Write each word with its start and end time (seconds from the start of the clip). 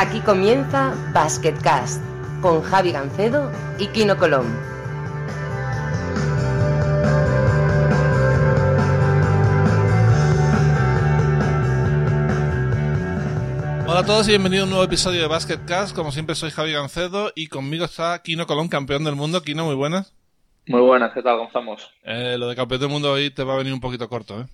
Aquí 0.00 0.20
comienza 0.20 0.94
Basketcast 1.12 2.00
con 2.40 2.62
Javi 2.62 2.92
Gancedo 2.92 3.50
y 3.80 3.88
Kino 3.88 4.16
Colón. 4.16 4.46
Hola 13.88 13.98
a 13.98 14.04
todos 14.06 14.28
y 14.28 14.30
bienvenidos 14.30 14.62
a 14.62 14.64
un 14.66 14.70
nuevo 14.70 14.84
episodio 14.84 15.20
de 15.20 15.26
Basketcast. 15.26 15.96
Como 15.96 16.12
siempre 16.12 16.36
soy 16.36 16.52
Javi 16.52 16.74
Gancedo 16.74 17.32
y 17.34 17.48
conmigo 17.48 17.84
está 17.84 18.22
Kino 18.22 18.46
Colón, 18.46 18.68
campeón 18.68 19.02
del 19.02 19.16
mundo. 19.16 19.42
Kino, 19.42 19.64
muy 19.64 19.74
buenas. 19.74 20.14
Muy 20.68 20.80
buenas, 20.80 21.12
¿qué 21.12 21.22
tal? 21.22 21.38
¿Cómo 21.38 21.48
estamos? 21.48 21.90
Eh, 22.04 22.36
lo 22.38 22.46
de 22.46 22.54
campeón 22.54 22.82
del 22.82 22.90
mundo 22.90 23.10
hoy 23.10 23.30
te 23.30 23.42
va 23.42 23.54
a 23.54 23.58
venir 23.58 23.72
un 23.72 23.80
poquito 23.80 24.08
corto, 24.08 24.42
¿eh? 24.42 24.46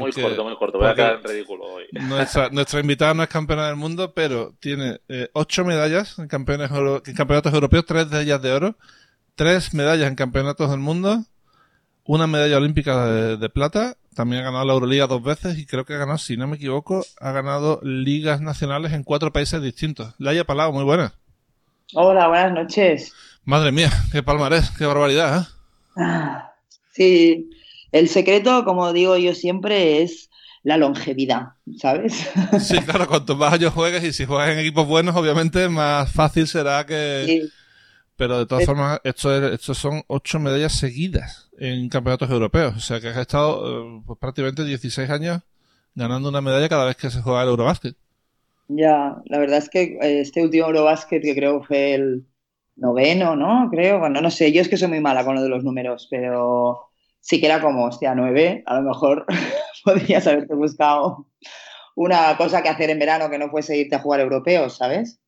Muy 0.00 0.12
corto, 0.12 0.44
muy 0.44 0.56
corto. 0.56 0.78
Voy 0.78 0.88
a 0.88 0.94
quedar 0.94 1.16
en 1.16 1.24
ridículo 1.24 1.64
hoy. 1.64 1.84
Nuestra, 1.92 2.50
nuestra, 2.50 2.80
invitada 2.80 3.14
no 3.14 3.22
es 3.22 3.28
campeona 3.28 3.66
del 3.66 3.76
mundo, 3.76 4.12
pero 4.14 4.54
tiene 4.60 5.00
eh, 5.08 5.28
ocho 5.32 5.64
medallas 5.64 6.18
en, 6.18 6.28
campeones 6.28 6.70
en 6.70 7.14
campeonatos 7.14 7.52
europeos, 7.52 7.84
tres 7.86 8.10
de 8.10 8.22
ellas 8.22 8.42
de 8.42 8.52
oro, 8.52 8.76
tres 9.34 9.74
medallas 9.74 10.08
en 10.08 10.16
campeonatos 10.16 10.70
del 10.70 10.80
mundo, 10.80 11.24
una 12.04 12.26
medalla 12.26 12.56
olímpica 12.56 13.06
de, 13.06 13.36
de, 13.36 13.48
plata, 13.48 13.96
también 14.14 14.42
ha 14.42 14.44
ganado 14.46 14.64
la 14.64 14.72
Euroliga 14.74 15.06
dos 15.06 15.22
veces 15.22 15.58
y 15.58 15.66
creo 15.66 15.84
que 15.84 15.94
ha 15.94 15.98
ganado, 15.98 16.18
si 16.18 16.36
no 16.36 16.46
me 16.46 16.56
equivoco, 16.56 17.04
ha 17.20 17.32
ganado 17.32 17.80
ligas 17.82 18.40
nacionales 18.40 18.92
en 18.92 19.04
cuatro 19.04 19.32
países 19.32 19.60
distintos. 19.62 20.14
Laia 20.18 20.44
Palau, 20.44 20.72
muy 20.72 20.84
buena. 20.84 21.14
Hola, 21.94 22.28
buenas 22.28 22.52
noches. 22.52 23.12
Madre 23.44 23.72
mía, 23.72 23.90
qué 24.10 24.22
palmarés, 24.22 24.70
qué 24.70 24.86
barbaridad, 24.86 25.42
¿eh? 25.42 25.46
Ah, 25.96 26.52
sí, 26.90 27.50
el 27.94 28.08
secreto, 28.08 28.64
como 28.64 28.92
digo 28.92 29.16
yo 29.16 29.34
siempre, 29.36 30.02
es 30.02 30.28
la 30.64 30.76
longevidad, 30.76 31.50
¿sabes? 31.78 32.28
Sí, 32.60 32.76
claro, 32.78 33.06
cuanto 33.06 33.36
más 33.36 33.52
años 33.52 33.72
juegues 33.72 34.02
y 34.02 34.12
si 34.12 34.24
juegas 34.24 34.50
en 34.50 34.58
equipos 34.58 34.88
buenos, 34.88 35.14
obviamente 35.14 35.68
más 35.68 36.10
fácil 36.10 36.48
será 36.48 36.84
que... 36.84 37.24
Sí. 37.26 37.48
Pero 38.16 38.38
de 38.38 38.46
todas 38.46 38.64
formas, 38.64 39.00
esto, 39.04 39.34
es, 39.34 39.54
esto 39.54 39.74
son 39.74 40.02
ocho 40.06 40.38
medallas 40.38 40.72
seguidas 40.72 41.50
en 41.58 41.88
campeonatos 41.88 42.30
europeos. 42.30 42.76
O 42.76 42.80
sea 42.80 43.00
que 43.00 43.08
has 43.08 43.16
estado 43.16 44.02
pues, 44.06 44.18
prácticamente 44.20 44.64
16 44.64 45.10
años 45.10 45.42
ganando 45.94 46.28
una 46.28 46.40
medalla 46.40 46.68
cada 46.68 46.86
vez 46.86 46.96
que 46.96 47.10
se 47.10 47.22
juega 47.22 47.42
el 47.42 47.48
Eurobásquet. 47.48 47.96
Ya, 48.68 49.16
la 49.26 49.38
verdad 49.38 49.58
es 49.58 49.68
que 49.68 49.98
este 50.00 50.42
último 50.42 50.66
Eurobásquet, 50.66 51.22
que 51.22 51.34
creo 51.34 51.60
que 51.60 51.66
fue 51.66 51.94
el 51.94 52.24
noveno, 52.76 53.36
¿no? 53.36 53.68
Creo, 53.70 54.00
bueno, 54.00 54.20
no 54.20 54.30
sé, 54.30 54.52
yo 54.52 54.62
es 54.62 54.68
que 54.68 54.76
soy 54.76 54.88
muy 54.88 55.00
mala 55.00 55.24
con 55.24 55.34
lo 55.34 55.42
de 55.42 55.48
los 55.48 55.62
números, 55.62 56.08
pero 56.10 56.93
sí 57.24 57.40
que 57.40 57.46
era 57.46 57.62
como, 57.62 57.86
hostia, 57.86 58.14
nueve, 58.14 58.62
a 58.66 58.74
lo 58.76 58.82
mejor 58.82 59.24
podrías 59.84 60.26
haberte 60.26 60.54
buscado 60.54 61.26
una 61.96 62.36
cosa 62.36 62.62
que 62.62 62.68
hacer 62.68 62.90
en 62.90 62.98
verano 62.98 63.30
que 63.30 63.38
no 63.38 63.48
fuese 63.48 63.78
irte 63.78 63.96
a 63.96 64.00
jugar 64.00 64.20
europeos, 64.20 64.76
¿sabes? 64.76 65.20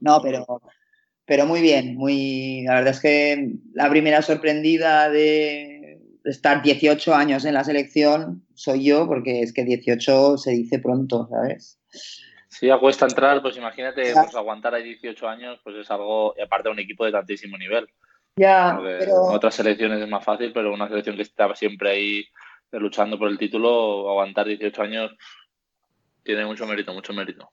No, 0.00 0.22
pero, 0.22 0.62
pero 1.26 1.44
muy 1.44 1.60
bien, 1.60 1.94
muy, 1.94 2.62
la 2.62 2.76
verdad 2.76 2.94
es 2.94 3.00
que 3.00 3.50
la 3.74 3.90
primera 3.90 4.22
sorprendida 4.22 5.10
de 5.10 6.00
estar 6.24 6.62
18 6.62 7.14
años 7.14 7.44
en 7.44 7.54
la 7.54 7.64
selección 7.64 8.46
soy 8.54 8.84
yo, 8.84 9.06
porque 9.06 9.42
es 9.42 9.52
que 9.52 9.64
18 9.64 10.38
se 10.38 10.52
dice 10.52 10.78
pronto, 10.78 11.28
¿sabes? 11.28 11.78
Si 12.48 12.66
ya 12.66 12.78
cuesta 12.78 13.04
entrar, 13.04 13.42
pues 13.42 13.58
imagínate, 13.58 14.14
pues 14.14 14.34
aguantar 14.34 14.74
ahí 14.74 14.84
18 14.84 15.28
años, 15.28 15.60
pues 15.62 15.76
es 15.76 15.90
algo, 15.90 16.34
y 16.38 16.40
aparte 16.40 16.68
de 16.68 16.72
un 16.72 16.78
equipo 16.78 17.04
de 17.04 17.12
tantísimo 17.12 17.58
nivel. 17.58 17.88
Ya, 18.36 18.78
pero... 18.82 19.24
Otras 19.24 19.54
selecciones 19.54 20.00
es 20.00 20.08
más 20.08 20.24
fácil, 20.24 20.52
pero 20.52 20.72
una 20.72 20.88
selección 20.88 21.16
que 21.16 21.22
está 21.22 21.54
siempre 21.54 21.90
ahí 21.90 22.24
luchando 22.72 23.18
por 23.18 23.28
el 23.28 23.38
título, 23.38 24.08
aguantar 24.10 24.46
18 24.46 24.82
años 24.82 25.12
tiene 26.22 26.46
mucho 26.46 26.66
mérito, 26.66 26.94
mucho 26.94 27.12
mérito. 27.12 27.50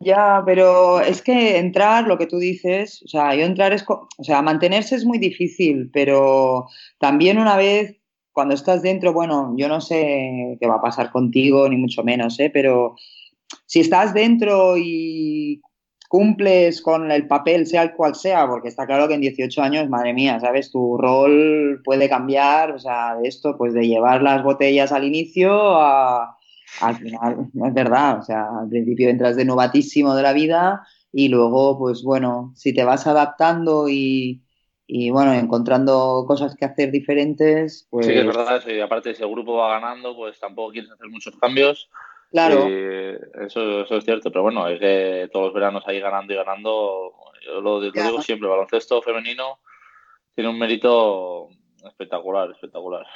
Ya, 0.00 0.42
pero 0.44 1.00
es 1.00 1.22
que 1.22 1.58
entrar, 1.58 2.06
lo 2.06 2.18
que 2.18 2.26
tú 2.26 2.38
dices, 2.38 3.02
o 3.04 3.08
sea, 3.08 3.34
yo 3.34 3.44
entrar 3.44 3.72
es, 3.72 3.84
o 3.88 4.08
sea, 4.22 4.42
mantenerse 4.42 4.96
es 4.96 5.04
muy 5.04 5.18
difícil, 5.18 5.90
pero 5.92 6.66
también 6.98 7.38
una 7.38 7.56
vez 7.56 7.96
cuando 8.32 8.54
estás 8.54 8.82
dentro, 8.82 9.12
bueno, 9.12 9.54
yo 9.56 9.68
no 9.68 9.80
sé 9.80 10.56
qué 10.60 10.66
va 10.66 10.76
a 10.76 10.82
pasar 10.82 11.12
contigo, 11.12 11.68
ni 11.68 11.76
mucho 11.76 12.02
menos, 12.02 12.38
¿eh? 12.40 12.50
pero 12.52 12.96
si 13.66 13.80
estás 13.80 14.12
dentro 14.12 14.76
y 14.76 15.62
cumples 16.08 16.80
con 16.80 17.10
el 17.10 17.26
papel, 17.26 17.66
sea 17.66 17.82
el 17.82 17.94
cual 17.94 18.14
sea, 18.14 18.46
porque 18.46 18.68
está 18.68 18.86
claro 18.86 19.08
que 19.08 19.14
en 19.14 19.20
18 19.20 19.62
años, 19.62 19.88
madre 19.88 20.12
mía, 20.12 20.38
¿sabes? 20.40 20.70
Tu 20.70 20.96
rol 20.96 21.80
puede 21.84 22.08
cambiar, 22.08 22.72
o 22.72 22.78
sea, 22.78 23.16
de 23.16 23.28
esto, 23.28 23.56
pues 23.56 23.74
de 23.74 23.86
llevar 23.86 24.22
las 24.22 24.42
botellas 24.42 24.92
al 24.92 25.04
inicio 25.04 25.52
a, 25.76 26.36
al 26.80 26.96
final, 26.96 27.48
no 27.52 27.66
es 27.66 27.74
verdad, 27.74 28.18
o 28.18 28.22
sea, 28.22 28.46
al 28.60 28.68
principio 28.68 29.08
entras 29.08 29.36
de 29.36 29.44
novatísimo 29.44 30.14
de 30.14 30.22
la 30.22 30.32
vida 30.32 30.86
y 31.12 31.28
luego, 31.28 31.78
pues 31.78 32.02
bueno, 32.02 32.52
si 32.56 32.74
te 32.74 32.84
vas 32.84 33.06
adaptando 33.06 33.88
y, 33.88 34.42
y 34.86 35.10
bueno, 35.10 35.32
encontrando 35.32 36.24
cosas 36.26 36.54
que 36.56 36.64
hacer 36.64 36.90
diferentes, 36.90 37.86
pues... 37.90 38.06
Sí, 38.06 38.12
es 38.12 38.26
verdad, 38.26 38.62
y 38.66 38.80
aparte 38.80 39.14
si 39.14 39.22
el 39.22 39.30
grupo 39.30 39.56
va 39.56 39.80
ganando, 39.80 40.16
pues 40.16 40.38
tampoco 40.38 40.72
quieres 40.72 40.90
hacer 40.90 41.08
muchos 41.08 41.36
cambios 41.36 41.88
Claro. 42.34 42.66
eso, 42.66 43.82
eso 43.82 43.96
es 43.96 44.04
cierto, 44.04 44.28
pero 44.32 44.42
bueno, 44.42 44.66
es 44.66 44.80
que 44.80 45.30
todos 45.32 45.46
los 45.46 45.54
veranos 45.54 45.84
ahí 45.86 46.00
ganando 46.00 46.32
y 46.32 46.36
ganando, 46.36 47.12
yo 47.46 47.60
lo, 47.60 47.80
digo 47.80 48.20
siempre, 48.22 48.48
el 48.48 48.56
baloncesto 48.56 49.00
femenino 49.02 49.60
tiene 50.34 50.50
un 50.50 50.58
mérito 50.58 51.48
espectacular, 51.86 52.50
espectacular. 52.50 53.06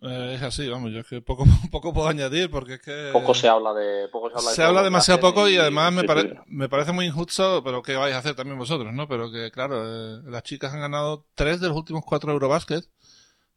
Eh, 0.00 0.32
es 0.36 0.42
así, 0.42 0.66
vamos, 0.66 0.92
yo 0.92 1.00
es 1.00 1.06
que 1.06 1.20
poco, 1.20 1.44
poco 1.70 1.92
puedo 1.92 2.08
añadir 2.08 2.50
porque 2.50 2.74
es 2.74 2.80
que... 2.80 3.10
Poco 3.12 3.34
se 3.34 3.48
habla 3.48 3.74
de... 3.74 4.08
Poco 4.08 4.30
se 4.30 4.38
habla, 4.38 4.50
se 4.50 4.62
habla 4.62 4.82
demasiado 4.82 5.20
poco 5.20 5.46
y, 5.46 5.58
además 5.58 5.92
me, 5.92 6.04
me 6.46 6.70
parece 6.70 6.92
muy 6.92 7.04
injusto, 7.04 7.62
pero 7.62 7.82
que 7.82 7.96
vais 7.96 8.14
a 8.14 8.18
hacer 8.20 8.34
también 8.34 8.58
vosotros, 8.58 8.94
¿no? 8.94 9.06
Pero 9.06 9.30
que, 9.30 9.50
claro, 9.50 9.82
eh, 9.84 10.22
las 10.24 10.42
chicas 10.42 10.72
han 10.72 10.80
ganado 10.80 11.26
tres 11.34 11.60
de 11.60 11.68
los 11.68 11.76
últimos 11.76 12.02
cuatro 12.02 12.32
Eurobasket 12.32 12.86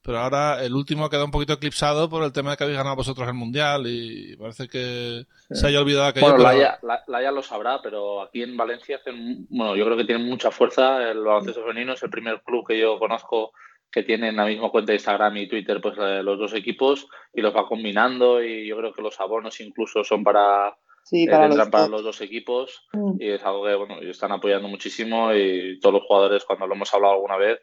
pero 0.02 0.20
ahora 0.20 0.64
el 0.64 0.74
último 0.74 1.04
ha 1.04 1.10
quedado 1.10 1.26
un 1.26 1.32
poquito 1.32 1.54
eclipsado 1.54 2.10
por 2.10 2.24
el 2.24 2.32
tema 2.32 2.52
de 2.52 2.58
que 2.58 2.64
habéis 2.64 2.78
ganado 2.78 2.96
vosotros 2.96 3.28
el 3.28 3.34
Mundial 3.34 3.84
y 3.88 4.38
parece 4.38 4.68
que 4.68 5.26
se 5.52 5.68
haya 5.68 5.82
olvidado 5.82 6.08
aquello. 6.08 6.28
Bueno, 6.28 6.44
la 6.44 7.04
Laia, 7.08 7.32
lo 7.32 7.44
sabrá, 7.44 7.82
pero 7.82 8.22
aquí 8.22 8.42
en 8.42 8.56
Valencia 8.56 8.98
hacen, 8.98 9.48
bueno, 9.50 9.76
yo 9.76 9.86
creo 9.86 9.98
que 9.98 10.06
tienen 10.06 10.26
mucha 10.26 10.52
fuerza 10.52 11.10
el 11.10 11.24
baloncesto 11.24 11.62
femenino, 11.62 11.94
es 11.94 12.04
el 12.04 12.10
primer 12.10 12.42
club 12.42 12.66
que 12.66 12.80
yo 12.80 12.98
conozco 13.00 13.52
que 13.92 14.04
tiene 14.04 14.30
en 14.30 14.36
la 14.36 14.46
misma 14.46 14.70
cuenta 14.70 14.92
de 14.92 14.98
Instagram 14.98 15.38
y 15.38 15.48
Twitter 15.48 15.82
pues 15.82 15.98
eh, 15.98 16.22
los 16.24 16.38
dos 16.38 16.54
equipos 16.54 17.08
y 17.34 17.42
los 17.42 17.56
va 17.56 17.68
combinando 17.68 18.44
y 18.44 18.68
yo 18.68 18.78
creo 18.78 18.94
que 18.94 19.02
los 19.02 19.20
abonos 19.20 19.60
incluso 19.62 20.04
son 20.04 20.24
para, 20.24 20.78
sí, 21.04 21.24
eh, 21.24 21.32
para, 21.32 21.48
los, 21.48 21.70
para 21.70 21.88
los 21.88 22.04
dos 22.04 22.22
equipos 22.22 22.88
mm. 22.94 23.14
y 23.20 23.30
es 23.30 23.44
algo 23.44 23.66
que 23.66 23.76
bueno 23.76 24.02
están 24.02 24.32
apoyando 24.32 24.68
muchísimo 24.68 25.34
y 25.34 25.80
todos 25.80 25.94
los 25.94 26.04
jugadores 26.04 26.44
cuando 26.46 26.68
lo 26.68 26.76
hemos 26.76 26.94
hablado 26.94 27.16
alguna 27.16 27.38
vez 27.38 27.60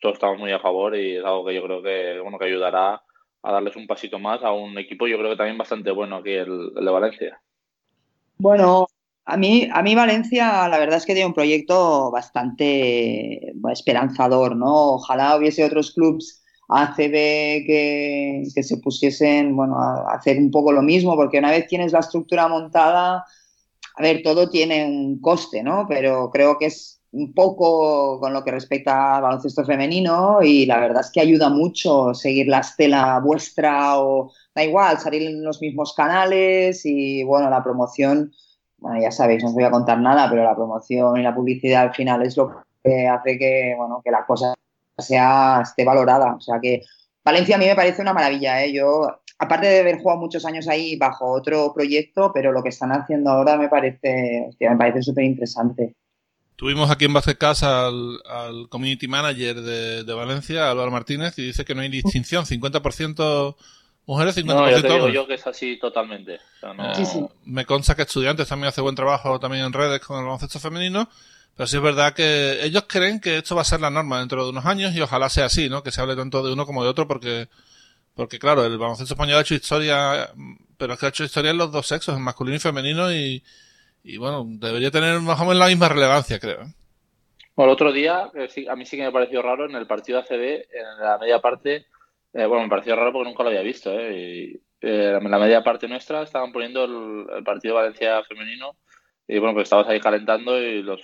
todos 0.00 0.14
estamos 0.14 0.38
muy 0.38 0.52
a 0.52 0.60
favor 0.60 0.96
y 0.96 1.16
es 1.16 1.24
algo 1.24 1.44
que 1.46 1.54
yo 1.54 1.62
creo 1.62 1.82
que, 1.82 2.20
bueno, 2.20 2.38
que 2.38 2.46
ayudará 2.46 3.02
a 3.42 3.52
darles 3.52 3.76
un 3.76 3.86
pasito 3.86 4.18
más 4.18 4.42
a 4.42 4.52
un 4.52 4.78
equipo, 4.78 5.06
yo 5.06 5.18
creo 5.18 5.30
que 5.30 5.36
también 5.36 5.58
bastante 5.58 5.90
bueno 5.90 6.16
aquí, 6.16 6.32
el, 6.32 6.72
de 6.74 6.90
Valencia. 6.90 7.40
Bueno, 8.38 8.86
a 9.26 9.36
mí, 9.36 9.68
a 9.72 9.82
mí 9.82 9.94
Valencia 9.94 10.68
la 10.68 10.78
verdad 10.78 10.96
es 10.96 11.06
que 11.06 11.12
tiene 11.12 11.28
un 11.28 11.34
proyecto 11.34 12.10
bastante 12.10 13.52
esperanzador, 13.70 14.56
¿no? 14.56 14.94
Ojalá 14.94 15.36
hubiese 15.36 15.64
otros 15.64 15.92
clubes 15.92 16.42
ACB 16.68 17.66
que, 17.66 18.42
que 18.54 18.62
se 18.62 18.78
pusiesen, 18.78 19.54
bueno, 19.54 19.78
a 19.78 20.14
hacer 20.14 20.38
un 20.38 20.50
poco 20.50 20.72
lo 20.72 20.82
mismo, 20.82 21.14
porque 21.14 21.38
una 21.38 21.50
vez 21.50 21.66
tienes 21.66 21.92
la 21.92 22.00
estructura 22.00 22.48
montada, 22.48 23.24
a 23.96 24.02
ver, 24.02 24.22
todo 24.22 24.48
tiene 24.48 24.86
un 24.86 25.20
coste, 25.20 25.62
¿no? 25.62 25.86
Pero 25.88 26.30
creo 26.30 26.58
que 26.58 26.66
es 26.66 26.93
un 27.14 27.32
poco 27.32 28.18
con 28.18 28.32
lo 28.32 28.42
que 28.42 28.50
respecta 28.50 29.16
al 29.16 29.22
baloncesto 29.22 29.64
femenino 29.64 30.42
y 30.42 30.66
la 30.66 30.80
verdad 30.80 31.02
es 31.02 31.12
que 31.12 31.20
ayuda 31.20 31.48
mucho 31.48 32.12
seguir 32.12 32.48
la 32.48 32.58
estela 32.58 33.20
vuestra 33.20 34.00
o 34.00 34.32
da 34.54 34.64
igual, 34.64 34.98
salir 34.98 35.22
en 35.22 35.44
los 35.44 35.60
mismos 35.60 35.94
canales 35.94 36.84
y 36.84 37.22
bueno, 37.22 37.48
la 37.48 37.62
promoción, 37.62 38.32
ya 39.00 39.10
sabéis, 39.12 39.42
no 39.42 39.50
os 39.50 39.54
voy 39.54 39.64
a 39.64 39.70
contar 39.70 40.00
nada, 40.00 40.28
pero 40.28 40.42
la 40.42 40.56
promoción 40.56 41.16
y 41.16 41.22
la 41.22 41.34
publicidad 41.34 41.82
al 41.82 41.94
final 41.94 42.22
es 42.22 42.36
lo 42.36 42.62
que 42.82 43.06
hace 43.06 43.38
que, 43.38 43.74
bueno, 43.76 44.02
que 44.04 44.10
la 44.10 44.26
cosa 44.26 44.54
sea, 44.98 45.60
esté 45.62 45.84
valorada. 45.84 46.34
O 46.34 46.40
sea 46.40 46.58
que 46.60 46.82
Valencia 47.24 47.56
a 47.56 47.58
mí 47.58 47.66
me 47.66 47.74
parece 47.74 48.02
una 48.02 48.12
maravilla, 48.12 48.62
¿eh? 48.64 48.72
Yo, 48.72 49.08
aparte 49.38 49.66
de 49.66 49.80
haber 49.80 49.98
jugado 50.00 50.20
muchos 50.20 50.44
años 50.44 50.68
ahí 50.68 50.96
bajo 50.96 51.30
otro 51.30 51.72
proyecto, 51.72 52.32
pero 52.34 52.52
lo 52.52 52.62
que 52.62 52.68
están 52.68 52.92
haciendo 52.92 53.30
ahora 53.30 53.56
me 53.56 53.68
parece, 53.68 54.50
me 54.60 54.76
parece 54.76 55.02
súper 55.02 55.24
interesante. 55.24 55.94
Tuvimos 56.56 56.90
aquí 56.90 57.06
en 57.06 57.12
Basket 57.12 57.36
al, 57.62 58.20
al 58.24 58.68
community 58.68 59.08
manager 59.08 59.60
de, 59.60 60.04
de, 60.04 60.14
Valencia, 60.14 60.70
Álvaro 60.70 60.90
Martínez, 60.90 61.36
y 61.38 61.46
dice 61.46 61.64
que 61.64 61.74
no 61.74 61.80
hay 61.82 61.88
distinción, 61.88 62.44
50% 62.44 63.56
mujeres, 64.06 64.36
50% 64.36 64.44
no, 64.44 64.70
yo 64.70 64.82
te 64.82 64.88
digo 64.88 65.08
yo 65.08 65.26
que 65.26 65.34
es 65.34 65.46
así 65.46 65.78
totalmente. 65.78 66.34
Eh, 66.62 67.26
me 67.44 67.66
consta 67.66 67.96
que 67.96 68.02
estudiantes 68.02 68.46
también 68.46 68.68
hace 68.68 68.80
buen 68.80 68.94
trabajo 68.94 69.40
también 69.40 69.64
en 69.64 69.72
redes 69.72 70.00
con 70.00 70.18
el 70.18 70.24
baloncesto 70.24 70.60
femenino, 70.60 71.08
pero 71.56 71.66
sí 71.66 71.76
es 71.76 71.82
verdad 71.82 72.14
que 72.14 72.64
ellos 72.64 72.84
creen 72.86 73.20
que 73.20 73.38
esto 73.38 73.56
va 73.56 73.62
a 73.62 73.64
ser 73.64 73.80
la 73.80 73.90
norma 73.90 74.20
dentro 74.20 74.44
de 74.44 74.50
unos 74.50 74.64
años 74.64 74.94
y 74.94 75.00
ojalá 75.00 75.28
sea 75.30 75.46
así, 75.46 75.68
¿no? 75.68 75.82
Que 75.82 75.90
se 75.90 76.00
hable 76.00 76.14
tanto 76.14 76.44
de 76.46 76.52
uno 76.52 76.66
como 76.66 76.84
de 76.84 76.90
otro 76.90 77.08
porque, 77.08 77.48
porque 78.14 78.38
claro, 78.38 78.64
el 78.64 78.78
baloncesto 78.78 79.14
español 79.14 79.38
ha 79.38 79.40
hecho 79.40 79.54
historia, 79.54 80.30
pero 80.76 80.92
es 80.92 81.00
que 81.00 81.06
ha 81.06 81.08
hecho 81.08 81.24
historia 81.24 81.50
en 81.50 81.58
los 81.58 81.72
dos 81.72 81.88
sexos, 81.88 82.16
en 82.16 82.22
masculino 82.22 82.56
y 82.56 82.60
femenino 82.60 83.12
y, 83.12 83.42
y 84.04 84.18
bueno, 84.18 84.44
debería 84.46 84.90
tener 84.90 85.18
más 85.20 85.40
o 85.40 85.44
menos 85.44 85.56
la 85.56 85.66
misma 85.66 85.88
relevancia, 85.88 86.38
creo. 86.38 86.60
¿eh? 86.60 86.74
Bueno, 87.56 87.72
el 87.72 87.74
otro 87.74 87.90
día, 87.90 88.30
a 88.68 88.76
mí 88.76 88.84
sí 88.84 88.96
que 88.98 89.02
me 89.02 89.12
pareció 89.12 89.40
raro 89.40 89.64
en 89.64 89.74
el 89.74 89.86
partido 89.86 90.18
ACB, 90.18 90.66
en 90.70 90.98
la 91.02 91.18
media 91.18 91.40
parte, 91.40 91.86
eh, 92.34 92.46
bueno, 92.46 92.64
me 92.64 92.68
pareció 92.68 92.94
raro 92.96 93.12
porque 93.12 93.30
nunca 93.30 93.42
lo 93.42 93.48
había 93.48 93.62
visto, 93.62 93.98
¿eh? 93.98 94.12
Y, 94.12 94.60
eh, 94.86 95.18
en 95.18 95.30
la 95.30 95.38
media 95.38 95.64
parte 95.64 95.88
nuestra 95.88 96.22
estaban 96.22 96.52
poniendo 96.52 96.84
el, 96.84 97.42
partido 97.44 97.76
Valencia 97.76 98.22
femenino 98.24 98.76
y 99.26 99.38
bueno, 99.38 99.54
pues 99.54 99.64
estabas 99.64 99.88
ahí 99.88 99.98
calentando 99.98 100.60
y 100.60 100.82
los 100.82 101.00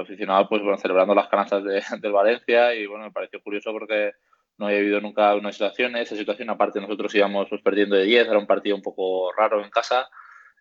aficionados 0.00 0.46
pues 0.48 0.62
bueno, 0.62 0.78
celebrando 0.78 1.16
las 1.16 1.26
canastas 1.26 1.64
de, 1.64 1.82
del 2.00 2.12
Valencia 2.12 2.72
y 2.76 2.86
bueno, 2.86 3.06
me 3.06 3.10
pareció 3.10 3.42
curioso 3.42 3.72
porque 3.72 4.12
no 4.58 4.66
había 4.66 4.78
habido 4.78 5.00
nunca 5.00 5.34
una 5.34 5.50
situación, 5.50 5.96
esa 5.96 6.14
situación 6.14 6.50
aparte 6.50 6.80
nosotros 6.80 7.12
íbamos 7.16 7.48
pues, 7.48 7.60
perdiendo 7.62 7.96
de 7.96 8.04
10, 8.04 8.28
era 8.28 8.38
un 8.38 8.46
partido 8.46 8.76
un 8.76 8.82
poco 8.82 9.32
raro 9.32 9.64
en 9.64 9.70
casa 9.70 10.08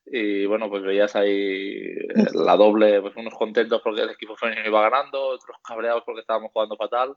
y 0.06 0.46
bueno, 0.46 0.70
pues 0.70 0.84
veías 0.84 1.16
ahí 1.16 1.96
la 2.34 2.58
doble, 2.58 3.02
pues 3.02 3.16
unos 3.16 3.34
contentos 3.34 3.82
porque 3.84 4.02
el 4.02 4.10
equipo 4.10 4.36
femenino 4.36 4.68
iba 4.68 4.82
ganando, 4.82 5.30
otros 5.30 5.58
cabreados 5.64 6.04
porque 6.06 6.22
estábamos 6.22 6.52
jugando 6.52 6.76
fatal 6.76 7.16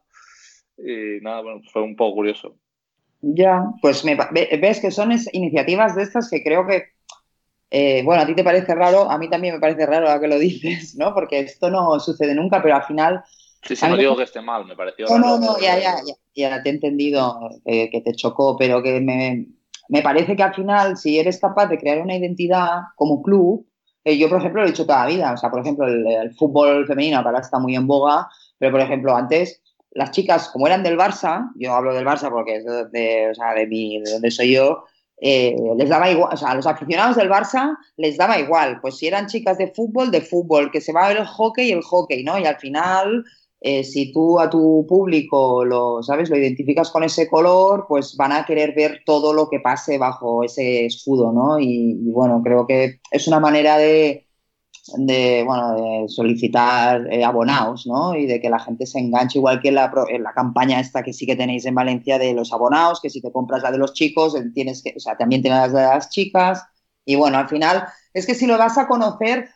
y 0.79 1.21
nada, 1.23 1.43
bueno, 1.43 1.61
pues 1.61 1.73
fue 1.73 1.83
un 1.83 1.97
poco 1.97 2.17
curioso. 2.17 2.57
Ya, 3.21 3.65
pues 3.81 4.05
me, 4.05 4.15
ves 4.15 4.81
que 4.81 4.91
son 4.91 5.13
iniciativas 5.33 5.97
de 5.97 6.03
estas 6.03 6.31
que 6.31 6.43
creo 6.43 6.67
que, 6.67 6.85
eh, 7.71 8.03
bueno, 8.05 8.23
a 8.23 8.27
ti 8.27 8.35
te 8.35 8.45
parece 8.45 8.75
raro, 8.75 9.11
a 9.11 9.19
mí 9.19 9.29
también 9.29 9.55
me 9.55 9.61
parece 9.61 9.87
raro 9.87 10.09
a 10.09 10.21
que 10.21 10.29
lo 10.29 10.39
dices, 10.39 10.97
¿no? 10.97 11.15
Porque 11.15 11.41
esto 11.41 11.71
no 11.71 11.99
sucede 11.99 12.35
nunca, 12.35 12.63
pero 12.63 12.77
al 12.77 12.85
final... 12.85 13.25
Sí, 13.63 13.75
sí, 13.75 13.87
no 13.89 13.97
digo 13.97 14.17
que 14.17 14.23
esté 14.23 14.41
mal, 14.41 14.65
me 14.65 14.77
pareció... 14.77 15.07
No, 15.09 15.19
no, 15.19 15.39
no, 15.39 15.59
ya, 15.59 15.77
ya, 15.79 15.97
ya, 16.07 16.15
ya, 16.51 16.63
te 16.63 16.69
he 16.69 16.73
entendido 16.73 17.51
eh, 17.65 17.91
que 17.91 18.01
te 18.01 18.15
chocó, 18.15 18.57
pero 18.57 18.81
que 18.81 19.01
me, 19.01 19.47
me 19.89 20.03
parece 20.03 20.37
que 20.37 20.43
al 20.43 20.55
final, 20.55 20.97
si 20.97 21.19
eres 21.19 21.39
capaz 21.39 21.67
de 21.67 21.79
crear 21.79 22.01
una 22.01 22.17
identidad 22.17 22.83
como 22.97 23.23
club, 23.23 23.67
eh, 24.05 24.17
yo, 24.17 24.29
por 24.29 24.39
ejemplo, 24.39 24.63
lo 24.63 24.69
he 24.69 24.71
hecho 24.71 24.87
toda 24.87 25.05
la 25.05 25.07
vida. 25.07 25.33
O 25.33 25.37
sea, 25.37 25.51
por 25.51 25.61
ejemplo, 25.61 25.87
el, 25.87 26.35
fútbol 26.37 26.87
femenino, 26.87 27.19
ahora 27.19 27.41
está 27.41 27.59
muy 27.59 27.75
en 27.75 27.87
boga, 27.87 28.29
pero, 28.59 28.73
por 28.73 28.81
ejemplo, 28.81 29.17
antes 29.17 29.61
las 29.91 30.11
chicas, 30.11 30.49
como 30.51 30.67
eran 30.67 30.83
del 30.83 30.99
Barça, 30.99 31.51
yo 31.57 31.73
hablo 31.75 31.95
del 31.95 32.05
Barça 32.05 32.31
porque 32.31 32.57
es 32.57 32.65
de, 32.65 33.31
o 33.31 33.35
sea, 33.35 33.55
de, 33.55 33.67
mi, 33.67 34.01
de 34.01 34.13
donde 34.13 34.31
soy 34.31 34.53
yo, 34.53 34.85
eh, 35.21 35.57
les 35.77 35.89
daba 35.89 36.11
igual, 36.11 36.35
o 36.35 36.37
sea, 36.37 36.51
a 36.51 36.55
los 36.55 36.67
aficionados 36.67 37.17
del 37.17 37.31
Barça 37.31 37.77
les 37.97 38.17
daba 38.17 38.39
igual. 38.39 38.81
Pues 38.81 38.99
si 38.99 39.07
eran 39.07 39.27
chicas 39.27 39.59
de 39.59 39.73
fútbol, 39.73 40.11
de 40.11 40.21
fútbol, 40.21 40.71
que 40.71 40.81
se 40.81 40.93
va 40.93 41.07
a 41.07 41.09
ver 41.09 41.17
el 41.17 41.27
hockey, 41.27 41.73
el 41.73 41.83
hockey, 41.83 42.23
¿no? 42.23 42.39
Y 42.39 42.45
al 42.45 42.59
final 42.59 43.25
eh, 43.69 43.83
si 43.83 44.13
tú 44.13 44.39
a 44.39 44.49
tu 44.49 44.87
público 44.89 45.65
lo, 45.65 46.01
¿sabes? 46.01 46.31
lo 46.31 46.37
identificas 46.37 46.89
con 46.93 47.03
ese 47.03 47.29
color, 47.29 47.87
pues 47.89 48.17
van 48.17 48.31
a 48.31 48.45
querer 48.45 48.75
ver 48.77 49.03
todo 49.05 49.33
lo 49.35 49.51
que 49.51 49.59
pase 49.59 49.99
bajo 49.99 50.45
ese 50.45 50.87
escudo, 50.87 51.33
¿no? 51.33 51.59
Y, 51.59 51.97
bueno, 52.13 52.41
creo 52.45 52.65
que 52.65 53.01
es 53.11 53.27
una 53.27 53.41
manera 53.41 53.77
de, 53.77 54.29
de, 54.99 55.43
bueno, 55.45 55.75
de 55.75 56.09
solicitar 56.09 57.13
eh, 57.13 57.25
abonados, 57.25 57.89
¿no? 57.89 58.15
Y 58.15 58.27
de 58.27 58.41
que 58.41 58.51
la 58.51 58.61
gente 58.61 58.87
se 58.87 59.01
enganche, 59.01 59.41
igual 59.41 59.61
que 59.61 59.71
en 59.71 59.75
la, 59.75 59.93
en 60.11 60.23
la 60.23 60.33
campaña 60.33 60.79
esta 60.79 61.03
que 61.03 61.13
sí 61.13 61.27
que 61.27 61.35
tenéis 61.35 61.67
en 61.67 61.75
Valencia 61.75 62.21
de 62.21 62.35
los 62.35 62.53
abonados, 62.53 63.01
que 63.01 63.11
si 63.11 63.21
te 63.21 63.33
compras 63.33 63.65
la 63.65 63.73
de 63.73 63.79
los 63.79 63.95
chicos, 63.95 64.37
eh, 64.37 64.45
tienes 64.55 64.81
que, 64.81 64.95
o 64.97 65.01
sea, 65.01 65.17
también 65.17 65.43
tienes 65.43 65.73
la 65.73 65.81
de 65.81 65.87
las 65.89 66.11
chicas. 66.11 66.63
Y 67.05 67.17
bueno, 67.17 67.39
al 67.39 67.49
final, 67.49 67.85
es 68.15 68.27
que 68.27 68.37
si 68.37 68.47
lo 68.47 68.59
vas 68.59 68.79
a 68.79 68.87
conocer, 68.87 69.49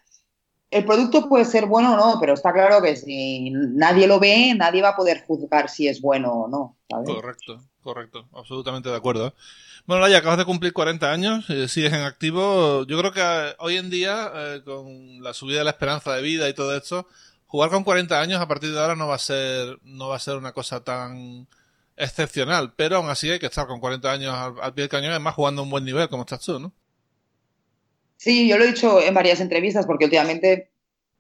el 0.70 0.84
producto 0.84 1.28
puede 1.28 1.44
ser 1.44 1.67
bueno 1.67 1.94
o 1.94 1.96
no, 1.96 2.20
pero 2.20 2.34
está 2.34 2.52
claro 2.52 2.81
que 2.81 2.94
si 2.96 3.50
nadie 3.50 4.06
lo 4.06 4.20
ve, 4.20 4.55
nadie 4.56 4.82
va 4.82 4.90
a 4.90 4.96
poder 4.96 5.25
juzgar 5.26 5.69
si 5.69 5.88
es 5.88 6.00
bueno 6.00 6.32
o 6.32 6.49
no. 6.49 6.76
Correcto, 7.05 7.61
correcto, 7.82 8.28
absolutamente 8.32 8.88
de 8.88 8.96
acuerdo. 8.96 9.34
Bueno, 9.87 10.06
ya 10.06 10.19
acabas 10.19 10.38
de 10.38 10.44
cumplir 10.44 10.72
40 10.72 11.11
años, 11.11 11.50
eh, 11.50 11.67
sigues 11.67 11.93
en 11.93 12.02
activo. 12.02 12.84
Yo 12.87 12.99
creo 12.99 13.12
que 13.12 13.20
eh, 13.20 13.55
hoy 13.58 13.78
en 13.78 13.90
día, 13.90 14.31
eh, 14.34 14.62
con 14.64 15.22
la 15.22 15.34
subida 15.34 15.58
de 15.58 15.64
la 15.64 15.70
esperanza 15.70 16.14
de 16.14 16.22
vida 16.22 16.49
y 16.49 16.55
todo 16.55 16.76
esto, 16.76 17.08
jugar 17.46 17.70
con 17.70 17.82
40 17.82 18.20
años 18.20 18.40
a 18.40 18.46
partir 18.46 18.72
de 18.72 18.78
ahora 18.78 18.94
no 18.94 19.08
va 19.08 19.17
a 19.17 19.19
ser, 19.19 19.81
no 19.82 20.08
va 20.08 20.17
a 20.17 20.20
ser 20.20 20.37
una 20.37 20.52
cosa 20.52 20.84
tan 20.84 21.49
excepcional, 21.96 22.75
pero 22.76 22.96
aún 22.96 23.08
así 23.11 23.28
hay 23.28 23.40
que 23.40 23.46
estar 23.46 23.67
con 23.67 23.81
40 23.81 24.11
años 24.11 24.34
al, 24.34 24.55
al 24.61 24.72
pie 24.75 24.82
del 24.82 24.90
cañón, 24.90 25.11
además 25.11 25.34
jugando 25.34 25.62
a 25.62 25.64
un 25.64 25.70
buen 25.70 25.84
nivel 25.84 26.08
como 26.08 26.22
estás 26.22 26.40
tú, 26.40 26.61
¿no? 26.61 26.72
Sí, 28.20 28.46
yo 28.46 28.58
lo 28.58 28.64
he 28.64 28.72
dicho 28.72 29.00
en 29.00 29.14
varias 29.14 29.40
entrevistas 29.40 29.87
porque 29.87 30.05
últimamente 30.05 30.70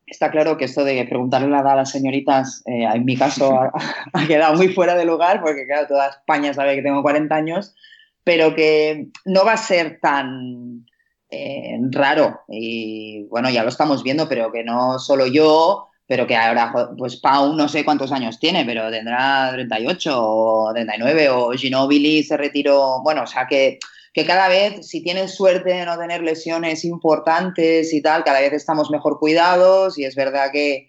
está 0.06 0.30
claro 0.30 0.58
que 0.58 0.66
esto 0.66 0.84
de 0.84 1.02
preguntarle 1.06 1.48
la 1.48 1.60
edad 1.60 1.72
a 1.72 1.76
las 1.76 1.90
señoritas, 1.90 2.62
eh, 2.66 2.84
en 2.84 3.06
mi 3.06 3.16
caso, 3.16 3.58
ha, 4.12 4.26
quedado 4.26 4.54
muy 4.54 4.68
fuera 4.68 4.94
de 4.94 5.06
lugar 5.06 5.40
porque, 5.40 5.64
claro, 5.64 5.86
toda 5.86 6.10
España 6.10 6.52
sabe 6.52 6.74
que 6.74 6.82
tengo 6.82 7.00
40 7.00 7.34
años, 7.34 7.74
pero 8.22 8.54
que 8.54 9.06
no 9.24 9.46
va 9.46 9.54
a 9.54 9.56
ser 9.56 9.98
tan 10.02 10.84
eh, 11.30 11.78
raro. 11.90 12.40
Y 12.48 13.24
bueno, 13.30 13.48
ya 13.48 13.62
lo 13.62 13.70
estamos 13.70 14.02
viendo, 14.02 14.28
pero 14.28 14.52
que 14.52 14.62
no 14.62 14.98
solo 14.98 15.26
yo, 15.26 15.88
pero 16.06 16.26
que 16.26 16.36
ahora, 16.36 16.70
pues 16.98 17.16
Pau 17.16 17.54
no 17.56 17.66
sé 17.70 17.82
cuántos 17.82 18.12
años 18.12 18.38
tiene, 18.38 18.66
pero 18.66 18.90
tendrá 18.90 19.48
38 19.54 20.12
o 20.14 20.70
39, 20.74 21.30
o 21.30 21.52
Ginobili 21.52 22.22
se 22.24 22.36
retiró, 22.36 23.00
bueno, 23.02 23.22
o 23.22 23.26
sea 23.26 23.46
que 23.46 23.78
que 24.12 24.26
cada 24.26 24.48
vez, 24.48 24.86
si 24.86 25.02
tienes 25.02 25.34
suerte 25.34 25.70
de 25.70 25.86
no 25.86 25.96
tener 25.96 26.22
lesiones 26.22 26.84
importantes 26.84 27.92
y 27.92 28.02
tal, 28.02 28.24
cada 28.24 28.40
vez 28.40 28.52
estamos 28.52 28.90
mejor 28.90 29.18
cuidados 29.18 29.98
y 29.98 30.04
es 30.04 30.14
verdad 30.16 30.50
que, 30.52 30.88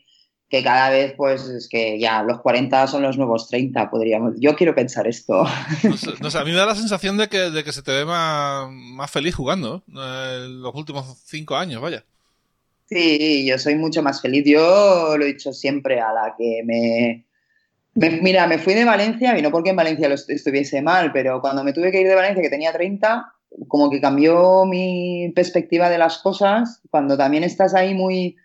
cada 0.64 0.90
vez, 0.90 1.14
pues, 1.16 1.44
es 1.44 1.70
que 1.70 1.98
ya 1.98 2.24
los 2.24 2.42
40 2.42 2.86
son 2.88 3.04
los 3.04 3.18
nuevos 3.18 3.48
30, 3.48 3.90
podríamos. 3.90 4.34
Yo 4.38 4.56
quiero 4.56 4.76
pensar 4.76 5.08
esto. 5.08 5.46
No 6.22 6.30
sé, 6.30 6.38
a 6.38 6.44
mí 6.44 6.52
me 6.52 6.58
da 6.58 6.66
la 6.66 6.76
sensación 6.76 7.18
de 7.18 7.30
que, 7.30 7.50
de 7.52 7.64
que 7.64 7.72
se 7.72 7.82
te 7.82 7.92
ve 7.92 8.06
más, 8.06 8.70
más 8.70 9.10
feliz 9.10 9.34
jugando 9.34 9.84
eh, 9.88 10.48
los 10.50 10.76
últimos 10.76 11.22
cinco 11.26 11.56
años, 11.56 11.82
vaya. 11.82 12.04
Sí, 12.92 13.48
yo 13.48 13.58
soy 13.58 13.76
mucho 13.76 14.04
más 14.04 14.22
feliz. 14.22 14.44
Yo 14.46 15.16
lo 15.16 15.24
he 15.24 15.28
dicho 15.28 15.54
siempre 15.54 16.02
a 16.02 16.12
la 16.12 16.36
que 16.38 16.62
me, 16.66 17.26
mira, 17.94 18.48
me 18.48 18.58
fui 18.58 18.74
de 18.74 18.86
Valencia, 18.86 19.38
y 19.38 19.42
no 19.42 19.52
porque 19.52 19.72
en 19.72 19.76
Valencia 19.76 20.08
lo 20.08 20.16
estuviese 20.16 20.82
mal, 20.82 21.12
pero 21.12 21.42
cuando 21.42 21.64
me 21.64 21.74
tuve 21.74 21.92
que 21.92 22.02
ir 22.02 22.08
de 22.08 22.16
Valencia, 22.16 22.42
que 22.42 22.50
tenía 22.50 22.72
30, 22.72 23.34
como 23.68 23.90
que 23.90 24.00
cambió 24.00 24.66
mi 24.66 25.32
perspectiva 25.36 25.90
de 25.90 25.98
las 25.98 26.20
cosas, 26.20 26.82
cuando 26.90 27.18
también 27.18 27.44
estás 27.44 27.74
ahí 27.74 27.94
muy, 27.94 28.38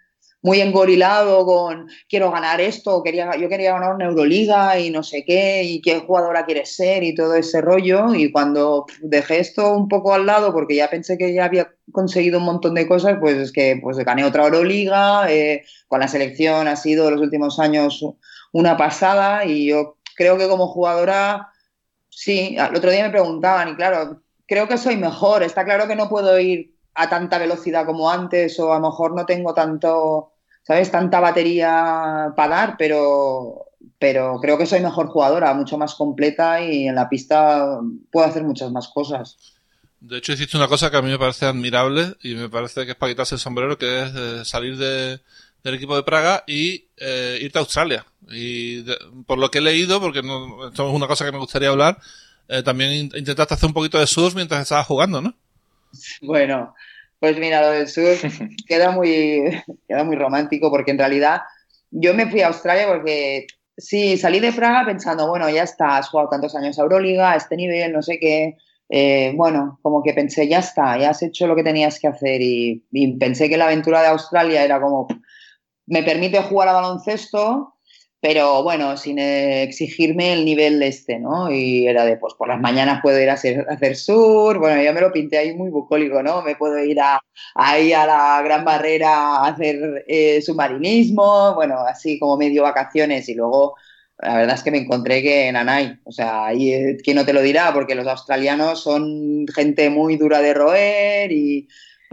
muy 0.43 0.61
engorilado 0.61 1.45
con 1.47 1.89
quiero 2.09 2.31
ganar 2.31 2.61
esto, 2.61 3.03
quería, 3.03 3.37
yo 3.37 3.49
quería 3.49 3.73
ganar 3.73 3.95
una 3.95 4.07
Euroliga 4.07 4.79
y 4.79 4.91
no 4.91 5.03
sé 5.03 5.25
qué, 5.25 5.63
y 5.63 5.81
qué 5.81 6.01
jugadora 6.01 6.45
quieres 6.45 6.75
ser 6.75 7.05
y 7.05 7.15
todo 7.15 7.35
ese 7.35 7.61
rollo, 7.61 8.15
y 8.15 8.33
cuando 8.33 8.87
dejé 9.01 9.39
esto 9.39 9.77
un 9.77 9.89
poco 9.89 10.13
al 10.13 10.27
lado 10.27 10.53
porque 10.53 10.75
ya 10.75 10.91
pensé 10.91 11.17
que 11.17 11.33
ya 11.33 11.45
había 11.45 11.73
conseguido 11.93 12.39
un 12.39 12.45
montón 12.45 12.75
de 12.75 12.89
cosas, 12.89 13.19
pues 13.21 13.37
es 13.37 13.53
que 13.53 13.79
pues 13.81 13.97
gané 13.99 14.25
otra 14.25 14.45
Euroliga, 14.45 15.31
eh, 15.31 15.65
con 15.87 16.01
la 16.01 16.09
selección 16.09 16.67
ha 16.67 16.77
sido 16.77 17.11
los 17.11 17.21
últimos 17.21 17.61
años 17.61 18.05
una 18.57 18.75
pasada 18.77 19.45
y 19.45 19.67
yo 19.67 19.99
creo 20.17 20.39
que 20.39 20.49
como 20.49 20.69
jugadora, 20.69 21.53
sí, 22.09 22.57
el 22.59 22.75
otro 22.75 22.91
día 22.91 23.05
me 23.05 23.11
preguntaban 23.11 23.69
y 23.69 23.77
claro, 23.77 24.23
creo 24.47 24.67
que 24.67 24.79
soy 24.79 24.97
mejor, 24.97 25.43
está 25.43 25.63
claro 25.65 25.87
que 25.87 25.95
no 25.95 26.09
puedo 26.09 26.39
ir 26.41 26.75
a 26.95 27.11
tanta 27.11 27.37
velocidad 27.37 27.85
como 27.85 28.11
antes 28.11 28.59
o 28.59 28.73
a 28.73 28.79
lo 28.79 28.89
mejor 28.89 29.15
no 29.15 29.27
tengo 29.27 29.53
tanto, 29.53 30.33
¿sabes? 30.63 30.91
Tanta 30.91 31.21
batería 31.21 32.33
para 32.35 32.57
dar, 32.57 32.77
pero, 32.79 33.67
pero 33.99 34.39
creo 34.41 34.57
que 34.57 34.65
soy 34.65 34.81
mejor 34.81 35.09
jugadora, 35.09 35.53
mucho 35.53 35.77
más 35.77 35.95
completa 35.95 36.63
y 36.63 36.89
en 36.89 36.95
la 36.95 37.11
pista 37.11 37.79
puedo 38.11 38.27
hacer 38.27 38.43
muchas 38.43 38.73
más 38.73 38.89
cosas. 38.89 39.37
De 40.01 40.17
hecho, 40.17 40.33
hiciste 40.33 40.57
una 40.57 40.69
cosa 40.69 40.91
que 40.91 40.97
a 40.97 41.03
mí 41.03 41.11
me 41.11 41.19
parece 41.19 41.45
admirable 41.45 42.15
y 42.23 42.37
me 42.37 42.49
parece 42.49 42.87
que 42.87 42.93
es 42.93 42.97
para 42.97 43.13
quitarse 43.13 43.35
el 43.35 43.41
sombrero, 43.41 43.77
que 43.77 44.03
es 44.03 44.13
eh, 44.15 44.45
salir 44.47 44.79
de, 44.79 45.21
del 45.67 45.75
equipo 45.75 45.97
de 45.97 46.05
Praga 46.05 46.45
y 46.47 46.91
eh, 46.97 47.39
irte 47.41 47.59
a 47.59 47.63
Australia. 47.63 48.07
Y 48.31 48.85
por 49.27 49.37
lo 49.37 49.51
que 49.51 49.59
he 49.59 49.61
leído, 49.61 50.01
porque 50.01 50.23
no, 50.23 50.69
esto 50.69 50.89
es 50.89 50.95
una 50.95 51.09
cosa 51.09 51.25
que 51.25 51.33
me 51.33 51.39
gustaría 51.39 51.71
hablar, 51.71 51.99
eh, 52.49 52.63
también 52.63 52.93
intentaste 52.93 53.55
hacer 53.55 53.67
un 53.67 53.75
poquito 53.75 53.99
de 53.99 54.07
surf 54.07 54.37
mientras 54.37 54.63
estabas 54.63 54.87
jugando, 54.87 55.21
¿no? 55.21 55.35
Bueno, 56.23 56.73
pues 57.19 57.37
mira, 57.39 57.63
lo 57.63 57.71
del 57.71 57.89
surf 57.89 58.23
queda 58.69 58.93
muy, 58.93 59.61
queda 59.89 60.05
muy 60.05 60.15
romántico 60.15 60.71
porque 60.71 60.93
en 60.93 60.99
realidad 60.99 61.41
yo 61.91 62.15
me 62.15 62.31
fui 62.31 62.43
a 62.43 62.49
Australia 62.49 62.87
porque 62.87 63.49
sí, 63.77 64.17
salí 64.17 64.39
de 64.39 64.53
Praga 64.53 64.87
pensando, 64.87 65.29
bueno, 65.29 65.51
ya 65.51 65.65
está, 65.65 65.97
has 65.97 66.09
jugado 66.11 66.29
tantos 66.29 66.55
años 66.55 66.79
a 66.79 66.83
Euroliga, 66.83 67.33
a 67.33 67.37
este 67.37 67.57
nivel, 67.57 67.93
no 67.93 68.03
sé 68.03 68.21
qué. 68.21 68.57
Eh, 68.89 69.33
bueno, 69.35 69.81
como 69.83 70.01
que 70.01 70.15
pensé, 70.15 70.47
ya 70.47 70.61
está, 70.61 70.97
ya 70.97 71.11
has 71.11 71.21
hecho 71.25 71.49
lo 71.49 71.57
que 71.57 71.65
tenías 71.65 71.99
que 71.99 72.07
hacer 72.07 72.41
y 72.41 72.85
pensé 73.19 73.49
que 73.49 73.57
la 73.57 73.65
aventura 73.65 74.01
de 74.01 74.07
Australia 74.07 74.63
era 74.63 74.81
como 74.81 75.09
me 75.87 76.03
permite 76.03 76.43
jugar 76.43 76.69
a 76.69 76.73
baloncesto, 76.73 77.75
pero 78.21 78.63
bueno, 78.63 78.97
sin 78.97 79.19
exigirme 79.19 80.33
el 80.33 80.45
nivel 80.45 80.79
de 80.81 80.89
este, 80.89 81.19
¿no? 81.19 81.51
Y 81.51 81.87
era 81.87 82.05
de, 82.05 82.17
pues 82.17 82.35
por 82.35 82.49
las 82.49 82.61
mañanas 82.61 83.01
puedo 83.03 83.21
ir 83.21 83.31
a 83.31 83.35
hacer, 83.35 83.97
sur, 83.97 84.59
bueno, 84.59 84.83
yo 84.83 84.93
me 84.93 85.01
lo 85.01 85.13
pinté 85.13 85.39
ahí 85.39 85.55
muy 85.55 85.71
bucólico, 85.71 86.23
¿no? 86.23 86.43
Me 86.43 86.57
puedo 86.57 86.79
ir 86.83 87.01
a, 87.01 87.21
ahí 87.55 87.93
a 87.93 88.07
la 88.07 88.43
Gran 88.43 88.65
Barrera 88.65 89.11
a 89.11 89.49
hacer 89.49 90.05
eh, 90.09 90.43
submarinismo, 90.43 91.55
bueno, 91.55 91.81
así 91.81 92.19
como 92.19 92.37
medio 92.37 92.63
vacaciones 92.63 93.29
y 93.29 93.35
luego 93.35 93.77
la 94.19 94.37
verdad 94.37 94.55
es 94.55 94.63
que 94.63 94.71
me 94.71 94.79
encontré 94.79 95.23
que 95.23 95.49
en 95.49 95.57
Anay, 95.57 95.99
o 96.05 96.11
sea, 96.11 96.47
ahí 96.47 96.73
eh, 96.73 96.97
quién 97.05 97.17
no 97.17 97.27
te 97.27 97.35
lo 97.35 97.43
dirá, 97.43 97.73
porque 97.75 97.95
los 97.95 98.07
australianos 98.07 98.83
son 98.83 99.47
gente 99.55 99.91
muy 99.91 100.17
dura 100.17 100.41
de 100.41 100.55
roer 100.55 101.33
y, 101.33 101.69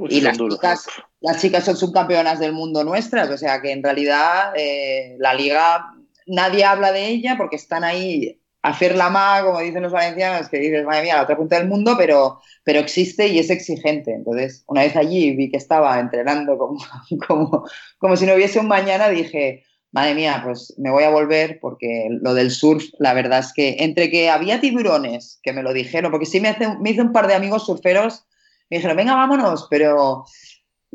y 0.10 0.22
las 0.22 0.38
chicas, 0.38 0.86
las 1.24 1.42
chicas 1.42 1.64
son 1.64 1.78
subcampeonas 1.78 2.40
del 2.40 2.52
mundo 2.52 2.84
nuestras, 2.84 3.30
o 3.30 3.38
sea 3.38 3.62
que 3.62 3.72
en 3.72 3.82
realidad 3.82 4.54
eh, 4.56 5.16
la 5.20 5.34
liga 5.34 5.94
nadie 6.28 6.66
habla 6.66 6.92
de 6.92 7.08
ella 7.08 7.36
porque 7.38 7.56
están 7.56 7.86
ahí 7.86 8.42
a 8.62 8.70
hacer 8.70 8.96
la 8.96 9.10
más, 9.10 9.44
como 9.44 9.60
dicen 9.60 9.84
los 9.84 9.92
valencianos, 9.92 10.50
que 10.50 10.58
dices, 10.58 10.86
madre 10.86 11.04
mía, 11.04 11.16
la 11.16 11.24
otra 11.24 11.38
punta 11.38 11.58
del 11.58 11.68
mundo, 11.68 11.96
pero, 11.98 12.40
pero 12.64 12.80
existe 12.80 13.28
y 13.28 13.40
es 13.40 13.50
exigente. 13.50 14.14
Entonces, 14.14 14.64
una 14.68 14.82
vez 14.82 14.96
allí 14.96 15.36
vi 15.36 15.50
que 15.50 15.58
estaba 15.58 16.00
entrenando 16.00 16.58
como, 16.58 16.78
como, 17.28 17.66
como 17.98 18.16
si 18.16 18.26
no 18.26 18.36
hubiese 18.36 18.60
un 18.60 18.68
mañana, 18.68 19.10
dije, 19.10 19.64
madre 19.92 20.16
mía, 20.16 20.42
pues 20.44 20.74
me 20.78 20.92
voy 20.92 21.04
a 21.04 21.10
volver 21.10 21.60
porque 21.62 22.08
lo 22.10 22.34
del 22.34 22.52
surf, 22.52 22.84
la 23.00 23.14
verdad 23.14 23.40
es 23.40 23.54
que 23.54 23.78
entre 23.80 24.10
que 24.10 24.30
había 24.30 24.60
tiburones, 24.60 25.40
que 25.44 25.54
me 25.54 25.64
lo 25.64 25.72
dijeron, 25.72 26.12
porque 26.12 26.26
sí 26.26 26.42
me, 26.42 26.50
hace, 26.50 26.68
me 26.80 26.92
hice 26.92 27.02
un 27.02 27.14
par 27.14 27.28
de 27.28 27.36
amigos 27.36 27.66
surferos, 27.66 28.26
me 28.70 28.78
dijeron, 28.78 28.98
venga, 28.98 29.16
vámonos, 29.16 29.68
pero 29.70 30.26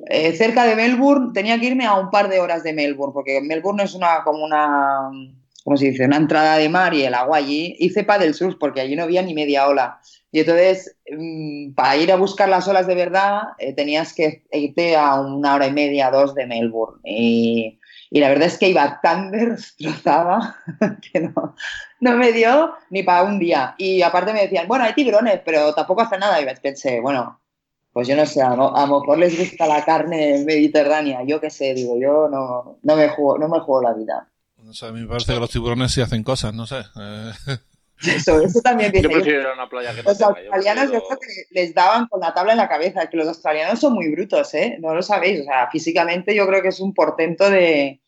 eh, 0.07 0.33
cerca 0.37 0.65
de 0.65 0.77
Melbourne 0.77 1.33
tenía 1.35 1.59
que 1.59 1.67
irme 1.67 1.87
a 1.87 1.95
un 1.95 2.11
par 2.11 2.29
de 2.29 2.41
horas 2.41 2.63
de 2.63 2.73
Melbourne, 2.73 3.13
porque 3.13 3.41
Melbourne 3.41 3.83
es 3.83 3.95
una 3.95 4.23
como 4.25 4.45
una, 4.45 5.11
¿cómo 5.65 5.77
se 5.77 5.87
dice? 5.87 6.05
Una 6.05 6.17
entrada 6.17 6.57
de 6.57 6.69
mar 6.69 6.95
y 6.95 7.03
el 7.03 7.15
agua 7.15 7.39
allí. 7.39 7.77
Hice 7.79 8.03
del 8.03 8.35
surf 8.35 8.57
porque 8.59 8.81
allí 8.81 8.97
no 8.97 9.05
había 9.05 9.23
ni 9.23 9.35
media 9.35 9.69
ola. 9.69 10.01
Y 10.31 10.41
entonces, 10.41 10.97
mm, 11.11 11.73
para 11.75 11.97
ir 11.97 12.13
a 12.13 12.17
buscar 12.17 12.49
las 12.49 12.69
olas 12.69 12.87
de 12.87 12.95
verdad, 12.95 13.41
eh, 13.59 13.73
tenías 13.75 14.13
que 14.13 14.45
irte 14.53 14.97
a 14.97 15.21
una 15.21 15.55
hora 15.55 15.67
y 15.67 15.73
media, 15.73 16.11
dos 16.11 16.35
de 16.35 16.47
Melbourne. 16.47 17.01
Y, 17.05 17.81
y 18.11 18.21
la 18.21 18.29
verdad 18.29 18.47
es 18.49 18.59
que 18.59 18.69
iba 18.69 19.01
tan 19.03 19.31
destrozada 19.33 20.57
que 21.13 21.21
no, 21.21 21.55
no 22.01 22.17
me 22.17 22.33
dio 22.33 22.75
ni 22.91 23.03
para 23.03 23.23
un 23.25 23.39
día. 23.39 23.75
Y 23.79 24.03
aparte 24.03 24.33
me 24.33 24.43
decían, 24.43 24.69
bueno, 24.69 24.85
hay 24.85 24.95
tiburones, 24.95 25.41
pero 25.45 25.75
tampoco 25.75 26.03
hace 26.03 26.19
nada. 26.19 26.41
Y 26.41 26.47
pensé, 26.61 27.01
bueno, 27.01 27.41
pues 27.99 28.07
yo 28.07 28.15
no 28.15 28.27
sé, 28.27 28.41
a, 28.41 28.55
lo 28.55 28.71
mejor 28.71 29.19
les 29.19 29.37
gusta 29.37 29.67
la 29.67 29.85
carne 29.85 30.45
mediterránea, 30.47 31.25
yo 31.27 31.41
qué 31.41 31.51
sé, 31.51 31.75
digo, 31.75 31.99
yo 32.01 32.29
no, 32.29 32.79
no, 32.81 32.97
me, 32.97 33.09
juego, 33.09 33.39
no 33.39 33.49
me 33.49 33.59
juego 33.59 33.83
la 33.83 33.93
vida. 33.93 34.29
No 34.63 34.73
sé, 34.73 34.87
a 34.87 34.93
mí 34.93 35.01
me 35.01 35.09
parece 35.09 35.35
que 35.35 35.41
los 35.41 35.51
tiburones 35.51 35.91
sí 35.91 36.01
hacen 36.01 36.23
cosas, 36.23 36.55
no 36.55 36.65
sé. 36.65 36.77
Eh. 36.77 37.33
Eso, 38.07 38.41
eso 38.41 38.61
también 38.61 38.93
Yo 38.93 39.11
prefiero 39.11 39.41
ir 39.41 39.47
a 39.49 39.55
una 39.55 39.69
playa 39.69 39.93
que 39.93 40.05
Los 40.05 40.23
australianos 40.23 40.93
yo 40.93 41.03
creo 41.03 41.19
que 41.19 41.47
les 41.51 41.75
daban 41.75 42.07
con 42.07 42.21
la 42.21 42.33
tabla 42.33 42.53
en 42.53 42.59
la 42.59 42.69
cabeza, 42.69 43.09
que 43.09 43.17
los 43.17 43.27
australianos 43.27 43.81
son 43.81 43.95
muy 43.95 44.09
brutos, 44.13 44.55
¿eh? 44.55 44.77
No 44.79 44.95
lo 44.95 45.03
sabéis, 45.03 45.41
o 45.41 45.43
sea, 45.43 45.69
físicamente 45.69 46.33
yo 46.37 46.47
creo 46.47 46.63
que 46.63 46.69
es 46.69 46.79
un 46.79 46.95
portento 46.95 47.51
de, 47.51 48.01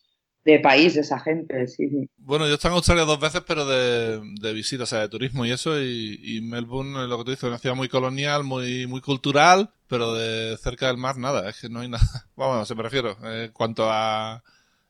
de 0.44 0.58
país 0.58 0.96
esa 0.96 1.18
gente, 1.20 1.66
sí, 1.68 1.88
sí. 1.88 2.08
Bueno, 2.16 2.46
yo 2.46 2.52
he 2.52 2.54
estado 2.54 2.74
en 2.74 2.76
Australia 2.78 3.04
dos 3.04 3.20
veces, 3.20 3.42
pero 3.46 3.66
de, 3.66 4.20
de 4.40 4.52
visita, 4.52 4.84
o 4.84 4.86
sea, 4.86 5.00
de 5.00 5.08
turismo 5.08 5.44
y 5.44 5.52
eso, 5.52 5.80
y, 5.80 6.40
Melbourne, 6.42 7.06
lo 7.06 7.18
que 7.18 7.24
tú 7.24 7.30
dices, 7.30 7.44
es 7.44 7.48
una 7.48 7.58
ciudad 7.58 7.76
muy 7.76 7.88
colonial, 7.88 8.44
muy, 8.44 8.86
muy 8.86 9.00
cultural, 9.00 9.70
pero 9.86 10.14
de 10.14 10.56
cerca 10.56 10.86
del 10.86 10.96
mar 10.96 11.18
nada, 11.18 11.48
es 11.48 11.60
que 11.60 11.68
no 11.68 11.80
hay 11.80 11.88
nada. 11.88 12.06
Vamos, 12.36 12.66
se 12.66 12.74
me 12.74 12.82
refiero, 12.82 13.16
en 13.22 13.52
cuanto 13.52 13.90
a, 13.90 14.42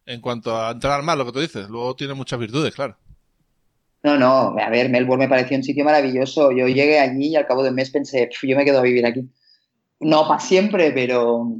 en 0.06 0.20
cuanto 0.20 0.56
a 0.56 0.70
entrar 0.70 0.94
al 0.94 1.04
mar, 1.04 1.18
lo 1.18 1.26
que 1.26 1.32
tú 1.32 1.40
dices, 1.40 1.68
luego 1.68 1.96
tiene 1.96 2.14
muchas 2.14 2.38
virtudes, 2.38 2.74
claro. 2.74 2.96
No, 4.02 4.16
no, 4.16 4.56
a 4.58 4.70
ver, 4.70 4.88
Melbourne 4.88 5.24
me 5.24 5.28
pareció 5.28 5.56
un 5.58 5.62
sitio 5.62 5.84
maravilloso. 5.84 6.52
Yo 6.52 6.66
llegué 6.68 6.98
allí 6.98 7.28
y 7.28 7.36
al 7.36 7.46
cabo 7.46 7.62
de 7.62 7.68
un 7.68 7.74
mes 7.74 7.90
pensé, 7.90 8.30
yo 8.42 8.56
me 8.56 8.64
quedo 8.64 8.78
a 8.78 8.82
vivir 8.82 9.04
aquí. 9.04 9.28
No 9.98 10.26
para 10.26 10.40
siempre, 10.40 10.90
pero 10.92 11.58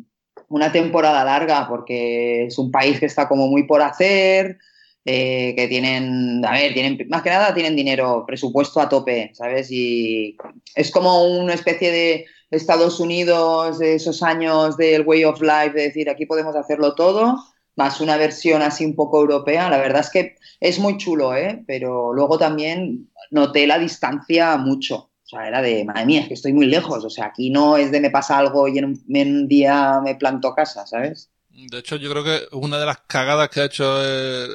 una 0.50 0.72
temporada 0.72 1.24
larga 1.24 1.66
porque 1.68 2.46
es 2.46 2.58
un 2.58 2.70
país 2.70 3.00
que 3.00 3.06
está 3.06 3.28
como 3.28 3.46
muy 3.46 3.62
por 3.62 3.82
hacer, 3.82 4.58
eh, 5.04 5.54
que 5.56 5.68
tienen, 5.68 6.44
a 6.44 6.52
ver, 6.52 6.74
tienen, 6.74 6.98
más 7.08 7.22
que 7.22 7.30
nada 7.30 7.54
tienen 7.54 7.76
dinero, 7.76 8.24
presupuesto 8.26 8.80
a 8.80 8.88
tope, 8.88 9.30
¿sabes? 9.32 9.70
Y 9.70 10.36
es 10.74 10.90
como 10.90 11.24
una 11.24 11.54
especie 11.54 11.90
de 11.90 12.26
Estados 12.50 12.98
Unidos 13.00 13.78
de 13.78 13.94
esos 13.94 14.22
años 14.22 14.76
del 14.76 15.06
way 15.06 15.24
of 15.24 15.40
life, 15.40 15.70
de 15.72 15.82
decir, 15.82 16.10
aquí 16.10 16.26
podemos 16.26 16.56
hacerlo 16.56 16.94
todo, 16.94 17.36
más 17.76 18.00
una 18.00 18.16
versión 18.16 18.60
así 18.60 18.84
un 18.84 18.96
poco 18.96 19.20
europea. 19.20 19.70
La 19.70 19.78
verdad 19.78 20.00
es 20.00 20.10
que 20.10 20.36
es 20.58 20.80
muy 20.80 20.98
chulo, 20.98 21.34
¿eh? 21.34 21.62
Pero 21.66 22.12
luego 22.12 22.38
también 22.38 23.08
noté 23.30 23.68
la 23.68 23.78
distancia 23.78 24.56
mucho. 24.56 25.09
O 25.32 25.36
sea, 25.36 25.46
era 25.46 25.62
de, 25.62 25.84
madre 25.84 26.06
mía, 26.06 26.22
es 26.22 26.28
que 26.28 26.34
estoy 26.34 26.52
muy 26.52 26.66
lejos. 26.66 27.04
O 27.04 27.10
sea, 27.10 27.26
aquí 27.26 27.50
no 27.50 27.76
es 27.76 27.92
de 27.92 28.00
me 28.00 28.10
pasa 28.10 28.36
algo 28.36 28.66
y 28.66 28.78
en 28.78 29.00
un, 29.06 29.48
día 29.48 30.00
me 30.02 30.16
planto 30.16 30.52
casa, 30.52 30.84
¿sabes? 30.88 31.30
De 31.50 31.78
hecho, 31.78 31.94
yo 31.96 32.10
creo 32.10 32.24
que 32.24 32.48
una 32.50 32.80
de 32.80 32.86
las 32.86 32.98
cagadas 33.06 33.48
que 33.48 33.60
ha 33.60 33.66
hecho 33.66 33.84
eh, 34.02 34.48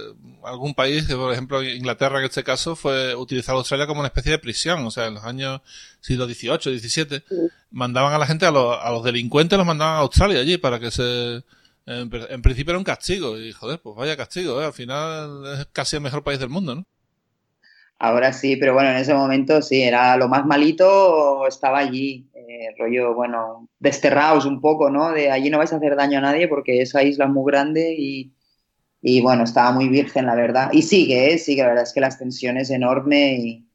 algún 0.44 0.74
país, 0.74 1.06
por 1.14 1.32
ejemplo 1.32 1.64
Inglaterra 1.64 2.20
en 2.20 2.26
este 2.26 2.44
caso, 2.44 2.76
fue 2.76 3.16
utilizar 3.16 3.56
Australia 3.56 3.88
como 3.88 4.02
una 4.02 4.08
especie 4.08 4.34
de 4.34 4.40
prisión. 4.40 4.86
O 4.86 4.92
sea, 4.92 5.08
en 5.08 5.14
los 5.14 5.24
años 5.24 5.62
siglo 6.02 6.26
XVIII, 6.26 6.78
XVII, 6.78 7.24
mandaban 7.72 8.14
a 8.14 8.18
la 8.18 8.28
gente, 8.28 8.46
a 8.46 8.52
los, 8.52 8.78
a 8.78 8.92
los 8.92 9.04
delincuentes 9.04 9.58
los 9.58 9.68
mandaban 9.68 9.96
a 9.96 10.00
Australia 10.00 10.42
allí 10.42 10.58
para 10.58 10.80
que 10.80 10.92
se... 10.92 11.44
En, 11.88 12.10
en 12.12 12.42
principio 12.42 12.72
era 12.72 12.80
un 12.80 12.84
castigo 12.84 13.40
y 13.40 13.52
joder, 13.54 13.80
pues 13.80 13.96
vaya 13.96 14.18
castigo, 14.18 14.60
¿eh? 14.60 14.66
al 14.66 14.74
final 14.74 15.60
es 15.60 15.68
casi 15.72 15.96
el 15.96 16.02
mejor 16.02 16.24
país 16.24 16.40
del 16.40 16.50
mundo, 16.50 16.74
¿no? 16.74 16.86
Ahora 17.98 18.34
sí, 18.34 18.58
pero 18.58 18.74
bueno, 18.74 18.90
en 18.90 18.98
ese 18.98 19.14
momento 19.14 19.62
sí, 19.62 19.82
era 19.82 20.18
lo 20.18 20.28
más 20.28 20.46
malito, 20.46 21.48
estaba 21.48 21.80
allí, 21.80 22.30
eh, 22.34 22.76
rollo, 22.78 23.14
bueno, 23.16 23.70
desterraos 23.80 24.46
un 24.46 24.60
poco, 24.60 24.90
¿no? 24.90 25.12
De 25.12 25.32
allí 25.32 25.50
no 25.50 25.60
vais 25.60 25.72
a 25.72 25.78
hacer 25.78 25.96
daño 25.96 26.18
a 26.18 26.22
nadie 26.22 26.48
porque 26.50 26.82
esa 26.82 27.04
isla 27.04 27.26
es 27.26 27.32
muy 27.32 27.50
grande 27.50 27.96
y, 27.98 28.34
y 29.02 29.22
bueno, 29.22 29.44
estaba 29.46 29.72
muy 29.72 29.88
virgen, 29.90 30.26
la 30.26 30.36
verdad. 30.36 30.72
Y 30.74 30.82
sigue, 30.82 31.34
¿eh? 31.34 31.38
sigue, 31.38 31.62
la 31.62 31.70
verdad 31.70 31.84
es 31.86 31.94
que 31.94 32.02
la 32.02 32.08
extensión 32.08 32.58
es 32.58 32.70
enorme 32.70 33.34
y, 33.40 33.66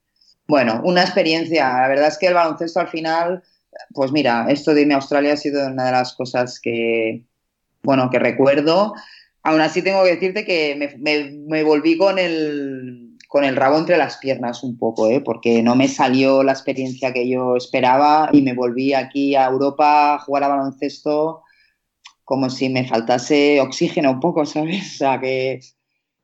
bueno, 0.47 0.83
una 0.85 1.03
experiencia. 1.03 1.69
La 1.81 1.89
verdad 1.89 2.09
es 2.09 2.19
que 2.19 2.27
el 2.29 2.35
baloncesto 2.35 2.81
al 2.81 2.89
final, 2.89 3.43
pues 3.95 4.13
mira, 4.13 4.47
esto 4.51 4.75
de 4.75 4.83
irme 4.83 4.95
a 4.95 4.99
Australia 4.99 5.33
ha 5.35 5.37
sido 5.39 5.67
una 5.67 5.87
de 5.87 5.93
las 5.93 6.15
cosas 6.15 6.61
que, 6.61 7.25
bueno, 7.83 8.11
que 8.11 8.19
recuerdo. 8.19 8.95
Aún 9.43 9.61
así 9.63 9.83
tengo 9.83 10.05
que 10.05 10.11
decirte 10.11 10.45
que 10.45 10.93
me 10.99 11.63
volví 11.65 11.97
con 11.97 12.19
el 12.19 13.10
con 13.31 13.45
el 13.45 13.55
rabo 13.55 13.79
entre 13.79 13.97
las 13.97 14.17
piernas 14.17 14.65
un 14.65 14.77
poco, 14.77 15.09
¿eh? 15.09 15.21
porque 15.21 15.63
no 15.63 15.77
me 15.77 15.87
salió 15.87 16.43
la 16.43 16.51
experiencia 16.51 17.13
que 17.13 17.29
yo 17.29 17.55
esperaba 17.55 18.29
y 18.33 18.43
me 18.43 18.55
volví 18.55 18.93
aquí 18.93 19.37
a 19.37 19.47
Europa 19.47 20.15
a 20.15 20.19
jugar 20.19 20.43
a 20.43 20.49
baloncesto 20.49 21.45
como 22.25 22.51
si 22.51 22.69
me 22.71 22.89
faltase 22.89 23.61
oxígeno 23.61 24.11
un 24.11 24.19
poco, 24.19 24.45
¿sabes? 24.45 24.83
O 24.95 24.97
sea, 24.97 25.21
que, 25.21 25.61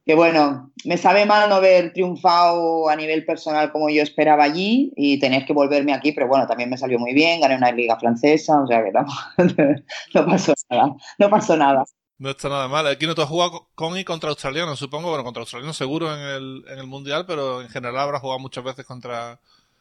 que 0.04 0.16
bueno, 0.16 0.72
me 0.84 0.96
sabe 0.96 1.26
mal 1.26 1.48
no 1.48 1.54
haber 1.54 1.92
triunfado 1.92 2.88
a 2.88 2.96
nivel 2.96 3.24
personal 3.24 3.70
como 3.70 3.88
yo 3.88 4.02
esperaba 4.02 4.42
allí 4.42 4.92
y 4.96 5.20
tener 5.20 5.46
que 5.46 5.52
volverme 5.52 5.94
aquí, 5.94 6.10
pero 6.10 6.26
bueno, 6.26 6.48
también 6.48 6.70
me 6.70 6.76
salió 6.76 6.98
muy 6.98 7.14
bien, 7.14 7.40
gané 7.40 7.56
una 7.56 7.70
liga 7.70 8.00
francesa, 8.00 8.60
o 8.60 8.66
sea 8.66 8.82
que 8.82 8.90
no, 8.90 9.06
no 10.14 10.26
pasó 10.26 10.54
nada, 10.68 10.96
no 11.20 11.30
pasó 11.30 11.56
nada. 11.56 11.84
No 12.18 12.30
está 12.30 12.48
nada 12.48 12.68
mal. 12.68 12.86
Aquí 12.86 13.06
no 13.06 13.14
te 13.14 13.22
has 13.22 13.28
jugado 13.28 13.68
con 13.74 13.98
y 13.98 14.04
contra 14.04 14.30
australianos, 14.30 14.78
supongo. 14.78 15.10
Bueno, 15.10 15.24
contra 15.24 15.42
australianos 15.42 15.76
seguro 15.76 16.12
en 16.14 16.20
el, 16.20 16.64
en 16.68 16.78
el 16.78 16.86
Mundial, 16.86 17.24
pero 17.26 17.60
en 17.60 17.68
general 17.68 17.98
habrás 17.98 18.22
jugado 18.22 18.38
muchas 18.38 18.64
veces 18.64 18.86
contra... 18.86 19.38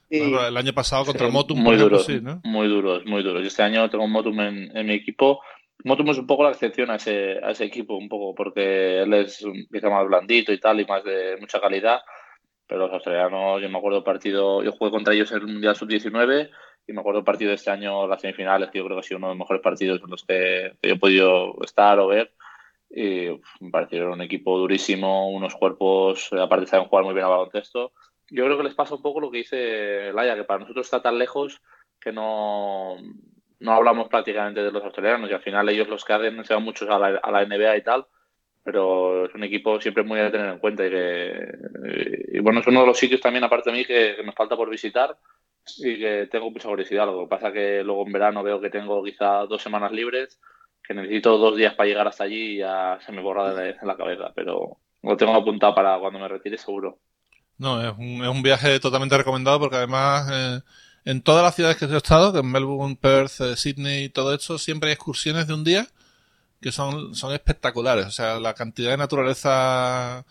el 0.10 0.58
año 0.58 0.74
pasado 0.74 1.06
contra 1.06 1.30
Motum. 1.30 1.60
Muy 1.60 1.77
duro, 1.77 2.00
sí, 2.00 2.20
¿no? 2.22 2.42
muy 2.44 2.68
duros, 2.68 3.06
muy 3.06 3.24
duros. 3.24 3.46
Este 3.46 3.63
año 3.63 3.89
tengo 3.89 4.08
Motum 4.08 4.39
en, 4.42 4.77
en, 4.77 4.86
mi 4.86 4.94
equipo. 4.94 5.39
Motum 5.86 6.10
es 6.10 6.18
un 6.18 6.27
poco 6.27 6.44
la 6.44 6.51
excepción 6.51 6.92
a 6.92 6.96
ese, 6.96 7.39
a 7.42 7.51
ese 7.51 7.65
equipo, 7.65 7.96
un 7.96 8.10
poco, 8.10 8.36
porque 8.36 9.04
él 9.04 9.13
es 9.13 9.42
un 9.42 9.68
más 9.72 10.08
blandito 10.08 10.51
y 10.51 10.60
tal, 10.60 10.82
y 10.82 10.86
más 10.86 11.04
de 11.06 11.38
mucha 11.39 11.62
calidad. 11.62 12.01
Pero 12.68 12.82
los 12.82 12.94
australianos, 12.94 13.62
yo 13.62 13.70
me 13.70 13.77
acuerdo 13.77 14.04
partido, 14.04 14.62
yo 14.62 14.74
jugué 14.74 14.92
contra 14.92 15.13
ellos 15.13 15.32
en 15.32 15.38
el 15.38 15.48
Mundial 15.48 15.75
Sub-19 15.75 16.50
y 16.88 16.94
me 16.94 17.00
acuerdo 17.00 17.20
el 17.20 17.25
partido 17.25 17.50
de 17.50 17.56
este 17.56 17.72
año, 17.72 18.08
las 18.08 18.22
semifinales, 18.22 18.70
que 18.70 18.77
yo 18.77 18.86
creo 18.86 18.98
que 18.98 19.00
ha 19.01 19.04
sido 19.04 19.18
uno 19.18 19.27
de 19.27 19.34
los 19.34 19.39
mejores 19.39 19.62
partidos 19.62 20.01
en 20.04 20.10
los 20.10 20.24
que, 20.24 20.77
yo 20.82 20.94
he 20.94 21.00
podido 21.00 21.56
estar 21.63 22.00
o 22.00 22.08
ver. 22.08 22.34
Y 22.89 23.30
me 23.60 23.72
parecieron 23.72 24.13
un 24.13 24.22
equipo 24.22 24.58
durísimo, 24.58 25.30
unos 25.32 25.56
cuerpos, 25.56 26.30
aparte 26.34 26.68
saben 26.68 26.88
jugar 26.88 27.04
muy 27.04 27.13
bien 27.13 27.25
a 27.25 27.30
baloncesto. 27.30 27.92
Yo 28.30 28.46
creo 28.46 28.58
que 28.58 28.63
les 28.63 28.75
pasa 28.75 28.96
un 28.96 29.01
poco 29.01 29.20
lo 29.20 29.32
que 29.32 29.39
dice 29.39 30.13
Laia, 30.13 30.36
que 30.36 30.44
para 30.44 30.60
nosotros 30.60 30.86
está 30.86 31.01
tan 31.01 31.18
lejos 31.18 31.62
que 32.00 32.12
no, 32.12 32.98
no 33.60 33.72
hablamos 33.72 34.08
prácticamente 34.08 34.63
de 34.63 34.72
los 34.72 34.84
australianos 34.84 35.30
y 35.30 35.34
al 35.34 35.42
final 35.42 35.68
ellos 35.70 35.88
los 35.88 36.06
que 36.06 36.13
hacen 36.13 36.44
se 36.46 36.54
van 36.54 36.63
muchos 36.63 36.89
a 36.89 37.00
la, 37.00 37.18
a 37.18 37.32
la 37.32 37.46
NBA 37.46 37.77
y 37.77 37.84
tal, 37.84 38.06
pero 38.65 39.27
es 39.27 39.36
un 39.36 39.43
equipo 39.43 39.79
siempre 39.79 40.01
muy 40.01 40.19
a 40.19 40.31
tener 40.31 40.50
en 40.50 40.57
cuenta 40.57 40.88
y 40.88 40.89
que, 40.89 42.39
bueno, 42.41 42.62
es 42.62 42.67
uno 42.67 42.81
de 42.81 42.88
los 42.88 42.98
sitios 42.98 43.22
también, 43.22 43.43
aparte 43.43 43.69
de 43.69 43.77
mí, 43.77 43.86
que, 43.86 44.15
que 44.17 44.24
me 44.24 44.31
falta 44.31 44.57
por 44.57 44.72
visitar 44.72 45.15
y 45.77 46.00
que 46.00 46.27
tengo 46.31 46.50
mucha 46.50 46.67
curiosidad. 46.67 47.05
Lo 47.05 47.22
que 47.22 47.29
pasa 47.29 47.53
que 47.53 47.84
luego 47.84 48.07
en 48.07 48.12
verano 48.12 48.41
veo 48.41 48.60
que 48.60 48.72
tengo 48.72 49.03
quizá 49.03 49.45
dos 49.45 49.62
semanas 49.62 49.91
libres, 49.91 50.39
que 50.81 50.95
necesito 50.95 51.38
dos 51.38 51.55
días 51.55 51.75
para 51.75 51.88
llegar 51.88 52.07
hasta 52.07 52.24
allí 52.24 52.55
y 52.55 52.57
ya 52.57 52.98
se 53.05 53.12
me 53.12 53.22
borra 53.22 53.53
de 53.53 53.75
la, 53.84 53.95
cabeza, 53.95 54.31
pero 54.34 54.77
lo 55.03 55.15
tengo 55.15 55.36
apuntado 55.36 55.75
para 55.75 56.00
cuando 56.00 56.17
me 56.17 56.27
retire 56.27 56.57
seguro. 56.57 56.98
No, 57.60 57.79
es 57.79 57.95
un, 58.00 58.24
es 58.24 58.29
un 58.29 58.41
viaje 58.41 58.79
totalmente 58.79 59.15
recomendado 59.15 59.60
porque 59.60 59.75
además 59.75 60.27
eh, 60.34 60.62
en 61.05 61.22
todas 61.22 61.43
las 61.43 61.53
ciudades 61.53 61.77
que 61.77 61.86
he 61.86 61.98
estado, 61.98 62.34
que 62.34 62.39
en 62.39 62.51
Melbourne, 62.51 62.98
Perth, 63.00 63.41
eh, 63.41 63.55
Sydney 63.55 64.05
y 64.05 64.10
todo 64.10 64.34
esto, 64.34 64.57
siempre 64.57 64.89
hay 64.89 64.93
excursiones 64.93 65.45
de 65.45 65.53
un 65.53 65.63
día 65.63 65.86
que 66.62 66.71
son, 66.71 67.15
son 67.15 67.33
espectaculares. 67.33 68.05
O 68.05 68.12
sea, 68.12 68.39
la 68.39 68.53
cantidad 68.53 68.91
de 68.91 68.97
naturaleza 68.97 70.25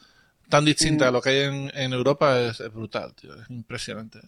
tan 0.49 0.65
distinta 0.65 1.09
a 1.09 1.11
lo 1.11 1.21
que 1.21 1.31
hay 1.31 1.39
en, 1.41 1.73
en 1.75 1.93
Europa 1.93 2.41
es, 2.41 2.61
es 2.61 2.73
brutal, 2.73 3.15
tío. 3.15 3.35
Es 3.35 3.51
impresionante. 3.51 4.21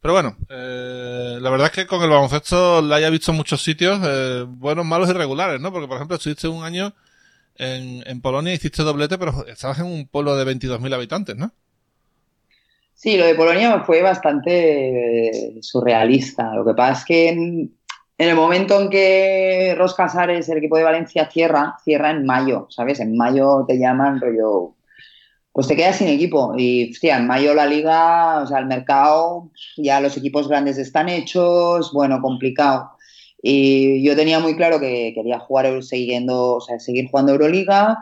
Pero 0.00 0.14
bueno, 0.14 0.36
eh, 0.48 1.38
la 1.40 1.50
verdad 1.50 1.66
es 1.66 1.72
que 1.72 1.86
con 1.86 2.02
el 2.02 2.10
baloncesto 2.10 2.80
la 2.82 2.96
haya 2.96 3.10
visto 3.10 3.32
en 3.32 3.36
muchos 3.36 3.62
sitios, 3.62 4.00
eh, 4.04 4.44
buenos, 4.46 4.84
malos 4.84 5.08
y 5.10 5.12
regulares, 5.12 5.60
¿no? 5.60 5.72
Porque, 5.72 5.88
por 5.88 5.96
ejemplo, 5.96 6.16
estuviste 6.16 6.46
un 6.46 6.64
año 6.64 6.94
en, 7.56 8.04
en 8.06 8.20
Polonia, 8.20 8.54
hiciste 8.54 8.84
doblete, 8.84 9.18
pero 9.18 9.44
estabas 9.48 9.80
en 9.80 9.86
un 9.86 10.06
pueblo 10.06 10.36
de 10.36 10.44
22.000 10.46 10.94
habitantes, 10.94 11.36
¿no? 11.36 11.52
Sí, 12.94 13.16
lo 13.16 13.26
de 13.26 13.34
Polonia 13.34 13.80
fue 13.80 14.02
bastante 14.02 15.58
surrealista. 15.62 16.54
Lo 16.54 16.64
que 16.64 16.74
pasa 16.74 17.00
es 17.00 17.04
que 17.04 17.68
en, 18.18 18.28
el 18.28 18.36
momento 18.36 18.80
en 18.80 18.90
que 18.90 19.74
Ros 19.78 19.94
Casares, 19.94 20.48
el 20.48 20.58
equipo 20.58 20.76
de 20.76 20.84
Valencia, 20.84 21.30
cierra, 21.30 21.76
cierra 21.84 22.10
en 22.10 22.26
mayo, 22.26 22.66
¿sabes? 22.70 23.00
En 23.00 23.16
mayo 23.16 23.64
te 23.66 23.78
llaman 23.78 24.20
rollo 24.20 24.74
pues 25.58 25.66
te 25.66 25.74
quedas 25.74 25.96
sin 25.96 26.06
equipo. 26.06 26.54
Y, 26.56 26.92
hostia, 26.92 27.16
en 27.16 27.26
mayo 27.26 27.52
la 27.52 27.66
liga, 27.66 28.42
o 28.42 28.46
sea, 28.46 28.60
el 28.60 28.66
mercado, 28.66 29.50
ya 29.76 30.00
los 30.00 30.16
equipos 30.16 30.46
grandes 30.46 30.78
están 30.78 31.08
hechos, 31.08 31.92
bueno, 31.92 32.20
complicado. 32.22 32.92
Y 33.42 34.04
yo 34.04 34.14
tenía 34.14 34.38
muy 34.38 34.54
claro 34.54 34.78
que 34.78 35.10
quería 35.16 35.40
jugar 35.40 35.82
siguiendo, 35.82 36.54
o 36.54 36.60
sea, 36.60 36.78
seguir 36.78 37.10
jugando 37.10 37.32
Euroliga. 37.32 37.98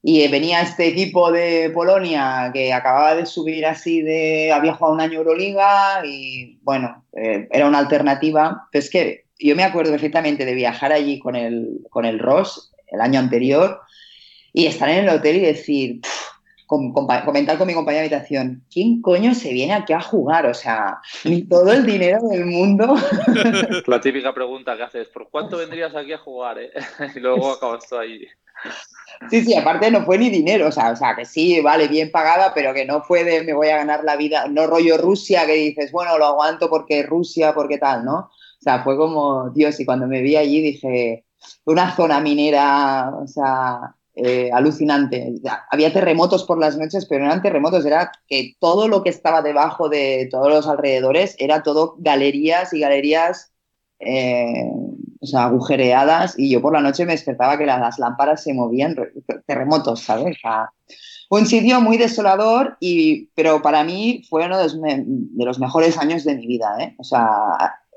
Y 0.00 0.28
venía 0.28 0.62
este 0.62 0.86
equipo 0.86 1.32
de 1.32 1.70
Polonia 1.74 2.52
que 2.54 2.72
acababa 2.72 3.16
de 3.16 3.26
subir 3.26 3.66
así 3.66 4.02
de. 4.02 4.52
había 4.52 4.74
jugado 4.74 4.94
un 4.94 5.00
año 5.00 5.18
Euroliga 5.18 6.06
y 6.06 6.60
bueno, 6.62 7.04
eh, 7.16 7.48
era 7.50 7.66
una 7.66 7.78
alternativa. 7.78 8.68
Pero 8.70 8.84
es 8.84 8.90
que 8.90 9.25
yo 9.38 9.56
me 9.56 9.64
acuerdo 9.64 9.92
perfectamente 9.92 10.44
de 10.44 10.54
viajar 10.54 10.92
allí 10.92 11.18
con 11.18 11.36
el, 11.36 11.80
con 11.90 12.04
el 12.04 12.18
Ross 12.18 12.72
el 12.88 13.00
año 13.00 13.18
anterior 13.18 13.80
y 14.52 14.66
estar 14.66 14.88
en 14.88 15.04
el 15.04 15.08
hotel 15.08 15.36
y 15.36 15.40
decir 15.40 16.00
comentar 16.66 17.58
con 17.58 17.66
mi 17.66 17.74
compañera 17.74 18.02
de 18.02 18.14
habitación, 18.14 18.64
¿quién 18.72 19.00
coño 19.00 19.34
se 19.34 19.52
viene 19.52 19.72
aquí 19.72 19.92
a 19.92 20.00
jugar? 20.00 20.46
O 20.46 20.54
sea, 20.54 20.98
ni 21.24 21.42
todo 21.42 21.72
el 21.72 21.86
dinero 21.86 22.18
del 22.28 22.44
mundo. 22.44 22.96
La 23.86 24.00
típica 24.00 24.34
pregunta 24.34 24.76
que 24.76 24.82
haces, 24.82 25.08
¿por 25.08 25.30
cuánto 25.30 25.58
vendrías 25.58 25.94
aquí 25.94 26.12
a 26.12 26.18
jugar? 26.18 26.58
Eh? 26.58 26.72
y 27.14 27.20
luego 27.20 27.52
acabas 27.52 27.88
tú 27.88 27.96
ahí. 27.96 28.26
Sí, 29.30 29.44
sí, 29.44 29.54
aparte 29.54 29.90
no 29.90 30.04
fue 30.04 30.18
ni 30.18 30.28
dinero, 30.28 30.68
o 30.68 30.72
sea, 30.72 30.90
o 30.90 30.96
sea, 30.96 31.14
que 31.14 31.24
sí, 31.24 31.60
vale, 31.60 31.88
bien 31.88 32.10
pagada, 32.10 32.52
pero 32.54 32.74
que 32.74 32.84
no 32.84 33.02
fue 33.02 33.22
de 33.22 33.42
me 33.44 33.52
voy 33.52 33.68
a 33.68 33.76
ganar 33.76 34.02
la 34.02 34.16
vida, 34.16 34.46
no 34.48 34.66
rollo 34.66 34.98
Rusia, 34.98 35.46
que 35.46 35.52
dices, 35.52 35.92
bueno, 35.92 36.18
lo 36.18 36.26
aguanto 36.26 36.68
porque 36.68 37.02
Rusia, 37.02 37.54
porque 37.54 37.78
tal, 37.78 38.04
¿no? 38.04 38.30
Sea, 38.66 38.82
fue 38.82 38.96
como, 38.96 39.50
Dios, 39.50 39.78
y 39.78 39.84
cuando 39.84 40.08
me 40.08 40.22
vi 40.22 40.34
allí 40.34 40.60
dije, 40.60 41.24
una 41.66 41.94
zona 41.94 42.18
minera, 42.18 43.12
o 43.16 43.28
sea, 43.28 43.94
eh, 44.16 44.50
alucinante. 44.52 45.34
Había 45.70 45.92
terremotos 45.92 46.42
por 46.42 46.58
las 46.58 46.76
noches, 46.76 47.06
pero 47.06 47.20
no 47.20 47.26
eran 47.26 47.42
terremotos, 47.42 47.86
era 47.86 48.10
que 48.26 48.56
todo 48.58 48.88
lo 48.88 49.04
que 49.04 49.10
estaba 49.10 49.40
debajo 49.40 49.88
de 49.88 50.26
todos 50.32 50.48
los 50.48 50.66
alrededores 50.66 51.36
era 51.38 51.62
todo 51.62 51.94
galerías 51.98 52.72
y 52.72 52.80
galerías 52.80 53.52
eh, 54.00 54.68
o 55.20 55.26
sea, 55.26 55.44
agujereadas 55.44 56.36
y 56.36 56.50
yo 56.50 56.60
por 56.60 56.72
la 56.72 56.80
noche 56.80 57.06
me 57.06 57.12
despertaba 57.12 57.56
que 57.56 57.66
las, 57.66 58.00
lámparas 58.00 58.42
se 58.42 58.52
movían, 58.52 58.96
terremotos, 59.46 60.00
¿sabes? 60.00 60.36
un 61.30 61.46
sitio 61.46 61.80
muy 61.80 61.98
desolador, 61.98 62.76
y, 62.80 63.26
pero 63.36 63.62
para 63.62 63.84
mí 63.84 64.24
fue 64.28 64.44
uno 64.46 64.58
de 64.58 64.64
los, 64.64 64.80
de 64.80 65.44
los 65.44 65.60
mejores 65.60 65.98
años 65.98 66.24
de 66.24 66.34
mi 66.34 66.46
vida, 66.48 66.76
¿eh? 66.80 66.94
O 66.98 67.04
sea, 67.04 67.30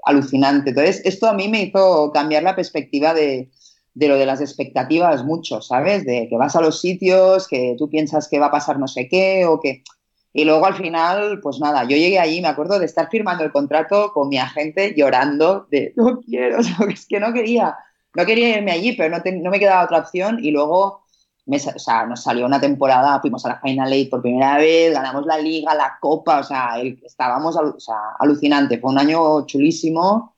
alucinante. 0.03 0.71
Entonces, 0.71 1.01
esto 1.05 1.27
a 1.27 1.33
mí 1.33 1.47
me 1.47 1.63
hizo 1.63 2.11
cambiar 2.13 2.43
la 2.43 2.55
perspectiva 2.55 3.13
de, 3.13 3.49
de 3.93 4.07
lo 4.07 4.17
de 4.17 4.25
las 4.25 4.41
expectativas 4.41 5.25
mucho, 5.25 5.61
¿sabes? 5.61 6.05
De 6.05 6.27
que 6.29 6.37
vas 6.37 6.55
a 6.55 6.61
los 6.61 6.79
sitios, 6.79 7.47
que 7.47 7.75
tú 7.77 7.89
piensas 7.89 8.27
que 8.29 8.39
va 8.39 8.47
a 8.47 8.51
pasar 8.51 8.79
no 8.79 8.87
sé 8.87 9.07
qué 9.07 9.45
o 9.45 9.59
que... 9.59 9.83
Y 10.31 10.45
luego 10.45 10.65
al 10.67 10.75
final, 10.75 11.39
pues 11.41 11.59
nada, 11.59 11.83
yo 11.83 11.97
llegué 11.97 12.19
allí, 12.19 12.39
me 12.39 12.47
acuerdo 12.47 12.77
de 12.77 12.85
estar 12.85 13.09
firmando 13.09 13.43
el 13.43 13.51
contrato 13.51 14.13
con 14.13 14.29
mi 14.29 14.37
agente 14.37 14.93
llorando 14.95 15.67
de 15.71 15.91
no 15.95 16.21
quiero, 16.21 16.59
o 16.59 16.63
sea, 16.63 16.77
es 16.87 17.07
que 17.07 17.19
no 17.19 17.33
quería, 17.33 17.75
no 18.15 18.25
quería 18.25 18.57
irme 18.57 18.71
allí, 18.71 18.93
pero 18.93 19.09
no, 19.09 19.23
no 19.41 19.49
me 19.49 19.59
quedaba 19.59 19.83
otra 19.83 19.99
opción 19.99 20.37
y 20.41 20.51
luego 20.51 21.03
o 21.49 21.79
sea, 21.79 22.05
nos 22.05 22.23
salió 22.23 22.45
una 22.45 22.59
temporada, 22.59 23.19
fuimos 23.19 23.45
a 23.45 23.49
la 23.49 23.59
Final 23.59 23.91
Eight 23.91 24.09
por 24.09 24.21
primera 24.21 24.57
vez, 24.57 24.93
ganamos 24.93 25.25
la 25.25 25.37
liga, 25.37 25.73
la 25.73 25.97
copa, 25.99 26.39
o 26.39 26.43
sea, 26.43 26.79
estábamos 26.79 27.55
sea, 27.77 27.95
alucinante, 28.19 28.77
fue 28.77 28.91
un 28.91 28.99
año 28.99 29.45
chulísimo, 29.45 30.35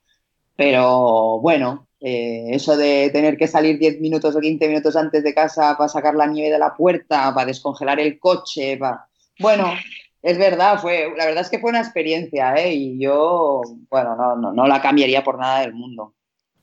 pero 0.56 1.40
bueno, 1.40 1.86
eh, 2.00 2.48
eso 2.50 2.76
de 2.76 3.10
tener 3.12 3.36
que 3.36 3.46
salir 3.46 3.78
10 3.78 4.00
minutos 4.00 4.34
o 4.34 4.40
15 4.40 4.68
minutos 4.68 4.96
antes 4.96 5.22
de 5.22 5.34
casa 5.34 5.76
para 5.76 5.88
sacar 5.88 6.14
la 6.14 6.26
nieve 6.26 6.50
de 6.50 6.58
la 6.58 6.74
puerta, 6.74 7.32
para 7.34 7.46
descongelar 7.46 8.00
el 8.00 8.18
coche, 8.18 8.76
para... 8.76 9.06
Bueno, 9.38 9.72
es 10.22 10.38
verdad, 10.38 10.80
fue, 10.80 11.12
la 11.16 11.26
verdad 11.26 11.42
es 11.42 11.50
que 11.50 11.58
fue 11.58 11.70
una 11.70 11.80
experiencia, 11.80 12.54
¿eh? 12.54 12.74
Y 12.74 12.98
yo, 12.98 13.60
bueno, 13.90 14.16
no, 14.16 14.36
no, 14.36 14.52
no 14.52 14.66
la 14.66 14.80
cambiaría 14.80 15.22
por 15.22 15.38
nada 15.38 15.60
del 15.60 15.74
mundo. 15.74 16.14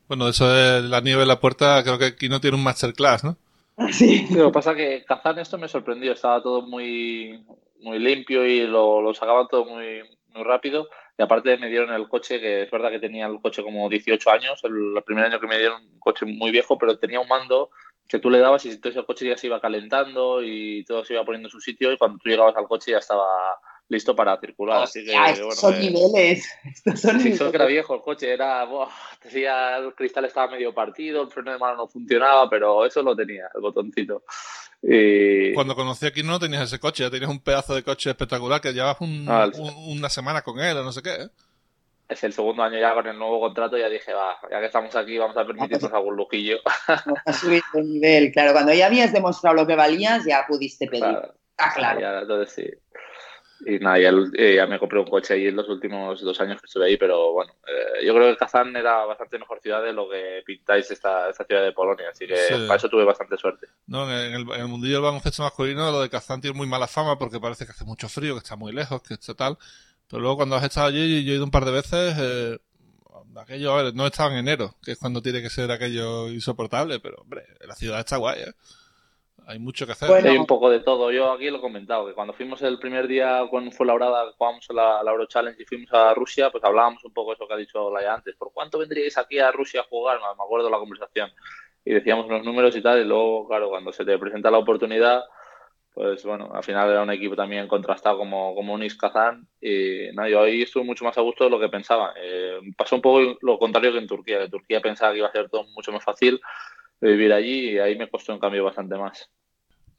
Bueno, 0.08 0.28
eso 0.28 0.50
de 0.50 0.82
la 0.82 1.02
nieve 1.02 1.22
de 1.22 1.28
la 1.28 1.40
puerta, 1.40 1.84
creo 1.84 2.00
que 2.00 2.06
aquí 2.06 2.30
no 2.30 2.42
tiene 2.42 2.58
un 2.58 2.64
masterclass, 2.64 3.24
¿no? 3.24 3.38
Sí. 3.92 4.28
Que 4.28 4.50
pasa 4.52 4.76
que 4.76 5.04
Kazán 5.06 5.40
esto 5.40 5.58
me 5.58 5.68
sorprendió, 5.68 6.12
estaba 6.12 6.42
todo 6.42 6.62
muy, 6.62 7.44
muy 7.80 8.00
limpio 8.00 8.46
y 8.46 8.68
lo, 8.68 9.02
lo 9.02 9.14
sacaban 9.14 9.48
todo 9.48 9.66
muy, 9.66 10.02
muy 10.34 10.44
rápido. 10.44 10.90
Y 11.18 11.22
aparte 11.22 11.58
me 11.58 11.70
dieron 11.70 11.94
el 11.94 12.08
coche, 12.08 12.40
que 12.40 12.64
es 12.64 12.72
verdad 12.72 12.92
que 12.92 13.00
tenía 13.00 13.28
el 13.28 13.42
coche 13.42 13.64
como 13.64 13.90
18 13.90 14.32
años, 14.32 14.62
el, 14.64 15.04
primer 15.04 15.26
año 15.26 15.40
que 15.40 15.48
me 15.48 15.58
dieron 15.58 15.84
un 15.84 16.00
coche 16.00 16.26
muy 16.26 16.52
viejo, 16.52 16.78
pero 16.78 16.98
tenía 16.98 17.20
un 17.20 17.28
mando 17.28 17.72
que 18.08 18.20
tú 18.20 18.30
le 18.30 18.40
dabas 18.40 18.66
y 18.66 18.70
entonces 18.70 18.98
el 18.98 19.06
coche 19.06 19.28
ya 19.28 19.38
se 19.38 19.48
iba 19.48 19.62
calentando 19.62 20.42
y 20.42 20.84
todo 20.86 21.06
se 21.06 21.14
iba 21.14 21.24
poniendo 21.24 21.48
en 21.48 21.52
su 21.52 21.60
sitio 21.60 21.92
y 21.92 21.98
cuando 21.98 22.18
tú 22.18 22.30
llegabas 22.30 22.56
al 22.56 22.68
coche 22.68 22.92
ya 22.92 22.98
estaba 22.98 23.26
listo 23.90 24.16
para 24.16 24.40
circular. 24.40 24.84
así 24.84 25.04
que, 25.06 25.12
bueno, 25.12 25.52
son 25.52 25.74
eh, 25.76 25.80
niveles. 25.92 26.48
Estos 26.64 27.02
son 27.02 27.20
sí, 27.20 27.36
solo 27.36 27.52
que 27.52 27.58
era 27.58 27.66
viejo 27.66 27.96
el 27.96 28.02
coche, 28.02 28.32
era, 28.32 28.64
buah, 28.66 28.88
decía, 29.24 29.78
el 29.78 29.94
cristal 29.94 30.26
estaba 30.26 30.52
medio 30.52 30.74
partido, 30.74 31.22
el 31.24 31.30
freno 31.30 31.52
de 31.52 31.58
mano 31.58 31.76
no 31.76 31.88
funcionaba, 31.88 32.50
pero 32.50 32.86
eso 32.86 33.02
lo 33.04 33.16
tenía, 33.16 33.50
el 33.54 33.62
botoncito. 33.62 34.24
Y... 34.82 35.54
Cuando 35.54 35.76
conocí 35.76 36.06
aquí 36.06 36.24
no 36.24 36.40
tenías 36.40 36.64
ese 36.64 36.80
coche, 36.80 37.04
ya 37.04 37.10
tenías 37.10 37.30
un 37.30 37.42
pedazo 37.42 37.76
de 37.76 37.84
coche 37.84 38.12
espectacular 38.12 38.62
que 38.62 38.72
llevabas 38.72 39.02
un, 39.02 39.26
Ah, 39.28 39.50
un- 39.54 39.98
una 39.98 40.10
semana 40.10 40.42
con 40.42 40.60
él 40.60 40.78
o 40.78 40.84
no 40.84 40.92
sé 40.94 41.02
qué. 41.02 41.10
¿eh? 41.16 41.30
Es 42.08 42.24
el 42.24 42.34
segundo 42.34 42.64
año 42.64 42.80
ya 42.80 42.94
con 42.94 43.06
el 43.06 43.18
nuevo 43.20 43.40
contrato, 43.40 43.78
ya 43.78 43.90
dije, 43.90 44.14
va, 44.14 44.38
ya 44.50 44.60
que 44.60 44.66
estamos 44.68 44.96
aquí, 44.96 45.18
vamos 45.18 45.36
a 45.38 45.46
permitirnos 45.46 45.92
algún 45.94 46.16
lujillo. 46.16 46.58
A 47.26 47.34
subir 47.34 47.62
de 47.74 47.84
nivel, 47.84 48.32
claro. 48.32 48.54
Cuando 48.54 48.74
ya 48.74 48.88
habías 48.88 49.12
demostrado 49.14 49.56
lo 49.56 49.68
que 49.68 49.76
valías, 49.76 50.26
ya 50.26 50.46
pudiste 50.48 50.88
pedir. 50.88 51.04
Claro. 51.04 51.34
Ah, 51.58 51.74
claro. 51.76 52.00
Ya, 52.00 52.20
entonces 52.22 52.54
sí. 52.56 52.72
Y 53.66 53.78
nada, 53.80 54.00
ya, 54.00 54.12
eh, 54.38 54.56
ya 54.56 54.68
me 54.68 54.80
compré 54.80 55.00
un 55.00 55.06
coche 55.08 55.34
ahí 55.34 55.48
en 55.48 55.56
los 55.58 55.68
últimos 55.68 56.22
dos 56.22 56.40
años 56.40 56.62
que 56.62 56.66
estuve 56.66 56.86
ahí, 56.86 56.98
pero 56.98 57.34
bueno, 57.34 57.54
eh, 57.68 58.06
yo 58.06 58.14
creo 58.14 58.30
que 58.32 58.38
Kazán 58.38 58.76
era 58.76 59.06
bastante 59.06 59.38
mejor 59.38 59.60
ciudad 59.60 59.84
de 59.84 59.92
lo 59.92 60.10
que 60.10 60.42
pintáis 60.46 60.90
esta, 60.92 61.30
esta 61.30 61.44
ciudad 61.44 61.64
de 61.64 61.74
Polonia, 61.74 62.08
así 62.12 62.26
que 62.26 62.38
Sí. 62.38 62.54
para 62.68 62.76
eso 62.78 62.88
tuve 62.90 63.04
bastante 63.04 63.36
suerte. 63.38 63.68
No, 63.88 64.10
en 64.10 64.34
el, 64.34 64.42
en 64.42 64.62
el 64.62 64.68
mundillo 64.68 64.94
del 64.96 65.04
baloncesto 65.04 65.44
masculino 65.44 65.92
lo 65.92 66.02
de 66.02 66.10
Kazán 66.10 66.40
tiene 66.40 66.56
muy 66.58 66.68
mala 66.68 66.88
fama 66.88 67.18
porque 67.18 67.40
parece 67.40 67.66
que 67.66 67.72
hace 67.72 67.84
mucho 67.84 68.08
frío, 68.08 68.34
que 68.36 68.40
está 68.40 68.56
muy 68.56 68.72
lejos, 68.72 69.02
que 69.02 69.16
está 69.16 69.34
tal. 69.34 69.58
Pero 70.08 70.22
luego 70.22 70.38
cuando 70.38 70.56
has 70.56 70.64
estado 70.64 70.88
allí, 70.88 71.24
yo 71.26 71.34
he 71.34 71.36
ido 71.36 71.44
un 71.44 71.52
par 71.52 71.66
de 71.66 71.72
veces, 71.72 72.16
eh, 72.20 72.58
aquello, 73.36 73.74
a 73.74 73.84
ver, 73.84 73.94
no 73.94 74.06
he 74.06 74.08
estado 74.08 74.32
en 74.32 74.38
enero, 74.38 74.76
que 74.84 74.94
es 74.94 74.98
cuando 74.98 75.22
tiene 75.22 75.42
que 75.42 75.50
ser 75.50 75.70
aquello 75.72 76.30
insoportable, 76.30 77.00
pero 77.00 77.18
hombre, 77.22 77.44
la 77.62 77.76
ciudad 77.76 78.00
está 78.00 78.18
guay, 78.18 78.42
¿eh? 78.42 78.54
Hay 79.48 79.60
mucho 79.60 79.86
que 79.86 79.94
hacer. 79.94 80.08
Bueno, 80.08 80.30
Hay 80.30 80.38
un 80.38 80.46
poco 80.46 80.70
de 80.70 80.80
todo. 80.80 81.12
Yo 81.12 81.32
aquí 81.32 81.50
lo 81.50 81.58
he 81.58 81.62
comentado, 81.62 82.08
que 82.08 82.14
cuando 82.14 82.34
fuimos 82.34 82.62
el 82.62 82.80
primer 82.80 83.08
día 83.08 83.46
con 83.50 83.72
Fuenlabrada, 83.72 84.32
jugamos 84.38 84.66
la, 84.74 85.04
la 85.04 85.12
Euro 85.12 85.26
Challenge 85.26 85.62
y 85.62 85.66
fuimos 85.66 85.92
a 85.94 86.14
Rusia, 86.14 86.50
pues 86.52 86.64
hablábamos 86.64 87.04
un 87.06 87.14
poco 87.14 87.34
eso 87.34 87.48
que 87.48 87.54
ha 87.54 87.58
dicho 87.58 87.92
Laia 87.92 88.14
antes. 88.14 88.36
¿Por 88.36 88.52
cuánto 88.54 88.80
vendríais 88.80 89.18
aquí 89.18 89.40
a 89.40 89.52
Rusia 89.52 89.82
a 89.82 89.84
jugar? 89.86 90.20
Me 90.20 90.44
acuerdo 90.44 90.66
de 90.66 90.72
la 90.72 90.80
conversación. 90.80 91.32
Y 91.86 91.94
decíamos 91.94 92.26
unos 92.28 92.44
números 92.44 92.76
y 92.76 92.82
tal, 92.82 93.02
y 93.02 93.06
luego, 93.06 93.48
claro, 93.48 93.70
cuando 93.70 93.92
se 93.92 94.06
te 94.06 94.18
presenta 94.18 94.52
la 94.52 94.60
oportunidad, 94.60 95.24
pues 95.94 96.24
bueno, 96.24 96.50
al 96.54 96.64
final 96.64 96.90
era 96.90 97.02
un 97.02 97.12
equipo 97.12 97.36
también 97.36 97.68
contrastado 97.68 98.18
como, 98.18 98.56
como 98.56 98.74
Unis 98.74 98.96
Kazán. 98.96 99.48
Y 99.60 100.10
nada, 100.14 100.30
yo 100.30 100.42
ahí 100.42 100.62
estuve 100.62 100.84
mucho 100.84 101.04
más 101.04 101.18
a 101.18 101.22
gusto 101.22 101.44
de 101.44 101.50
lo 101.50 101.60
que 101.60 101.70
pensaba. 101.70 102.14
Eh, 102.18 102.60
pasó 102.78 102.96
un 102.96 103.02
poco 103.02 103.38
lo 103.42 103.60
contrario 103.60 103.92
que 103.92 103.98
en 103.98 104.08
Turquía. 104.08 104.44
En 104.44 104.50
Turquía 104.50 104.82
pensaba 104.82 105.12
que 105.12 105.18
iba 105.18 105.28
a 105.28 105.32
ser 105.32 105.50
todo 105.50 105.66
mucho 105.76 105.92
más 105.92 106.04
fácil 106.04 106.40
vivir 107.02 107.34
allí 107.34 107.72
y 107.72 107.80
ahí 107.80 107.98
me 107.98 108.10
costó 108.10 108.34
en 108.34 108.40
cambio 108.40 108.64
bastante 108.66 108.96
más. 108.98 109.30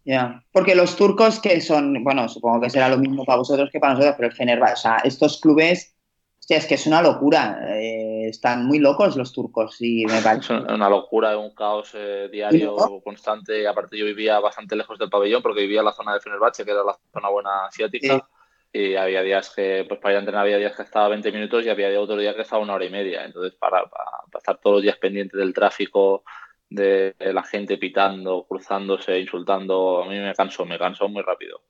Ya, 0.05 0.43
porque 0.53 0.75
los 0.75 0.97
turcos 0.97 1.41
que 1.41 1.61
son, 1.61 2.03
bueno, 2.03 2.29
supongo 2.29 2.61
que 2.63 2.71
será 2.71 2.89
lo 2.89 2.97
mismo 2.99 3.25
para 3.25 3.39
vosotros 3.39 3.69
que 3.71 3.79
para 3.81 3.93
nosotros, 3.95 4.15
pero 4.17 4.29
el 4.31 4.35
Fenerbahce, 4.35 4.73
o 4.73 4.77
sea, 4.77 4.97
estos 5.05 5.41
clubes, 5.41 5.95
hostia, 6.41 6.57
es 6.57 6.67
que 6.67 6.75
es 6.75 6.87
una 6.87 7.03
locura, 7.03 7.61
eh, 7.77 8.29
están 8.29 8.65
muy 8.65 8.79
locos 8.79 9.17
los 9.17 9.33
turcos 9.33 9.77
y 9.81 10.07
me 10.07 10.15
Es 10.19 10.25
parece. 10.25 10.55
un- 10.55 10.71
una 10.71 10.89
locura, 10.89 11.37
un 11.37 11.55
caos 11.55 11.91
eh, 11.95 12.29
diario 12.33 12.75
¿No? 12.79 13.01
constante. 13.03 13.69
Aparte 13.69 13.99
yo 13.99 14.07
vivía 14.07 14.41
bastante 14.41 14.75
lejos 14.75 14.99
del 14.99 15.11
pabellón 15.11 15.43
porque 15.43 15.61
vivía 15.63 15.81
en 15.81 15.87
la 15.87 15.93
zona 15.93 16.15
de 16.15 16.21
Fenerbahce, 16.21 16.65
que 16.65 16.71
era 16.71 16.83
la 16.83 16.99
zona 17.13 17.29
buena 17.29 17.67
asiática. 17.67 18.27
Y 18.73 18.95
había 18.95 19.21
días 19.23 19.53
que, 19.55 19.85
pues 19.87 20.01
para 20.01 20.13
ir 20.13 20.17
a 20.17 20.21
entrenar 20.21 20.43
había 20.45 20.57
días 20.57 20.77
que 20.77 20.83
estaba 20.83 21.09
20 21.09 21.31
minutos 21.33 21.65
y 21.67 21.69
había 21.69 22.01
otro 22.01 22.17
día 22.17 22.35
que 22.35 22.43
estaba 22.43 22.63
una 22.63 22.75
hora 22.75 22.85
y 22.85 22.91
media. 22.91 23.25
Entonces 23.25 23.53
para, 23.59 23.83
para, 23.85 24.05
para 24.31 24.39
estar 24.39 24.59
todos 24.59 24.77
los 24.77 24.83
días 24.83 24.97
pendiente 24.97 25.37
del 25.37 25.53
tráfico, 25.53 26.23
de, 26.71 27.15
la 27.19 27.43
gente 27.43 27.77
pitando, 27.77 28.47
cruzándose, 28.49 29.19
insultando, 29.19 30.03
a 30.03 30.09
mí 30.09 30.19
me 30.19 30.35
cansó, 30.35 30.65
me 30.65 30.79
cansó 30.79 31.09
muy 31.09 31.23
rápido. 31.23 31.61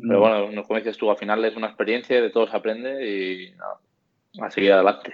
Pero 0.00 0.18
mm. 0.18 0.20
bueno, 0.20 0.62
como 0.62 0.78
dices 0.78 0.96
tú, 0.96 1.10
al 1.10 1.16
final 1.16 1.44
es 1.44 1.56
una 1.56 1.68
experiencia, 1.68 2.20
de 2.20 2.30
todo 2.30 2.46
se 2.46 2.56
aprende 2.56 3.08
y 3.08 3.52
no, 3.52 4.44
a 4.44 4.50
seguir 4.50 4.72
adelante. 4.72 5.12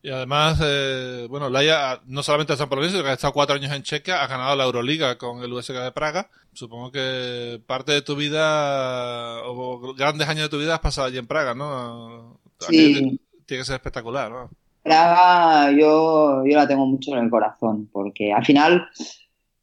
Y 0.00 0.10
además, 0.10 0.60
eh, 0.64 1.26
bueno, 1.28 1.50
Laia 1.50 2.00
no 2.06 2.22
solamente 2.22 2.52
está 2.52 2.68
por 2.68 2.86
sino 2.88 3.02
que 3.02 3.08
ha 3.08 3.14
estado 3.14 3.32
cuatro 3.32 3.56
años 3.56 3.72
en 3.72 3.82
Chequia, 3.82 4.22
ha 4.22 4.28
ganado 4.28 4.54
la 4.54 4.64
Euroliga 4.64 5.18
con 5.18 5.42
el 5.42 5.52
USK 5.52 5.72
de 5.72 5.92
Praga. 5.92 6.30
Supongo 6.52 6.92
que 6.92 7.60
parte 7.66 7.92
de 7.92 8.02
tu 8.02 8.14
vida, 8.14 9.42
o 9.44 9.94
grandes 9.94 10.28
años 10.28 10.44
de 10.44 10.48
tu 10.50 10.58
vida 10.58 10.74
has 10.74 10.80
pasado 10.80 11.08
allí 11.08 11.18
en 11.18 11.26
Praga, 11.26 11.54
¿no? 11.54 12.40
Sí. 12.60 13.20
Tiene 13.44 13.62
que 13.62 13.64
ser 13.64 13.76
espectacular, 13.76 14.30
¿no? 14.30 14.50
Praga 14.88 15.70
yo, 15.72 16.44
yo 16.44 16.56
la 16.56 16.66
tengo 16.66 16.86
mucho 16.86 17.12
en 17.12 17.24
el 17.24 17.30
corazón, 17.30 17.88
porque 17.92 18.32
al 18.32 18.44
final, 18.44 18.86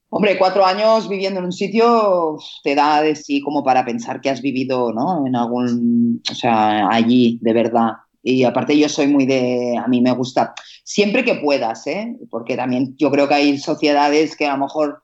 hombre, 0.10 0.38
cuatro 0.38 0.66
años 0.66 1.10
viviendo 1.10 1.40
en 1.40 1.46
un 1.46 1.52
sitio 1.52 2.38
te 2.64 2.76
da 2.76 3.02
de 3.02 3.16
sí 3.16 3.42
como 3.42 3.64
para 3.64 3.84
pensar 3.84 4.22
que 4.22 4.30
has 4.30 4.42
vivido, 4.42 4.94
¿no? 4.94 5.26
En 5.26 5.36
algún, 5.36 6.22
o 6.32 6.36
sea, 6.36 6.88
allí, 6.90 7.40
de 7.42 7.54
verdad 7.54 7.94
y 8.28 8.44
aparte 8.44 8.76
yo 8.76 8.90
soy 8.90 9.06
muy 9.06 9.28
de, 9.28 9.78
a 9.78 9.88
mí 9.88 10.02
me 10.02 10.12
gusta, 10.12 10.56
siempre 10.84 11.24
que 11.24 11.36
puedas, 11.36 11.86
¿eh? 11.86 12.18
porque 12.32 12.56
también 12.56 12.96
yo 12.98 13.12
creo 13.12 13.28
que 13.28 13.36
hay 13.36 13.58
sociedades 13.60 14.36
que 14.36 14.48
a 14.48 14.54
lo 14.54 14.64
mejor 14.66 15.00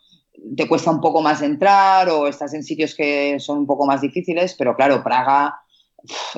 te 0.58 0.68
cuesta 0.68 0.90
un 0.90 1.02
poco 1.02 1.22
más 1.22 1.44
entrar 1.44 2.10
o 2.10 2.28
estás 2.28 2.56
en 2.56 2.64
sitios 2.64 2.96
que 2.96 3.40
son 3.40 3.60
un 3.60 3.68
poco 3.68 3.86
más 3.86 4.02
difíciles, 4.02 4.56
pero 4.58 4.76
claro, 4.76 5.04
Praga 5.04 5.61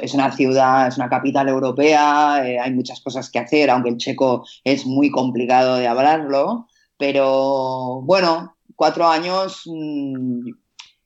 es 0.02 0.14
una 0.14 0.32
ciudad, 0.32 0.88
es 0.88 0.98
una 0.98 1.10
capital 1.10 1.50
europea, 1.50 2.44
eh, 2.46 2.60
hay 2.60 2.74
muchas 2.74 3.02
cosas 3.02 3.30
que 3.30 3.40
hacer, 3.40 3.70
aunque 3.70 3.90
el 3.90 3.98
checo 3.98 4.46
es 4.64 4.86
muy 4.86 5.12
complicado 5.12 5.76
de 5.76 5.88
hablarlo, 5.88 6.68
pero 6.98 8.02
bueno, 8.04 8.56
cuatro 8.76 9.08
años 9.08 9.64
mm, 9.66 10.50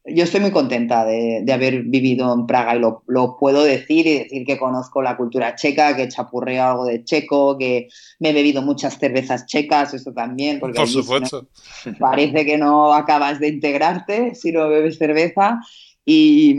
yo 0.10 0.24
estoy 0.24 0.40
muy 0.40 0.52
contenta 0.52 1.06
de, 1.06 1.44
haber 1.52 1.84
vivido 1.84 2.34
en 2.34 2.46
Praga 2.46 2.76
y 2.76 2.80
lo, 2.80 3.38
puedo 3.38 3.64
decir 3.64 4.08
y 4.08 4.20
decir 4.20 4.46
que 4.46 4.58
conozco 4.58 5.02
la 5.02 5.18
cultura 5.18 5.56
checa, 5.56 5.96
que 5.96 6.08
chapurreo 6.08 6.64
algo 6.64 6.86
de 6.86 7.04
checo, 7.04 7.58
que 7.58 7.90
me 8.20 8.30
he 8.30 8.34
bebido 8.34 8.62
muchas 8.62 8.98
cervezas 8.98 9.46
checas, 9.46 9.94
eso 9.94 10.14
también. 10.14 10.60
Porque 10.60 10.80
Por 10.80 10.88
supuesto. 10.88 11.48
parece 12.00 12.46
que 12.46 12.58
no 12.58 12.94
acabas 12.94 13.40
de 13.40 13.50
integrarte 13.50 14.34
si 14.36 14.52
no 14.52 14.70
bebes 14.70 14.98
cerveza. 14.98 15.60
Y, 16.06 16.56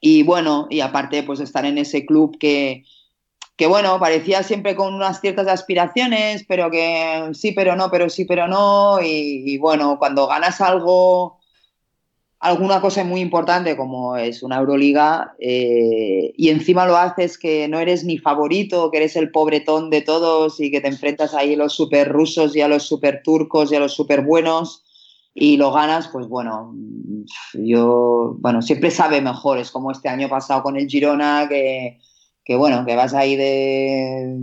y 0.00 0.22
bueno, 0.22 0.66
y 0.70 0.80
aparte 0.80 1.22
pues 1.22 1.40
estar 1.40 1.64
en 1.64 1.78
ese 1.78 2.06
club 2.06 2.38
que, 2.38 2.84
que 3.56 3.66
bueno, 3.66 3.98
parecía 4.00 4.42
siempre 4.42 4.76
con 4.76 4.94
unas 4.94 5.20
ciertas 5.20 5.48
aspiraciones, 5.48 6.44
pero 6.48 6.70
que 6.70 7.30
sí, 7.34 7.52
pero 7.52 7.76
no, 7.76 7.90
pero 7.90 8.08
sí, 8.08 8.24
pero 8.24 8.48
no. 8.48 9.00
y 9.02 9.58
bueno, 9.58 9.98
cuando 9.98 10.26
ganas 10.26 10.60
algo 10.60 11.38
alguna 12.40 12.80
cosa 12.80 13.02
muy 13.04 13.20
importante 13.20 13.76
como 13.76 14.16
es 14.16 14.42
una 14.42 14.58
Euroliga 14.58 15.34
eh, 15.40 16.32
y 16.36 16.50
encima 16.50 16.86
lo 16.86 16.96
haces 16.96 17.36
que 17.36 17.66
no 17.68 17.80
eres 17.80 18.04
ni 18.04 18.18
favorito, 18.18 18.90
que 18.90 18.98
eres 18.98 19.16
el 19.16 19.30
pobretón 19.30 19.90
de 19.90 20.02
todos 20.02 20.60
y 20.60 20.70
que 20.70 20.80
te 20.80 20.88
enfrentas 20.88 21.34
ahí 21.34 21.54
a 21.54 21.58
los 21.58 21.74
super 21.74 22.08
rusos 22.08 22.54
y 22.54 22.60
a 22.60 22.68
los 22.68 22.84
super 22.84 23.22
turcos 23.24 23.72
y 23.72 23.76
a 23.76 23.80
los 23.80 23.92
super 23.92 24.22
buenos 24.22 24.84
y 25.40 25.56
lo 25.56 25.72
ganas, 25.72 26.08
pues 26.08 26.26
bueno, 26.28 26.74
yo, 27.54 28.36
bueno, 28.38 28.62
siempre 28.62 28.90
sabe 28.90 29.20
mejor, 29.20 29.58
es 29.58 29.70
como 29.70 29.90
este 29.90 30.08
año 30.08 30.28
pasado 30.28 30.62
con 30.62 30.76
el 30.76 30.88
Girona 30.88 31.46
que, 31.48 32.00
que 32.44 32.56
bueno, 32.56 32.84
que 32.84 32.96
vas 32.96 33.14
ahí 33.14 33.36
de 33.36 34.38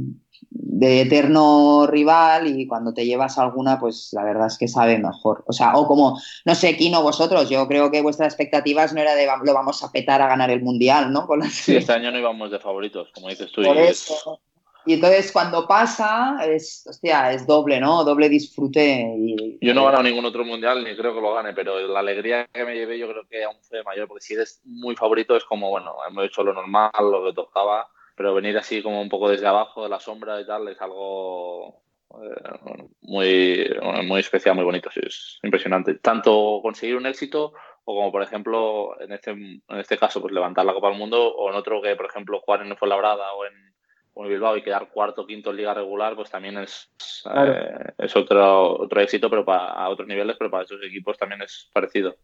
de 0.75 1.01
eterno 1.01 1.87
rival 1.87 2.47
y 2.47 2.67
cuando 2.67 2.93
te 2.93 3.05
llevas 3.05 3.37
alguna, 3.37 3.79
pues 3.79 4.09
la 4.11 4.23
verdad 4.23 4.47
es 4.47 4.57
que 4.57 4.67
sabe 4.67 4.97
mejor. 4.97 5.43
O 5.47 5.53
sea, 5.53 5.75
o 5.75 5.87
como, 5.87 6.19
no 6.43 6.55
sé, 6.55 6.75
Kino, 6.75 7.01
vosotros, 7.01 7.49
yo 7.49 7.67
creo 7.67 7.91
que 7.91 8.01
vuestras 8.01 8.33
expectativas 8.33 8.93
no 8.93 9.01
era 9.01 9.15
de 9.15 9.25
lo 9.25 9.53
vamos 9.53 9.83
a 9.83 9.91
petar 9.91 10.21
a 10.21 10.27
ganar 10.27 10.49
el 10.49 10.61
Mundial, 10.61 11.11
¿no? 11.11 11.27
Sí, 11.49 11.75
este 11.75 11.93
año 11.93 12.11
no 12.11 12.19
íbamos 12.19 12.51
de 12.51 12.59
favoritos, 12.59 13.09
como 13.13 13.29
dices 13.29 13.51
tú. 13.51 13.63
Por 13.63 13.75
y 13.75 13.79
eso. 13.79 14.41
Y 14.85 14.93
entonces 14.93 15.31
cuando 15.31 15.67
pasa, 15.67 16.37
es, 16.45 16.85
hostia, 16.87 17.31
es 17.31 17.47
doble, 17.47 17.79
¿no? 17.79 18.03
Doble 18.03 18.29
disfrute. 18.29 19.57
Yo 19.59 19.73
no 19.73 19.81
he 19.81 19.85
ganado 19.85 20.03
ningún 20.03 20.25
otro 20.25 20.45
mundial 20.45 20.83
ni 20.83 20.95
creo 20.95 21.15
que 21.15 21.21
lo 21.21 21.33
gane, 21.33 21.53
pero 21.53 21.79
la 21.87 21.99
alegría 21.99 22.47
que 22.53 22.65
me 22.65 22.75
llevé 22.75 22.99
yo 22.99 23.07
creo 23.09 23.27
que 23.27 23.43
aún 23.43 23.57
fue 23.61 23.83
mayor, 23.83 24.07
porque 24.07 24.21
si 24.21 24.35
eres 24.35 24.61
muy 24.63 24.95
favorito 24.95 25.35
es 25.35 25.43
como, 25.43 25.71
bueno, 25.71 25.95
hemos 26.07 26.25
hecho 26.25 26.43
lo 26.43 26.53
normal, 26.53 26.91
lo 26.99 27.25
que 27.25 27.33
tocaba, 27.33 27.87
pero 28.15 28.35
venir 28.35 28.57
así 28.57 28.83
como 28.83 29.01
un 29.01 29.09
poco 29.09 29.29
desde 29.29 29.47
abajo 29.47 29.83
de 29.83 29.89
la 29.89 29.99
sombra 29.99 30.39
y 30.39 30.45
tal 30.45 30.67
es 30.67 30.79
algo 30.79 31.81
eh, 32.11 32.85
muy, 33.01 33.67
muy 34.05 34.19
especial, 34.19 34.55
muy 34.55 34.65
bonito, 34.65 34.89
es 34.95 35.39
impresionante. 35.41 35.95
Tanto 35.95 36.59
conseguir 36.61 36.95
un 36.95 37.07
éxito 37.07 37.53
o 37.85 37.95
como 37.95 38.11
por 38.11 38.21
ejemplo 38.21 38.99
en 39.01 39.11
este, 39.11 39.31
en 39.31 39.61
este 39.79 39.97
caso 39.97 40.21
pues 40.21 40.33
levantar 40.33 40.65
la 40.65 40.73
Copa 40.73 40.89
del 40.89 40.97
Mundo 40.97 41.33
o 41.35 41.49
en 41.49 41.55
otro 41.55 41.81
que 41.81 41.95
por 41.95 42.07
ejemplo 42.07 42.39
jugar 42.39 42.65
en 42.65 42.75
Fuenlabrada 42.77 43.33
o 43.33 43.45
en, 43.45 43.74
en 44.15 44.29
Bilbao 44.29 44.55
y 44.57 44.63
quedar 44.63 44.89
cuarto 44.89 45.23
o 45.23 45.27
quinto 45.27 45.49
en 45.49 45.57
liga 45.57 45.73
regular 45.73 46.15
pues 46.15 46.29
también 46.29 46.57
es, 46.57 46.89
eh, 47.35 47.93
es 47.97 48.15
otro, 48.15 48.81
otro 48.81 49.01
éxito 49.01 49.29
pero 49.29 49.43
para, 49.43 49.71
a 49.71 49.89
otros 49.89 50.07
niveles 50.07 50.35
pero 50.37 50.49
para 50.49 50.63
esos 50.63 50.81
equipos 50.83 51.17
también 51.17 51.41
es 51.41 51.69
parecido. 51.73 52.15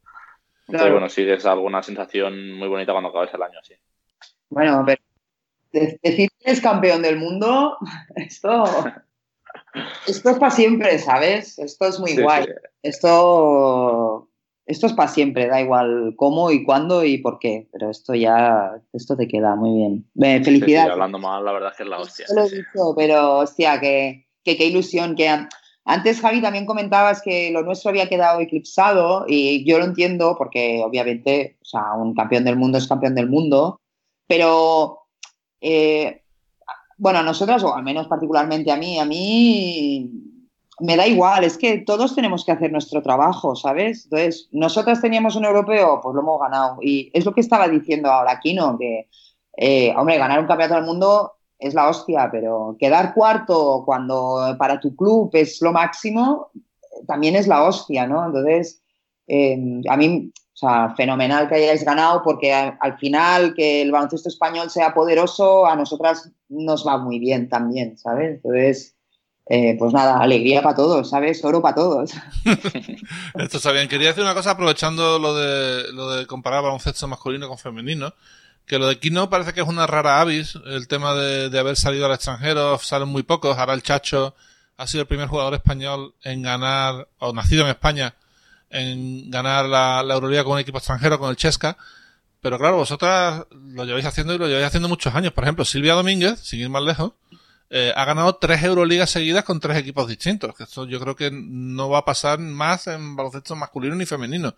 Entonces 0.68 0.92
bueno, 0.92 1.10
sí 1.10 1.30
es 1.30 1.46
alguna 1.46 1.84
sensación 1.84 2.54
muy 2.54 2.68
bonita 2.68 2.94
cuando 2.94 3.10
acabes 3.10 3.34
el 3.34 3.44
año 3.44 3.60
así. 3.60 3.74
Bueno, 4.50 4.84
pero 4.86 5.02
decir 5.72 6.30
que 6.40 6.52
es 6.52 6.62
campeón 6.62 7.02
del 7.02 7.18
mundo, 7.18 7.78
esto, 8.16 8.64
esto 10.08 10.30
es 10.30 10.40
para 10.40 10.52
siempre, 10.52 10.98
¿sabes? 11.00 11.60
Esto 11.60 11.88
es 11.88 12.00
muy 12.00 12.16
guay. 12.16 12.46
Esto, 12.82 14.30
esto 14.72 14.88
es 14.88 14.94
para 14.94 15.10
siempre, 15.10 15.48
da 15.48 15.62
igual 15.62 16.14
cómo 16.16 16.52
y 16.52 16.64
cuándo 16.64 17.04
y 17.04 17.18
por 17.18 17.40
qué, 17.40 17.68
pero 17.72 17.90
esto 17.90 18.16
ya, 18.16 18.82
esto 18.94 19.16
te 19.18 19.28
queda 19.28 19.56
muy 19.56 19.78
bien. 19.78 20.44
felicidades. 20.44 20.92
hablando 20.92 21.20
mal, 21.20 21.44
la 21.44 21.52
verdad 21.52 21.72
es 21.72 21.78
que 21.78 21.84
es 21.84 21.90
la 21.90 22.00
hostia. 22.00 22.26
lo 22.34 22.44
he 22.44 22.50
dicho, 22.50 22.94
pero 22.96 23.40
hostia, 23.40 23.80
que, 23.80 24.28
que 24.44 24.58
qué 24.58 24.66
ilusión, 24.66 25.16
que 25.16 25.30
antes, 25.84 26.22
Javi, 26.22 26.42
también 26.42 26.66
comentabas 26.66 27.22
que 27.22 27.52
lo 27.52 27.64
nuestro 27.64 27.90
había 27.90 28.08
quedado 28.08 28.40
eclipsado 28.40 29.26
y 29.28 29.66
yo 29.66 29.78
lo 29.78 29.86
entiendo 29.86 30.36
porque 30.38 30.82
obviamente, 30.84 31.58
o 31.62 31.66
sea, 31.66 31.94
un 31.98 32.14
campeón 32.14 32.46
del 32.46 32.56
mundo 32.56 32.78
es 32.78 32.88
campeón 32.88 33.16
del 33.16 33.30
mundo, 33.30 33.82
pero 34.28 35.00
eh, 35.60 36.22
bueno, 36.98 37.20
a 37.20 37.24
nosotras, 37.24 37.64
o 37.64 37.76
al 37.76 37.84
menos 37.84 38.08
particularmente 38.08 38.72
a 38.72 38.78
mí, 38.78 39.00
a 39.00 39.06
mí 39.06 40.31
me 40.82 40.98
da 40.98 41.08
igual, 41.08 41.44
es 41.44 41.58
que 41.58 41.80
todos 41.80 42.16
tenemos 42.16 42.44
que 42.44 42.52
hacer 42.52 42.72
nuestro 42.72 43.02
trabajo, 43.02 43.56
¿sabes? 43.56 44.06
Entonces, 44.06 44.50
nosotras 44.52 45.02
teníamos 45.02 45.36
un 45.36 45.46
europeo, 45.46 46.00
pues 46.02 46.16
lo 46.16 46.22
hemos 46.22 46.40
ganado. 46.40 46.78
Y 46.82 47.12
es 47.14 47.26
lo 47.26 47.34
que 47.34 47.42
estaba 47.42 47.68
diciendo 47.68 48.10
ahora 48.10 48.40
Kino, 48.40 48.78
que, 48.78 49.08
eh, 49.58 49.94
hombre, 49.96 50.18
ganar 50.18 50.40
un 50.40 50.48
campeonato 50.48 50.76
del 50.76 50.86
mundo 50.86 51.34
es 51.60 51.74
la 51.74 51.90
hostia, 51.90 52.30
pero 52.32 52.76
quedar 52.80 53.14
cuarto 53.14 53.84
cuando 53.86 54.56
para 54.58 54.80
tu 54.80 54.96
club 54.96 55.30
es 55.34 55.62
lo 55.62 55.72
máximo, 55.72 56.50
también 57.08 57.36
es 57.36 57.48
la 57.48 57.64
hostia, 57.64 58.08
¿no? 58.08 58.26
Entonces, 58.26 58.82
eh, 59.28 59.82
a 59.88 59.98
mí 59.98 60.32
o 60.54 60.58
sea, 60.58 60.94
fenomenal 60.96 61.48
que 61.48 61.56
hayáis 61.56 61.84
ganado 61.84 62.22
porque 62.24 62.54
al 62.54 62.98
final 63.00 63.54
que 63.56 63.82
el 63.82 63.92
baloncesto 63.92 64.30
español 64.30 64.70
sea 64.70 64.94
poderoso 64.94 65.66
a 65.66 65.76
nosotras 65.76 66.32
nos 66.50 66.86
va 66.86 66.98
muy 66.98 67.18
bien 67.18 67.50
también, 67.50 67.98
¿sabes? 67.98 68.36
Entonces, 68.36 68.96
eh, 69.48 69.76
pues 69.78 69.92
nada, 69.94 70.20
alegría 70.20 70.62
para 70.62 70.76
todos, 70.76 71.10
¿sabes? 71.10 71.44
Oro 71.44 71.62
para 71.62 71.76
todos. 71.76 72.12
Esto 73.36 73.58
está 73.58 73.72
bien. 73.72 73.88
Quería 73.88 74.10
decir 74.10 74.24
una 74.24 74.34
cosa 74.34 74.52
aprovechando 74.52 75.20
lo 75.20 75.36
de, 75.36 75.92
lo 75.94 76.12
de 76.12 76.28
comparar 76.28 76.64
baloncesto 76.64 77.08
masculino 77.08 77.48
con 77.48 77.58
femenino. 77.58 78.14
Que 78.66 78.78
lo 78.78 78.88
de 78.88 79.00
Kino 79.00 79.30
parece 79.30 79.54
que 79.54 79.62
es 79.62 79.68
una 79.68 79.88
rara 79.88 80.22
avis, 80.22 80.58
el 80.66 80.88
tema 80.88 81.14
de, 81.16 81.50
de 81.50 81.60
haber 81.60 81.76
salido 81.76 82.06
al 82.06 82.14
extranjero, 82.14 82.78
salen 82.78 83.10
muy 83.10 83.24
pocos. 83.24 83.58
Ahora 83.58 83.74
el 83.74 83.82
Chacho 83.82 84.36
ha 84.78 84.88
sido 84.88 85.02
el 85.02 85.08
primer 85.08 85.28
jugador 85.28 85.56
español 85.56 86.14
en 86.24 86.42
ganar, 86.42 87.08
o 87.20 87.34
nacido 87.34 87.64
en 87.64 87.70
España, 87.70 88.16
en 88.70 89.30
ganar 89.30 89.66
la, 89.66 90.04
la 90.04 90.14
Euroliga 90.14 90.44
con 90.44 90.54
un 90.54 90.60
equipo 90.60 90.78
extranjero, 90.78 91.20
con 91.20 91.30
el 91.30 91.36
Chesca. 91.36 91.78
Pero 92.40 92.58
claro, 92.58 92.78
vosotras 92.78 93.46
lo 93.52 93.86
lleváis 93.86 94.06
haciendo 94.06 94.34
y 94.34 94.38
lo 94.38 94.48
lleváis 94.48 94.68
haciendo 94.68 94.88
muchos 94.88 95.14
años. 95.14 95.34
Por 95.34 95.44
ejemplo, 95.44 95.66
Silvia 95.66 95.94
Domínguez, 95.94 96.40
sin 96.40 96.62
ir 96.62 96.70
más 96.70 96.84
lejos, 96.84 97.14
eh, 97.74 97.94
ha 97.96 98.04
ganado 98.04 98.36
tres 98.36 98.62
Euroligas 98.64 99.10
seguidas 99.10 99.46
con 99.46 99.62
tres 99.62 99.78
equipos 99.78 100.06
distintos. 100.06 100.54
Esto 100.60 100.86
yo 100.86 101.00
creo 101.00 101.16
que 101.16 101.32
no 101.32 101.90
va 101.90 102.00
a 102.00 102.06
pasar 102.06 102.38
más 102.38 102.88
en 102.88 103.16
baloncesto 103.16 103.56
masculino 103.56 103.96
ni 103.96 104.06
femenino. 104.06 104.54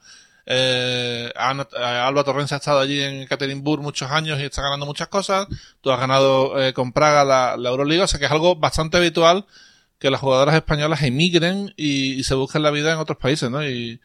Eh, 0.47 1.31
Alba 1.35 2.23
Torrens 2.23 2.51
ha 2.53 2.55
estado 2.55 2.79
allí 2.79 3.01
en 3.01 3.21
Ekaterinburg 3.21 3.83
muchos 3.83 4.09
años 4.09 4.39
y 4.39 4.45
está 4.45 4.63
ganando 4.63 4.87
muchas 4.87 5.09
cosas. 5.09 5.47
Tú 5.79 5.91
has 5.91 5.99
ganado 5.99 6.59
eh, 6.59 6.73
con 6.73 6.91
Praga 6.91 7.23
la, 7.23 7.55
la, 7.55 7.69
Euroliga, 7.69 8.05
o 8.05 8.07
sea 8.07 8.19
que 8.19 8.25
es 8.25 8.31
algo 8.31 8.55
bastante 8.55 8.97
habitual 8.97 9.45
que 9.99 10.09
las 10.09 10.19
jugadoras 10.19 10.55
españolas 10.55 11.03
emigren 11.03 11.71
y, 11.77 12.23
se 12.23 12.33
busquen 12.33 12.63
la 12.63 12.71
vida 12.71 12.91
en 12.91 12.97
otros 12.97 13.19
países, 13.19 13.49
¿no? 13.49 13.63
Y 13.63 14.01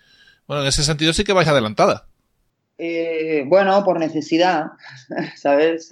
bueno, 0.47 0.63
en 0.63 0.69
ese 0.69 0.85
sentido 0.85 1.15
sí 1.15 1.25
que 1.25 1.33
vais 1.33 1.49
adelantada. 1.49 2.07
Eh, 2.77 3.43
bueno, 3.47 3.83
por 3.85 3.99
necesidad, 3.99 4.67
¿sabes? 5.37 5.89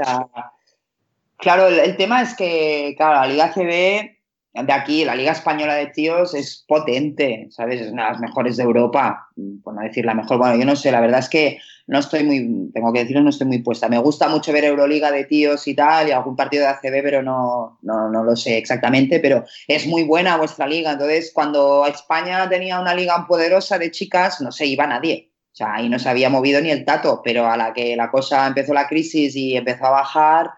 Claro, 1.39 1.69
el, 1.69 1.97
tema 1.97 2.23
es 2.23 2.35
que, 2.35 2.95
claro, 2.97 3.21
la 3.21 3.27
Liga 3.27 3.53
CB 3.53 4.17
de 4.65 4.73
aquí, 4.73 5.05
la 5.05 5.15
Liga 5.15 5.33
Española 5.33 5.75
de 5.75 5.87
Tíos 5.87 6.35
es 6.35 6.65
potente, 6.67 7.49
¿sabes? 7.51 7.83
Es 7.83 7.93
una 7.93 8.07
de 8.07 8.11
las 8.13 8.21
mejores 8.21 8.57
de 8.57 8.63
Europa, 8.63 9.29
por 9.63 9.75
no 9.75 9.83
decir 9.83 10.05
la 10.05 10.15
mejor. 10.15 10.39
Bueno, 10.39 10.57
yo 10.57 10.65
no 10.65 10.77
sé, 10.77 10.91
la 10.91 11.01
verdad 11.01 11.21
es 11.21 11.29
que 11.29 11.59
no 11.87 11.99
estoy 11.99 12.25
muy, 12.25 12.71
tengo 12.73 12.93
que 12.93 13.01
decirlo, 13.01 13.23
no 13.23 13.31
estoy 13.31 13.47
muy 13.47 13.59
puesta. 13.59 13.89
Me 13.89 13.99
gusta 13.99 14.29
mucho 14.29 14.53
ver 14.53 14.65
Euroliga 14.65 15.13
de 15.13 15.25
tíos 15.25 15.69
y 15.69 15.75
tal, 15.75 16.09
y 16.09 16.13
algún 16.13 16.37
partido 16.37 16.65
de 16.65 16.71
ACB, 16.71 17.03
pero 17.03 17.23
no, 17.23 17.79
no, 17.83 18.09
no 18.09 18.25
lo 18.25 18.35
sé 18.35 18.59
exactamente, 18.59 19.21
pero 19.21 19.45
es 19.69 19.87
muy 19.87 20.03
buena 20.03 20.37
vuestra 20.37 20.67
liga. 20.67 20.93
Entonces, 20.93 21.31
cuando 21.35 21.87
España 21.87 22.49
tenía 22.49 22.81
una 22.81 22.95
liga 22.95 23.27
poderosa 23.29 23.79
de 23.79 23.91
chicas, 23.91 24.41
no 24.41 24.51
se 24.51 24.67
iba 24.67 24.87
nadie. 24.87 25.31
O 25.53 25.57
sea, 25.57 25.75
ahí 25.75 25.89
no 25.89 25.99
se 25.99 26.09
había 26.09 26.29
movido 26.29 26.61
ni 26.61 26.71
el 26.71 26.85
tato, 26.85 27.23
pero 27.25 27.47
a 27.47 27.57
la 27.57 27.73
que 27.73 27.97
la 27.97 28.11
cosa 28.11 28.47
empezó 28.47 28.75
la 28.75 28.89
crisis 28.89 29.35
y 29.37 29.57
empezó 29.57 29.87
a 29.87 29.91
bajar, 29.91 30.51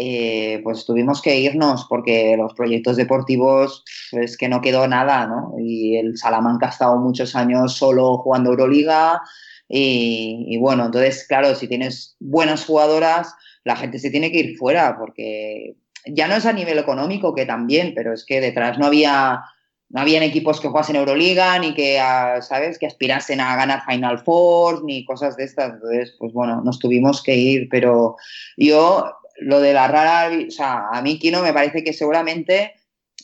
eh, 0.00 0.60
pues 0.62 0.84
tuvimos 0.84 1.20
que 1.20 1.40
irnos 1.40 1.84
porque 1.88 2.36
los 2.36 2.54
proyectos 2.54 2.96
deportivos 2.96 3.82
es 4.12 4.36
que 4.36 4.48
no 4.48 4.60
quedó 4.60 4.86
nada, 4.86 5.26
¿no? 5.26 5.54
Y 5.58 5.96
el 5.96 6.16
Salamanca 6.16 6.66
ha 6.66 6.70
estado 6.70 6.98
muchos 6.98 7.34
años 7.34 7.74
solo 7.74 8.18
jugando 8.18 8.50
Euroliga 8.50 9.20
y, 9.68 10.56
bueno, 10.58 10.86
entonces, 10.86 11.26
claro, 11.26 11.52
si 11.56 11.66
tienes 11.66 12.16
buenas 12.20 12.64
jugadoras, 12.64 13.34
la 13.64 13.74
gente 13.74 13.98
se 13.98 14.10
tiene 14.10 14.30
que 14.30 14.38
ir 14.38 14.56
fuera 14.56 14.96
porque 14.96 15.74
ya 16.06 16.28
no 16.28 16.36
es 16.36 16.46
a 16.46 16.52
nivel 16.52 16.78
económico 16.78 17.34
que 17.34 17.44
también, 17.44 17.92
pero 17.96 18.14
es 18.14 18.24
que 18.24 18.40
detrás 18.40 18.78
no 18.78 18.86
había 18.86 19.42
no 19.90 20.02
habían 20.02 20.22
equipos 20.22 20.60
que 20.60 20.68
jugasen 20.68 20.96
Euroliga 20.96 21.58
ni 21.58 21.72
que, 21.72 21.98
ah, 21.98 22.42
¿sabes?, 22.42 22.78
que 22.78 22.86
aspirasen 22.86 23.40
a 23.40 23.56
ganar 23.56 23.84
Final 23.86 24.18
Four 24.18 24.84
ni 24.84 25.04
cosas 25.04 25.36
de 25.36 25.44
estas. 25.44 25.74
Entonces, 25.74 26.14
pues 26.18 26.32
bueno, 26.34 26.60
nos 26.62 26.78
tuvimos 26.78 27.22
que 27.22 27.34
ir, 27.34 27.68
pero 27.70 28.16
yo 28.58 29.17
lo 29.40 29.60
de 29.60 29.72
la 29.72 29.88
rara, 29.88 30.30
o 30.46 30.50
sea, 30.50 30.88
a 30.92 31.02
mí 31.02 31.18
Kino 31.18 31.42
me 31.42 31.52
parece 31.52 31.84
que 31.84 31.92
seguramente 31.92 32.74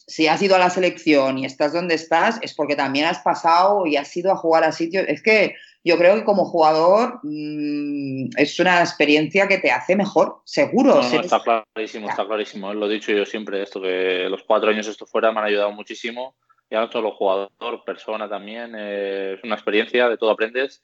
si 0.06 0.26
has 0.26 0.42
ido 0.42 0.54
a 0.54 0.58
la 0.58 0.70
selección 0.70 1.38
y 1.38 1.46
estás 1.46 1.72
donde 1.72 1.94
estás 1.94 2.38
es 2.42 2.54
porque 2.54 2.76
también 2.76 3.06
has 3.06 3.20
pasado 3.20 3.86
y 3.86 3.96
has 3.96 4.14
ido 4.16 4.30
a 4.32 4.36
jugar 4.36 4.64
a 4.64 4.72
sitios. 4.72 5.04
Es 5.08 5.22
que 5.22 5.54
yo 5.82 5.96
creo 5.98 6.16
que 6.16 6.24
como 6.24 6.44
jugador 6.44 7.20
mmm, 7.22 8.28
es 8.36 8.58
una 8.58 8.80
experiencia 8.80 9.48
que 9.48 9.58
te 9.58 9.70
hace 9.70 9.96
mejor, 9.96 10.40
seguro. 10.44 10.96
No, 10.96 11.08
no, 11.08 11.20
está 11.20 11.42
clarísimo, 11.42 12.08
está 12.08 12.26
clarísimo. 12.26 12.72
Lo 12.74 12.86
he 12.86 12.94
dicho 12.94 13.12
yo 13.12 13.24
siempre, 13.24 13.62
esto 13.62 13.80
que 13.80 14.26
los 14.28 14.42
cuatro 14.42 14.70
años 14.70 14.86
esto 14.86 15.06
fuera 15.06 15.32
me 15.32 15.40
han 15.40 15.46
ayudado 15.46 15.72
muchísimo. 15.72 16.36
Ya 16.70 16.80
no 16.80 16.90
solo 16.90 17.12
jugador, 17.12 17.84
persona 17.84 18.28
también. 18.28 18.74
Eh, 18.76 19.34
es 19.36 19.44
una 19.44 19.54
experiencia, 19.54 20.08
de 20.08 20.16
todo 20.16 20.30
aprendes. 20.30 20.82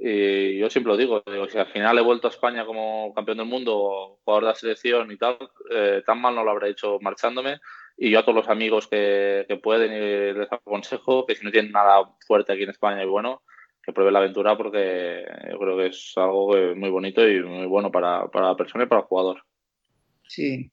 Y 0.00 0.58
yo 0.58 0.70
siempre 0.70 0.92
lo 0.92 0.96
digo, 0.96 1.22
digo, 1.26 1.48
si 1.48 1.58
al 1.58 1.66
final 1.66 1.98
he 1.98 2.02
vuelto 2.02 2.28
a 2.28 2.30
España 2.30 2.64
como 2.64 3.12
campeón 3.14 3.38
del 3.38 3.46
mundo, 3.46 4.18
jugador 4.24 4.44
de 4.44 4.48
la 4.50 4.54
selección 4.54 5.10
y 5.10 5.16
tal, 5.16 5.38
eh, 5.70 6.02
tan 6.06 6.20
mal 6.20 6.34
no 6.34 6.44
lo 6.44 6.52
habré 6.52 6.70
hecho 6.70 6.98
marchándome. 7.00 7.58
Y 7.96 8.10
yo 8.10 8.20
a 8.20 8.22
todos 8.22 8.36
los 8.36 8.48
amigos 8.48 8.86
que, 8.86 9.44
que 9.48 9.56
pueden 9.56 9.92
y 9.92 10.38
les 10.38 10.52
aconsejo 10.52 11.26
que 11.26 11.34
si 11.34 11.44
no 11.44 11.50
tienen 11.50 11.72
nada 11.72 12.08
fuerte 12.26 12.52
aquí 12.52 12.62
en 12.62 12.70
España 12.70 13.02
y 13.02 13.06
bueno, 13.06 13.42
que 13.82 13.92
prueben 13.92 14.12
la 14.12 14.20
aventura 14.20 14.56
porque 14.56 15.24
yo 15.50 15.58
creo 15.58 15.76
que 15.76 15.86
es 15.86 16.12
algo 16.16 16.54
muy 16.76 16.90
bonito 16.90 17.28
y 17.28 17.42
muy 17.42 17.66
bueno 17.66 17.90
para, 17.90 18.28
para 18.28 18.48
la 18.48 18.56
persona 18.56 18.84
y 18.84 18.86
para 18.86 19.00
el 19.00 19.06
jugador. 19.06 19.42
Sí, 20.28 20.70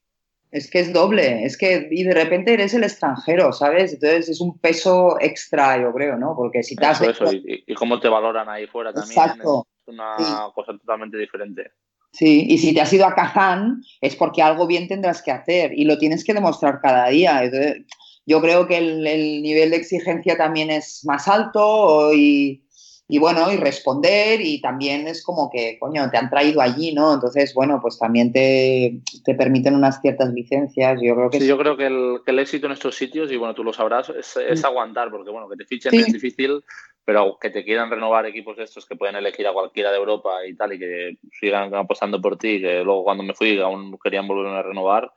es 0.56 0.70
que 0.70 0.80
es 0.80 0.92
doble, 0.92 1.44
es 1.44 1.56
que 1.56 1.88
y 1.90 2.04
de 2.04 2.14
repente 2.14 2.54
eres 2.54 2.72
el 2.74 2.84
extranjero, 2.84 3.52
¿sabes? 3.52 3.92
Entonces 3.92 4.28
es 4.30 4.40
un 4.40 4.58
peso 4.58 5.18
extra, 5.20 5.80
yo 5.80 5.92
creo, 5.92 6.16
¿no? 6.16 6.34
Porque 6.34 6.62
si 6.62 6.76
te 6.76 6.86
has 6.86 7.00
eso, 7.00 7.24
eso. 7.24 7.32
Y, 7.32 7.64
y, 7.66 7.74
cómo 7.74 8.00
te 8.00 8.08
valoran 8.08 8.48
ahí 8.48 8.66
fuera 8.66 8.92
también 8.92 9.18
Exacto. 9.18 9.66
es 9.82 9.88
una 9.88 10.16
sí. 10.18 10.24
cosa 10.54 10.72
totalmente 10.72 11.18
diferente. 11.18 11.72
Sí, 12.12 12.46
y 12.48 12.56
si 12.56 12.72
te 12.72 12.80
has 12.80 12.92
ido 12.92 13.04
a 13.04 13.14
Kazán 13.14 13.82
es 14.00 14.16
porque 14.16 14.40
algo 14.40 14.66
bien 14.66 14.88
tendrás 14.88 15.20
que 15.20 15.30
hacer 15.30 15.72
y 15.78 15.84
lo 15.84 15.98
tienes 15.98 16.24
que 16.24 16.32
demostrar 16.32 16.80
cada 16.80 17.08
día. 17.08 17.44
Entonces, 17.44 17.84
yo 18.24 18.40
creo 18.40 18.66
que 18.66 18.78
el, 18.78 19.06
el 19.06 19.42
nivel 19.42 19.70
de 19.70 19.76
exigencia 19.76 20.36
también 20.36 20.70
es 20.70 21.04
más 21.04 21.28
alto 21.28 22.14
y, 22.14 22.65
y 23.08 23.20
bueno, 23.20 23.52
y 23.52 23.56
responder 23.56 24.40
y 24.40 24.60
también 24.60 25.06
es 25.06 25.22
como 25.22 25.48
que, 25.48 25.78
coño, 25.78 26.10
te 26.10 26.16
han 26.16 26.28
traído 26.28 26.60
allí, 26.60 26.92
¿no? 26.92 27.14
Entonces, 27.14 27.54
bueno, 27.54 27.78
pues 27.80 27.98
también 28.00 28.32
te, 28.32 29.00
te 29.24 29.34
permiten 29.36 29.76
unas 29.76 30.00
ciertas 30.00 30.32
licencias. 30.32 30.98
Yo 31.00 31.14
creo 31.14 31.30
que 31.30 31.38
sí, 31.38 31.44
es... 31.44 31.48
yo 31.48 31.56
creo 31.56 31.76
que 31.76 31.86
el, 31.86 32.18
que 32.24 32.32
el, 32.32 32.40
éxito 32.40 32.66
en 32.66 32.72
estos 32.72 32.96
sitios, 32.96 33.30
y 33.30 33.36
bueno, 33.36 33.54
tú 33.54 33.62
lo 33.62 33.72
sabrás, 33.72 34.08
es, 34.10 34.36
es 34.36 34.64
aguantar, 34.64 35.12
porque 35.12 35.30
bueno, 35.30 35.48
que 35.48 35.56
te 35.56 35.64
fichen 35.64 35.92
sí. 35.92 35.98
es 35.98 36.12
difícil, 36.12 36.64
pero 37.04 37.38
que 37.40 37.50
te 37.50 37.62
quieran 37.62 37.90
renovar 37.90 38.26
equipos 38.26 38.56
de 38.56 38.64
estos 38.64 38.84
que 38.86 38.96
pueden 38.96 39.14
elegir 39.14 39.46
a 39.46 39.52
cualquiera 39.52 39.92
de 39.92 39.98
Europa 39.98 40.44
y 40.44 40.56
tal, 40.56 40.72
y 40.72 40.78
que 40.80 41.18
sigan 41.38 41.72
apostando 41.76 42.20
por 42.20 42.36
ti, 42.36 42.60
que 42.60 42.82
luego 42.82 43.04
cuando 43.04 43.22
me 43.22 43.34
fui 43.34 43.60
aún 43.60 43.96
querían 44.02 44.26
volverme 44.26 44.58
a 44.58 44.62
renovar, 44.62 45.12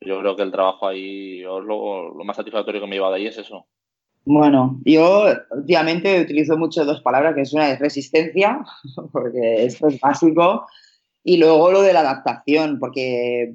yo 0.00 0.18
creo 0.18 0.34
que 0.34 0.42
el 0.42 0.50
trabajo 0.50 0.88
ahí, 0.88 1.38
lo, 1.42 1.60
lo 1.60 2.24
más 2.24 2.36
satisfactorio 2.36 2.80
que 2.80 2.86
me 2.88 2.96
lleva 2.96 3.10
de 3.10 3.16
ahí 3.16 3.26
es 3.28 3.38
eso. 3.38 3.68
Bueno, 4.30 4.78
yo 4.84 5.24
últimamente 5.52 6.20
utilizo 6.20 6.58
mucho 6.58 6.84
dos 6.84 7.00
palabras, 7.00 7.34
que 7.34 7.40
es 7.40 7.54
una 7.54 7.70
es 7.70 7.78
resistencia, 7.78 8.60
porque 9.12 9.64
esto 9.64 9.88
es 9.88 9.98
básico, 10.00 10.66
y 11.24 11.38
luego 11.38 11.72
lo 11.72 11.80
de 11.80 11.94
la 11.94 12.00
adaptación, 12.00 12.78
porque 12.78 13.54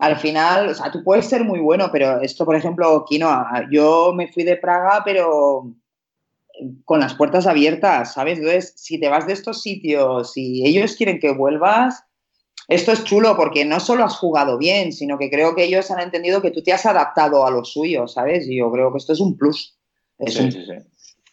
al 0.00 0.16
final, 0.16 0.70
o 0.70 0.74
sea, 0.74 0.90
tú 0.90 1.04
puedes 1.04 1.26
ser 1.26 1.44
muy 1.44 1.60
bueno, 1.60 1.90
pero 1.92 2.20
esto, 2.20 2.44
por 2.44 2.56
ejemplo, 2.56 3.04
Quinoa, 3.08 3.68
yo 3.70 4.12
me 4.12 4.26
fui 4.26 4.42
de 4.42 4.56
Praga, 4.56 5.02
pero 5.04 5.72
con 6.84 6.98
las 6.98 7.14
puertas 7.14 7.46
abiertas, 7.46 8.14
¿sabes? 8.14 8.38
Entonces, 8.38 8.74
si 8.76 8.98
te 8.98 9.08
vas 9.08 9.28
de 9.28 9.34
estos 9.34 9.62
sitios 9.62 10.32
y 10.34 10.66
ellos 10.66 10.96
quieren 10.96 11.20
que 11.20 11.30
vuelvas, 11.30 12.02
esto 12.68 12.92
es 12.92 13.02
chulo 13.02 13.34
porque 13.34 13.64
no 13.64 13.80
solo 13.80 14.04
has 14.04 14.18
jugado 14.18 14.58
bien, 14.58 14.92
sino 14.92 15.16
que 15.18 15.30
creo 15.30 15.54
que 15.56 15.64
ellos 15.64 15.90
han 15.90 16.00
entendido 16.00 16.42
que 16.42 16.50
tú 16.50 16.62
te 16.62 16.74
has 16.74 16.84
adaptado 16.84 17.46
a 17.46 17.50
lo 17.50 17.64
suyo, 17.64 18.06
¿sabes? 18.06 18.46
Y 18.46 18.58
yo 18.58 18.70
creo 18.70 18.92
que 18.92 18.98
esto 18.98 19.14
es 19.14 19.20
un 19.20 19.38
plus. 19.38 19.74
Es, 20.18 20.34
sí, 20.34 20.44
un, 20.44 20.52
sí, 20.52 20.66
sí. 20.66 20.72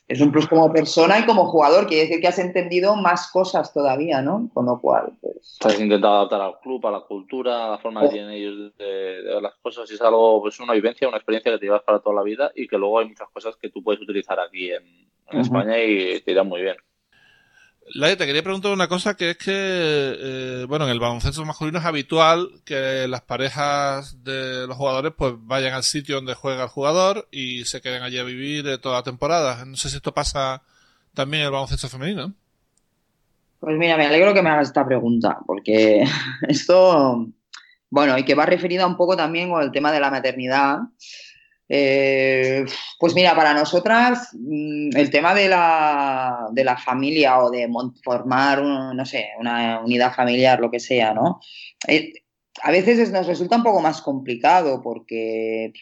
es 0.07 0.21
un 0.21 0.31
plus 0.31 0.47
como 0.47 0.71
persona 0.71 1.19
y 1.19 1.25
como 1.25 1.47
jugador, 1.47 1.87
quiere 1.87 2.03
decir 2.03 2.21
que 2.21 2.29
has 2.29 2.39
entendido 2.39 2.95
más 2.95 3.29
cosas 3.31 3.73
todavía, 3.73 4.21
¿no? 4.21 4.49
Con 4.53 4.65
lo 4.65 4.79
cual, 4.79 5.11
pues... 5.19 5.57
Has 5.61 5.77
intentado 5.77 6.15
adaptar 6.15 6.39
al 6.39 6.59
club, 6.61 6.87
a 6.87 6.91
la 6.91 7.01
cultura, 7.01 7.65
a 7.65 7.71
la 7.71 7.77
forma 7.79 8.01
oh. 8.01 8.03
que 8.05 8.13
tienen 8.13 8.31
ellos 8.31 8.71
de, 8.77 9.41
las 9.41 9.55
cosas 9.55 9.91
y 9.91 9.95
es 9.95 10.01
algo, 10.01 10.41
pues 10.41 10.57
una 10.61 10.73
vivencia, 10.73 11.05
una 11.05 11.17
experiencia 11.17 11.51
que 11.51 11.57
te 11.57 11.65
llevas 11.65 11.83
para 11.83 11.99
toda 11.99 12.15
la 12.15 12.23
vida 12.23 12.49
y 12.55 12.65
que 12.65 12.77
luego 12.77 12.99
hay 12.99 13.09
muchas 13.09 13.27
cosas 13.33 13.57
que 13.57 13.69
tú 13.69 13.83
puedes 13.83 14.01
utilizar 14.01 14.39
aquí 14.39 14.71
en, 14.71 14.83
en 14.83 15.37
uh 15.37 15.41
-huh. 15.41 15.41
España 15.41 15.83
y 15.83 16.21
te 16.21 16.31
irán 16.31 16.47
muy 16.47 16.61
bien. 16.61 16.77
Lai, 17.93 18.17
te 18.17 18.25
quería 18.25 18.41
preguntar 18.41 18.71
una 18.71 18.87
cosa 18.87 19.15
que 19.15 19.31
es 19.31 19.37
que, 19.37 19.51
eh, 19.53 20.65
bueno, 20.67 20.85
en 20.85 20.91
el 20.91 20.99
baloncesto 20.99 21.45
masculino 21.45 21.77
es 21.77 21.85
habitual 21.85 22.49
que 22.65 23.07
las 23.07 23.21
parejas 23.21 24.23
de 24.23 24.65
los 24.67 24.75
jugadores 24.75 25.13
pues 25.15 25.33
vayan 25.37 25.73
al 25.73 25.83
sitio 25.83 26.15
donde 26.15 26.33
juega 26.33 26.63
el 26.63 26.69
jugador 26.69 27.27
y 27.31 27.63
se 27.65 27.81
queden 27.81 28.01
allí 28.01 28.17
a 28.17 28.23
vivir 28.23 28.79
toda 28.79 28.97
la 28.97 29.03
temporada. 29.03 29.65
No 29.65 29.77
sé 29.77 29.89
si 29.89 29.97
esto 29.97 30.15
pasa 30.15 30.63
también 31.13 31.41
en 31.41 31.45
el 31.45 31.51
baloncesto 31.51 31.87
femenino. 31.87 32.33
Pues 33.59 33.77
mira, 33.77 33.97
me 33.97 34.07
alegro 34.07 34.33
que 34.33 34.41
me 34.41 34.49
hagas 34.49 34.67
esta 34.67 34.85
pregunta, 34.85 35.39
porque 35.45 36.03
esto, 36.47 37.27
bueno, 37.91 38.17
y 38.17 38.25
que 38.25 38.35
va 38.35 38.47
referida 38.47 38.87
un 38.87 38.97
poco 38.97 39.15
también 39.15 39.51
con 39.51 39.61
el 39.61 39.71
tema 39.71 39.91
de 39.91 39.99
la 39.99 40.09
maternidad. 40.09 40.79
Eh, 41.67 42.63
pues 42.99 43.15
mira, 43.15 43.35
para 43.35 43.53
nosotras 43.53 44.29
mm, 44.33 44.95
el 44.95 45.09
tema 45.09 45.33
de 45.33 45.49
la, 45.49 46.47
de 46.51 46.63
la 46.63 46.77
familia 46.77 47.39
o 47.39 47.49
de 47.49 47.67
formar, 48.03 48.61
un, 48.61 48.95
no 48.95 49.05
sé, 49.05 49.29
una 49.39 49.79
unidad 49.83 50.13
familiar, 50.13 50.59
lo 50.59 50.69
que 50.69 50.79
sea, 50.79 51.13
¿no? 51.13 51.39
Eh, 51.87 52.13
a 52.61 52.71
veces 52.71 53.11
nos 53.11 53.27
resulta 53.27 53.57
un 53.57 53.63
poco 53.63 53.81
más 53.81 54.01
complicado 54.01 54.81
porque, 54.81 55.73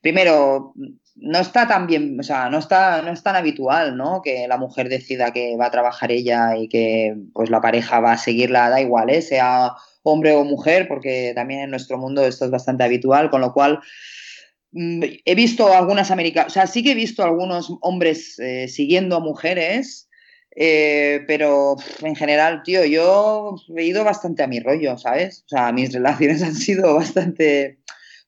primero, 0.00 0.72
no 1.16 1.38
está 1.40 1.66
tan 1.66 1.86
bien, 1.86 2.18
o 2.18 2.22
sea, 2.22 2.48
no 2.48 2.58
está, 2.58 3.02
no 3.02 3.12
es 3.12 3.22
tan 3.22 3.36
habitual, 3.36 3.96
¿no? 3.96 4.22
Que 4.22 4.46
la 4.48 4.56
mujer 4.56 4.88
decida 4.88 5.32
que 5.32 5.56
va 5.56 5.66
a 5.66 5.70
trabajar 5.70 6.12
ella 6.12 6.56
y 6.56 6.68
que 6.68 7.16
pues 7.34 7.50
la 7.50 7.60
pareja 7.60 8.00
va 8.00 8.12
a 8.12 8.18
seguirla, 8.18 8.70
da 8.70 8.80
igual, 8.80 9.10
¿eh? 9.10 9.22
sea 9.22 9.72
hombre 10.04 10.34
o 10.34 10.44
mujer, 10.44 10.88
porque 10.88 11.32
también 11.34 11.60
en 11.60 11.70
nuestro 11.70 11.98
mundo 11.98 12.24
esto 12.24 12.46
es 12.46 12.50
bastante 12.50 12.84
habitual, 12.84 13.28
con 13.28 13.40
lo 13.42 13.52
cual 13.52 13.80
Mm, 13.80 14.27
he 14.72 15.34
visto 15.34 15.72
algunas 15.72 16.10
americanas, 16.10 16.52
o 16.52 16.54
sea, 16.54 16.66
sí 16.66 16.82
que 16.82 16.92
he 16.92 16.94
visto 16.94 17.22
algunos 17.22 17.72
hombres 17.80 18.38
eh, 18.38 18.68
siguiendo 18.68 19.16
a 19.16 19.20
mujeres, 19.20 20.08
eh, 20.54 21.24
pero 21.26 21.76
en 22.02 22.16
general, 22.16 22.62
tío, 22.64 22.84
yo 22.84 23.56
he 23.76 23.84
ido 23.84 24.04
bastante 24.04 24.42
a 24.42 24.48
mi 24.48 24.60
rollo, 24.60 24.98
¿sabes? 24.98 25.44
O 25.46 25.48
sea, 25.48 25.72
mis 25.72 25.92
relaciones 25.94 26.42
han 26.42 26.54
sido 26.54 26.94
bastante 26.94 27.78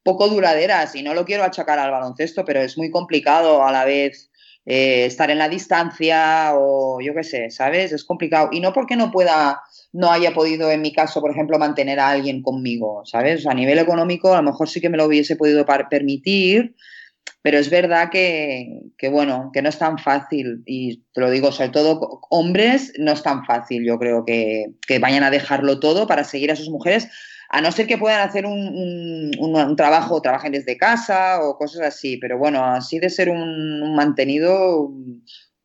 poco 0.03 0.29
duraderas 0.29 0.95
y 0.95 1.03
no 1.03 1.15
lo 1.15 1.25
quiero 1.25 1.45
achacar 1.45 1.79
al 1.79 1.91
baloncesto, 1.91 2.45
pero 2.45 2.61
es 2.61 2.79
muy 2.79 2.91
complicado 2.91 3.65
a 3.65 3.73
la 3.73 3.85
vez 3.85 4.31
eh, 4.65 5.05
estar 5.07 5.31
en 5.31 5.39
la 5.39 5.49
distancia 5.49 6.53
o 6.55 7.01
yo 7.01 7.15
qué 7.15 7.25
sé, 7.25 7.51
¿sabes? 7.51 7.93
Es 7.93 8.05
complicado. 8.05 8.51
Y 8.53 8.61
no 8.61 8.73
porque 8.73 8.97
no 8.97 9.11
pueda 9.11 9.61
no 9.93 10.11
haya 10.11 10.33
podido, 10.33 10.71
en 10.71 10.83
mi 10.83 10.93
caso, 10.93 11.21
por 11.21 11.31
ejemplo, 11.31 11.59
mantener 11.59 11.99
a 11.99 12.11
alguien 12.11 12.43
conmigo, 12.43 13.03
¿sabes? 13.05 13.47
a 13.47 13.55
nivel 13.55 13.79
económico, 13.79 14.35
a 14.35 14.43
lo 14.43 14.51
mejor 14.51 14.69
sí 14.69 14.81
que 14.81 14.89
me 14.89 14.97
lo 14.97 15.07
hubiese 15.07 15.37
podido 15.37 15.65
permitir, 15.91 16.75
pero 17.43 17.59
es 17.59 17.71
verdad 17.71 18.11
que, 18.11 18.83
que, 18.99 19.09
bueno, 19.09 19.51
que 19.53 19.63
no 19.63 19.69
es 19.69 19.79
tan 19.79 19.99
fácil, 19.99 20.63
y 20.67 21.03
te 21.13 21.21
lo 21.21 21.31
digo, 21.31 21.53
sobre 21.53 21.71
todo 21.71 22.21
hombres, 22.29 22.93
no 22.99 23.13
es 23.13 23.23
tan 23.23 23.45
fácil, 23.45 23.85
yo 23.85 23.99
creo, 23.99 24.25
que, 24.25 24.73
que 24.87 24.99
vayan 24.99 25.25
a 25.25 25.31
dejarlo 25.31 25.81
todo 25.81 26.07
para 26.07 26.25
seguir 26.25 26.53
a 26.53 26.57
sus 26.57 26.69
mujeres, 26.69 27.09
A 27.53 27.61
no 27.61 27.73
ser 27.73 27.89
que 27.89 27.99
puedan 27.99 28.21
hacer 28.21 28.47
un, 28.47 29.33
un, 29.39 29.77
trabajo, 29.77 30.23
trabajen 30.23 30.53
desde 30.53 30.77
casa 30.77 31.41
o 31.43 31.57
cosas 31.57 31.83
así, 31.83 32.17
pero 32.19 32.39
bueno, 32.39 32.65
así 32.65 33.01
de 33.01 33.11
ser 33.11 33.29
un, 33.29 33.97
mantenido, 33.97 34.93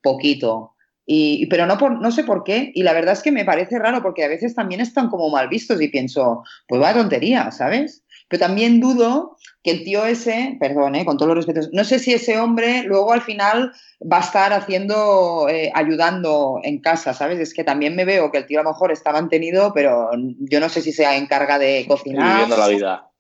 poquito. 0.02 0.75
Y, 1.06 1.46
pero 1.48 1.68
no, 1.68 1.78
por, 1.78 2.02
no 2.02 2.12
sé 2.12 2.24
por 2.24 2.44
qué, 2.44 2.72
y 2.74 2.84
la 2.84 2.94
verdad 2.94 3.14
es 3.14 3.22
que 3.22 3.32
me 3.32 3.46
parece 3.46 3.78
raro 3.78 4.02
porque 4.02 4.24
a 4.24 4.28
veces 4.28 4.56
también 4.56 4.82
están 4.82 5.10
como 5.10 5.30
mal 5.30 5.48
vistos 5.50 5.80
y 5.82 5.88
pienso, 5.88 6.44
pues 6.68 6.82
va 6.82 6.94
tontería, 6.94 7.52
¿sabes? 7.52 8.04
Pero 8.28 8.40
también 8.40 8.80
dudo 8.80 9.38
que 9.64 9.72
el 9.72 9.84
tío 9.84 10.06
ese, 10.06 10.58
perdón, 10.60 10.96
eh, 10.96 11.06
con 11.06 11.18
todos 11.18 11.30
los 11.30 11.46
respetos, 11.46 11.70
no 11.74 11.84
sé 11.84 12.00
si 12.00 12.14
ese 12.14 12.40
hombre 12.40 12.84
luego 12.84 13.14
al 13.14 13.22
final 13.22 13.72
va 14.02 14.18
a 14.18 14.22
estar 14.22 14.52
haciendo, 14.52 15.48
eh, 15.48 15.72
ayudando 15.76 16.60
en 16.64 16.80
casa, 16.82 17.14
¿sabes? 17.14 17.40
Es 17.40 17.54
que 17.54 17.64
también 17.64 17.96
me 17.96 18.06
veo 18.06 18.32
que 18.32 18.40
el 18.40 18.48
tío 18.48 18.60
a 18.60 18.64
lo 18.64 18.72
mejor 18.72 18.92
está 18.92 19.12
mantenido, 19.12 19.74
pero 19.74 20.10
yo 20.40 20.60
no 20.60 20.70
sé 20.70 20.82
si 20.82 20.92
se 20.92 21.04
encarga 21.16 21.60
de 21.60 21.86
cocinar. 21.88 22.32
Viviendo 22.32 22.58
la 22.58 22.68
vida. 22.68 23.12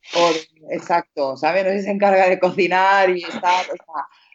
exacto, 0.72 1.38
¿sabes? 1.38 1.64
No 1.66 1.70
sé 1.70 1.80
si 1.80 1.86
se 1.86 1.92
encarga 1.92 2.28
de 2.28 2.40
cocinar 2.40 3.12
y 3.12 3.24
estar 3.24 3.66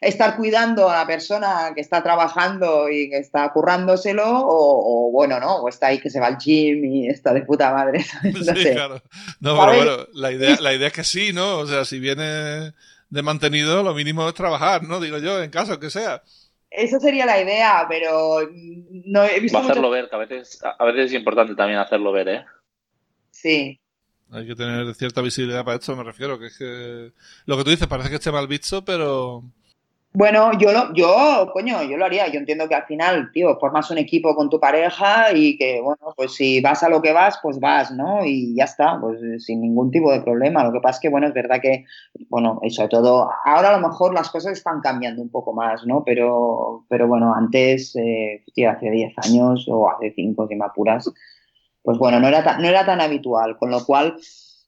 estar 0.01 0.37
cuidando 0.37 0.89
a 0.89 0.99
la 0.99 1.07
persona 1.07 1.73
que 1.75 1.83
está 1.83 2.03
trabajando 2.03 2.89
y 2.89 3.11
que 3.11 3.19
está 3.19 3.53
currándoselo, 3.53 4.25
o, 4.27 5.11
bueno, 5.13 5.39
¿no? 5.39 5.57
O 5.57 5.69
está 5.69 5.89
ahí 5.89 6.01
que 6.01 6.09
se 6.09 6.21
va 6.21 6.29
al 6.29 6.39
gym 6.39 6.85
y 6.85 7.09
está 7.09 7.35
de 7.35 7.43
puta 7.43 7.73
madre. 7.73 8.05
No 8.23 8.55
sí, 8.55 8.71
claro. 8.73 9.03
No, 9.41 9.59
pero 9.59 9.77
bueno, 9.77 10.07
la 10.15 10.33
idea, 10.33 10.57
la 10.61 10.73
idea 10.73 10.89
es 10.89 10.93
que 10.95 11.05
sí, 11.05 11.33
¿no? 11.33 11.59
O 11.59 11.67
sea, 11.67 11.85
si 11.85 11.99
viene 11.99 12.73
de 13.11 13.23
mantenido, 13.23 13.83
lo 13.83 13.95
mínimo 13.95 14.27
es 14.29 14.35
trabajar, 14.35 14.83
¿no? 14.85 15.01
Digo 15.01 15.19
yo, 15.19 15.43
en 15.43 15.51
caso 15.51 15.79
que 15.79 15.91
sea. 15.91 16.23
Eso 16.71 17.01
sería 17.01 17.27
la 17.27 17.41
idea, 17.41 17.85
pero 17.89 18.49
no 19.05 19.25
he 19.25 19.41
visto. 19.41 19.59
Va 19.59 19.65
a 19.65 19.71
hacerlo 19.71 19.91
ver, 19.91 20.09
que 20.09 20.17
a 20.17 20.21
veces, 20.21 20.61
a 20.63 20.85
veces 20.85 21.07
es 21.07 21.15
importante 21.15 21.55
también 21.55 21.81
hacerlo 21.81 22.13
ver, 22.13 22.29
¿eh? 22.29 22.45
Sí. 23.31 23.81
Hay 24.33 24.47
que 24.47 24.55
tener 24.55 24.95
cierta 24.95 25.21
visibilidad 25.21 25.65
para 25.65 25.79
esto, 25.79 25.97
me 25.97 26.05
refiero, 26.05 26.39
que 26.39 26.47
es 26.47 26.57
que 26.57 27.13
lo 27.47 27.57
que 27.57 27.65
tú 27.65 27.71
dices 27.71 27.89
parece 27.89 28.09
que 28.09 28.15
esté 28.15 28.31
mal 28.31 28.47
visto, 28.47 28.85
pero 28.85 29.43
bueno, 30.13 30.51
yo 30.59 30.73
lo, 30.73 30.93
yo, 30.93 31.51
coño, 31.53 31.85
yo 31.85 31.97
lo 31.97 32.05
haría. 32.05 32.27
Yo 32.29 32.41
entiendo 32.41 32.69
que 32.69 32.75
al 32.75 32.85
final, 32.87 33.31
tío, 33.33 33.57
formas 33.61 33.91
un 33.93 33.99
equipo 33.99 34.35
con 34.35 34.51
tu 34.51 34.59
pareja 34.59 35.33
y 35.33 35.57
que, 35.57 35.81
bueno, 35.81 36.13
pues 36.17 36.35
si 36.35 36.61
vas 36.61 36.83
a 36.83 36.89
lo 36.89 37.01
que 37.01 37.13
vas, 37.13 37.39
pues 37.41 37.61
vas, 37.61 37.93
¿no? 37.93 38.25
Y 38.25 38.55
ya 38.57 38.65
está, 38.65 38.99
pues 39.01 39.21
sin 39.45 39.61
ningún 39.61 39.93
tipo 39.93 40.11
de 40.11 40.21
problema. 40.21 40.65
Lo 40.65 40.73
que 40.73 40.81
pasa 40.81 40.97
es 40.97 41.01
que, 41.03 41.09
bueno, 41.11 41.29
es 41.29 41.35
verdad 41.35 41.61
que, 41.61 41.85
bueno, 42.29 42.59
y 42.65 42.71
sobre 42.71 42.89
todo, 42.89 43.31
ahora 43.45 43.69
a 43.69 43.79
lo 43.79 43.89
mejor 43.89 44.13
las 44.13 44.31
cosas 44.31 44.53
están 44.55 44.81
cambiando 44.81 45.23
un 45.23 45.31
poco 45.31 45.53
más, 45.53 45.87
¿no? 45.87 46.03
Pero, 46.05 46.85
pero 46.89 47.07
bueno, 47.07 47.33
antes, 47.33 47.95
eh, 47.95 48.43
tío, 48.53 48.69
hace 48.69 48.91
10 48.91 49.15
años 49.19 49.67
o 49.69 49.89
hace 49.91 50.13
5, 50.17 50.49
si 50.49 50.57
me 50.57 50.65
apuras, 50.65 51.09
pues 51.83 51.99
bueno, 51.99 52.19
no 52.19 52.27
era, 52.27 52.59
no 52.59 52.67
era 52.67 52.85
tan 52.85 53.01
habitual, 53.01 53.57
con 53.59 53.71
lo 53.71 53.85
cual 53.87 54.17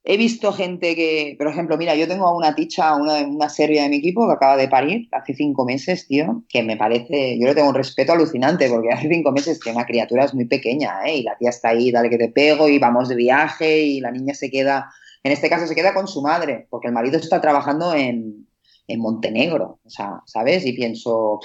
He 0.04 0.16
visto 0.16 0.52
gente 0.52 0.96
que, 0.96 1.36
por 1.38 1.46
ejemplo, 1.46 1.78
mira, 1.78 1.94
yo 1.94 2.08
tengo 2.08 2.26
a 2.26 2.36
una 2.36 2.56
ticha, 2.56 2.96
una, 2.96 3.20
una 3.20 3.48
serbia 3.48 3.84
de 3.84 3.88
mi 3.88 3.96
equipo 3.98 4.26
que 4.26 4.32
acaba 4.32 4.56
de 4.56 4.66
parir 4.66 5.08
hace 5.12 5.32
cinco 5.32 5.64
meses, 5.64 6.08
tío, 6.08 6.42
que 6.48 6.64
me 6.64 6.76
parece, 6.76 7.38
yo 7.38 7.46
le 7.46 7.54
tengo 7.54 7.68
un 7.68 7.74
respeto 7.76 8.12
alucinante 8.12 8.68
porque 8.68 8.90
hace 8.90 9.08
cinco 9.08 9.30
meses 9.30 9.60
que 9.60 9.70
una 9.70 9.86
criatura 9.86 10.24
es 10.24 10.34
muy 10.34 10.46
pequeña, 10.46 11.06
¿eh? 11.06 11.18
Y 11.18 11.22
la 11.22 11.36
tía 11.38 11.50
está 11.50 11.68
ahí, 11.68 11.92
dale 11.92 12.10
que 12.10 12.18
te 12.18 12.28
pego 12.28 12.68
y 12.68 12.80
vamos 12.80 13.08
de 13.08 13.14
viaje 13.14 13.82
y 13.82 14.00
la 14.00 14.10
niña 14.10 14.34
se 14.34 14.50
queda, 14.50 14.90
en 15.22 15.30
este 15.30 15.48
caso 15.48 15.68
se 15.68 15.74
queda 15.76 15.94
con 15.94 16.08
su 16.08 16.20
madre, 16.20 16.66
porque 16.68 16.88
el 16.88 16.94
marido 16.94 17.18
está 17.18 17.40
trabajando 17.40 17.94
en, 17.94 18.48
en 18.88 19.00
Montenegro, 19.00 19.78
o 19.84 19.90
sea, 19.90 20.20
¿sabes? 20.26 20.66
Y 20.66 20.72
pienso, 20.72 21.38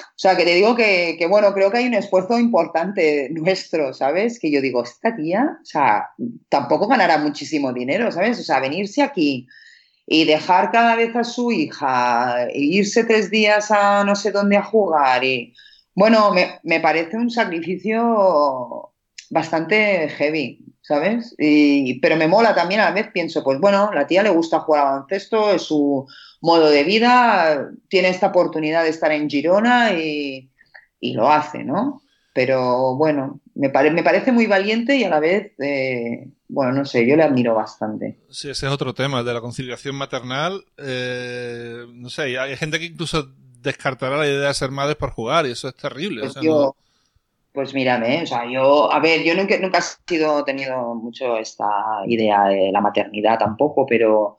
o 0.00 0.18
sea, 0.18 0.36
que 0.36 0.44
te 0.44 0.54
digo 0.54 0.74
que, 0.76 1.26
bueno, 1.28 1.52
creo 1.54 1.70
que 1.70 1.78
hay 1.78 1.86
un 1.86 1.94
esfuerzo 1.94 2.38
importante 2.38 3.28
nuestro, 3.30 3.92
¿sabes? 3.94 4.38
Que 4.38 4.50
yo 4.50 4.60
digo, 4.60 4.82
esta 4.82 5.14
tía, 5.16 5.58
o 5.62 5.64
sea, 5.64 6.10
tampoco 6.48 6.88
ganará 6.88 7.18
muchísimo 7.18 7.72
dinero, 7.72 8.10
¿sabes? 8.12 8.40
O 8.40 8.42
sea, 8.42 8.60
venirse 8.60 9.02
aquí 9.02 9.46
y 10.06 10.24
dejar 10.24 10.72
cada 10.72 10.96
vez 10.96 11.14
a 11.14 11.24
su 11.24 11.52
hija, 11.52 12.46
e 12.48 12.58
irse 12.58 13.04
tres 13.04 13.30
días 13.30 13.70
a 13.70 14.04
no 14.04 14.16
sé 14.16 14.32
dónde 14.32 14.56
a 14.56 14.62
jugar 14.62 15.22
y, 15.24 15.54
bueno, 15.94 16.32
me, 16.62 16.80
parece 16.80 17.16
un 17.16 17.30
sacrificio 17.30 18.92
bastante 19.30 20.08
heavy, 20.08 20.64
¿sabes? 20.82 21.34
Y, 21.38 22.00
pero 22.00 22.16
me 22.16 22.26
mola 22.26 22.54
también, 22.54 22.80
a 22.80 22.86
la 22.86 22.90
vez 22.92 23.08
pienso, 23.12 23.44
pues 23.44 23.60
bueno, 23.60 23.90
la 23.92 24.06
tía 24.06 24.22
le 24.22 24.30
gusta 24.30 24.60
jugar 24.60 24.82
al 24.82 24.92
baloncesto, 24.92 25.52
es 25.52 25.62
su 25.62 26.06
modo 26.40 26.70
de 26.70 26.84
vida, 26.84 27.70
tiene 27.88 28.08
esta 28.08 28.28
oportunidad 28.28 28.84
de 28.84 28.90
estar 28.90 29.12
en 29.12 29.28
Girona 29.28 29.92
y, 29.92 30.50
lo 31.00 31.30
hace, 31.30 31.64
¿no? 31.64 32.02
Pero 32.32 32.94
bueno, 32.96 33.40
me, 33.54 33.68
me 33.68 34.02
parece 34.02 34.32
muy 34.32 34.46
valiente 34.46 34.96
y 34.96 35.04
a 35.04 35.08
la 35.08 35.20
vez, 35.20 35.52
eh, 35.58 36.28
bueno, 36.48 36.72
no 36.72 36.84
sé, 36.84 37.06
yo 37.06 37.16
le 37.16 37.22
admiro 37.22 37.54
bastante. 37.54 38.18
Sí, 38.30 38.50
ese 38.50 38.66
es 38.66 38.72
otro 38.72 38.94
tema, 38.94 39.22
de 39.22 39.34
la 39.34 39.40
conciliación 39.40 39.96
maternal. 39.96 40.64
Eh, 40.78 41.86
no 41.92 42.08
sé, 42.08 42.38
hay 42.38 42.56
gente 42.56 42.78
que 42.78 42.86
incluso 42.86 43.28
descartará 43.60 44.16
la 44.16 44.26
idea 44.26 44.48
de 44.48 44.54
ser 44.54 44.70
madre 44.70 44.94
por 44.94 45.10
jugar 45.10 45.46
y 45.46 45.52
eso 45.52 45.68
es 45.68 45.74
terrible. 45.74 46.22
Pues, 46.22 46.34
yo, 46.36 46.76
pues 47.52 47.74
mírame, 47.74 48.22
o 48.22 48.26
sea, 48.26 48.50
yo, 48.50 48.92
a 48.92 49.00
ver, 49.00 49.24
yo 49.24 49.34
nunca, 49.34 49.58
nunca 49.58 49.78
he 49.78 49.82
sido, 50.08 50.44
tenido 50.44 50.94
mucho 50.94 51.36
esta 51.36 51.66
idea 52.06 52.44
de 52.44 52.70
la 52.72 52.80
maternidad 52.80 53.38
tampoco, 53.38 53.86
pero 53.86 54.38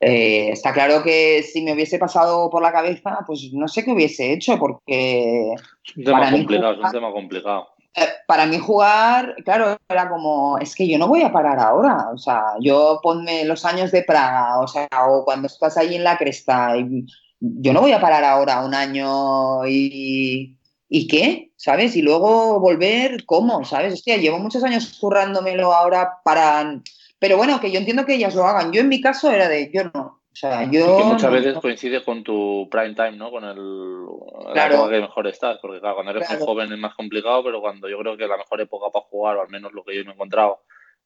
eh, 0.00 0.50
está 0.50 0.72
claro 0.72 1.02
que 1.02 1.42
si 1.42 1.62
me 1.62 1.72
hubiese 1.72 1.98
pasado 1.98 2.50
por 2.50 2.62
la 2.62 2.72
cabeza, 2.72 3.20
pues 3.26 3.50
no 3.52 3.66
sé 3.66 3.84
qué 3.84 3.92
hubiese 3.92 4.32
hecho, 4.32 4.58
porque. 4.58 5.52
Es 5.84 5.96
un 5.96 6.04
tema 6.04 6.30
complicado, 6.30 6.72
es 6.74 6.80
un 6.80 6.92
tema 6.92 7.12
complicado. 7.12 7.68
Eh, 7.94 8.08
para 8.26 8.44
mí 8.44 8.58
jugar, 8.58 9.34
claro, 9.42 9.78
era 9.88 10.10
como, 10.10 10.58
es 10.58 10.74
que 10.74 10.86
yo 10.86 10.98
no 10.98 11.08
voy 11.08 11.22
a 11.22 11.32
parar 11.32 11.58
ahora, 11.58 12.10
o 12.12 12.18
sea, 12.18 12.42
yo 12.60 13.00
ponme 13.02 13.46
los 13.46 13.64
años 13.64 13.90
de 13.90 14.02
Praga, 14.02 14.60
o 14.60 14.68
sea, 14.68 14.86
o 15.08 15.24
cuando 15.24 15.46
estás 15.46 15.78
ahí 15.78 15.94
en 15.94 16.04
la 16.04 16.18
cresta, 16.18 16.76
y, 16.76 17.06
yo 17.40 17.72
no 17.72 17.80
voy 17.80 17.92
a 17.92 18.00
parar 18.00 18.22
ahora 18.24 18.64
un 18.64 18.74
año 18.74 19.66
y, 19.66 20.58
¿y 20.88 21.06
qué? 21.06 21.52
¿Sabes? 21.56 21.96
Y 21.96 22.02
luego 22.02 22.60
volver, 22.60 23.24
¿cómo? 23.24 23.64
¿Sabes? 23.64 23.94
Hostia, 23.94 24.18
llevo 24.18 24.38
muchos 24.38 24.62
años 24.64 24.98
currándomelo 25.00 25.72
ahora 25.72 26.18
para 26.22 26.80
pero 27.18 27.36
bueno, 27.36 27.60
que 27.60 27.70
yo 27.70 27.78
entiendo 27.78 28.04
que 28.04 28.14
ellas 28.14 28.34
lo 28.34 28.44
hagan. 28.44 28.72
Yo 28.72 28.80
en 28.80 28.88
mi 28.88 29.00
caso 29.00 29.30
era 29.30 29.48
de, 29.48 29.70
yo 29.72 29.84
no. 29.84 30.20
O 30.30 30.38
sea, 30.38 30.70
yo... 30.70 30.98
que 30.98 31.04
muchas 31.04 31.32
veces 31.32 31.54
coincide 31.60 32.04
con 32.04 32.22
tu 32.22 32.68
prime 32.70 32.94
time, 32.94 33.12
¿no? 33.12 33.30
Con 33.30 33.44
el 33.44 34.52
claro. 34.52 34.86
que 34.88 35.00
mejor 35.00 35.26
estás. 35.28 35.58
Porque 35.62 35.80
claro, 35.80 35.94
cuando 35.94 36.12
eres 36.12 36.28
muy 36.28 36.38
joven 36.40 36.72
es 36.72 36.78
más 36.78 36.94
complicado, 36.94 37.42
pero 37.42 37.62
cuando 37.62 37.88
yo 37.88 37.98
creo 37.98 38.18
que 38.18 38.26
la 38.26 38.36
mejor 38.36 38.60
época 38.60 38.90
para 38.92 39.06
jugar, 39.06 39.36
o 39.38 39.42
al 39.42 39.48
menos 39.48 39.72
lo 39.72 39.82
que 39.82 39.96
yo 39.96 40.04
me 40.04 40.10
he 40.10 40.14
encontrado, 40.14 40.60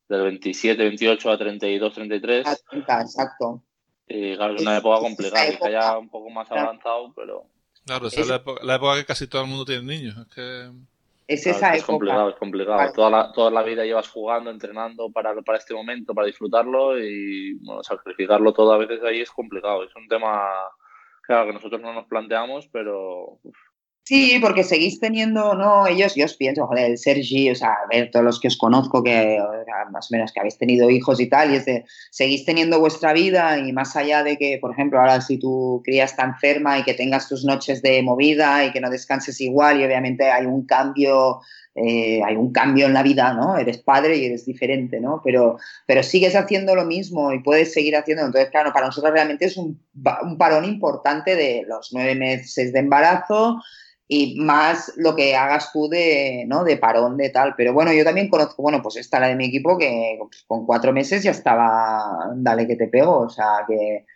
del 0.08 0.22
27, 0.22 0.82
28 0.82 1.30
a 1.30 1.38
32, 1.38 1.94
33. 1.94 2.64
Exacto. 2.72 3.62
Y 4.08 4.34
claro, 4.34 4.56
es 4.56 4.62
una 4.62 4.78
época 4.78 4.98
complicada, 4.98 5.46
que 5.46 5.70
ya 5.70 5.96
un 5.96 6.08
poco 6.08 6.30
más 6.30 6.50
avanzado, 6.50 7.12
pero... 7.14 7.44
Claro, 7.86 8.08
esa 8.08 8.20
es 8.20 8.28
la 8.28 8.36
época, 8.36 8.60
la 8.64 8.74
época 8.74 8.96
que 8.96 9.04
casi 9.04 9.28
todo 9.28 9.42
el 9.42 9.48
mundo 9.48 9.64
tiene 9.64 9.84
niños. 9.84 10.16
Es 10.16 10.34
que 10.34 10.70
es 11.30 11.46
esa 11.46 11.74
es 11.74 11.84
complicado, 11.84 12.30
es 12.30 12.34
complicado. 12.34 12.92
Toda, 12.92 13.08
la, 13.08 13.32
toda 13.32 13.52
la 13.52 13.62
vida 13.62 13.84
llevas 13.84 14.08
jugando, 14.08 14.50
entrenando 14.50 15.12
para, 15.12 15.32
para 15.42 15.58
este 15.58 15.74
momento, 15.74 16.12
para 16.12 16.26
disfrutarlo 16.26 16.98
y 16.98 17.54
bueno, 17.64 17.84
sacrificarlo 17.84 18.52
todo 18.52 18.72
a 18.72 18.78
veces 18.78 19.00
ahí 19.04 19.20
es 19.20 19.30
complicado. 19.30 19.84
Es 19.84 19.94
un 19.94 20.08
tema 20.08 20.42
claro, 21.22 21.46
que 21.46 21.52
nosotros 21.52 21.80
no 21.80 21.92
nos 21.92 22.06
planteamos, 22.06 22.66
pero 22.72 23.38
Sí, 24.02 24.38
porque 24.40 24.64
seguís 24.64 24.98
teniendo, 24.98 25.54
no, 25.54 25.86
ellos, 25.86 26.16
yo 26.16 26.24
os 26.24 26.34
pienso, 26.34 26.66
joder, 26.66 26.90
el 26.90 26.98
Sergi, 26.98 27.50
o 27.50 27.54
sea, 27.54 27.68
a 27.68 27.86
ver, 27.88 28.10
todos 28.10 28.24
los 28.24 28.40
que 28.40 28.48
os 28.48 28.58
conozco, 28.58 29.04
que 29.04 29.38
más 29.92 30.10
o 30.10 30.14
menos 30.14 30.32
que 30.32 30.40
habéis 30.40 30.58
tenido 30.58 30.90
hijos 30.90 31.20
y 31.20 31.28
tal, 31.28 31.52
y 31.52 31.56
es 31.56 31.66
de, 31.66 31.84
seguís 32.10 32.44
teniendo 32.44 32.80
vuestra 32.80 33.12
vida 33.12 33.58
y 33.58 33.72
más 33.72 33.94
allá 33.96 34.24
de 34.24 34.36
que, 34.36 34.58
por 34.60 34.72
ejemplo, 34.72 34.98
ahora 35.00 35.20
si 35.20 35.38
tu 35.38 35.80
cría 35.84 36.04
está 36.04 36.24
enferma 36.24 36.78
y 36.78 36.82
que 36.82 36.94
tengas 36.94 37.28
tus 37.28 37.44
noches 37.44 37.82
de 37.82 38.02
movida 38.02 38.64
y 38.64 38.72
que 38.72 38.80
no 38.80 38.90
descanses 38.90 39.40
igual 39.40 39.80
y 39.80 39.84
obviamente 39.84 40.28
hay 40.30 40.46
un 40.46 40.66
cambio, 40.66 41.40
eh, 41.76 42.20
hay 42.24 42.34
un 42.36 42.52
cambio 42.52 42.86
en 42.86 42.94
la 42.94 43.04
vida, 43.04 43.32
¿no? 43.32 43.56
Eres 43.58 43.78
padre 43.78 44.16
y 44.16 44.24
eres 44.24 44.44
diferente, 44.44 45.00
¿no? 45.00 45.20
Pero, 45.24 45.58
pero 45.86 46.02
sigues 46.02 46.34
haciendo 46.34 46.74
lo 46.74 46.84
mismo 46.84 47.32
y 47.32 47.42
puedes 47.42 47.72
seguir 47.72 47.96
haciendo, 47.96 48.24
entonces, 48.24 48.50
claro, 48.50 48.72
para 48.72 48.86
nosotros 48.86 49.12
realmente 49.12 49.44
es 49.44 49.56
un, 49.56 49.80
un 50.22 50.36
parón 50.36 50.64
importante 50.64 51.36
de 51.36 51.64
los 51.68 51.90
nueve 51.92 52.14
meses 52.16 52.72
de 52.72 52.78
embarazo, 52.78 53.60
y 54.12 54.34
más 54.40 54.92
lo 54.96 55.14
que 55.14 55.36
hagas 55.36 55.70
tú 55.72 55.88
de, 55.88 56.42
¿no? 56.48 56.64
de 56.64 56.76
parón, 56.76 57.16
de 57.16 57.30
tal. 57.30 57.54
Pero 57.56 57.72
bueno, 57.72 57.92
yo 57.92 58.02
también 58.02 58.28
conozco, 58.28 58.60
bueno, 58.60 58.82
pues 58.82 58.96
esta 58.96 59.20
la 59.20 59.28
de 59.28 59.36
mi 59.36 59.46
equipo 59.46 59.78
que 59.78 60.18
con 60.48 60.66
cuatro 60.66 60.92
meses 60.92 61.22
ya 61.22 61.30
estaba, 61.30 62.32
dale 62.34 62.66
que 62.66 62.74
te 62.74 62.88
pego, 62.88 63.20
o 63.20 63.28
sea, 63.28 63.64
que, 63.68 64.06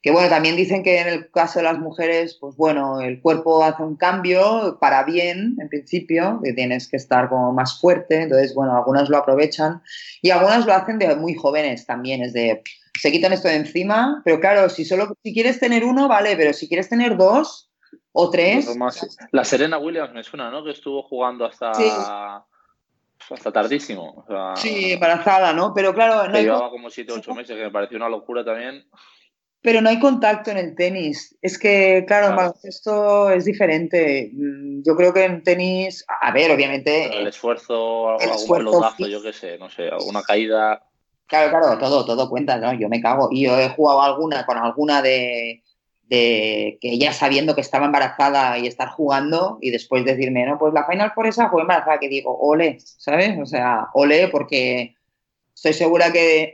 que 0.00 0.10
bueno, 0.10 0.30
también 0.30 0.56
dicen 0.56 0.82
que 0.82 1.00
en 1.00 1.08
el 1.08 1.30
caso 1.30 1.58
de 1.58 1.64
las 1.64 1.78
mujeres, 1.78 2.38
pues 2.40 2.56
bueno, 2.56 3.02
el 3.02 3.20
cuerpo 3.20 3.62
hace 3.62 3.82
un 3.82 3.96
cambio 3.96 4.78
para 4.80 5.02
bien, 5.02 5.56
en 5.60 5.68
principio, 5.68 6.40
que 6.42 6.54
tienes 6.54 6.88
que 6.88 6.96
estar 6.96 7.28
como 7.28 7.52
más 7.52 7.78
fuerte, 7.78 8.22
entonces, 8.22 8.54
bueno, 8.54 8.74
algunas 8.74 9.10
lo 9.10 9.18
aprovechan 9.18 9.82
y 10.22 10.30
algunas 10.30 10.64
lo 10.64 10.72
hacen 10.72 10.98
de 10.98 11.14
muy 11.14 11.34
jóvenes 11.34 11.84
también, 11.84 12.22
es 12.22 12.32
de, 12.32 12.62
se 12.98 13.12
quitan 13.12 13.34
esto 13.34 13.48
de 13.48 13.56
encima, 13.56 14.22
pero 14.24 14.40
claro, 14.40 14.70
si 14.70 14.86
solo, 14.86 15.14
si 15.22 15.34
quieres 15.34 15.60
tener 15.60 15.84
uno, 15.84 16.08
vale, 16.08 16.36
pero 16.38 16.54
si 16.54 16.68
quieres 16.68 16.88
tener 16.88 17.18
dos, 17.18 17.68
o 18.12 18.30
tres. 18.30 18.68
La 19.32 19.44
Serena 19.44 19.78
Williams 19.78 20.12
me 20.12 20.22
suena, 20.22 20.50
¿no? 20.50 20.64
Que 20.64 20.70
estuvo 20.70 21.02
jugando 21.02 21.44
hasta. 21.44 21.72
hasta 23.30 23.52
tardísimo. 23.52 24.24
sí, 24.56 24.92
embarazada, 24.92 25.52
¿no? 25.52 25.72
Pero 25.74 25.94
claro, 25.94 26.28
no. 26.28 26.38
Llevaba 26.38 26.70
como 26.70 26.90
7 26.90 27.12
o 27.12 27.16
8 27.16 27.34
meses, 27.34 27.56
que 27.56 27.64
me 27.64 27.70
pareció 27.70 27.96
una 27.96 28.08
locura 28.08 28.44
también. 28.44 28.84
Pero 29.62 29.80
no 29.80 29.88
hay 29.88 30.00
contacto 30.00 30.50
en 30.50 30.58
el 30.58 30.74
tenis. 30.74 31.38
Es 31.40 31.56
que, 31.56 32.04
claro, 32.06 32.30
en 32.30 32.36
baloncesto 32.36 33.30
es 33.30 33.44
diferente. 33.44 34.30
Mm, 34.32 34.82
yo 34.84 34.96
creo 34.96 35.14
que 35.14 35.24
en 35.24 35.42
tenis, 35.44 36.04
a 36.20 36.32
ver, 36.32 36.50
obviamente. 36.50 37.16
el 37.16 37.28
esfuerzo, 37.28 38.18
el 38.18 38.30
algún 38.30 38.56
pelotazo, 38.56 39.06
yo 39.06 39.22
qué 39.22 39.32
sé, 39.32 39.58
no 39.58 39.70
sé, 39.70 39.88
alguna 39.88 40.22
caída. 40.22 40.84
Claro, 41.26 41.50
claro, 41.50 41.78
todo, 41.78 42.04
todo 42.04 42.28
cuenta, 42.28 42.58
¿no? 42.58 42.72
Yo 42.74 42.88
me 42.88 43.00
cago. 43.00 43.28
Y 43.30 43.44
yo 43.44 43.56
he 43.56 43.68
jugado 43.68 44.02
alguna 44.02 44.44
con 44.44 44.58
alguna 44.58 45.00
de, 45.00 45.62
de 46.08 46.78
que 46.80 46.92
ella 46.92 47.12
sabiendo 47.12 47.54
que 47.54 47.60
estaba 47.60 47.86
embarazada 47.86 48.58
y 48.58 48.66
estar 48.66 48.88
jugando 48.88 49.58
y 49.60 49.70
después 49.70 50.04
decirme, 50.04 50.44
no, 50.44 50.58
pues 50.58 50.74
la 50.74 50.86
final 50.86 51.12
por 51.14 51.26
esa 51.26 51.48
fue 51.48 51.62
embarazada, 51.62 51.98
que 51.98 52.08
digo, 52.08 52.36
ole, 52.38 52.78
¿sabes? 52.80 53.38
O 53.40 53.46
sea, 53.46 53.88
ole, 53.94 54.28
porque 54.28 54.94
estoy 55.54 55.72
segura 55.72 56.12
que 56.12 56.52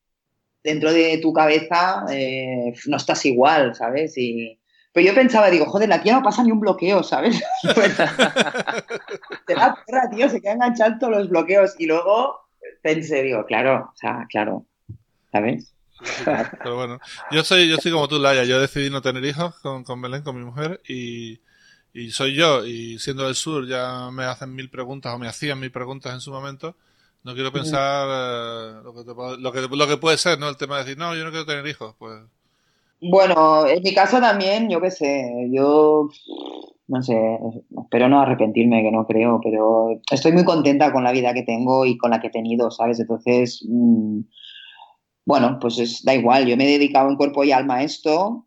dentro 0.64 0.92
de 0.92 1.18
tu 1.18 1.32
cabeza 1.32 2.04
eh, 2.10 2.72
no 2.86 2.96
estás 2.96 3.24
igual, 3.26 3.74
¿sabes? 3.74 4.16
Y, 4.16 4.58
pero 4.92 5.06
yo 5.06 5.14
pensaba, 5.14 5.50
digo, 5.50 5.66
joder, 5.66 5.88
la 5.88 6.02
tía 6.02 6.14
no 6.14 6.22
pasa 6.22 6.42
ni 6.42 6.50
un 6.50 6.60
bloqueo, 6.60 7.02
¿sabes? 7.02 7.40
Te 9.46 9.54
da 9.54 9.78
perra, 9.86 10.10
tío, 10.10 10.28
se 10.28 10.40
queda 10.40 10.54
enganchado 10.54 10.98
todos 10.98 11.12
los 11.12 11.28
bloqueos. 11.28 11.76
Y 11.78 11.86
luego 11.86 12.40
pensé, 12.82 13.22
digo, 13.22 13.44
claro, 13.44 13.90
o 13.92 13.96
sea, 13.96 14.26
claro, 14.28 14.66
¿sabes? 15.30 15.72
Pero 16.62 16.76
bueno, 16.76 16.98
yo 17.30 17.44
soy, 17.44 17.68
yo 17.68 17.76
soy 17.76 17.92
como 17.92 18.08
tú, 18.08 18.18
Laia. 18.18 18.44
Yo 18.44 18.60
decidí 18.60 18.90
no 18.90 19.02
tener 19.02 19.24
hijos 19.24 19.54
con, 19.60 19.84
con 19.84 20.00
Belén, 20.00 20.22
con 20.22 20.36
mi 20.36 20.44
mujer, 20.44 20.80
y, 20.88 21.40
y 21.92 22.10
soy 22.10 22.34
yo. 22.34 22.64
Y 22.64 22.98
siendo 22.98 23.24
del 23.24 23.34
sur, 23.34 23.66
ya 23.66 24.10
me 24.12 24.24
hacen 24.24 24.54
mil 24.54 24.70
preguntas, 24.70 25.14
o 25.14 25.18
me 25.18 25.28
hacían 25.28 25.60
mil 25.60 25.70
preguntas 25.70 26.14
en 26.14 26.20
su 26.20 26.30
momento. 26.30 26.76
No 27.24 27.34
quiero 27.34 27.52
pensar 27.52 28.08
eh, 28.08 28.80
lo, 28.84 28.94
que 28.94 29.04
lo, 29.40 29.52
que, 29.52 29.76
lo 29.76 29.86
que 29.86 29.96
puede 29.96 30.18
ser, 30.18 30.38
¿no? 30.38 30.48
El 30.48 30.56
tema 30.56 30.76
de 30.76 30.84
decir, 30.84 30.98
no, 30.98 31.14
yo 31.14 31.24
no 31.24 31.30
quiero 31.30 31.46
tener 31.46 31.66
hijos, 31.66 31.94
pues. 31.98 32.20
Bueno, 33.00 33.66
en 33.66 33.82
mi 33.82 33.94
caso 33.94 34.18
también, 34.20 34.68
yo 34.68 34.80
qué 34.80 34.90
sé, 34.90 35.48
yo 35.52 36.08
no 36.88 37.02
sé, 37.02 37.38
espero 37.82 38.08
no 38.08 38.20
arrepentirme, 38.20 38.82
que 38.82 38.90
no 38.90 39.06
creo, 39.06 39.40
pero 39.44 40.00
estoy 40.10 40.32
muy 40.32 40.44
contenta 40.44 40.90
con 40.90 41.04
la 41.04 41.12
vida 41.12 41.34
que 41.34 41.42
tengo 41.42 41.84
y 41.84 41.98
con 41.98 42.10
la 42.10 42.20
que 42.20 42.28
he 42.28 42.30
tenido, 42.30 42.70
¿sabes? 42.70 42.98
Entonces, 42.98 43.62
mm, 43.68 44.20
bueno, 45.28 45.58
pues 45.60 45.78
es, 45.78 46.02
da 46.04 46.14
igual, 46.14 46.46
yo 46.46 46.56
me 46.56 46.64
he 46.64 46.78
dedicado 46.78 47.10
en 47.10 47.16
cuerpo 47.16 47.44
y 47.44 47.52
alma 47.52 47.76
a 47.76 47.82
esto 47.82 48.46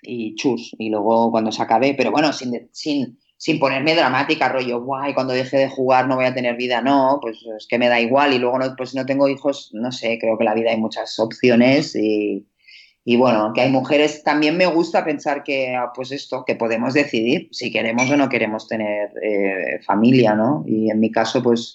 y 0.00 0.36
chus, 0.36 0.70
y 0.78 0.88
luego 0.88 1.32
cuando 1.32 1.50
se 1.50 1.60
acabe, 1.60 1.92
pero 1.94 2.12
bueno, 2.12 2.32
sin, 2.32 2.68
sin, 2.70 3.18
sin 3.36 3.58
ponerme 3.58 3.96
dramática, 3.96 4.48
rollo, 4.48 4.80
guay, 4.80 5.12
cuando 5.12 5.32
deje 5.32 5.56
de 5.56 5.68
jugar 5.68 6.06
no 6.06 6.14
voy 6.14 6.26
a 6.26 6.32
tener 6.32 6.54
vida, 6.54 6.80
no, 6.82 7.18
pues 7.20 7.38
es 7.58 7.66
que 7.66 7.80
me 7.80 7.88
da 7.88 8.00
igual 8.00 8.32
y 8.32 8.38
luego 8.38 8.60
no, 8.60 8.76
pues 8.76 8.90
si 8.90 8.96
no 8.96 9.04
tengo 9.06 9.28
hijos, 9.28 9.70
no 9.72 9.90
sé, 9.90 10.16
creo 10.20 10.38
que 10.38 10.44
la 10.44 10.54
vida 10.54 10.70
hay 10.70 10.76
muchas 10.76 11.18
opciones 11.18 11.96
y, 11.96 12.46
y 13.04 13.16
bueno, 13.16 13.50
que 13.52 13.62
hay 13.62 13.72
mujeres, 13.72 14.22
también 14.22 14.56
me 14.56 14.66
gusta 14.66 15.04
pensar 15.04 15.42
que, 15.42 15.74
ah, 15.74 15.90
pues 15.92 16.12
esto, 16.12 16.44
que 16.44 16.54
podemos 16.54 16.94
decidir 16.94 17.48
si 17.50 17.72
queremos 17.72 18.08
o 18.08 18.16
no 18.16 18.28
queremos 18.28 18.68
tener 18.68 19.10
eh, 19.20 19.80
familia, 19.84 20.36
¿no? 20.36 20.62
Y 20.64 20.92
en 20.92 21.00
mi 21.00 21.10
caso, 21.10 21.42
pues 21.42 21.74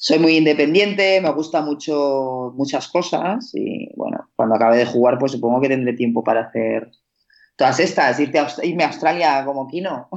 soy 0.00 0.20
muy 0.20 0.36
independiente, 0.36 1.20
me 1.20 1.30
gusta 1.32 1.60
mucho 1.60 2.52
muchas 2.54 2.86
cosas 2.86 3.50
y 3.52 3.90
bueno, 3.96 4.30
cuando 4.36 4.54
acabe 4.54 4.78
de 4.78 4.86
jugar, 4.86 5.18
pues 5.18 5.32
supongo 5.32 5.60
que 5.60 5.68
tendré 5.68 5.92
tiempo 5.94 6.22
para 6.22 6.42
hacer 6.42 6.92
todas 7.56 7.80
estas, 7.80 8.20
irte 8.20 8.38
a, 8.38 8.46
irme 8.62 8.84
a 8.84 8.86
Australia 8.86 9.44
como 9.44 9.66
Kino. 9.66 10.08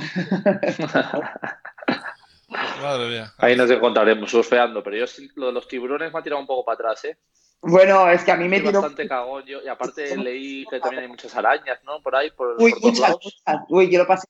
Madre 2.82 3.10
mía. 3.10 3.34
Ahí 3.40 3.56
nos 3.56 3.72
encontraremos 3.72 4.30
surfeando, 4.30 4.84
pero 4.84 4.98
yo 4.98 5.06
lo 5.36 5.48
de 5.48 5.54
los 5.54 5.68
tiburones 5.68 6.14
me 6.14 6.20
ha 6.20 6.24
tirado 6.24 6.42
un 6.42 6.48
poco 6.48 6.64
para 6.64 6.76
atrás, 6.76 7.06
¿eh? 7.06 7.18
Bueno, 7.62 8.08
es 8.10 8.24
que 8.24 8.32
a 8.32 8.38
mí 8.38 8.48
me 8.48 8.60
tiró... 8.60 8.82
bastante 8.82 9.08
cagón 9.08 9.46
yo, 9.46 9.64
y 9.64 9.68
aparte 9.68 10.16
leí 10.18 10.64
que 10.70 10.80
también 10.80 11.04
hay 11.04 11.10
muchas 11.10 11.36
arañas, 11.36 11.80
¿no? 11.86 12.04
Por 12.04 12.16
ahí, 12.16 12.30
por, 12.30 12.56
Uy, 12.62 12.76
muchas, 12.82 13.10
muchas. 13.12 13.42
Uy, 13.70 13.92
yo 13.92 13.98
lo 13.98 14.06
pasé, 14.06 14.28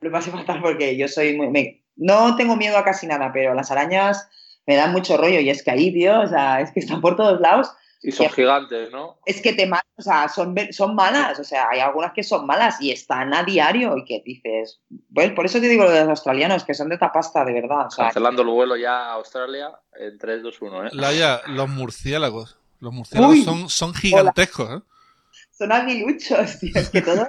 lo 0.00 0.12
pasé 0.12 0.30
fatal 0.30 0.60
porque 0.62 0.96
yo 0.96 1.08
soy 1.08 1.36
muy... 1.36 1.82
No 1.96 2.36
tengo 2.36 2.54
miedo 2.54 2.78
a 2.78 2.84
casi 2.84 3.08
nada, 3.08 3.32
pero 3.32 3.54
las 3.54 3.72
arañas 3.72 4.28
me 4.66 4.76
dan 4.76 4.92
mucho 4.92 5.16
rollo 5.16 5.40
y 5.40 5.50
es 5.50 5.62
que 5.62 5.70
ahí, 5.70 5.92
tío, 5.92 6.20
o 6.20 6.26
sea, 6.26 6.60
es 6.60 6.72
que 6.72 6.80
están 6.80 7.00
por 7.00 7.16
todos 7.16 7.40
lados 7.40 7.70
y 8.04 8.12
son 8.12 8.28
gigantes, 8.28 8.92
¿no? 8.92 9.16
Es 9.24 9.40
que 9.40 9.54
te 9.54 9.66
matan, 9.66 9.90
o 9.96 10.02
sea, 10.02 10.28
son, 10.28 10.54
son 10.72 10.94
malas, 10.94 11.38
o 11.38 11.44
sea, 11.44 11.70
hay 11.70 11.80
algunas 11.80 12.12
que 12.12 12.22
son 12.22 12.46
malas 12.46 12.78
y 12.78 12.90
están 12.90 13.32
a 13.32 13.44
diario 13.44 13.96
y 13.96 14.04
que 14.04 14.22
dices, 14.24 14.80
pues 15.12 15.32
por 15.32 15.46
eso 15.46 15.58
te 15.58 15.68
digo 15.68 15.84
lo 15.84 15.90
de 15.90 16.00
los 16.00 16.10
australianos, 16.10 16.64
que 16.64 16.74
son 16.74 16.90
de 16.90 16.98
tapasta, 16.98 17.46
de 17.46 17.54
verdad. 17.54 17.86
O 17.86 17.96
Cancelando 17.96 18.42
el 18.42 18.48
vuelo 18.48 18.76
ya 18.76 19.06
a 19.08 19.12
Australia 19.14 19.70
en 19.98 20.18
3, 20.18 20.42
2, 20.42 20.62
1, 20.62 20.86
¿eh? 20.86 20.90
Laia, 20.92 21.40
los 21.46 21.68
murciélagos, 21.70 22.58
los 22.78 22.92
murciélagos 22.92 23.42
son, 23.42 23.70
son 23.70 23.94
gigantescos, 23.94 24.70
¿eh? 24.70 24.82
Son 25.56 25.70
aguiluchos, 25.70 26.58
tío, 26.58 26.72
es 26.74 26.90
que 26.90 27.00
todo 27.00 27.28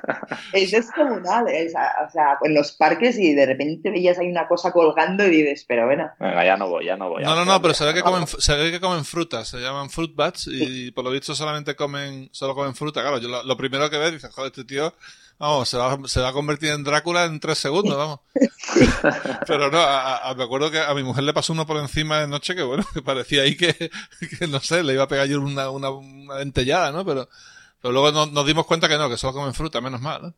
es 0.54 0.72
descomunal, 0.72 1.46
o 1.46 2.10
sea, 2.10 2.38
en 2.44 2.54
los 2.56 2.72
parques 2.72 3.20
y 3.20 3.36
de 3.36 3.46
repente 3.46 3.92
veías 3.92 4.18
ahí 4.18 4.28
una 4.28 4.48
cosa 4.48 4.72
colgando 4.72 5.26
y 5.26 5.30
dices, 5.30 5.66
pero 5.68 5.86
bueno. 5.86 6.10
Venga, 6.20 6.44
ya 6.44 6.58
no 6.58 6.68
voy, 6.68 6.86
ya 6.86 6.98
no 6.98 7.10
voy. 7.10 7.24
No, 7.24 7.36
no, 7.36 7.46
no, 7.46 7.62
pero 7.62 7.74
se 7.76 7.86
ve 7.86 7.94
que 7.94 8.02
comen, 8.02 8.26
se 8.28 8.56
ve 8.56 8.72
que 8.72 8.80
comen 8.80 9.06
frutas, 9.06 9.48
se 9.48 9.60
llaman 9.60 9.92
fruit 9.92 10.16
bats 10.16 10.48
y, 10.48 10.92
por 10.92 11.04
lo 11.04 11.12
visto 11.12 11.36
solamente 11.36 11.76
comen, 11.76 12.30
solo 12.32 12.56
comen 12.56 12.74
fruta, 12.74 13.02
claro, 13.02 13.20
yo 13.20 13.28
lo, 13.44 13.58
primero 13.58 13.90
que 13.90 14.00
ves 14.00 14.14
dices, 14.14 14.34
joder, 14.34 14.52
este 14.52 14.64
tío, 14.64 14.96
vamos, 15.38 15.70
se 15.70 15.78
va, 15.78 15.96
se 16.06 16.20
va 16.20 16.30
a 16.30 16.34
convertir 16.34 16.70
en 16.70 16.84
Drácula 16.84 17.26
en 17.26 17.40
tres 17.40 17.60
segundos, 17.60 17.96
vamos. 17.96 18.22
pero 19.46 19.70
no, 19.70 20.36
me 20.36 20.44
acuerdo 20.44 20.72
que 20.72 20.80
a 20.80 20.96
mi 20.96 21.04
mujer 21.04 21.24
le 21.26 21.34
pasó 21.34 21.54
uno 21.54 21.68
por 21.68 21.78
encima 21.78 22.22
de 22.22 22.28
noche 22.28 22.56
que 22.56 22.64
bueno, 22.64 22.84
que 22.92 23.04
parecía 23.04 23.44
ahí 23.44 23.56
que, 23.56 23.92
que 24.40 24.48
no 24.48 24.60
sé, 24.62 24.84
le 24.84 24.94
iba 24.94 25.04
a 25.04 25.08
pegar 25.08 25.28
yo 25.28 25.40
una, 25.40 25.70
una, 25.70 25.92
una 25.92 26.38
dentellada, 26.38 26.92
¿no? 26.92 27.06
Pero, 27.06 27.30
pero 27.86 28.02
luego 28.02 28.26
nos, 28.26 28.48
dimos 28.48 28.66
cuenta 28.66 28.90
que 28.90 28.98
no, 28.98 29.08
que 29.08 29.16
solo 29.16 29.34
comen 29.34 29.54
fruta, 29.54 29.80
menos 29.80 30.02
mal. 30.02 30.20
¿no? 30.24 30.34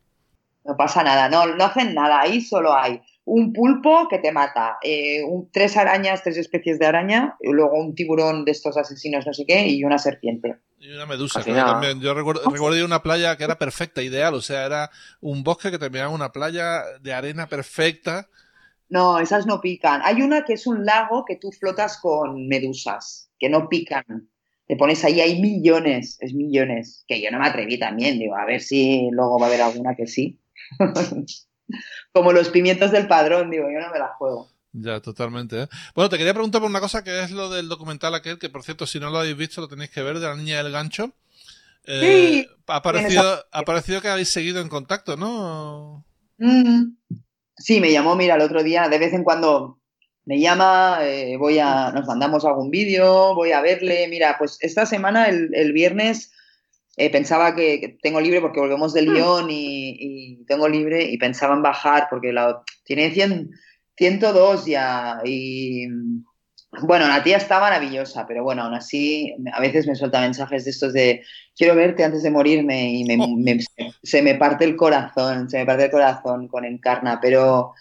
No 0.65 0.75
pasa 0.75 1.01
nada, 1.01 1.29
no, 1.29 1.45
no 1.55 1.63
hacen 1.63 1.95
nada, 1.95 2.19
ahí 2.19 2.41
solo 2.41 2.75
hay 2.75 3.01
un 3.23 3.53
pulpo 3.53 4.09
que 4.09 4.19
te 4.19 4.33
mata, 4.33 4.79
eh, 4.83 5.21
tres 5.53 5.77
arañas, 5.77 6.23
tres 6.23 6.35
especies 6.35 6.77
de 6.77 6.87
araña, 6.87 7.37
y 7.39 7.53
luego 7.53 7.79
un 7.79 7.95
tiburón 7.95 8.43
de 8.43 8.51
estos 8.51 8.75
asesinos 8.75 9.25
no 9.25 9.33
sé 9.33 9.45
qué 9.45 9.65
y 9.65 9.85
una 9.85 9.97
serpiente. 9.97 10.57
Y 10.77 10.91
una 10.91 11.05
medusa, 11.05 11.41
también. 11.41 12.01
Yo 12.01 12.13
recuerdo, 12.13 12.49
recuerdo 12.49 12.83
una 12.83 13.01
playa 13.01 13.37
que 13.37 13.45
era 13.45 13.57
perfecta, 13.57 14.03
ideal, 14.03 14.33
o 14.33 14.41
sea, 14.41 14.65
era 14.65 14.91
un 15.21 15.41
bosque 15.41 15.71
que 15.71 15.79
terminaba 15.79 16.09
en 16.09 16.15
una 16.15 16.33
playa 16.33 16.83
de 16.99 17.13
arena 17.13 17.47
perfecta. 17.47 18.27
No, 18.89 19.19
esas 19.19 19.45
no 19.45 19.61
pican. 19.61 20.01
Hay 20.03 20.21
una 20.21 20.43
que 20.43 20.51
es 20.51 20.67
un 20.67 20.85
lago 20.85 21.23
que 21.23 21.37
tú 21.37 21.53
flotas 21.53 21.97
con 21.97 22.45
medusas, 22.49 23.31
que 23.39 23.47
no 23.47 23.69
pican 23.69 24.03
te 24.67 24.75
pones 24.75 25.03
ahí, 25.05 25.21
hay 25.21 25.41
millones, 25.41 26.17
es 26.19 26.33
millones, 26.33 27.05
que 27.07 27.21
yo 27.21 27.31
no 27.31 27.39
me 27.39 27.47
atreví 27.47 27.79
también, 27.79 28.19
digo, 28.19 28.35
a 28.35 28.45
ver 28.45 28.61
si 28.61 29.09
luego 29.11 29.39
va 29.39 29.45
a 29.45 29.49
haber 29.49 29.61
alguna 29.61 29.95
que 29.95 30.07
sí. 30.07 30.39
Como 32.13 32.33
los 32.33 32.49
pimientos 32.49 32.91
del 32.91 33.07
padrón, 33.07 33.49
digo, 33.49 33.65
yo 33.71 33.79
no 33.79 33.91
me 33.91 33.99
la 33.99 34.09
juego. 34.17 34.49
Ya, 34.73 34.99
totalmente. 34.99 35.63
¿eh? 35.63 35.67
Bueno, 35.95 36.09
te 36.09 36.17
quería 36.17 36.33
preguntar 36.33 36.61
por 36.61 36.69
una 36.69 36.81
cosa 36.81 37.03
que 37.03 37.23
es 37.23 37.31
lo 37.31 37.49
del 37.49 37.69
documental 37.69 38.13
aquel, 38.13 38.37
que 38.37 38.49
por 38.49 38.63
cierto, 38.63 38.85
si 38.85 38.99
no 38.99 39.09
lo 39.09 39.19
habéis 39.19 39.37
visto, 39.37 39.61
lo 39.61 39.67
tenéis 39.67 39.89
que 39.89 40.03
ver, 40.03 40.19
de 40.19 40.27
la 40.27 40.35
niña 40.35 40.61
del 40.61 40.71
gancho. 40.71 41.13
Eh, 41.85 42.45
sí, 42.45 42.49
ha, 42.67 42.81
parecido, 42.81 43.45
ha 43.49 43.63
parecido 43.63 44.01
que 44.01 44.09
habéis 44.09 44.29
seguido 44.29 44.59
en 44.59 44.67
contacto, 44.67 45.15
¿no? 45.15 46.03
Mm. 46.37 46.97
Sí, 47.55 47.79
me 47.79 47.91
llamó, 47.91 48.15
mira, 48.15 48.35
el 48.35 48.41
otro 48.41 48.61
día, 48.61 48.89
de 48.89 48.99
vez 48.99 49.13
en 49.13 49.23
cuando 49.23 49.79
me 50.27 50.41
llama, 50.41 50.99
eh, 51.03 51.37
voy 51.37 51.57
a, 51.57 51.89
nos 51.91 52.05
mandamos 52.05 52.43
algún 52.43 52.69
vídeo, 52.69 53.33
voy 53.33 53.53
a 53.53 53.61
verle. 53.61 54.09
Mira, 54.09 54.35
pues 54.37 54.57
esta 54.59 54.85
semana, 54.85 55.27
el, 55.29 55.71
viernes, 55.71 56.33
eh, 56.97 57.09
pensaba 57.09 57.55
que, 57.55 57.97
tengo 58.01 58.19
libre 58.19 58.41
porque 58.41 58.59
volvemos 58.59 58.93
de. 58.93 59.03
Lyon 59.03 59.47
y, 59.49 60.43
tengo 60.45 60.67
libre 60.67 61.01
y 61.03 61.17
pensaba 61.17 61.55
en 61.55 61.61
bajar 61.61 62.07
porque 62.09 62.33
la, 62.33 62.61
tiene 62.83 63.09
100, 63.11 63.51
102 63.95 64.65
ya 64.65 65.21
y 65.23 65.87
bueno, 66.81 67.07
la 67.07 67.23
tía 67.23 67.37
está 67.37 67.61
maravillosa, 67.61 68.27
pero 68.27 68.43
bueno, 68.43 68.63
aún 68.63 68.73
así 68.73 69.33
a 69.53 69.61
veces 69.61 69.87
me 69.87 69.95
suelta 69.95 70.19
mensajes 70.19 70.65
de 70.65 70.71
estos 70.71 70.91
de 70.91 71.23
quiero 71.55 71.73
verte 71.73 72.03
antes 72.03 72.21
de 72.23 72.31
morirme 72.31 72.91
y 72.91 73.03
me, 73.05 73.17
oh. 73.17 73.93
se 74.03 74.21
me 74.21 74.35
parte 74.35 74.65
el 74.65 74.75
corazón, 74.75 75.49
se 75.49 75.59
me 75.59 75.65
parte 75.65 75.85
el 75.85 75.91
corazón 75.91 76.49
con 76.49 76.65
Encarna, 76.65 77.19
pero 77.21 77.73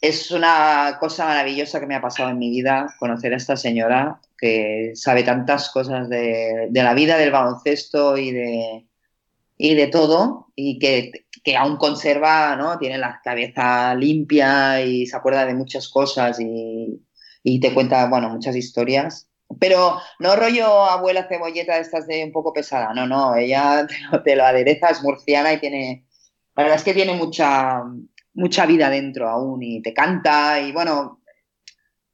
es 0.00 0.30
una 0.30 0.96
cosa 0.98 1.26
maravillosa 1.26 1.78
que 1.78 1.86
me 1.86 1.94
ha 1.94 2.00
pasado 2.00 2.30
en 2.30 2.38
mi 2.38 2.50
vida 2.50 2.94
conocer 2.98 3.34
a 3.34 3.36
esta 3.36 3.56
señora 3.56 4.20
que 4.38 4.92
sabe 4.94 5.22
tantas 5.22 5.70
cosas 5.70 6.08
de, 6.08 6.68
la 6.72 6.94
vida, 6.94 7.18
del 7.18 7.30
baloncesto 7.30 8.16
y 8.16 8.32
de, 8.32 8.86
y 9.58 9.74
de 9.74 9.86
todo 9.88 10.48
y 10.56 10.78
que, 10.78 11.26
aún 11.56 11.76
conserva, 11.76 12.56
¿no? 12.56 12.78
Tiene 12.78 12.96
la 12.96 13.20
cabeza 13.22 13.94
limpia 13.94 14.82
y 14.82 15.06
se 15.06 15.16
acuerda 15.16 15.44
de 15.44 15.54
muchas 15.54 15.88
cosas 15.88 16.38
y, 16.40 17.60
te 17.60 17.74
cuenta, 17.74 18.08
bueno, 18.08 18.30
muchas 18.30 18.56
historias. 18.56 19.28
Pero 19.58 19.98
no 20.18 20.36
rollo 20.36 20.84
abuela 20.84 21.26
cebolleta 21.28 21.74
de 21.74 21.80
estas 21.80 22.06
de 22.06 22.24
un 22.24 22.32
poco 22.32 22.52
pesada, 22.52 22.94
no, 22.94 23.06
no, 23.06 23.34
ella 23.34 23.86
te 24.24 24.36
lo 24.36 24.44
adereza, 24.44 24.90
es 24.90 25.02
murciana 25.02 25.52
y 25.52 25.60
tiene, 25.60 26.06
la 26.56 26.62
verdad 26.62 26.78
es 26.78 26.84
que 26.84 26.94
tiene 26.94 27.14
mucha, 27.14 27.82
mucha 28.34 28.66
vida 28.66 28.90
dentro 28.90 29.28
aún 29.28 29.62
y 29.62 29.82
te 29.82 29.92
canta 29.92 30.60
y 30.60 30.72
bueno, 30.72 31.20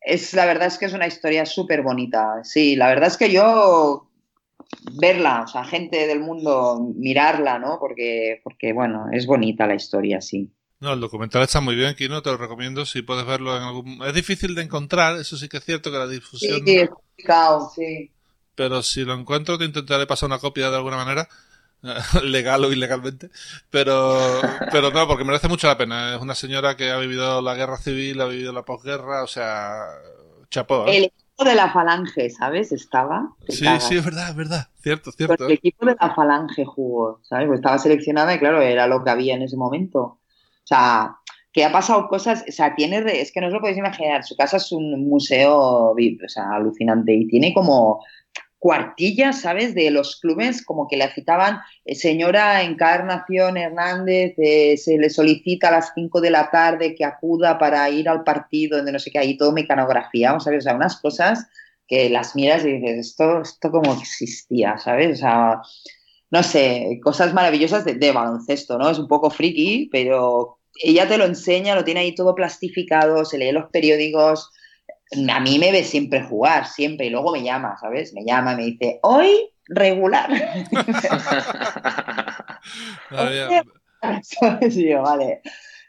es, 0.06 0.34
la 0.34 0.46
verdad 0.46 0.68
es 0.68 0.78
que 0.78 0.86
es 0.86 0.92
una 0.92 1.08
historia 1.08 1.44
súper 1.44 1.82
bonita. 1.82 2.44
Sí, 2.44 2.76
la 2.76 2.86
verdad 2.88 3.08
es 3.08 3.16
que 3.16 3.32
yo 3.32 4.08
verla, 4.92 5.42
o 5.42 5.48
sea, 5.48 5.64
gente 5.64 6.06
del 6.06 6.20
mundo 6.20 6.92
mirarla, 6.94 7.58
¿no? 7.58 7.78
Porque, 7.80 8.40
porque 8.44 8.72
bueno, 8.72 9.06
es 9.12 9.26
bonita 9.26 9.66
la 9.66 9.74
historia, 9.74 10.20
sí. 10.20 10.52
No, 10.78 10.92
el 10.92 11.00
documental 11.00 11.42
está 11.42 11.60
muy 11.60 11.74
bien, 11.74 11.94
Kino, 11.94 12.22
te 12.22 12.30
lo 12.30 12.36
recomiendo 12.36 12.84
si 12.86 13.02
puedes 13.02 13.26
verlo 13.26 13.56
en 13.56 13.62
algún... 13.62 14.02
Es 14.06 14.14
difícil 14.14 14.54
de 14.54 14.62
encontrar, 14.62 15.18
eso 15.18 15.36
sí 15.36 15.48
que 15.48 15.56
es 15.56 15.64
cierto 15.64 15.90
que 15.90 15.98
la 15.98 16.06
difusión... 16.06 16.60
Sí, 16.64 16.76
es 16.76 16.90
complicado, 16.90 17.70
sí. 17.74 18.12
Pero 18.54 18.82
si 18.82 19.04
lo 19.04 19.14
encuentro 19.14 19.58
te 19.58 19.64
intentaré 19.64 20.06
pasar 20.06 20.28
una 20.28 20.38
copia 20.38 20.70
de 20.70 20.76
alguna 20.76 20.96
manera, 20.96 21.28
legal 22.22 22.64
o 22.64 22.72
ilegalmente, 22.72 23.30
pero, 23.70 24.18
pero 24.72 24.90
no, 24.90 25.06
porque 25.06 25.24
merece 25.24 25.48
mucho 25.48 25.66
la 25.66 25.78
pena. 25.78 26.14
Es 26.16 26.20
una 26.20 26.34
señora 26.34 26.76
que 26.76 26.90
ha 26.90 26.98
vivido 26.98 27.40
la 27.42 27.54
guerra 27.54 27.76
civil, 27.76 28.20
ha 28.20 28.26
vivido 28.26 28.52
la 28.52 28.64
posguerra, 28.64 29.22
o 29.22 29.26
sea, 29.26 29.84
chapó. 30.50 30.86
¿eh? 30.86 30.96
El 30.96 31.04
equipo 31.04 31.44
de 31.44 31.54
la 31.54 31.72
falange, 31.72 32.30
¿sabes? 32.30 32.72
Estaba. 32.72 33.30
Sí, 33.48 33.66
sí, 33.80 33.96
es 33.96 34.04
verdad, 34.04 34.30
es 34.30 34.36
verdad, 34.36 34.68
cierto, 34.80 35.12
cierto. 35.12 35.46
el 35.46 35.52
equipo 35.52 35.86
de 35.86 35.96
la 36.00 36.14
falange 36.14 36.64
jugó, 36.64 37.20
¿sabes? 37.22 37.46
Pues 37.46 37.58
estaba 37.58 37.78
seleccionada 37.78 38.34
y 38.34 38.38
claro, 38.38 38.60
era 38.62 38.86
lo 38.86 39.04
que 39.04 39.10
había 39.10 39.34
en 39.34 39.42
ese 39.42 39.56
momento. 39.56 40.00
O 40.00 40.68
sea, 40.68 41.16
que 41.52 41.64
ha 41.64 41.72
pasado 41.72 42.08
cosas, 42.08 42.44
o 42.46 42.52
sea, 42.52 42.74
tiene, 42.74 42.98
es 43.18 43.32
que 43.32 43.40
no 43.40 43.46
os 43.46 43.52
lo 43.54 43.60
podéis 43.60 43.78
imaginar, 43.78 44.24
su 44.24 44.36
casa 44.36 44.58
es 44.58 44.72
un 44.72 45.08
museo, 45.08 45.56
o 45.56 45.96
sea, 46.26 46.50
alucinante 46.50 47.14
y 47.14 47.26
tiene 47.28 47.54
como 47.54 48.04
cuartillas, 48.66 49.42
¿sabes? 49.42 49.76
De 49.76 49.92
los 49.92 50.16
clubes, 50.16 50.64
como 50.64 50.88
que 50.88 50.96
le 50.96 51.08
citaban, 51.12 51.60
eh, 51.84 51.94
señora 51.94 52.64
Encarnación 52.64 53.56
Hernández, 53.56 54.34
eh, 54.38 54.76
se 54.76 54.98
le 54.98 55.08
solicita 55.08 55.68
a 55.68 55.70
las 55.70 55.92
5 55.94 56.20
de 56.20 56.30
la 56.30 56.50
tarde 56.50 56.96
que 56.96 57.04
acuda 57.04 57.60
para 57.60 57.88
ir 57.90 58.08
al 58.08 58.24
partido, 58.24 58.82
de 58.82 58.90
no 58.90 58.98
sé 58.98 59.12
qué, 59.12 59.20
ahí 59.20 59.38
todo 59.38 59.52
mecanografía, 59.52 60.36
¿sabes? 60.40 60.58
O 60.58 60.62
sea, 60.62 60.74
unas 60.74 61.00
cosas 61.00 61.46
que 61.86 62.10
las 62.10 62.34
miras 62.34 62.64
y 62.64 62.72
dices, 62.72 63.10
esto, 63.10 63.42
esto 63.42 63.70
como 63.70 63.92
existía, 63.92 64.78
¿sabes? 64.78 65.12
O 65.12 65.20
sea, 65.20 65.60
no 66.32 66.42
sé, 66.42 66.98
cosas 67.04 67.32
maravillosas 67.32 67.84
de, 67.84 68.10
baloncesto, 68.10 68.78
¿no? 68.78 68.90
Es 68.90 68.98
un 68.98 69.06
poco 69.06 69.30
friki, 69.30 69.90
pero 69.92 70.58
ella 70.82 71.06
te 71.06 71.18
lo 71.18 71.24
enseña, 71.24 71.76
lo 71.76 71.84
tiene 71.84 72.00
ahí 72.00 72.16
todo 72.16 72.34
plastificado, 72.34 73.24
se 73.24 73.38
lee 73.38 73.52
los 73.52 73.70
periódicos. 73.70 74.50
A 75.28 75.40
mí 75.40 75.58
me 75.58 75.70
ve 75.70 75.84
siempre 75.84 76.22
jugar, 76.22 76.66
siempre, 76.66 77.06
y 77.06 77.10
luego 77.10 77.32
me 77.32 77.42
llama, 77.42 77.76
¿sabes? 77.80 78.12
Me 78.12 78.24
llama 78.24 78.54
y 78.54 78.56
me 78.56 78.64
dice, 78.64 78.98
hoy 79.02 79.50
regular. 79.68 80.30
sí, 84.70 84.92
vale, 84.94 85.42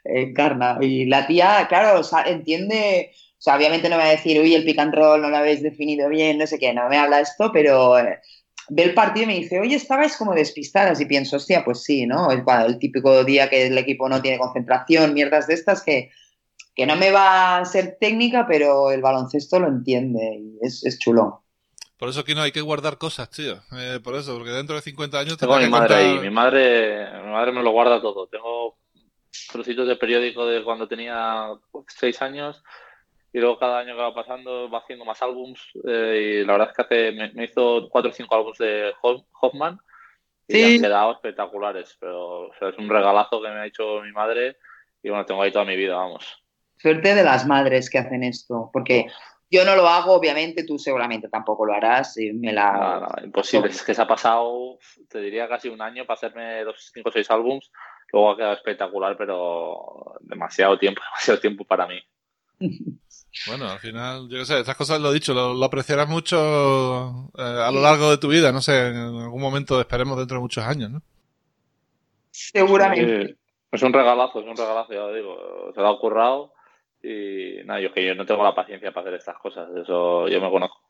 encarna. 0.04 0.78
Y 0.80 1.06
la 1.06 1.26
tía, 1.26 1.66
claro, 1.68 2.02
entiende, 2.26 3.10
o 3.12 3.40
sea, 3.40 3.56
obviamente 3.56 3.88
no 3.88 3.96
me 3.96 4.04
va 4.04 4.08
a 4.08 4.12
decir, 4.12 4.40
uy, 4.40 4.54
el 4.54 4.64
pick 4.64 4.78
and 4.78 4.94
roll 4.94 5.20
no 5.20 5.30
lo 5.30 5.36
habéis 5.36 5.62
definido 5.62 6.08
bien, 6.08 6.38
no 6.38 6.46
sé 6.46 6.58
qué, 6.58 6.72
no 6.72 6.88
me 6.88 6.96
habla 6.96 7.20
esto, 7.20 7.50
pero 7.52 7.98
eh, 7.98 8.20
ve 8.68 8.84
el 8.84 8.94
partido 8.94 9.24
y 9.24 9.26
me 9.26 9.38
dice, 9.40 9.58
oye, 9.58 9.74
estabais 9.74 10.16
como 10.16 10.32
despistadas. 10.32 11.00
Y 11.00 11.06
pienso, 11.06 11.36
hostia, 11.36 11.64
pues 11.64 11.82
sí, 11.82 12.06
¿no? 12.06 12.30
El, 12.30 12.44
el 12.66 12.78
típico 12.78 13.24
día 13.24 13.50
que 13.50 13.66
el 13.66 13.78
equipo 13.78 14.08
no 14.08 14.22
tiene 14.22 14.38
concentración, 14.38 15.14
mierdas 15.14 15.48
de 15.48 15.54
estas 15.54 15.82
que, 15.82 16.10
que 16.78 16.86
no 16.86 16.94
me 16.94 17.10
va 17.10 17.58
a 17.58 17.64
ser 17.64 17.96
técnica, 18.00 18.46
pero 18.46 18.92
el 18.92 19.02
baloncesto 19.02 19.58
lo 19.58 19.66
entiende 19.66 20.38
y 20.38 20.64
es, 20.64 20.86
es 20.86 20.96
chulo. 21.00 21.42
Por 21.96 22.08
eso 22.08 22.22
que 22.22 22.36
no 22.36 22.42
hay 22.42 22.52
que 22.52 22.60
guardar 22.60 22.98
cosas, 22.98 23.28
tío. 23.30 23.54
Eh, 23.72 23.98
por 24.00 24.14
eso, 24.14 24.36
porque 24.36 24.52
dentro 24.52 24.76
de 24.76 24.82
50 24.82 25.18
años... 25.18 25.36
Tengo 25.38 25.54
a 25.54 25.58
mi 25.58 25.68
madre 25.68 25.94
ahí. 25.96 26.18
Mi 26.20 26.30
madre, 26.30 27.10
mi 27.24 27.32
madre 27.32 27.50
me 27.50 27.64
lo 27.64 27.72
guarda 27.72 28.00
todo. 28.00 28.28
Tengo 28.28 28.78
trocitos 29.50 29.88
de 29.88 29.96
periódico 29.96 30.46
de 30.46 30.62
cuando 30.62 30.86
tenía 30.86 31.48
6 31.98 32.22
años 32.22 32.62
y 33.32 33.40
luego 33.40 33.58
cada 33.58 33.80
año 33.80 33.96
que 33.96 34.02
va 34.02 34.14
pasando 34.14 34.70
va 34.70 34.78
haciendo 34.78 35.04
más 35.04 35.20
álbums 35.20 35.60
eh, 35.84 36.42
y 36.42 36.46
la 36.46 36.52
verdad 36.52 36.68
es 36.70 36.76
que 36.76 36.82
hace, 36.82 37.32
me, 37.34 37.44
hizo 37.44 37.88
cuatro 37.90 38.10
o 38.10 38.14
cinco 38.14 38.36
álbumes 38.36 38.58
de 38.58 38.92
Hoffman 39.02 39.78
y 40.46 40.76
han 40.76 40.80
quedado 40.80 41.12
espectaculares, 41.12 41.96
pero 42.00 42.50
es 42.54 42.78
un 42.78 42.88
regalazo 42.88 43.42
que 43.42 43.48
me 43.48 43.56
ha 43.56 43.66
hecho 43.66 44.00
mi 44.00 44.12
madre 44.12 44.56
y 45.02 45.10
bueno, 45.10 45.26
tengo 45.26 45.42
ahí 45.42 45.52
toda 45.52 45.66
mi 45.66 45.76
vida, 45.76 45.96
vamos. 45.96 46.42
Suerte 46.78 47.14
de 47.14 47.24
las 47.24 47.46
madres 47.46 47.90
que 47.90 47.98
hacen 47.98 48.22
esto, 48.22 48.70
porque 48.72 49.06
yo 49.50 49.64
no 49.64 49.74
lo 49.74 49.88
hago, 49.88 50.12
obviamente, 50.12 50.64
tú 50.64 50.78
seguramente 50.78 51.28
tampoco 51.28 51.64
lo 51.64 51.74
harás. 51.74 52.16
Y 52.18 52.32
me 52.32 52.52
la... 52.52 53.08
imposible, 53.24 53.70
es 53.70 53.82
que 53.82 53.94
se 53.94 54.02
ha 54.02 54.06
pasado, 54.06 54.78
te 55.08 55.20
diría 55.20 55.48
casi 55.48 55.68
un 55.68 55.80
año 55.80 56.04
para 56.04 56.16
hacerme 56.16 56.64
los 56.64 56.90
cinco 56.92 57.08
o 57.08 57.12
seis 57.12 57.30
álbums, 57.30 57.70
luego 58.12 58.30
ha 58.30 58.36
quedado 58.36 58.54
espectacular, 58.54 59.16
pero 59.16 60.16
demasiado 60.20 60.78
tiempo, 60.78 61.00
demasiado 61.12 61.40
tiempo 61.40 61.64
para 61.64 61.86
mí. 61.86 61.98
Bueno, 63.46 63.68
al 63.70 63.78
final, 63.78 64.28
yo 64.28 64.38
qué 64.38 64.44
sé, 64.44 64.60
estas 64.60 64.76
cosas 64.76 65.00
lo 65.00 65.10
he 65.10 65.14
dicho, 65.14 65.32
lo, 65.32 65.64
apreciarás 65.64 66.08
mucho 66.08 67.30
eh, 67.38 67.42
a 67.42 67.70
lo 67.70 67.80
largo 67.80 68.10
de 68.10 68.18
tu 68.18 68.28
vida, 68.28 68.52
no 68.52 68.60
sé, 68.60 68.88
en 68.88 68.96
algún 68.96 69.40
momento 69.40 69.80
esperemos 69.80 70.18
dentro 70.18 70.36
de 70.36 70.40
muchos 70.42 70.64
años, 70.64 70.90
¿no? 70.90 71.02
Seguramente. 72.30 73.36
es 73.70 73.82
un 73.82 73.92
regalazo, 73.92 74.40
es 74.40 74.46
un 74.46 74.56
regalazo, 74.56 74.92
ya 74.92 75.00
lo 75.00 75.14
digo, 75.14 75.72
se 75.74 75.80
lo 75.80 75.86
ha 75.86 75.92
ocurrado 75.92 76.52
y 77.02 77.64
nada, 77.64 77.80
yo 77.80 77.92
que 77.92 78.06
yo 78.06 78.14
no 78.14 78.26
tengo 78.26 78.42
la 78.42 78.54
paciencia 78.54 78.92
para 78.92 79.08
hacer 79.08 79.18
estas 79.18 79.38
cosas, 79.38 79.68
eso 79.76 80.28
yo 80.28 80.40
me 80.40 80.50
conozco. 80.50 80.88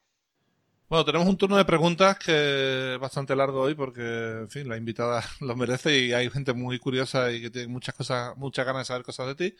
Bueno, 0.88 1.04
tenemos 1.04 1.28
un 1.28 1.36
turno 1.36 1.58
de 1.58 1.66
preguntas 1.66 2.18
que 2.18 2.94
es 2.94 2.98
bastante 2.98 3.36
largo 3.36 3.60
hoy 3.60 3.74
porque, 3.74 4.00
en 4.40 4.48
fin, 4.48 4.68
la 4.68 4.78
invitada 4.78 5.22
lo 5.40 5.54
merece 5.54 5.98
y 5.98 6.12
hay 6.14 6.30
gente 6.30 6.54
muy 6.54 6.78
curiosa 6.78 7.30
y 7.30 7.42
que 7.42 7.50
tiene 7.50 7.68
muchas 7.68 7.94
cosas, 7.94 8.36
muchas 8.36 8.64
ganas 8.64 8.82
de 8.82 8.84
saber 8.86 9.02
cosas 9.02 9.26
de 9.26 9.34
ti. 9.34 9.56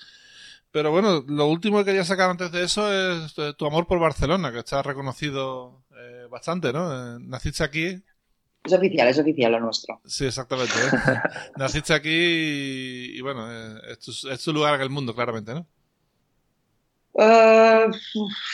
Pero 0.70 0.90
bueno, 0.90 1.24
lo 1.26 1.46
último 1.46 1.78
que 1.78 1.86
quería 1.86 2.04
sacar 2.04 2.30
antes 2.30 2.52
de 2.52 2.64
eso 2.64 2.92
es 2.92 3.34
eh, 3.38 3.52
tu 3.56 3.66
amor 3.66 3.86
por 3.86 3.98
Barcelona, 3.98 4.52
que 4.52 4.58
está 4.58 4.82
reconocido 4.82 5.82
eh, 5.98 6.26
bastante, 6.30 6.72
¿no? 6.72 6.92
Eh, 6.92 7.18
naciste 7.20 7.64
aquí. 7.64 8.02
Es 8.64 8.72
oficial, 8.72 9.08
es 9.08 9.18
oficial 9.18 9.52
lo 9.52 9.60
nuestro. 9.60 10.00
Sí, 10.04 10.26
exactamente. 10.26 10.74
naciste 11.56 11.94
aquí 11.94 12.10
y, 12.10 13.20
bueno, 13.22 13.48
es 13.82 14.44
tu, 14.44 14.52
lugar 14.52 14.74
en 14.74 14.82
el 14.82 14.90
mundo, 14.90 15.14
claramente, 15.14 15.54
¿no? 15.54 15.66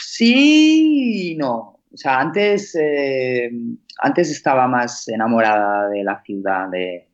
Sí 0.01 1.31
y 1.31 1.35
no. 1.35 1.79
O 1.93 1.97
sea, 1.97 2.19
antes, 2.19 2.77
antes 3.99 4.29
estaba 4.29 4.67
más 4.67 5.07
enamorada 5.07 5.89
de 5.89 6.03
la 6.03 6.21
ciudad 6.23 6.67
de, 6.69 7.07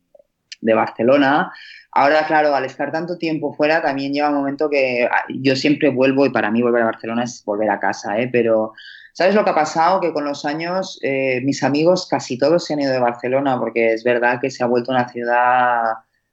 de 0.60 0.74
Barcelona 0.74 1.52
Ahora, 1.94 2.26
claro, 2.26 2.54
al 2.54 2.64
estar 2.64 2.90
tanto 2.90 3.18
tiempo 3.18 3.52
fuera, 3.52 3.82
también 3.82 4.14
lleva 4.14 4.30
un 4.30 4.36
momento 4.36 4.70
que 4.70 5.06
ah, 5.10 5.24
yo 5.28 5.54
siempre 5.54 5.90
vuelvo 5.90 6.24
y 6.24 6.30
para 6.30 6.50
mí 6.50 6.62
volver 6.62 6.82
a 6.82 6.86
Barcelona 6.86 7.24
es 7.24 7.44
volver 7.44 7.68
a 7.68 7.80
casa, 7.80 8.18
¿eh? 8.18 8.30
Pero, 8.32 8.72
¿sabes 9.12 9.34
lo 9.34 9.44
que 9.44 9.50
ha 9.50 9.54
pasado? 9.54 10.00
Que 10.00 10.14
con 10.14 10.24
los 10.24 10.46
años 10.46 10.98
eh, 11.02 11.42
mis 11.44 11.62
amigos 11.62 12.08
casi 12.08 12.38
todos 12.38 12.64
se 12.64 12.72
han 12.72 12.80
ido 12.80 12.92
de 12.92 12.98
Barcelona 12.98 13.58
porque 13.58 13.92
es 13.92 14.04
verdad 14.04 14.40
que 14.40 14.50
se 14.50 14.64
ha 14.64 14.66
vuelto 14.66 14.90
una 14.90 15.06
ciudad 15.10 15.82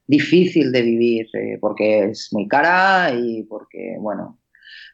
difícil 0.08 0.72
de 0.72 0.82
vivir 0.82 1.28
eh, 1.34 1.58
porque 1.60 2.06
es 2.06 2.30
muy 2.32 2.48
cara 2.48 3.12
y 3.14 3.44
porque, 3.44 3.98
bueno, 4.00 4.40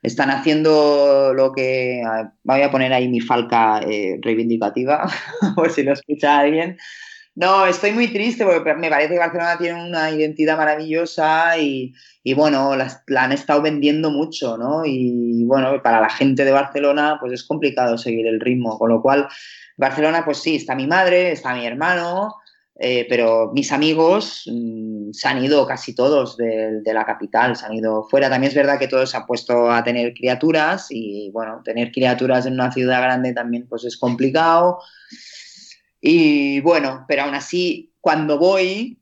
están 0.05 0.29
haciendo 0.29 1.33
lo 1.33 1.51
que... 1.51 2.01
Voy 2.43 2.61
a 2.61 2.71
poner 2.71 2.93
ahí 2.93 3.07
mi 3.07 3.21
falca 3.21 3.81
eh, 3.81 4.19
reivindicativa, 4.21 5.07
por 5.55 5.71
si 5.71 5.83
lo 5.83 5.93
escucha 5.93 6.39
alguien 6.39 6.77
no, 7.35 7.65
estoy 7.65 7.91
muy 7.91 8.07
triste 8.07 8.45
porque 8.45 8.73
me 8.75 8.89
parece 8.89 9.13
que 9.13 9.19
Barcelona 9.19 9.57
tiene 9.57 9.87
una 9.87 10.09
identidad 10.09 10.55
maravillosa 10.55 11.57
y, 11.57 11.93
bueno, 12.33 12.77
la, 12.77 12.87
han 13.17 13.33
estado 13.33 13.61
vendiendo 13.61 14.09
mucho, 14.09 14.57
¿no? 14.57 14.85
Y 14.85 15.43
bueno, 15.43 15.81
para 15.83 15.99
la 15.99 16.09
gente 16.09 16.45
de 16.45 16.53
Barcelona 16.53 17.17
pues 17.19 17.33
es 17.33 17.43
complicado 17.43 17.97
seguir 17.97 18.25
el 18.25 18.39
ritmo, 18.39 18.79
con 18.79 18.89
lo 18.89 19.01
cual 19.01 19.27
Barcelona 19.75 20.23
pues 20.23 20.37
sí, 20.37 20.55
está 20.55 20.75
mi 20.75 20.87
madre, 20.87 21.33
está 21.33 21.53
mi 21.53 21.65
hermano, 21.65 22.35
eh, 22.77 23.05
pero 23.07 23.51
mis 23.53 23.71
amigos 23.71 24.43
mm, 24.51 25.11
se 25.11 25.27
han 25.27 25.43
ido 25.43 25.65
casi 25.65 25.95
todos 25.95 26.35
de, 26.35 26.81
de, 26.81 26.93
la 26.93 27.05
capital, 27.05 27.55
se 27.55 27.65
han 27.65 27.73
ido 27.73 28.03
fuera. 28.03 28.29
También 28.29 28.49
es 28.49 28.55
verdad 28.55 28.77
que 28.77 28.89
todos 28.89 29.09
se 29.09 29.17
han 29.17 29.25
puesto 29.25 29.71
a 29.71 29.83
tener 29.83 30.13
criaturas 30.13 30.87
y 30.89 31.29
bueno, 31.31 31.61
tener 31.63 31.91
criaturas 31.91 32.45
en 32.45 32.53
una 32.53 32.71
ciudad 32.71 33.01
grande 33.01 33.33
también 33.33 33.67
pues 33.67 33.85
es 33.85 33.97
complicado. 33.97 34.79
Y 36.01 36.59
bueno, 36.61 37.05
pero 37.07 37.23
aún 37.23 37.33
así, 37.33 37.93
cuando 38.01 38.37
voy, 38.37 38.99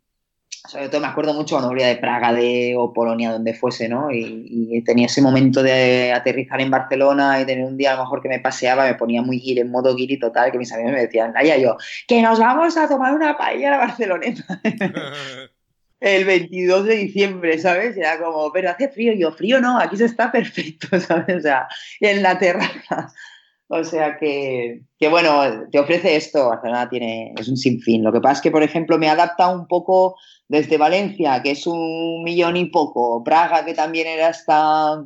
sobre 0.67 0.87
todo 0.87 1.01
me 1.01 1.07
acuerdo 1.07 1.33
mucho 1.33 1.55
cuando 1.55 1.69
volvía 1.69 1.87
de 1.87 1.97
Praga 1.97 2.31
de, 2.31 2.75
o 2.77 2.93
Polonia, 2.93 3.31
donde 3.31 3.53
fuese, 3.53 3.89
¿no? 3.89 4.11
Y, 4.11 4.81
tenía 4.85 5.05
ese 5.07 5.21
momento 5.21 5.61
de 5.61 6.11
aterrizar 6.13 6.59
en 6.61 6.71
Barcelona 6.71 7.39
y 7.39 7.45
tener 7.45 7.65
un 7.65 7.77
día 7.77 7.93
a 7.93 7.95
lo 7.95 8.03
mejor 8.03 8.21
que 8.21 8.29
me 8.29 8.39
paseaba, 8.39 8.85
me 8.85 8.95
ponía 8.95 9.21
muy 9.21 9.39
gir, 9.39 9.59
en 9.59 9.71
modo 9.71 9.95
guiri 9.95 10.19
total, 10.19 10.51
que 10.51 10.57
mis 10.57 10.71
amigos 10.71 10.93
me 10.93 11.01
decían, 11.01 11.33
allá 11.35 11.57
yo, 11.57 11.77
que 12.07 12.21
nos 12.21 12.39
vamos 12.39 12.75
a 12.77 12.87
tomar 12.87 13.13
una 13.13 13.37
paella 13.37 13.75
a 13.75 13.77
Barcelona. 13.77 14.25
el 15.99 16.25
22 16.25 16.85
de 16.85 16.95
diciembre, 16.95 17.57
¿sabes? 17.59 17.95
Era 17.95 18.19
como, 18.19 18.51
pero 18.51 18.69
hace 18.69 18.89
frío, 18.89 19.13
yo, 19.13 19.31
frío 19.31 19.61
no, 19.61 19.79
aquí 19.79 19.95
se 19.95 20.05
está 20.05 20.31
perfecto, 20.31 20.99
¿sabes? 20.99 21.37
O 21.37 21.41
sea, 21.41 21.67
en 21.99 22.21
la 22.21 22.37
terraza. 22.37 23.13
O 23.75 23.83
sea 23.83 24.17
que, 24.19 24.83
bueno, 25.09 25.67
te 25.71 25.79
ofrece 25.79 26.15
esto, 26.15 26.49
Barcelona 26.49 26.87
tiene, 26.89 27.33
es 27.35 27.49
un 27.49 27.57
sinfín. 27.57 28.03
Lo 28.03 28.13
que 28.13 28.21
pasa 28.21 28.35
es 28.35 28.41
que, 28.41 28.51
por 28.51 28.61
ejemplo, 28.61 28.99
me 28.99 29.09
adapta 29.09 29.47
un 29.47 29.67
poco 29.67 30.15
desde 30.47 30.77
Valencia, 30.77 31.41
que 31.41 31.51
es 31.51 31.65
un 31.65 32.23
millón 32.23 32.55
y 32.55 32.65
poco, 32.65 33.23
Praga, 33.23 33.65
que 33.65 33.73
también 33.73 34.05
era 34.05 34.27
hasta 34.27 35.03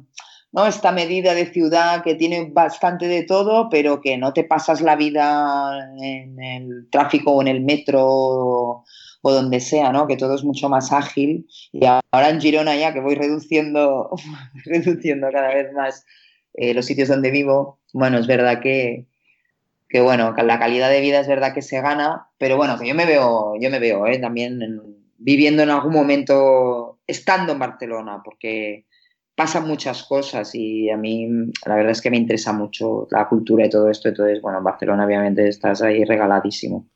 ¿no? 0.52 0.66
Esta 0.66 0.92
medida 0.92 1.34
de 1.34 1.46
ciudad 1.46 2.04
que 2.04 2.16
tiene 2.16 2.50
bastante 2.52 3.08
de 3.08 3.24
todo, 3.24 3.70
pero 3.70 4.02
que 4.02 4.18
no 4.18 4.34
te 4.34 4.44
pasas 4.44 4.82
la 4.82 4.98
vida 4.98 5.90
en 6.02 6.42
el 6.42 6.90
tráfico 6.92 7.32
o 7.32 7.42
en 7.42 7.48
el 7.48 7.62
metro 7.62 8.06
o, 8.06 8.84
donde 9.22 9.62
sea, 9.62 9.94
¿no? 9.94 10.08
Que 10.08 10.18
todo 10.18 10.36
es 10.36 10.44
mucho 10.44 10.68
más 10.68 10.92
ágil. 10.92 11.48
Y 11.72 11.86
ahora 11.86 12.30
en 12.30 12.42
Girona 12.42 12.76
ya 12.76 12.94
que 12.94 13.00
voy 13.00 13.16
reduciendo, 13.16 14.10
reduciendo 14.66 15.28
cada 15.32 15.54
vez 15.54 15.72
más 15.74 16.06
eh, 16.58 16.74
los 16.74 16.86
sitios 16.86 17.08
donde 17.08 17.32
vivo, 17.32 17.80
bueno, 17.94 18.18
es 18.18 18.28
verdad 18.28 18.60
que, 18.62 19.06
que 19.88 20.02
bueno, 20.02 20.34
la 20.36 20.60
calidad 20.60 20.90
de 20.90 21.02
vida 21.02 21.20
es 21.20 21.28
verdad 21.28 21.54
que 21.54 21.62
se 21.62 21.80
gana, 21.82 22.28
pero 22.38 22.58
bueno, 22.58 22.78
que 22.78 22.88
yo 22.88 22.96
me 22.96 23.06
veo, 23.06 23.54
yo 23.60 23.70
me 23.70 23.80
veo 23.80 24.06
¿eh? 24.08 24.18
también 24.20 24.60
viviendo 25.18 25.64
en 25.64 25.70
algún 25.70 25.94
momento 25.94 27.00
estando 27.08 27.54
en 27.54 27.60
Barcelona, 27.60 28.22
porque 28.24 28.86
pasan 29.36 29.68
muchas 29.68 30.04
cosas 30.04 30.56
y 30.56 30.90
a 30.90 30.98
mí 30.98 31.28
la 31.66 31.76
verdad 31.76 31.92
es 31.92 32.02
que 32.02 32.10
me 32.10 32.18
interesa 32.18 32.54
mucho 32.54 33.08
la 33.12 33.30
cultura 33.30 33.68
y 33.68 33.70
todo 33.70 33.90
esto. 33.90 34.10
Entonces, 34.10 34.42
bueno, 34.42 34.58
en 34.58 34.64
Barcelona 34.64 35.06
obviamente 35.06 35.48
estás 35.48 35.84
ahí 35.84 36.04
regaladísimo. 36.04 36.88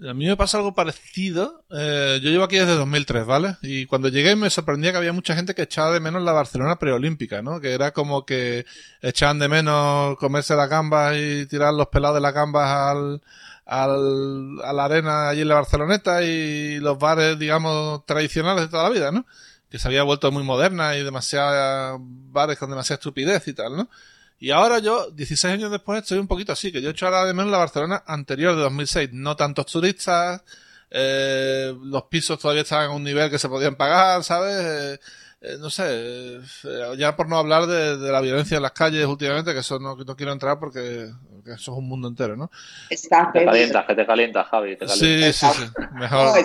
A 0.00 0.14
mí 0.14 0.26
me 0.26 0.36
pasa 0.36 0.58
algo 0.58 0.74
parecido. 0.74 1.64
Eh, 1.70 2.20
yo 2.22 2.30
llevo 2.30 2.44
aquí 2.44 2.56
desde 2.56 2.76
2003, 2.76 3.26
¿vale? 3.26 3.56
Y 3.62 3.86
cuando 3.86 4.08
llegué 4.08 4.36
me 4.36 4.48
sorprendía 4.48 4.92
que 4.92 4.98
había 4.98 5.12
mucha 5.12 5.34
gente 5.34 5.54
que 5.54 5.62
echaba 5.62 5.90
de 5.90 5.98
menos 5.98 6.22
la 6.22 6.32
Barcelona 6.32 6.78
preolímpica, 6.78 7.42
¿no? 7.42 7.60
Que 7.60 7.72
era 7.72 7.92
como 7.92 8.24
que 8.24 8.64
echaban 9.02 9.40
de 9.40 9.48
menos 9.48 10.16
comerse 10.18 10.54
las 10.54 10.70
gambas 10.70 11.16
y 11.16 11.46
tirar 11.46 11.74
los 11.74 11.88
pelados 11.88 12.16
de 12.16 12.20
las 12.20 12.32
gambas 12.32 12.70
al, 12.70 13.22
al, 13.66 14.60
a 14.62 14.72
la 14.72 14.84
arena 14.84 15.28
allí 15.30 15.40
en 15.40 15.48
la 15.48 15.56
Barceloneta 15.56 16.22
y 16.22 16.78
los 16.78 16.96
bares, 16.98 17.36
digamos, 17.38 18.06
tradicionales 18.06 18.64
de 18.64 18.68
toda 18.68 18.84
la 18.84 18.90
vida, 18.90 19.10
¿no? 19.10 19.26
que 19.70 19.78
se 19.78 19.88
había 19.88 20.02
vuelto 20.02 20.32
muy 20.32 20.42
moderna 20.42 20.96
y 20.96 21.04
demasiadas 21.04 21.98
bares 22.00 22.58
con 22.58 22.70
demasiada 22.70 22.98
estupidez 22.98 23.46
y 23.48 23.52
tal, 23.52 23.76
¿no? 23.76 23.90
Y 24.38 24.50
ahora 24.50 24.78
yo, 24.78 25.10
16 25.10 25.54
años 25.54 25.70
después, 25.70 26.02
estoy 26.02 26.18
un 26.18 26.28
poquito 26.28 26.52
así, 26.52 26.70
que 26.70 26.80
yo 26.80 26.88
he 26.88 26.92
hecho 26.92 27.06
ahora 27.06 27.24
de 27.24 27.34
menos 27.34 27.50
la 27.50 27.58
Barcelona 27.58 28.04
anterior 28.06 28.54
de 28.54 28.62
2006. 28.62 29.10
No 29.12 29.36
tantos 29.36 29.66
turistas, 29.66 30.42
eh, 30.90 31.74
los 31.82 32.04
pisos 32.04 32.38
todavía 32.38 32.62
estaban 32.62 32.90
a 32.90 32.94
un 32.94 33.04
nivel 33.04 33.30
que 33.30 33.38
se 33.38 33.48
podían 33.48 33.74
pagar, 33.74 34.22
¿sabes? 34.22 34.54
Eh, 34.54 35.00
eh, 35.40 35.56
no 35.60 35.70
sé, 35.70 36.40
ya 36.96 37.14
por 37.14 37.28
no 37.28 37.36
hablar 37.36 37.66
de, 37.66 37.96
la 37.96 38.20
violencia 38.20 38.56
en 38.56 38.62
las 38.62 38.72
calles 38.72 39.06
últimamente, 39.06 39.52
que 39.52 39.60
eso 39.60 39.78
no, 39.78 39.96
no 39.96 40.16
quiero 40.16 40.32
entrar 40.32 40.58
porque, 40.58 41.10
eso 41.44 41.54
es 41.54 41.68
un 41.68 41.88
mundo 41.88 42.08
entero, 42.08 42.36
¿no? 42.36 42.50
Está 42.90 43.30
te 43.32 43.44
calientas, 43.44 43.86
que 43.86 43.94
te 43.94 44.06
calientas, 44.06 44.48
Javi. 44.48 44.76
Te 44.76 44.88
Sí, 44.88 45.32
sí, 45.32 45.46
sí. 45.46 45.64
Mejor 45.94 46.38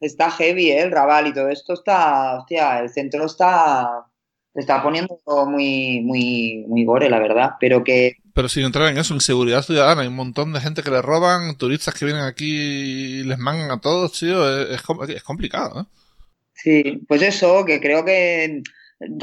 está 0.00 0.32
heavy, 0.32 0.70
¿eh? 0.70 0.82
el 0.82 0.90
Raval 0.90 1.28
y 1.28 1.32
todo 1.32 1.48
esto 1.48 1.74
está, 1.74 2.38
hostia, 2.38 2.80
el 2.80 2.90
centro 2.90 3.24
está, 3.24 4.04
está 4.54 4.82
poniendo 4.82 5.20
muy, 5.46 6.00
muy, 6.00 6.64
muy 6.68 6.84
gore, 6.84 7.08
la 7.08 7.18
verdad, 7.18 7.52
pero 7.58 7.82
que... 7.84 8.16
Pero 8.34 8.48
sin 8.48 8.64
entrar 8.64 8.88
en 8.88 8.98
eso, 8.98 9.14
inseguridad 9.14 9.62
ciudadana, 9.62 10.02
hay 10.02 10.08
un 10.08 10.16
montón 10.16 10.52
de 10.52 10.60
gente 10.60 10.82
que 10.82 10.90
le 10.90 11.02
roban, 11.02 11.56
turistas 11.56 11.94
que 11.94 12.06
vienen 12.06 12.24
aquí 12.24 13.20
y 13.20 13.22
les 13.24 13.38
mangan 13.38 13.70
a 13.70 13.80
todos, 13.80 14.18
tío, 14.18 14.62
es, 14.68 14.82
es 15.08 15.22
complicado, 15.22 15.82
¿eh? 15.82 15.84
Sí, 16.54 17.02
pues 17.08 17.22
eso, 17.22 17.64
que 17.64 17.80
creo 17.80 18.04
que 18.04 18.62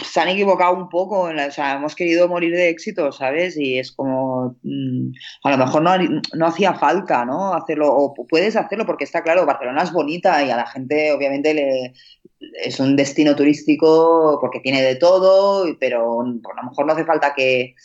se 0.03 0.19
han 0.19 0.29
equivocado 0.29 0.75
un 0.75 0.89
poco, 0.89 1.21
o 1.21 1.51
sea, 1.51 1.75
hemos 1.75 1.95
querido 1.95 2.27
morir 2.27 2.53
de 2.53 2.69
éxito, 2.69 3.11
¿sabes? 3.11 3.57
Y 3.57 3.79
es 3.79 3.91
como, 3.91 4.57
mm, 4.63 5.11
a 5.43 5.51
lo 5.51 5.57
mejor 5.57 5.81
no, 5.81 5.91
no 6.33 6.47
hacía 6.47 6.73
falta, 6.73 7.25
¿no? 7.25 7.53
Hacerlo, 7.53 7.87
o 7.93 8.13
puedes 8.27 8.55
hacerlo 8.55 8.85
porque 8.85 9.05
está 9.05 9.23
claro, 9.23 9.45
Barcelona 9.45 9.83
es 9.83 9.91
bonita 9.91 10.43
y 10.43 10.51
a 10.51 10.57
la 10.57 10.67
gente 10.67 11.13
obviamente 11.13 11.53
le, 11.53 11.93
es 12.39 12.79
un 12.79 12.95
destino 12.95 13.35
turístico 13.35 14.37
porque 14.39 14.59
tiene 14.59 14.81
de 14.81 14.95
todo, 14.95 15.65
pero 15.79 16.21
a 16.21 16.25
lo 16.25 16.69
mejor 16.69 16.85
no 16.85 16.93
hace 16.93 17.05
falta 17.05 17.33
que, 17.35 17.75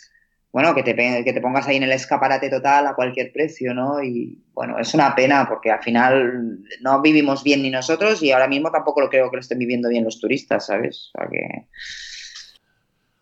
bueno, 0.53 0.75
que 0.75 0.83
te, 0.83 0.95
que 0.95 1.33
te 1.33 1.41
pongas 1.41 1.67
ahí 1.67 1.77
en 1.77 1.83
el 1.83 1.93
escaparate 1.93 2.49
total 2.49 2.87
a 2.87 2.95
cualquier 2.95 3.33
precio, 3.33 3.75
¿no? 3.75 4.03
Y 4.03 4.39
bueno, 4.53 4.79
es 4.79 4.95
una 4.95 5.15
pena 5.15 5.49
porque 5.49 5.71
al 5.71 5.83
final 5.83 6.61
no 6.81 7.03
vivimos 7.03 7.43
bien 7.43 7.63
ni 7.63 7.71
nosotros 7.71 8.23
y 8.23 8.31
ahora 8.31 8.49
mismo 8.49 8.71
tampoco 8.71 9.01
lo 9.01 9.11
creo 9.11 9.31
que 9.31 9.37
lo 9.37 9.41
estén 9.41 9.59
viviendo 9.59 9.89
bien 9.89 10.05
los 10.05 10.21
turistas, 10.21 10.67
¿sabes? 10.67 11.11
O 11.15 11.19
sea 11.19 11.29
que... 11.29 11.67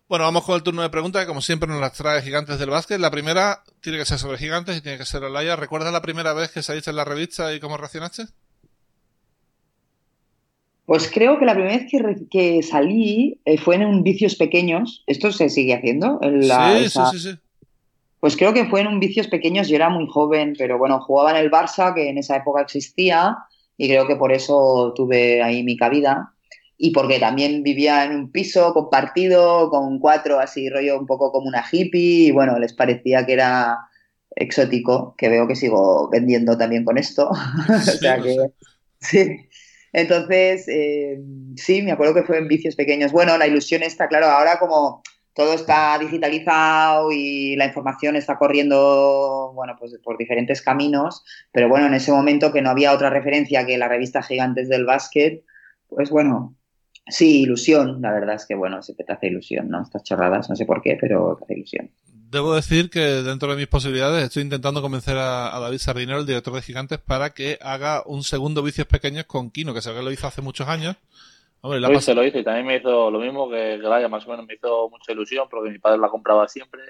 Bueno, 0.07 0.25
vamos 0.25 0.43
con 0.43 0.53
el 0.55 0.61
turno 0.61 0.83
de 0.83 0.91
preguntas, 0.91 1.23
que 1.23 1.27
como 1.27 1.41
siempre 1.41 1.67
nos 1.67 1.81
las 1.81 1.93
trae 1.93 2.21
Gigantes 2.21 2.59
del 2.59 2.69
Básquet. 2.69 2.99
La 2.99 3.09
primera 3.09 3.63
tiene 3.81 3.97
que 3.97 4.05
ser 4.05 4.19
sobre 4.19 4.37
Gigantes 4.37 4.77
y 4.77 4.81
tiene 4.81 4.99
que 4.99 5.05
ser 5.05 5.23
Olaya. 5.23 5.55
¿Recuerdas 5.55 5.91
la 5.91 6.03
primera 6.03 6.33
vez 6.33 6.51
que 6.51 6.61
saliste 6.61 6.91
en 6.91 6.97
la 6.97 7.05
revista 7.05 7.51
y 7.51 7.59
cómo 7.59 7.77
reaccionaste? 7.77 8.27
Pues 10.85 11.09
creo 11.09 11.39
que 11.39 11.45
la 11.45 11.53
primera 11.53 11.77
vez 11.77 11.87
que, 12.29 12.61
salí 12.61 13.39
eh, 13.45 13.57
fue 13.57 13.75
en 13.75 13.85
un 13.85 14.03
Vicios 14.03 14.35
Pequeños. 14.35 15.03
¿Esto 15.07 15.31
se 15.31 15.49
sigue 15.49 15.73
haciendo? 15.73 16.19
sí, 16.21 16.89
sí, 16.89 16.99
sí, 17.11 17.19
sí. 17.19 17.37
Pues 18.19 18.37
creo 18.37 18.53
que 18.53 18.65
fue 18.65 18.81
en 18.81 18.87
un 18.87 18.99
Vicios 18.99 19.27
Pequeños. 19.27 19.67
Yo 19.69 19.75
era 19.75 19.89
muy 19.89 20.07
joven, 20.07 20.55
pero 20.57 20.77
bueno, 20.77 20.99
jugaba 21.01 21.31
en 21.31 21.37
el 21.37 21.51
Barça, 21.51 21.93
que 21.93 22.09
en 22.09 22.17
esa 22.17 22.37
época 22.37 22.61
existía, 22.61 23.37
y 23.77 23.87
creo 23.87 24.07
que 24.07 24.15
por 24.15 24.31
eso 24.31 24.93
tuve 24.95 25.41
ahí 25.41 25.63
mi 25.63 25.77
cabida. 25.77 26.33
Y 26.77 26.91
porque 26.91 27.19
también 27.19 27.63
vivía 27.63 28.03
en 28.03 28.15
un 28.15 28.31
piso 28.31 28.73
compartido 28.73 29.69
con 29.69 29.99
cuatro, 29.99 30.39
así 30.39 30.69
rollo 30.69 30.99
un 30.99 31.05
poco 31.05 31.31
como 31.31 31.47
una 31.47 31.63
hippie, 31.69 32.27
y 32.27 32.31
bueno, 32.31 32.59
les 32.59 32.73
parecía 32.73 33.25
que 33.25 33.33
era 33.33 33.77
exótico, 34.35 35.15
que 35.17 35.29
veo 35.29 35.47
que 35.47 35.55
sigo 35.55 36.09
vendiendo 36.09 36.57
también 36.57 36.83
con 36.83 36.97
esto. 36.97 37.29
o 37.69 37.79
sea 37.79 38.21
que. 38.21 38.37
Sí. 38.99 39.37
Entonces, 39.93 40.67
eh, 40.67 41.19
sí, 41.55 41.83
me 41.83 41.91
acuerdo 41.91 42.15
que 42.15 42.23
fue 42.23 42.39
en 42.39 42.47
vicios 42.47 42.75
pequeños. 42.75 43.11
Bueno, 43.11 43.37
la 43.37 43.47
ilusión 43.47 43.83
está, 43.83 44.07
claro, 44.07 44.25
ahora 44.25 44.57
como 44.59 45.03
todo 45.33 45.53
está 45.53 45.97
digitalizado 45.99 47.11
y 47.11 47.55
la 47.55 47.65
información 47.65 48.15
está 48.15 48.37
corriendo, 48.37 49.51
bueno, 49.55 49.75
pues 49.79 49.95
por 50.03 50.17
diferentes 50.17 50.61
caminos, 50.61 51.23
pero 51.51 51.69
bueno, 51.69 51.87
en 51.87 51.93
ese 51.93 52.11
momento 52.11 52.51
que 52.51 52.61
no 52.61 52.71
había 52.71 52.93
otra 52.93 53.09
referencia 53.09 53.65
que 53.65 53.77
la 53.77 53.87
revista 53.87 54.21
Gigantes 54.21 54.69
del 54.69 54.85
Básquet, 54.85 55.43
pues 55.87 56.09
bueno, 56.09 56.55
sí, 57.07 57.41
ilusión, 57.41 58.01
la 58.01 58.13
verdad 58.13 58.35
es 58.35 58.45
que 58.45 58.55
bueno, 58.55 58.81
se 58.81 58.93
te 58.93 59.11
hace 59.11 59.27
ilusión, 59.27 59.69
¿no? 59.69 59.81
Estas 59.81 60.03
chorradas, 60.03 60.49
no 60.49 60.55
sé 60.55 60.65
por 60.65 60.81
qué, 60.81 60.97
pero 60.99 61.35
te 61.37 61.45
hace 61.45 61.53
ilusión 61.53 61.91
debo 62.33 62.55
decir 62.55 62.89
que 62.89 62.99
dentro 62.99 63.49
de 63.49 63.55
mis 63.55 63.67
posibilidades 63.67 64.23
estoy 64.23 64.41
intentando 64.41 64.81
convencer 64.81 65.15
a, 65.17 65.57
David 65.59 65.77
Sardinero, 65.77 66.19
el 66.19 66.25
director 66.25 66.53
de 66.53 66.63
Gigantes, 66.63 66.97
para 66.99 67.29
que 67.29 67.59
haga 67.61 68.01
un 68.05 68.23
segundo 68.23 68.63
Vicios 68.63 68.87
Pequeños 68.87 69.25
con 69.25 69.51
Kino, 69.51 69.73
que 69.73 69.81
sé 69.81 69.93
que 69.93 70.01
lo 70.01 70.11
hizo 70.11 70.27
hace 70.27 70.41
muchos 70.41 70.67
años. 70.67 70.97
Hombre, 71.61 71.79
hice, 71.95 72.13
lo 72.13 72.25
hice 72.25 72.39
y 72.39 72.43
también 72.43 72.65
me 72.65 72.77
hizo 72.77 73.09
lo 73.09 73.19
mismo 73.19 73.49
que 73.49 73.77
Glaya, 73.77 74.09
más 74.09 74.25
o 74.25 74.31
menos 74.31 74.45
me 74.45 74.55
hizo 74.55 74.89
mucha 74.89 75.13
ilusión 75.13 75.47
porque 75.49 75.69
mi 75.69 75.79
padre 75.79 75.99
la 75.99 76.09
compraba 76.09 76.47
siempre, 76.49 76.81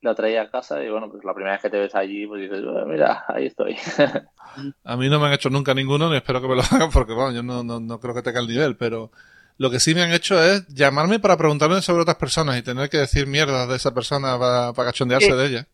la 0.00 0.14
traía 0.14 0.42
a 0.42 0.50
casa 0.50 0.82
y 0.82 0.88
bueno, 0.90 1.10
pues 1.10 1.22
la 1.22 1.34
primera 1.34 1.52
vez 1.52 1.62
que 1.62 1.70
te 1.70 1.78
ves 1.78 1.94
allí, 1.94 2.26
pues 2.26 2.40
dices, 2.40 2.64
mira, 2.86 3.24
ahí 3.28 3.46
estoy. 3.46 3.76
a 4.84 4.96
mí 4.96 5.08
no 5.08 5.20
me 5.20 5.26
han 5.26 5.34
hecho 5.34 5.50
nunca 5.50 5.74
ninguno, 5.74 6.08
ni 6.08 6.16
espero 6.16 6.40
que 6.40 6.48
me 6.48 6.56
lo 6.56 6.62
hagan 6.62 6.90
porque 6.90 7.12
bueno, 7.12 7.32
yo 7.32 7.42
no, 7.42 7.62
no, 7.62 7.78
no 7.78 8.00
creo 8.00 8.14
que 8.14 8.22
tenga 8.22 8.40
el 8.40 8.48
nivel, 8.48 8.76
pero 8.76 9.12
lo 9.58 9.70
que 9.70 9.80
sí 9.80 9.94
me 9.94 10.02
han 10.02 10.12
hecho 10.12 10.42
es 10.42 10.66
llamarme 10.68 11.18
para 11.18 11.36
preguntarme 11.36 11.80
sobre 11.82 12.02
otras 12.02 12.16
personas 12.16 12.58
y 12.58 12.62
tener 12.62 12.88
que 12.90 12.98
decir 12.98 13.26
mierdas 13.26 13.68
de 13.68 13.76
esa 13.76 13.94
persona 13.94 14.38
para, 14.38 14.72
cachondearse 14.74 15.34
de 15.34 15.46
ella. 15.46 15.66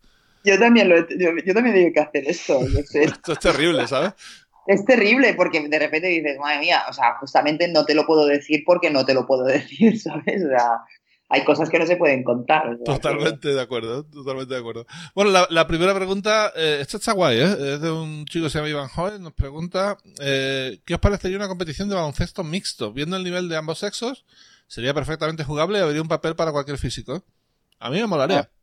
Yo 0.44 0.58
también, 0.58 0.88
lo, 0.88 0.96
yo, 0.98 1.54
también 1.54 1.74
tengo 1.74 1.92
que 1.92 2.00
hacer 2.00 2.24
esto. 2.28 2.60
esto 2.94 3.32
es 3.32 3.38
terrible, 3.38 3.86
¿sabes? 3.86 4.12
Es 4.66 4.84
terrible 4.84 5.34
porque 5.34 5.68
de 5.68 5.78
repente 5.78 6.08
dices, 6.08 6.38
madre 6.38 6.60
mía, 6.60 6.82
o 6.88 6.92
sea, 6.92 7.14
justamente 7.18 7.66
no 7.68 7.84
te 7.84 7.94
lo 7.94 8.06
puedo 8.06 8.26
decir 8.26 8.62
porque 8.64 8.90
no 8.90 9.04
te 9.04 9.14
lo 9.14 9.26
puedo 9.26 9.44
decir, 9.46 10.00
¿sabes? 10.00 10.44
O 10.44 10.48
sea, 10.48 10.80
hay 11.32 11.44
cosas 11.44 11.70
que 11.70 11.78
no 11.78 11.86
se 11.86 11.96
pueden 11.96 12.22
contar. 12.22 12.76
Totalmente 12.84 13.54
de 13.54 13.60
acuerdo, 13.60 14.04
totalmente 14.04 14.52
de 14.52 14.60
acuerdo. 14.60 14.86
Bueno, 15.14 15.30
la, 15.48 15.66
primera 15.66 15.94
pregunta, 15.94 16.52
eh, 16.54 16.78
esta 16.82 16.98
está 16.98 17.12
guay, 17.12 17.38
¿eh? 17.38 17.74
Es 17.74 17.80
de 17.80 17.90
un 17.90 18.26
chico 18.26 18.44
que 18.44 18.50
se 18.50 18.58
llama 18.58 18.68
Iván 18.68 18.88
Joven, 18.88 19.22
nos 19.22 19.32
pregunta, 19.32 19.96
eh, 20.20 20.80
¿qué 20.84 20.92
os 20.92 21.00
parecería 21.00 21.38
una 21.38 21.48
competición 21.48 21.88
de 21.88 21.94
baloncesto 21.94 22.44
mixto? 22.44 22.92
Viendo 22.92 23.16
el 23.16 23.24
nivel 23.24 23.48
de 23.48 23.56
ambos 23.56 23.78
sexos, 23.78 24.26
sería 24.66 24.92
perfectamente 24.92 25.42
jugable 25.42 25.78
y 25.78 25.82
habría 25.82 26.02
un 26.02 26.08
papel 26.08 26.36
para 26.36 26.52
cualquier 26.52 26.76
físico. 26.76 27.24
A 27.78 27.88
mí 27.88 27.98
me 27.98 28.06
molaría. 28.06 28.40
Ah. 28.40 28.61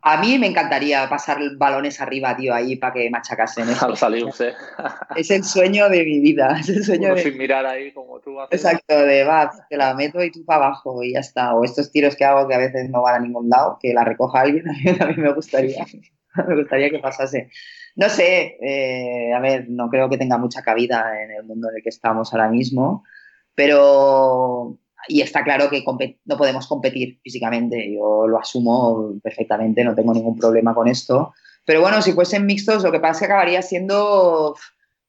A 0.00 0.20
mí 0.20 0.38
me 0.38 0.46
encantaría 0.46 1.08
pasar 1.08 1.38
balones 1.56 2.00
arriba, 2.00 2.36
tío, 2.36 2.54
ahí 2.54 2.76
para 2.76 2.92
que 2.92 3.10
machacasen. 3.10 3.66
Al 3.80 3.96
salirse. 3.96 4.54
Es 5.16 5.30
el 5.30 5.42
sueño 5.42 5.88
de 5.88 6.04
mi 6.04 6.20
vida. 6.20 6.56
Es 6.60 6.68
el 6.68 6.84
sueño 6.84 7.16
Sin 7.16 7.36
mirar 7.36 7.66
ahí 7.66 7.92
como 7.92 8.20
tú 8.20 8.40
haces. 8.40 8.64
Exacto, 8.64 8.96
de 8.96 9.24
va, 9.24 9.50
te 9.68 9.76
la 9.76 9.94
meto 9.94 10.22
y 10.22 10.30
tú 10.30 10.44
para 10.44 10.66
abajo 10.66 11.02
y 11.02 11.14
ya 11.14 11.20
está. 11.20 11.54
O 11.54 11.64
estos 11.64 11.90
tiros 11.90 12.14
que 12.14 12.24
hago 12.24 12.46
que 12.46 12.54
a 12.54 12.58
veces 12.58 12.88
no 12.90 13.02
van 13.02 13.16
a 13.16 13.18
ningún 13.20 13.48
lado, 13.48 13.78
que 13.80 13.92
la 13.92 14.04
recoja 14.04 14.40
alguien, 14.40 14.64
a 15.00 15.06
mí 15.06 15.14
me 15.16 15.32
gustaría. 15.32 15.84
me 16.46 16.54
gustaría 16.54 16.90
que 16.90 17.00
pasase. 17.00 17.50
No 17.96 18.08
sé, 18.08 18.56
eh, 18.62 19.32
a 19.34 19.40
ver, 19.40 19.68
no 19.68 19.88
creo 19.90 20.08
que 20.08 20.18
tenga 20.18 20.38
mucha 20.38 20.62
cabida 20.62 21.20
en 21.20 21.32
el 21.32 21.42
mundo 21.42 21.68
en 21.68 21.76
el 21.76 21.82
que 21.82 21.88
estamos 21.88 22.32
ahora 22.32 22.48
mismo, 22.48 23.02
pero 23.56 24.78
y 25.06 25.20
está 25.20 25.44
claro 25.44 25.70
que 25.70 25.84
no 26.24 26.36
podemos 26.36 26.66
competir 26.66 27.20
físicamente, 27.22 27.94
yo 27.94 28.26
lo 28.26 28.38
asumo 28.38 29.14
perfectamente, 29.22 29.84
no 29.84 29.94
tengo 29.94 30.12
ningún 30.12 30.36
problema 30.36 30.74
con 30.74 30.88
esto. 30.88 31.32
Pero 31.64 31.80
bueno, 31.80 32.02
si 32.02 32.12
fuesen 32.12 32.46
mixtos, 32.46 32.82
lo 32.82 32.90
que 32.90 33.00
pasa 33.00 33.12
es 33.12 33.18
que 33.20 33.24
acabaría 33.26 33.62
siendo 33.62 34.56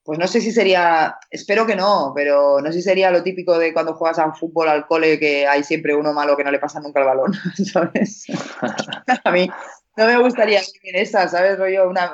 pues 0.10 0.18
no 0.18 0.28
sé 0.28 0.42
si 0.42 0.52
sería, 0.52 1.20
espero 1.30 1.68
que 1.68 1.76
no, 1.76 2.14
pero 2.16 2.62
no 2.62 2.72
sé 2.72 2.80
si 2.80 2.82
sería 2.82 3.12
lo 3.12 3.22
típico 3.22 3.60
de 3.60 3.74
cuando 3.74 3.94
juegas 3.94 4.18
a 4.18 4.26
un 4.26 4.36
fútbol 4.36 4.68
al 4.68 4.88
cole 4.88 5.20
que 5.20 5.46
hay 5.46 5.64
siempre 5.64 5.94
uno 5.94 6.14
malo 6.14 6.36
que 6.36 6.44
no 6.44 6.50
le 6.50 6.58
pasa 6.58 6.80
nunca 6.80 7.02
el 7.02 7.06
balón, 7.06 7.32
¿sabes? 7.72 8.26
a 9.24 9.32
mí 9.32 9.48
no 9.96 10.06
me 10.08 10.18
gustaría 10.18 10.62
en 10.62 10.96
esa, 10.96 11.28
¿sabes? 11.28 11.60
Rollo 11.60 11.88
una 11.88 12.12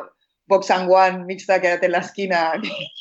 box 0.47 0.71
and 0.71 0.89
one 0.89 1.25
mixta, 1.25 1.61
quédate 1.61 1.87
en 1.87 1.91
la 1.93 1.99
esquina. 1.99 2.53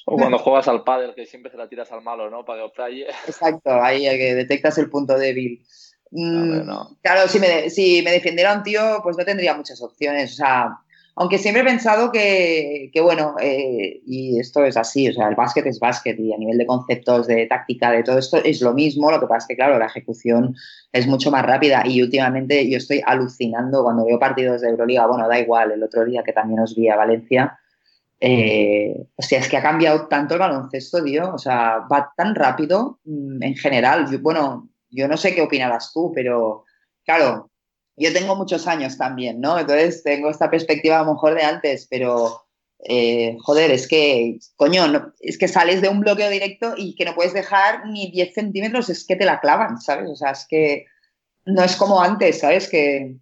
O 0.07 0.17
cuando 0.17 0.39
juegas 0.39 0.69
al 0.69 0.85
pádel 0.85 1.15
que 1.15 1.27
siempre 1.27 1.51
se 1.51 1.57
la 1.57 1.69
tiras 1.69 1.91
al 1.93 2.03
malo, 2.03 2.31
¿no? 2.31 2.45
Para 2.45 2.65
que 2.65 2.71
falle. 2.75 3.07
Exacto, 3.27 3.83
ahí 3.83 4.03
que 4.03 4.35
detectas 4.35 4.79
el 4.79 4.91
punto 4.91 5.19
débil. 5.19 5.65
Mm, 6.11 6.71
claro, 7.03 7.27
si 7.27 7.41
me, 7.41 7.71
si 7.71 8.03
me 8.03 8.13
defendiera 8.13 8.55
un 8.55 8.63
tío, 8.63 9.01
pues 9.03 9.17
no 9.17 9.25
tendría 9.25 9.55
muchas 9.55 9.83
opciones. 9.83 10.33
O 10.33 10.37
sea, 10.37 10.79
aunque 11.17 11.39
siempre 11.39 11.63
he 11.63 11.65
pensado 11.67 12.11
que, 12.11 12.91
bueno, 13.01 13.37
eh, 13.41 14.01
y 14.05 14.41
esto 14.41 14.65
es 14.65 14.77
así, 14.77 15.09
o 15.09 15.13
sea, 15.13 15.29
el 15.29 15.37
básquet 15.37 15.65
es 15.67 15.79
básquet 15.79 16.19
y 16.19 16.33
a 16.33 16.37
nivel 16.37 16.59
de 16.59 16.67
conceptos, 16.67 17.29
de 17.29 17.47
táctica, 17.47 17.93
de 17.93 18.03
todo 18.03 18.19
esto 18.19 18.39
es 18.39 18.61
lo 18.61 18.75
mismo, 18.75 19.11
lo 19.13 19.21
que 19.21 19.27
pasa 19.27 19.45
es 19.45 19.47
que, 19.47 19.57
claro, 19.57 19.79
la 19.79 19.87
ejecución 19.87 20.57
es 20.93 21.07
mucho 21.07 21.31
más 21.31 21.45
rápida 21.45 21.83
y 21.87 22.03
últimamente 22.03 22.69
yo 22.69 22.79
estoy 22.79 23.01
alucinando 23.07 23.85
cuando 23.85 24.05
veo 24.05 24.19
partidos 24.19 24.63
de 24.63 24.71
Euroliga, 24.71 25.07
bueno, 25.07 25.29
da 25.29 25.39
igual, 25.39 25.71
el 25.71 25.83
otro 25.85 26.05
día 26.05 26.25
que 26.25 26.33
también 26.33 26.61
os 26.61 26.75
vi 26.75 26.89
a 26.89 26.97
Valencia, 26.97 27.61
eh, 28.19 29.07
o 29.15 29.23
sea, 29.23 29.39
es 29.39 29.49
que 29.49 29.57
ha 29.57 29.63
cambiado 29.63 30.09
tanto 30.09 30.35
el 30.35 30.41
baloncesto, 30.41 31.05
tío, 31.05 31.33
o 31.33 31.39
sea, 31.39 31.81
va 31.93 32.13
tan 32.17 32.35
rápido 32.35 32.99
mm, 33.05 33.41
en 33.41 33.55
general, 33.55 34.19
bueno, 34.19 34.69
yo 34.91 35.07
no 35.07 35.17
sé 35.17 35.33
qué 35.33 35.43
opinarás 35.43 35.93
tú, 35.93 36.11
pero 36.13 36.65
claro, 37.05 37.51
yo 37.97 38.13
tengo 38.13 38.37
muchos 38.37 38.67
años 38.67 38.99
también, 38.99 39.41
¿no? 39.41 39.59
Entonces 39.59 40.03
tengo 40.03 40.31
esta 40.31 40.51
perspectiva 40.51 40.99
a 40.99 41.05
lo 41.05 41.13
mejor 41.13 41.35
de 41.35 41.43
antes, 41.43 41.87
pero 41.89 42.45
eh, 42.87 43.37
joder, 43.41 43.71
es 43.71 43.89
que, 43.89 44.39
coño, 44.57 45.13
es 45.21 45.39
que 45.39 45.49
sales 45.49 45.81
de 45.81 45.89
un 45.89 46.01
bloqueo 46.01 46.29
directo 46.29 46.75
y 46.77 46.95
que 46.97 47.05
no 47.05 47.15
puedes 47.15 47.33
dejar 47.33 47.87
ni 47.87 48.11
10 48.11 48.35
centímetros, 48.35 48.91
es 48.91 49.07
que 49.07 49.17
te 49.17 49.25
la 49.25 49.41
clavan, 49.41 49.81
¿sabes? 49.81 50.11
O 50.11 50.17
sea, 50.17 50.33
es 50.33 50.47
que 50.49 50.87
no 51.47 51.63
es 51.63 51.77
como 51.77 52.03
antes, 52.03 52.41
¿sabes? 52.41 52.69
Que 52.69 53.17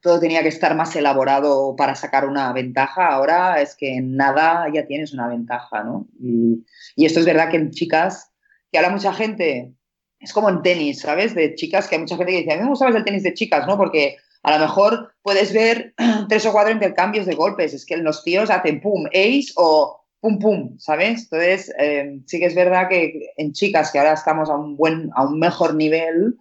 todo 0.00 0.20
tenía 0.20 0.42
que 0.42 0.48
estar 0.48 0.76
más 0.76 0.94
elaborado 0.94 1.74
para 1.76 1.94
sacar 1.94 2.26
una 2.26 2.52
ventaja. 2.52 3.08
Ahora 3.08 3.60
es 3.60 3.74
que 3.74 4.00
nada 4.00 4.66
ya 4.72 4.86
tienes 4.86 5.12
una 5.12 5.28
ventaja, 5.28 5.82
¿no? 5.82 6.06
Y, 6.20 6.64
y 6.94 7.06
esto 7.06 7.20
es 7.20 7.26
verdad 7.26 7.50
que 7.50 7.56
en 7.56 7.70
chicas, 7.70 8.30
que 8.70 8.78
ahora 8.78 8.90
mucha 8.90 9.12
gente 9.12 9.72
es 10.20 10.32
como 10.32 10.48
en 10.48 10.62
tenis, 10.62 11.00
¿sabes? 11.00 11.34
De 11.34 11.54
chicas, 11.54 11.88
que 11.88 11.96
hay 11.96 12.00
mucha 12.00 12.16
gente 12.16 12.32
que 12.32 12.38
dice, 12.38 12.52
a 12.52 12.56
mí 12.56 12.62
me 12.62 12.68
gusta 12.68 12.86
más 12.86 12.94
el 12.94 13.04
tenis 13.04 13.22
de 13.22 13.34
chicas, 13.34 13.66
¿no? 13.66 13.76
Porque 13.76 14.16
a 14.42 14.56
lo 14.56 14.64
mejor 14.64 15.12
puedes 15.22 15.52
ver 15.52 15.94
tres 16.28 16.46
o 16.46 16.52
cuatro 16.52 16.72
intercambios 16.72 17.26
de 17.26 17.34
golpes, 17.34 17.74
es 17.74 17.84
que 17.84 17.96
los 17.96 18.24
tíos 18.24 18.50
hacen 18.50 18.80
pum, 18.80 19.06
ace 19.06 19.52
o 19.56 20.04
pum, 20.20 20.38
pum, 20.38 20.78
¿sabes? 20.78 21.24
Entonces, 21.24 21.72
eh, 21.78 22.20
sí 22.26 22.38
que 22.38 22.46
es 22.46 22.54
verdad 22.54 22.88
que 22.88 23.32
en 23.36 23.52
chicas, 23.52 23.92
que 23.92 23.98
ahora 23.98 24.14
estamos 24.14 24.50
a 24.50 24.56
un, 24.56 24.76
buen, 24.76 25.10
a 25.14 25.24
un 25.24 25.38
mejor 25.38 25.74
nivel, 25.74 26.36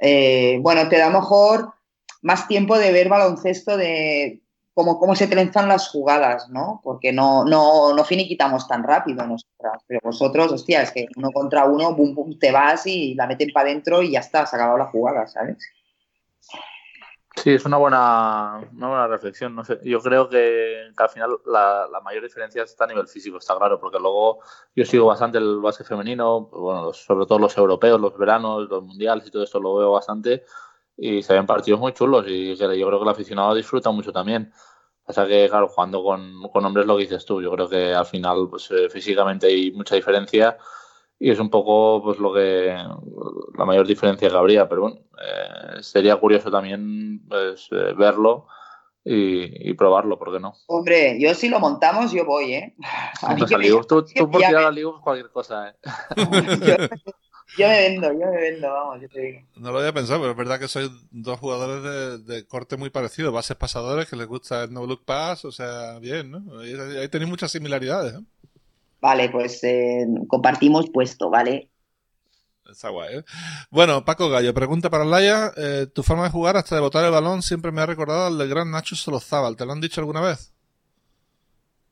eh, 0.00 0.58
bueno, 0.60 0.88
te 0.88 0.98
da 0.98 1.10
mejor 1.10 1.72
más 2.22 2.48
tiempo 2.48 2.78
de 2.78 2.92
ver 2.92 3.08
baloncesto 3.08 3.76
de 3.76 4.42
cómo, 4.76 4.98
cómo 4.98 5.16
se 5.16 5.26
trenzan 5.26 5.68
las 5.68 5.88
jugadas, 5.88 6.50
¿no? 6.50 6.82
Porque 6.84 7.10
no, 7.10 7.46
no, 7.46 7.94
no 7.94 8.04
finiquitamos 8.04 8.68
tan 8.68 8.82
rápido 8.82 9.26
nosotras. 9.26 9.82
Pero 9.86 10.00
vosotros, 10.04 10.52
hostia, 10.52 10.82
es 10.82 10.92
que 10.92 11.06
uno 11.16 11.30
contra 11.30 11.64
uno, 11.64 11.94
bum, 11.94 12.14
bum, 12.14 12.38
te 12.38 12.52
vas 12.52 12.86
y 12.86 13.14
la 13.14 13.26
meten 13.26 13.52
para 13.54 13.70
adentro 13.70 14.02
y 14.02 14.10
ya 14.10 14.20
está, 14.20 14.44
se 14.44 14.54
ha 14.54 14.58
acabado 14.58 14.76
la 14.76 14.90
jugada, 14.90 15.26
¿sabes? 15.28 15.56
Sí, 17.36 17.54
es 17.54 17.64
una 17.64 17.78
buena, 17.78 18.68
una 18.76 18.88
buena 18.88 19.06
reflexión. 19.06 19.54
No 19.54 19.64
sé, 19.64 19.80
yo 19.82 19.98
creo 20.00 20.28
que, 20.28 20.90
al 20.94 21.08
final 21.08 21.38
la, 21.46 21.88
mayor 22.04 22.24
diferencia 22.24 22.62
está 22.62 22.84
a 22.84 22.88
nivel 22.88 23.08
físico, 23.08 23.38
está 23.38 23.56
claro, 23.56 23.80
porque 23.80 23.98
luego 23.98 24.40
yo 24.74 24.84
sigo 24.84 25.06
bastante 25.06 25.38
el 25.38 25.58
básquet 25.58 25.86
femenino, 25.86 26.42
bueno, 26.52 26.92
sobre 26.92 27.24
todo 27.24 27.38
los 27.38 27.56
europeos, 27.56 27.98
los 27.98 28.16
veranos, 28.18 28.68
los 28.68 28.82
mundiales 28.84 29.26
y 29.26 29.30
todo 29.30 29.44
esto 29.44 29.58
lo 29.58 29.74
veo 29.76 29.92
bastante 29.92 30.44
y 30.96 31.22
se 31.22 31.34
ven 31.34 31.46
partidos 31.46 31.80
muy 31.80 31.92
chulos 31.92 32.24
y 32.28 32.56
yo 32.56 32.66
creo 32.66 32.98
que 32.98 33.02
el 33.04 33.08
aficionado 33.08 33.54
disfruta 33.54 33.90
mucho 33.90 34.12
también. 34.12 34.52
Pasa 35.04 35.26
que, 35.26 35.48
claro, 35.48 35.68
jugando 35.68 36.02
con, 36.02 36.42
con 36.52 36.64
hombres 36.64 36.86
lo 36.86 36.96
que 36.96 37.04
dices 37.04 37.24
tú, 37.24 37.40
yo 37.40 37.50
creo 37.52 37.68
que 37.68 37.94
al 37.94 38.06
final 38.06 38.48
pues, 38.50 38.70
eh, 38.72 38.88
físicamente 38.90 39.46
hay 39.46 39.70
mucha 39.70 39.94
diferencia 39.94 40.58
y 41.18 41.30
es 41.30 41.38
un 41.38 41.48
poco 41.48 42.02
pues 42.02 42.18
lo 42.18 42.32
que 42.34 42.76
la 43.56 43.64
mayor 43.64 43.86
diferencia 43.86 44.28
que 44.28 44.36
habría, 44.36 44.68
pero 44.68 44.82
bueno, 44.82 44.96
eh, 44.96 45.82
sería 45.82 46.16
curioso 46.16 46.50
también 46.50 47.24
pues, 47.28 47.68
eh, 47.70 47.94
verlo 47.96 48.48
y, 49.08 49.72
probarlo, 49.74 50.18
¿por 50.18 50.32
qué 50.32 50.40
no? 50.40 50.54
Hombre, 50.66 51.16
yo 51.20 51.32
si 51.34 51.48
lo 51.48 51.60
montamos, 51.60 52.10
yo 52.10 52.24
voy, 52.24 52.54
¿eh? 52.54 52.74
tú, 53.86 54.04
tú 54.04 54.28
por 54.28 54.40
tirar 54.40 54.64
a 54.64 55.00
cualquier 55.00 55.30
cosa, 55.30 55.68
¿eh? 55.68 55.74
Yo 57.56 57.68
me 57.68 57.78
vendo, 57.78 58.12
yo 58.12 58.26
me 58.26 58.40
vendo, 58.40 58.70
vamos, 58.70 59.00
yo 59.00 59.08
te 59.08 59.20
digo. 59.20 59.40
No 59.56 59.72
lo 59.72 59.78
había 59.78 59.92
pensado, 59.92 60.20
pero 60.20 60.32
es 60.32 60.36
verdad 60.36 60.58
que 60.58 60.68
sois 60.68 60.90
dos 61.10 61.38
jugadores 61.38 62.26
de, 62.26 62.46
corte 62.46 62.76
muy 62.76 62.90
parecido, 62.90 63.32
bases 63.32 63.56
pasadores 63.56 64.08
que 64.08 64.16
les 64.16 64.26
gusta 64.26 64.64
el 64.64 64.72
no 64.72 64.84
look 64.84 65.04
pass, 65.04 65.44
o 65.44 65.52
sea, 65.52 65.98
bien, 66.00 66.30
¿no? 66.30 66.60
Ahí, 66.60 67.08
tenéis 67.08 67.30
muchas 67.30 67.52
similaridades, 67.52 68.14
¿eh? 68.14 68.24
Vale, 69.00 69.28
pues 69.28 69.62
eh, 69.62 70.06
compartimos 70.28 70.90
puesto, 70.90 71.30
¿vale? 71.30 71.68
Está 72.70 72.88
guay, 72.88 73.18
¿eh? 73.18 73.24
Bueno, 73.70 74.04
Paco 74.04 74.28
Gallo, 74.28 74.52
pregunta 74.52 74.90
para 74.90 75.04
Laia. 75.04 75.52
Eh, 75.56 75.86
tu 75.92 76.02
forma 76.02 76.24
de 76.24 76.30
jugar 76.30 76.56
hasta 76.56 76.74
de 76.74 76.80
botar 76.80 77.04
el 77.04 77.12
balón 77.12 77.42
siempre 77.42 77.70
me 77.70 77.80
ha 77.80 77.86
recordado 77.86 78.26
al 78.26 78.38
del 78.38 78.48
gran 78.48 78.70
Nacho 78.70 78.96
Solozábal. 78.96 79.56
¿Te 79.56 79.64
lo 79.64 79.72
han 79.72 79.80
dicho 79.80 80.00
alguna 80.00 80.20
vez? 80.20 80.52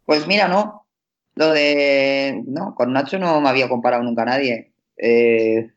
Pues 0.04 0.26
mira, 0.26 0.48
no. 0.48 0.86
Lo 1.36 1.50
de... 1.50 2.42
No, 2.46 2.74
con 2.74 2.92
Nacho 2.92 3.18
no 3.18 3.40
me 3.40 3.48
había 3.48 3.68
comparado 3.68 4.02
nunca 4.02 4.24
nadie. 4.24 4.73
Eh, 4.96 5.70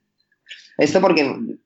esto 0.77 1.01
porque 1.01 1.57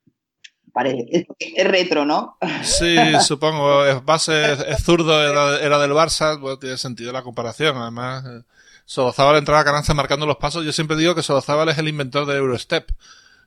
parece, 0.71 1.27
es 1.39 1.67
retro, 1.67 2.05
¿no? 2.05 2.37
Sí, 2.63 2.95
supongo. 3.25 3.85
Es 3.85 4.03
base, 4.03 4.53
es, 4.53 4.83
zurdo, 4.83 5.21
era, 5.23 5.79
del 5.79 5.91
Barça, 5.91 6.39
bueno, 6.39 6.59
tiene 6.59 6.77
sentido 6.77 7.11
la 7.11 7.23
comparación. 7.23 7.77
Además, 7.77 8.25
eh, 8.25 8.43
Solozábal 8.85 9.37
entraba 9.37 9.61
a 9.61 9.65
Caranza 9.65 9.93
marcando 9.93 10.25
los 10.25 10.37
pasos. 10.37 10.65
Yo 10.65 10.71
siempre 10.71 10.97
digo 10.97 11.15
que 11.15 11.23
Solozábal 11.23 11.69
es 11.69 11.77
el 11.77 11.87
inventor 11.87 12.25
de 12.25 12.37
Eurostep, 12.37 12.89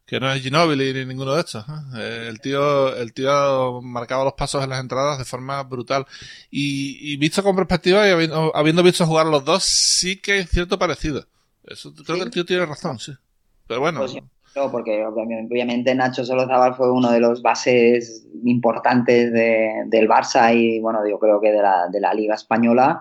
que 0.06 0.20
no 0.20 0.30
es 0.32 0.42
Ginobili 0.42 0.92
ni 0.92 1.04
ninguno 1.04 1.34
de 1.34 1.40
estos. 1.40 1.64
¿eh? 1.96 2.26
El 2.28 2.40
tío, 2.40 2.94
el 2.96 3.12
tío 3.12 3.80
marcaba 3.82 4.24
los 4.24 4.34
pasos 4.34 4.62
en 4.62 4.70
las 4.70 4.80
entradas 4.80 5.18
de 5.18 5.24
forma 5.24 5.62
brutal. 5.62 6.06
Y, 6.50 7.16
visto 7.16 7.42
con 7.42 7.56
perspectiva 7.56 8.06
y 8.06 8.10
habiendo, 8.10 8.82
visto 8.82 9.06
jugar 9.06 9.26
los 9.26 9.44
dos, 9.44 9.64
sí 9.64 10.16
que 10.16 10.32
hay 10.32 10.44
cierto 10.44 10.78
parecido. 10.78 11.26
Eso, 11.66 11.94
creo 11.94 12.18
que 12.18 12.24
el 12.24 12.30
tío 12.30 12.44
tiene 12.44 12.66
razón, 12.66 12.98
sí. 12.98 13.12
Pero 13.66 13.80
bueno. 13.80 14.00
Pues 14.00 14.16
porque 14.70 15.04
obviamente 15.04 15.94
Nacho 15.94 16.24
Solozábal 16.24 16.76
fue 16.76 16.92
uno 16.92 17.10
de 17.10 17.18
los 17.18 17.42
bases 17.42 18.24
importantes 18.44 19.32
del 19.32 20.08
Barça 20.08 20.54
y, 20.54 20.78
bueno, 20.80 21.00
yo 21.08 21.18
creo 21.18 21.40
que 21.40 21.50
de 21.50 21.60
la, 21.60 21.88
de 21.90 22.00
la 22.00 22.14
Liga 22.14 22.36
Española. 22.36 23.00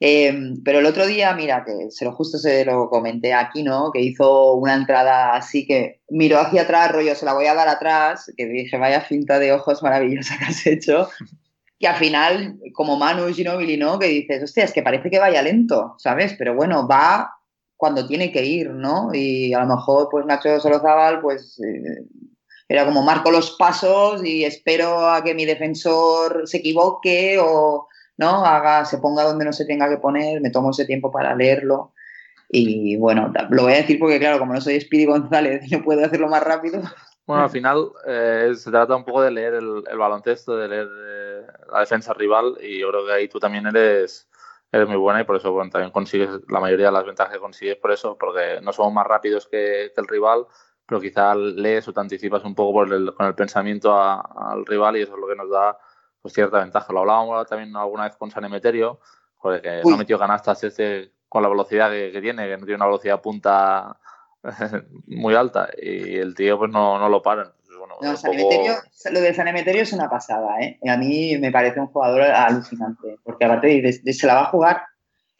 Em, 0.00 0.60
pero 0.64 0.80
el 0.80 0.86
otro 0.86 1.06
día, 1.06 1.32
mira, 1.34 1.62
que 1.64 1.90
se 1.90 2.04
lo 2.04 2.12
justo 2.12 2.36
se 2.36 2.64
lo 2.64 2.88
comenté 2.88 3.34
aquí, 3.34 3.62
¿no? 3.62 3.92
Que 3.92 4.00
hizo 4.00 4.54
una 4.54 4.74
entrada 4.74 5.34
así 5.34 5.64
que 5.64 6.00
miró 6.08 6.40
hacia 6.40 6.62
atrás, 6.62 6.90
rollo, 6.90 7.14
se 7.14 7.24
la 7.24 7.34
voy 7.34 7.46
a 7.46 7.54
dar 7.54 7.68
atrás, 7.68 8.32
que 8.36 8.46
dije, 8.46 8.78
vaya 8.78 9.02
finta 9.02 9.38
de 9.38 9.52
ojos 9.52 9.82
maravillosa 9.82 10.36
que 10.38 10.44
has 10.44 10.66
hecho. 10.66 11.08
Que 11.78 11.86
al 11.86 11.96
final, 11.96 12.58
como 12.72 12.96
Manu 12.96 13.32
Ginobili, 13.32 13.76
¿no? 13.76 13.98
Que 13.98 14.08
dices, 14.08 14.42
hostia, 14.42 14.64
es 14.64 14.72
que 14.72 14.82
parece 14.82 15.10
que 15.10 15.20
vaya 15.20 15.42
lento, 15.42 15.94
¿sabes? 15.98 16.34
Pero 16.36 16.54
bueno, 16.54 16.88
va 16.88 17.30
cuando 17.82 18.06
tiene 18.06 18.30
que 18.30 18.44
ir, 18.44 18.70
¿no? 18.70 19.10
Y 19.12 19.52
a 19.54 19.58
lo 19.64 19.74
mejor, 19.74 20.06
pues 20.08 20.24
Nacho 20.24 20.60
Solozábal, 20.60 21.20
pues 21.20 21.58
eh, 21.58 22.06
era 22.68 22.84
como 22.84 23.02
marco 23.02 23.32
los 23.32 23.56
pasos 23.56 24.24
y 24.24 24.44
espero 24.44 25.10
a 25.10 25.24
que 25.24 25.34
mi 25.34 25.44
defensor 25.46 26.42
se 26.44 26.58
equivoque 26.58 27.40
o 27.40 27.88
no 28.18 28.46
haga, 28.46 28.84
se 28.84 28.98
ponga 28.98 29.24
donde 29.24 29.44
no 29.44 29.52
se 29.52 29.64
tenga 29.64 29.88
que 29.88 29.96
poner, 29.96 30.40
me 30.40 30.50
tomo 30.50 30.70
ese 30.70 30.84
tiempo 30.84 31.10
para 31.10 31.34
leerlo. 31.34 31.92
Y 32.48 32.96
bueno, 32.98 33.32
lo 33.50 33.62
voy 33.64 33.72
a 33.72 33.78
decir 33.78 33.98
porque, 33.98 34.20
claro, 34.20 34.38
como 34.38 34.54
no 34.54 34.60
soy 34.60 34.80
Speedy 34.80 35.06
González 35.06 35.68
no 35.72 35.82
puedo 35.82 36.04
hacerlo 36.04 36.28
más 36.28 36.44
rápido. 36.44 36.82
Bueno, 37.26 37.42
al 37.42 37.50
final 37.50 37.90
eh, 38.06 38.52
se 38.54 38.70
trata 38.70 38.94
un 38.94 39.04
poco 39.04 39.22
de 39.22 39.32
leer 39.32 39.54
el, 39.54 39.98
baloncesto, 39.98 40.56
de 40.56 40.68
leer 40.68 40.88
eh, 41.04 41.46
la 41.72 41.80
defensa 41.80 42.14
rival, 42.14 42.56
y 42.62 42.78
yo 42.78 42.90
creo 42.90 43.06
que 43.06 43.12
ahí 43.12 43.28
tú 43.28 43.40
también 43.40 43.66
eres 43.66 44.28
eres 44.72 44.88
muy 44.88 44.96
buena 44.96 45.20
y 45.20 45.24
por 45.24 45.36
eso 45.36 45.52
bueno, 45.52 45.70
también 45.70 45.92
consigues 45.92 46.30
la 46.48 46.58
mayoría 46.58 46.86
de 46.86 46.92
las 46.92 47.04
ventajas 47.04 47.34
que 47.34 47.40
consigues 47.40 47.76
por 47.76 47.92
eso, 47.92 48.16
porque 48.18 48.58
no 48.62 48.72
somos 48.72 48.92
más 48.92 49.06
rápidos 49.06 49.46
que, 49.46 49.92
el 49.94 50.08
rival, 50.08 50.46
pero 50.86 51.00
quizá 51.00 51.34
lees 51.34 51.86
o 51.86 51.92
te 51.92 52.00
anticipas 52.00 52.42
un 52.44 52.54
poco 52.54 52.84
con 53.14 53.26
el 53.26 53.34
pensamiento 53.34 53.94
al 53.94 54.64
rival 54.64 54.96
y 54.96 55.02
eso 55.02 55.14
es 55.14 55.20
lo 55.20 55.28
que 55.28 55.36
nos 55.36 55.50
da 55.50 55.78
pues, 56.22 56.32
cierta 56.32 56.60
ventaja. 56.60 56.92
Lo 56.92 57.00
hablábamos 57.00 57.46
también 57.46 57.76
alguna 57.76 58.04
vez 58.04 58.16
con 58.16 58.30
San 58.30 58.44
Emeterio, 58.44 58.98
que 59.42 59.82
no 59.84 59.96
metió 59.96 60.18
canastas 60.18 60.64
este 60.64 61.12
con 61.28 61.42
la 61.42 61.48
velocidad 61.48 61.90
que, 61.90 62.20
tiene, 62.20 62.46
que 62.46 62.58
no 62.58 62.66
tiene 62.66 62.76
una 62.76 62.86
velocidad 62.86 63.20
punta 63.20 63.98
muy 65.06 65.34
alta 65.34 65.70
y 65.80 66.16
el 66.16 66.34
tío 66.34 66.58
pues 66.58 66.70
no, 66.70 66.98
no 66.98 67.08
lo 67.08 67.22
para 68.02 69.12
lo 69.12 69.20
de 69.20 69.34
San 69.34 69.48
Emeterio 69.48 69.82
es 69.82 69.92
una 69.92 70.08
pasada, 70.08 70.60
¿eh? 70.60 70.78
A 70.88 70.96
mí 70.96 71.36
me 71.38 71.50
parece 71.50 71.80
un 71.80 71.86
jugador 71.88 72.22
alucinante, 72.22 73.16
porque 73.24 73.44
aparte 73.44 73.80
de, 73.80 74.12
se 74.12 74.26
la 74.26 74.34
va 74.34 74.42
a 74.42 74.50
jugar 74.50 74.82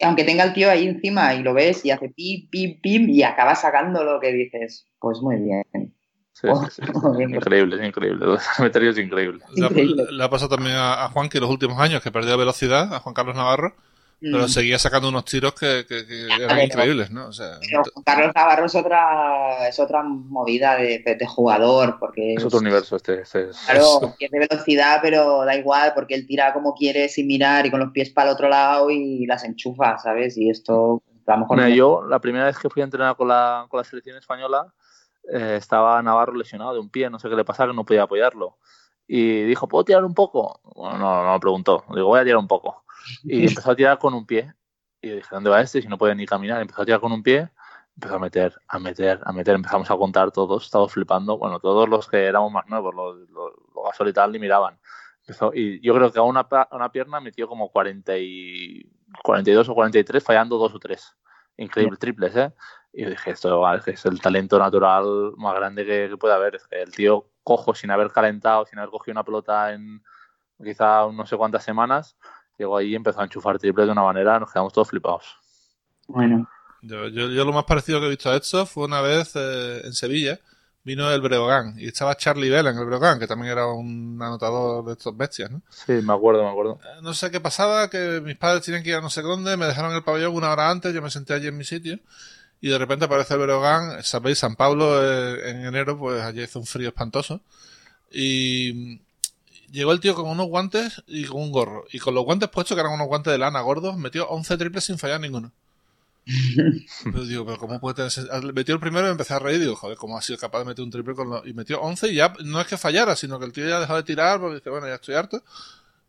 aunque 0.04 0.24
tenga 0.24 0.42
el 0.42 0.52
tío 0.52 0.68
ahí 0.68 0.88
encima 0.88 1.32
y 1.34 1.44
lo 1.44 1.54
ves 1.54 1.84
y 1.84 1.90
hace 1.92 2.08
pim, 2.08 2.48
pim, 2.50 2.80
pim 2.80 3.08
y 3.08 3.22
acaba 3.22 3.54
sacando 3.54 4.02
lo 4.02 4.18
que 4.18 4.32
dices, 4.32 4.88
pues 4.98 5.20
muy 5.20 5.36
bien. 5.36 5.94
Sí, 6.32 6.48
oh, 6.50 6.64
sí, 6.68 6.82
sí. 6.82 6.82
Increíble, 7.22 7.76
es 7.80 7.88
increíble. 7.88 8.26
es 8.34 8.98
increíble. 8.98 9.44
Le, 9.54 10.12
le, 10.12 10.24
ha 10.24 10.28
pasado 10.28 10.56
también 10.56 10.74
a, 10.74 11.04
a 11.04 11.08
Juan 11.10 11.28
que 11.28 11.38
los 11.38 11.50
últimos 11.50 11.78
años 11.78 12.02
que 12.02 12.10
perdió 12.10 12.36
velocidad, 12.36 12.92
a 12.92 12.98
Juan 12.98 13.14
Carlos 13.14 13.36
Navarro, 13.36 13.76
pero 14.22 14.44
mm. 14.44 14.48
seguía 14.48 14.78
sacando 14.78 15.08
unos 15.08 15.24
tiros 15.24 15.52
que, 15.54 15.84
que, 15.88 16.06
que 16.06 16.26
eran 16.26 16.56
ver, 16.56 16.66
increíbles, 16.66 17.10
¿no? 17.10 17.26
O 17.26 17.32
sea, 17.32 17.58
pero 17.60 17.82
Carlos 18.04 18.32
Navarro 18.34 18.66
es 18.66 18.74
otra, 18.76 19.68
es 19.68 19.80
otra 19.80 20.04
movida 20.04 20.76
de, 20.76 21.00
de, 21.00 21.16
de 21.16 21.26
jugador, 21.26 21.96
porque... 21.98 22.34
Es 22.34 22.44
otro 22.44 22.60
universo 22.60 22.94
este. 22.96 23.22
este 23.22 23.50
es, 23.50 23.58
claro, 23.66 24.14
tiene 24.18 24.46
velocidad, 24.48 25.00
pero 25.02 25.44
da 25.44 25.56
igual, 25.56 25.92
porque 25.94 26.14
él 26.14 26.26
tira 26.26 26.52
como 26.52 26.74
quiere 26.74 27.08
sin 27.08 27.26
mirar 27.26 27.66
y 27.66 27.70
con 27.72 27.80
los 27.80 27.90
pies 27.90 28.10
para 28.10 28.30
el 28.30 28.34
otro 28.34 28.48
lado 28.48 28.90
y 28.90 29.26
las 29.26 29.44
enchufa, 29.44 29.98
¿sabes? 29.98 30.36
Y 30.36 30.48
esto... 30.48 31.02
A 31.26 31.32
lo 31.32 31.38
mejor 31.38 31.56
Mira, 31.56 31.68
no... 31.68 31.74
yo, 31.74 32.04
la 32.08 32.20
primera 32.20 32.44
vez 32.44 32.58
que 32.58 32.70
fui 32.70 32.82
a 32.82 32.84
entrenar 32.84 33.16
con 33.16 33.26
la, 33.26 33.66
con 33.68 33.78
la 33.78 33.84
selección 33.84 34.16
española, 34.16 34.72
eh, 35.32 35.56
estaba 35.58 36.00
Navarro 36.00 36.34
lesionado 36.34 36.74
de 36.74 36.80
un 36.80 36.90
pie, 36.90 37.10
no 37.10 37.18
sé 37.18 37.28
qué 37.28 37.34
le 37.34 37.44
pasaba, 37.44 37.70
que 37.72 37.76
no 37.76 37.84
podía 37.84 38.04
apoyarlo. 38.04 38.58
Y 39.08 39.42
dijo, 39.42 39.66
¿puedo 39.66 39.84
tirar 39.84 40.04
un 40.04 40.14
poco? 40.14 40.60
Bueno, 40.76 40.98
no, 40.98 41.24
no 41.24 41.32
me 41.32 41.40
preguntó. 41.40 41.84
Digo, 41.92 42.06
voy 42.06 42.20
a 42.20 42.24
tirar 42.24 42.38
un 42.38 42.46
poco 42.46 42.82
y 43.24 43.46
empezó 43.46 43.70
a 43.70 43.76
tirar 43.76 43.98
con 43.98 44.14
un 44.14 44.26
pie. 44.26 44.52
Y 45.00 45.08
yo 45.08 45.16
dije, 45.16 45.28
¿dónde 45.30 45.50
va 45.50 45.60
este? 45.60 45.82
Si 45.82 45.88
no 45.88 45.98
puede 45.98 46.14
ni 46.14 46.26
caminar. 46.26 46.60
Empezó 46.60 46.82
a 46.82 46.84
tirar 46.84 47.00
con 47.00 47.12
un 47.12 47.22
pie, 47.22 47.50
empezó 47.96 48.16
a 48.16 48.18
meter, 48.18 48.54
a 48.68 48.78
meter, 48.78 49.20
a 49.24 49.32
meter. 49.32 49.54
Empezamos 49.54 49.90
a 49.90 49.96
contar 49.96 50.30
todos, 50.30 50.64
estábamos 50.64 50.92
flipando. 50.92 51.38
Bueno, 51.38 51.58
todos 51.60 51.88
los 51.88 52.08
que 52.08 52.24
éramos 52.24 52.52
más 52.52 52.66
nuevos, 52.68 52.94
los, 52.94 53.28
los, 53.30 53.52
los 53.74 54.08
y 54.08 54.12
tal, 54.12 54.32
ni 54.32 54.38
miraban. 54.38 54.78
Empezó, 55.20 55.52
y 55.54 55.80
yo 55.80 55.94
creo 55.94 56.12
que 56.12 56.18
a 56.18 56.22
una, 56.22 56.46
una 56.70 56.90
pierna 56.90 57.20
metió 57.20 57.48
como 57.48 57.70
40 57.70 58.18
y, 58.18 58.90
42 59.22 59.68
o 59.68 59.74
43, 59.74 60.22
fallando 60.22 60.58
dos 60.58 60.74
o 60.74 60.78
tres. 60.78 61.16
Increíble, 61.56 61.96
triples, 61.98 62.34
¿eh? 62.36 62.52
Y 62.92 63.02
yo 63.04 63.10
dije, 63.10 63.30
esto 63.30 63.66
es 63.86 64.04
el 64.06 64.20
talento 64.20 64.58
natural 64.58 65.32
más 65.36 65.54
grande 65.54 65.84
que, 65.84 66.08
que 66.10 66.16
puede 66.16 66.34
haber. 66.34 66.56
Es 66.56 66.66
que 66.66 66.82
el 66.82 66.92
tío 66.92 67.28
cojo 67.42 67.74
sin 67.74 67.90
haber 67.90 68.10
calentado, 68.10 68.66
sin 68.66 68.78
haber 68.78 68.90
cogido 68.90 69.12
una 69.12 69.24
pelota 69.24 69.72
en 69.72 70.02
quizá 70.62 71.06
no 71.12 71.26
sé 71.26 71.36
cuántas 71.36 71.64
semanas, 71.64 72.16
llegó 72.62 72.76
ahí 72.76 72.88
y 72.88 72.94
empezó 72.94 73.20
a 73.20 73.24
enchufar 73.24 73.58
triples 73.58 73.86
de 73.86 73.92
una 73.92 74.02
manera, 74.02 74.38
nos 74.38 74.50
quedamos 74.52 74.72
todos 74.72 74.88
flipados. 74.88 75.36
Bueno. 76.08 76.48
Yo, 76.82 77.08
yo, 77.08 77.28
yo 77.28 77.44
lo 77.44 77.52
más 77.52 77.64
parecido 77.64 78.00
que 78.00 78.06
he 78.06 78.10
visto 78.10 78.30
a 78.30 78.36
esto 78.36 78.66
fue 78.66 78.86
una 78.86 79.00
vez 79.00 79.32
eh, 79.36 79.82
en 79.84 79.92
Sevilla, 79.92 80.40
vino 80.84 81.10
el 81.10 81.20
Breogán 81.20 81.74
y 81.78 81.86
estaba 81.86 82.16
Charlie 82.16 82.50
Vela 82.50 82.70
en 82.70 82.78
el 82.78 82.86
Breogán, 82.86 83.18
que 83.20 83.26
también 83.26 83.52
era 83.52 83.66
un 83.66 84.18
anotador 84.20 84.84
de 84.84 84.92
estos 84.92 85.16
bestias, 85.16 85.50
¿no? 85.50 85.62
Sí, 85.70 85.92
me 85.92 86.12
acuerdo, 86.12 86.42
me 86.42 86.50
acuerdo. 86.50 86.80
Eh, 86.82 87.00
no 87.02 87.14
sé 87.14 87.30
qué 87.30 87.40
pasaba, 87.40 87.88
que 87.88 88.20
mis 88.24 88.36
padres 88.36 88.64
tenían 88.64 88.82
que 88.82 88.90
ir 88.90 88.96
a 88.96 89.00
no 89.00 89.10
sé 89.10 89.22
dónde, 89.22 89.56
me 89.56 89.66
dejaron 89.66 89.94
el 89.94 90.02
pabellón 90.02 90.34
una 90.34 90.50
hora 90.50 90.70
antes, 90.70 90.92
yo 90.92 91.02
me 91.02 91.10
senté 91.10 91.34
allí 91.34 91.46
en 91.46 91.56
mi 91.56 91.64
sitio 91.64 92.00
y 92.60 92.68
de 92.68 92.78
repente 92.78 93.04
aparece 93.04 93.34
el 93.34 93.40
Breogán, 93.40 94.02
sabéis, 94.02 94.38
San 94.38 94.56
Pablo 94.56 95.02
eh, 95.02 95.50
en 95.50 95.66
enero, 95.66 95.98
pues 95.98 96.22
allí 96.22 96.42
hizo 96.42 96.58
un 96.58 96.66
frío 96.66 96.88
espantoso 96.88 97.42
y 98.10 99.00
llegó 99.72 99.92
el 99.92 100.00
tío 100.00 100.14
con 100.14 100.28
unos 100.28 100.46
guantes 100.46 101.02
y 101.06 101.24
con 101.24 101.40
un 101.40 101.50
gorro. 101.50 101.84
Y 101.90 101.98
con 101.98 102.14
los 102.14 102.24
guantes 102.24 102.48
puestos, 102.50 102.76
que 102.76 102.80
eran 102.80 102.92
unos 102.92 103.08
guantes 103.08 103.32
de 103.32 103.38
lana 103.38 103.60
gordos, 103.62 103.96
metió 103.96 104.28
11 104.28 104.56
triples 104.58 104.84
sin 104.84 104.98
fallar 104.98 105.20
ninguno. 105.20 105.50
pero 107.04 107.24
digo, 107.24 107.44
pero 107.44 107.58
¿cómo 107.58 107.80
puede 107.80 108.08
tener 108.08 108.54
Metió 108.54 108.74
el 108.74 108.80
primero 108.80 109.08
y 109.08 109.10
empecé 109.10 109.34
a 109.34 109.40
reír. 109.40 109.58
Digo, 109.58 109.74
joder, 109.74 109.96
¿cómo 109.96 110.16
ha 110.16 110.22
sido 110.22 110.38
capaz 110.38 110.60
de 110.60 110.66
meter 110.66 110.84
un 110.84 110.90
triple 110.90 111.14
con 111.14 111.30
los... 111.30 111.46
Y 111.46 111.54
metió 111.54 111.80
11 111.80 112.08
y 112.08 112.14
ya 112.14 112.32
no 112.44 112.60
es 112.60 112.66
que 112.66 112.76
fallara, 112.76 113.16
sino 113.16 113.38
que 113.38 113.46
el 113.46 113.52
tío 113.52 113.68
ya 113.68 113.80
dejó 113.80 113.96
de 113.96 114.04
tirar 114.04 114.38
porque 114.38 114.56
dice, 114.56 114.70
bueno, 114.70 114.86
ya 114.86 114.94
estoy 114.94 115.14
harto. 115.16 115.42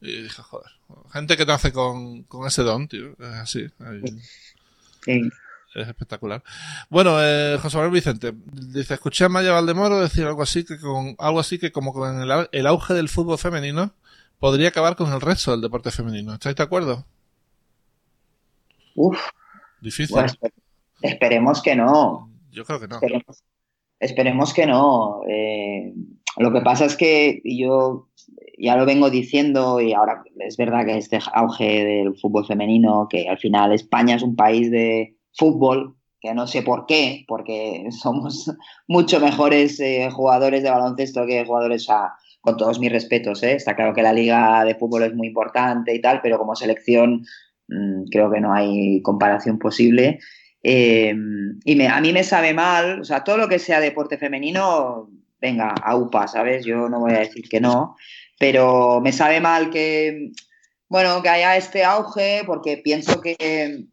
Y 0.01 0.23
dije, 0.23 0.41
joder, 0.41 0.69
gente 1.11 1.37
que 1.37 1.45
nace 1.45 1.71
con, 1.71 2.23
con 2.23 2.45
ese 2.45 2.61
don, 2.61 2.87
tío. 2.87 3.13
Es 3.13 3.35
así. 3.35 3.67
Ahí. 3.79 4.01
Sí. 5.05 5.29
Es 5.75 5.87
espectacular. 5.87 6.43
Bueno, 6.89 7.17
eh, 7.19 7.57
José 7.59 7.77
Manuel 7.77 7.93
Vicente 7.93 8.33
dice, 8.53 8.93
escuché 8.93 9.25
a 9.25 9.29
Maya 9.29 9.53
Valdemoro 9.53 9.99
decir 9.99 10.25
algo 10.25 10.43
así 10.43 10.63
que 10.63 10.77
con 10.79 11.15
algo 11.17 11.39
así 11.39 11.57
que 11.57 11.71
como 11.71 11.93
con 11.93 12.21
el, 12.21 12.47
el, 12.51 12.67
auge 12.67 12.93
del 12.93 13.09
fútbol 13.09 13.39
femenino 13.39 13.91
podría 14.39 14.69
acabar 14.69 14.95
con 14.95 15.11
el 15.11 15.21
resto 15.21 15.51
del 15.51 15.61
deporte 15.61 15.89
femenino. 15.89 16.33
¿Estáis 16.33 16.55
de 16.55 16.63
acuerdo? 16.63 17.05
Uf. 18.95 19.19
Difícil. 19.81 20.15
Esperemos 21.01 21.61
que 21.61 21.75
no. 21.75 22.29
Yo 22.51 22.63
creo 22.65 22.79
que 22.79 22.87
no. 22.87 22.95
Esperemos, 22.95 23.43
esperemos 23.99 24.53
que 24.53 24.67
no. 24.67 25.21
Eh, 25.27 25.93
lo 26.37 26.53
que 26.53 26.61
pasa 26.61 26.85
es 26.85 26.95
que 26.95 27.41
yo 27.43 28.09
ya 28.57 28.77
lo 28.77 28.85
vengo 28.85 29.09
diciendo 29.09 29.81
y 29.81 29.93
ahora 29.93 30.23
es 30.39 30.55
verdad 30.57 30.85
que 30.85 30.97
este 30.97 31.19
auge 31.33 31.83
del 31.83 32.15
fútbol 32.17 32.45
femenino, 32.45 33.07
que 33.09 33.27
al 33.27 33.37
final 33.37 33.73
España 33.73 34.15
es 34.15 34.23
un 34.23 34.35
país 34.35 34.71
de 34.71 35.17
fútbol, 35.35 35.95
que 36.19 36.33
no 36.33 36.47
sé 36.47 36.61
por 36.61 36.85
qué, 36.85 37.25
porque 37.27 37.87
somos 37.91 38.51
mucho 38.87 39.19
mejores 39.19 39.79
eh, 39.79 40.09
jugadores 40.11 40.63
de 40.63 40.69
baloncesto 40.69 41.25
que 41.25 41.45
jugadores, 41.45 41.89
a, 41.89 42.13
con 42.41 42.57
todos 42.57 42.79
mis 42.79 42.91
respetos, 42.91 43.43
¿eh? 43.43 43.53
está 43.53 43.75
claro 43.75 43.93
que 43.93 44.01
la 44.01 44.13
liga 44.13 44.63
de 44.65 44.75
fútbol 44.75 45.03
es 45.03 45.13
muy 45.13 45.27
importante 45.27 45.93
y 45.93 46.01
tal, 46.01 46.21
pero 46.21 46.37
como 46.37 46.55
selección 46.55 47.25
mmm, 47.67 48.05
creo 48.11 48.31
que 48.31 48.41
no 48.41 48.53
hay 48.53 49.01
comparación 49.01 49.59
posible. 49.59 50.19
Eh, 50.63 51.13
y 51.65 51.81
a 51.83 51.99
mí 51.99 52.13
me 52.13 52.23
sabe 52.23 52.53
mal, 52.53 53.01
o 53.01 53.03
sea, 53.03 53.23
todo 53.25 53.37
lo 53.37 53.49
que 53.49 53.59
sea 53.59 53.81
deporte 53.81 54.17
femenino, 54.17 55.09
venga, 55.41 55.73
a 55.83 55.95
UPA, 55.97 56.27
¿sabes? 56.29 56.63
Yo 56.63 56.87
no 56.87 57.01
voy 57.01 57.13
a 57.13 57.19
decir 57.19 57.49
que 57.49 57.59
no, 57.59 57.97
pero 58.39 59.01
me 59.01 59.11
sabe 59.11 59.41
mal 59.41 59.69
que, 59.69 60.31
bueno, 60.87 61.21
que 61.21 61.29
haya 61.29 61.57
este 61.57 61.83
auge, 61.83 62.43
porque 62.45 62.77
pienso 62.77 63.19
que 63.19 63.87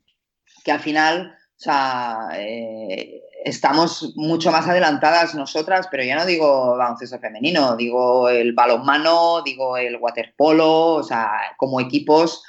que 0.65 0.73
al 0.73 0.81
final, 0.81 1.35
o 1.37 1.61
sea, 1.61 2.31
eh, 2.37 3.23
estamos 3.45 4.13
mucho 4.17 4.51
más 4.51 4.69
adelantadas 4.69 5.35
nosotras, 5.35 5.89
pero 5.91 6.05
ya 6.05 6.17
no 6.17 6.27
digo 6.27 6.77
baloncesto 6.77 7.19
femenino, 7.19 7.77
digo 7.77 8.29
el 8.29 8.53
balonmano, 8.53 9.43
digo 9.43 9.77
el 9.77 9.97
waterpolo, 9.97 10.95
o 10.95 11.03
sea, 11.03 11.31
como 11.57 11.81
equipos 11.81 12.43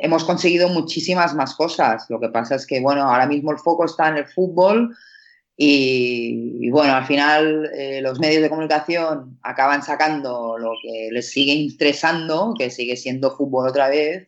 hemos 0.00 0.24
conseguido 0.24 0.68
muchísimas 0.68 1.34
más 1.34 1.54
cosas. 1.54 2.06
Lo 2.08 2.18
que 2.20 2.28
pasa 2.28 2.56
es 2.56 2.66
que, 2.66 2.80
bueno, 2.80 3.02
ahora 3.02 3.26
mismo 3.26 3.52
el 3.52 3.58
foco 3.58 3.84
está 3.84 4.08
en 4.08 4.18
el 4.18 4.26
fútbol 4.26 4.96
y, 5.56 6.70
bueno, 6.70 6.94
al 6.94 7.06
final 7.06 7.70
eh, 7.74 8.00
los 8.02 8.18
medios 8.18 8.42
de 8.42 8.48
comunicación 8.48 9.38
acaban 9.42 9.82
sacando 9.82 10.58
lo 10.58 10.72
que 10.82 11.10
les 11.12 11.30
sigue 11.30 11.52
interesando, 11.52 12.54
que 12.58 12.70
sigue 12.70 12.96
siendo 12.96 13.36
fútbol 13.36 13.68
otra 13.68 13.88
vez 13.88 14.26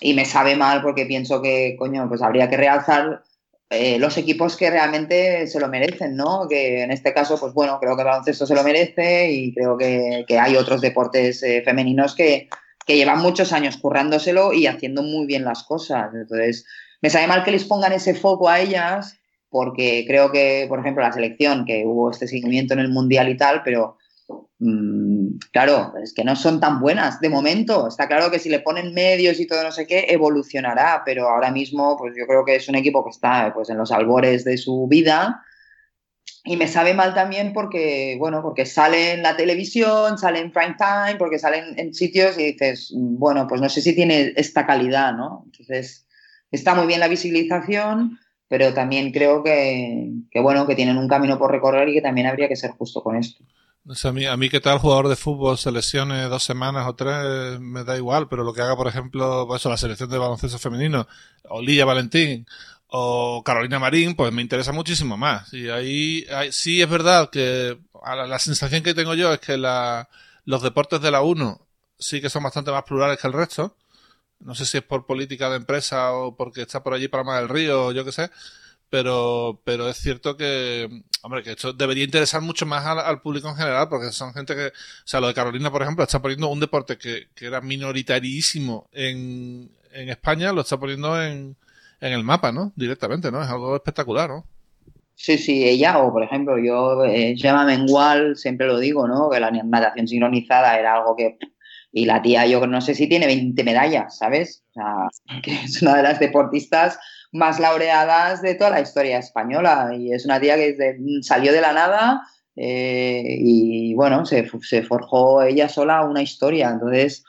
y 0.00 0.14
me 0.14 0.24
sabe 0.24 0.56
mal 0.56 0.82
porque 0.82 1.06
pienso 1.06 1.42
que, 1.42 1.76
coño, 1.78 2.08
pues 2.08 2.22
habría 2.22 2.48
que 2.48 2.56
realzar 2.56 3.22
eh, 3.68 3.98
los 3.98 4.16
equipos 4.18 4.56
que 4.56 4.68
realmente 4.68 5.46
se 5.46 5.60
lo 5.60 5.68
merecen, 5.68 6.16
¿no? 6.16 6.48
Que 6.48 6.82
en 6.82 6.90
este 6.90 7.14
caso, 7.14 7.38
pues 7.38 7.52
bueno, 7.52 7.78
creo 7.78 7.94
que 7.94 8.02
el 8.02 8.08
baloncesto 8.08 8.46
se 8.46 8.54
lo 8.54 8.64
merece 8.64 9.30
y 9.30 9.54
creo 9.54 9.78
que, 9.78 10.24
que 10.26 10.38
hay 10.38 10.56
otros 10.56 10.80
deportes 10.80 11.42
eh, 11.42 11.62
femeninos 11.64 12.16
que, 12.16 12.48
que, 12.84 12.96
llevan 12.96 13.20
muchos 13.20 13.52
años 13.52 13.76
currándoselo 13.76 14.52
y 14.52 14.66
haciendo 14.66 15.02
muy 15.02 15.26
bien 15.26 15.44
las 15.44 15.62
cosas. 15.62 16.10
Entonces, 16.14 16.66
me 17.00 17.10
sabe 17.10 17.28
mal 17.28 17.44
que 17.44 17.52
les 17.52 17.64
pongan 17.64 17.92
ese 17.92 18.14
foco 18.14 18.48
a 18.48 18.58
ellas 18.58 19.20
porque 19.50 20.04
creo 20.06 20.32
que, 20.32 20.66
por 20.68 20.80
ejemplo, 20.80 21.02
la 21.02 21.12
selección, 21.12 21.64
que 21.64 21.84
hubo 21.84 22.10
este 22.10 22.26
seguimiento 22.26 22.74
en 22.74 22.80
el 22.80 22.88
Mundial 22.88 23.28
y 23.28 23.36
tal, 23.36 23.62
pero 23.64 23.98
Mm, 24.58 25.38
claro, 25.52 25.94
es 26.02 26.12
que 26.12 26.24
no 26.24 26.36
son 26.36 26.60
tan 26.60 26.80
buenas 26.80 27.20
de 27.20 27.28
momento. 27.28 27.88
Está 27.88 28.06
claro 28.06 28.30
que 28.30 28.38
si 28.38 28.48
le 28.48 28.60
ponen 28.60 28.94
medios 28.94 29.40
y 29.40 29.46
todo 29.46 29.62
no 29.62 29.72
sé 29.72 29.86
qué, 29.86 30.06
evolucionará, 30.08 31.02
pero 31.04 31.28
ahora 31.28 31.50
mismo 31.50 31.96
pues 31.96 32.14
yo 32.18 32.26
creo 32.26 32.44
que 32.44 32.56
es 32.56 32.68
un 32.68 32.74
equipo 32.74 33.04
que 33.04 33.10
está 33.10 33.52
pues 33.54 33.70
en 33.70 33.78
los 33.78 33.92
albores 33.92 34.44
de 34.44 34.56
su 34.58 34.86
vida 34.88 35.42
y 36.44 36.56
me 36.56 36.68
sabe 36.68 36.94
mal 36.94 37.14
también 37.14 37.52
porque, 37.52 38.16
bueno, 38.18 38.42
porque 38.42 38.64
sale 38.64 39.12
en 39.12 39.22
la 39.22 39.36
televisión, 39.36 40.16
sale 40.16 40.40
en 40.40 40.52
prime 40.52 40.76
time, 40.78 41.18
porque 41.18 41.38
salen 41.38 41.78
en 41.78 41.92
sitios 41.92 42.38
y 42.38 42.52
dices, 42.52 42.92
bueno, 42.94 43.46
pues 43.46 43.60
no 43.60 43.68
sé 43.68 43.82
si 43.82 43.94
tiene 43.94 44.32
esta 44.36 44.66
calidad, 44.66 45.12
¿no? 45.14 45.42
Entonces, 45.46 46.06
está 46.50 46.74
muy 46.74 46.86
bien 46.86 47.00
la 47.00 47.08
visibilización, 47.08 48.18
pero 48.48 48.72
también 48.72 49.12
creo 49.12 49.42
que, 49.42 50.12
que 50.30 50.40
bueno, 50.40 50.66
que 50.66 50.74
tienen 50.74 50.96
un 50.96 51.08
camino 51.08 51.38
por 51.38 51.50
recorrer 51.50 51.90
y 51.90 51.94
que 51.94 52.02
también 52.02 52.26
habría 52.26 52.48
que 52.48 52.56
ser 52.56 52.70
justo 52.70 53.02
con 53.02 53.16
esto. 53.16 53.44
O 53.88 53.94
sea, 53.94 54.10
a, 54.10 54.12
mí, 54.12 54.26
a 54.26 54.36
mí 54.36 54.50
que 54.50 54.60
tal 54.60 54.78
jugador 54.78 55.08
de 55.08 55.16
fútbol 55.16 55.56
se 55.58 55.72
lesione 55.72 56.28
dos 56.28 56.44
semanas 56.44 56.86
o 56.86 56.94
tres 56.94 57.58
me 57.60 57.82
da 57.82 57.96
igual, 57.96 58.28
pero 58.28 58.44
lo 58.44 58.52
que 58.52 58.60
haga, 58.60 58.76
por 58.76 58.86
ejemplo, 58.86 59.46
pues 59.48 59.64
la 59.64 59.76
selección 59.76 60.10
de 60.10 60.18
baloncesto 60.18 60.58
femenino, 60.58 61.08
o 61.44 61.62
Lilla 61.62 61.86
Valentín, 61.86 62.46
o 62.88 63.42
Carolina 63.44 63.78
Marín, 63.78 64.14
pues 64.14 64.32
me 64.32 64.42
interesa 64.42 64.72
muchísimo 64.72 65.16
más. 65.16 65.52
Y 65.54 65.70
ahí, 65.70 66.26
ahí 66.30 66.52
sí 66.52 66.82
es 66.82 66.88
verdad 66.90 67.30
que 67.30 67.78
la, 68.04 68.26
la, 68.26 68.38
sensación 68.38 68.82
que 68.82 68.94
tengo 68.94 69.14
yo 69.14 69.32
es 69.32 69.40
que 69.40 69.56
la, 69.56 70.08
los 70.44 70.62
deportes 70.62 71.00
de 71.00 71.10
la 71.10 71.22
1 71.22 71.66
sí 71.98 72.20
que 72.20 72.30
son 72.30 72.42
bastante 72.42 72.70
más 72.70 72.84
plurales 72.84 73.18
que 73.18 73.26
el 73.28 73.32
resto. 73.32 73.76
No 74.40 74.54
sé 74.54 74.66
si 74.66 74.78
es 74.78 74.84
por 74.84 75.06
política 75.06 75.50
de 75.50 75.56
empresa 75.56 76.12
o 76.12 76.36
porque 76.36 76.62
está 76.62 76.82
por 76.82 76.94
allí 76.94 77.08
Palma 77.08 77.38
del 77.38 77.48
Río 77.48 77.86
o 77.86 77.92
yo 77.92 78.04
qué 78.04 78.12
sé 78.12 78.30
pero, 78.90 79.60
pero 79.64 79.88
es 79.88 79.96
cierto 79.96 80.36
que, 80.36 81.04
hombre, 81.22 81.42
que 81.42 81.52
esto 81.52 81.72
debería 81.72 82.04
interesar 82.04 82.42
mucho 82.42 82.66
más 82.66 82.84
al, 82.84 83.22
público 83.22 83.48
en 83.48 83.56
general, 83.56 83.88
porque 83.88 84.10
son 84.12 84.34
gente 84.34 84.54
que, 84.54 84.66
o 84.66 84.72
sea, 85.04 85.20
lo 85.20 85.28
de 85.28 85.34
Carolina, 85.34 85.70
por 85.70 85.82
ejemplo, 85.82 86.04
está 86.04 86.20
poniendo 86.20 86.48
un 86.48 86.60
deporte 86.60 86.98
que, 86.98 87.28
que 87.34 87.46
era 87.46 87.60
minoritarísimo 87.60 88.88
en, 88.92 89.70
en 89.92 90.08
España, 90.08 90.52
lo 90.52 90.62
está 90.62 90.78
poniendo 90.78 91.22
en, 91.22 91.56
en 92.00 92.12
el 92.12 92.24
mapa, 92.24 92.52
¿no? 92.52 92.72
Directamente, 92.76 93.30
¿no? 93.30 93.42
Es 93.42 93.48
algo 93.48 93.76
espectacular, 93.76 94.28
¿no? 94.28 94.44
Sí, 95.14 95.36
sí, 95.36 95.68
ella, 95.68 95.98
o 95.98 96.12
por 96.12 96.22
ejemplo, 96.22 96.56
yo, 96.58 97.04
eh, 97.04 97.36
Mengual, 97.66 98.36
siempre 98.36 98.66
lo 98.66 98.78
digo, 98.78 99.06
¿no? 99.06 99.28
Que 99.28 99.38
la 99.38 99.50
natación 99.50 100.08
sincronizada 100.08 100.78
era 100.78 100.94
algo 100.94 101.14
que. 101.14 101.36
Y 101.92 102.06
la 102.06 102.22
tía, 102.22 102.46
yo 102.46 102.66
no 102.66 102.80
sé 102.80 102.94
si 102.94 103.08
tiene 103.08 103.26
20 103.26 103.62
medallas, 103.62 104.16
¿sabes? 104.16 104.64
O 104.70 104.72
sea, 104.72 105.40
que 105.42 105.52
es 105.52 105.82
una 105.82 105.96
de 105.96 106.04
las 106.04 106.20
deportistas 106.20 106.98
más 107.32 107.60
laureadas 107.60 108.42
de 108.42 108.54
toda 108.54 108.70
la 108.70 108.80
historia 108.80 109.18
española. 109.18 109.90
Y 109.96 110.12
es 110.12 110.24
una 110.24 110.40
tía 110.40 110.56
que 110.56 110.96
salió 111.22 111.52
de 111.52 111.60
la 111.60 111.72
nada 111.72 112.22
eh, 112.56 113.36
y, 113.38 113.94
bueno, 113.94 114.26
se, 114.26 114.50
se 114.62 114.82
forjó 114.82 115.42
ella 115.42 115.68
sola 115.68 116.04
una 116.04 116.22
historia. 116.22 116.70
Entonces, 116.70 117.24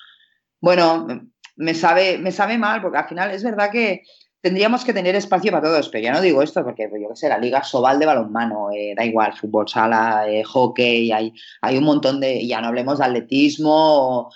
bueno, 0.60 1.08
me 1.56 1.74
sabe, 1.74 2.18
me 2.18 2.32
sabe 2.32 2.58
mal, 2.58 2.82
porque 2.82 2.98
al 2.98 3.08
final 3.08 3.32
es 3.32 3.44
verdad 3.44 3.72
que 3.72 4.04
tendríamos 4.42 4.84
que 4.84 4.94
tener 4.94 5.16
espacio 5.16 5.52
para 5.52 5.68
todos, 5.68 5.90
pero 5.90 6.04
ya 6.04 6.12
no 6.12 6.22
digo 6.22 6.42
esto 6.42 6.64
porque, 6.64 6.90
yo 6.92 7.10
qué 7.10 7.16
sé, 7.16 7.30
la 7.30 7.38
Liga 7.38 7.64
Sobal 7.64 8.00
de 8.00 8.08
balonmano, 8.08 8.72
eh, 8.72 8.96
da 8.98 9.06
igual, 9.06 9.34
fútbol 9.34 9.68
sala, 9.70 10.26
eh, 10.28 10.44
hockey, 10.44 11.12
hay, 11.12 11.32
hay 11.62 11.78
un 11.78 11.84
montón 11.84 12.20
de, 12.20 12.46
ya 12.48 12.60
no 12.60 12.70
hablemos 12.70 12.98
de 12.98 13.06
atletismo, 13.06 14.32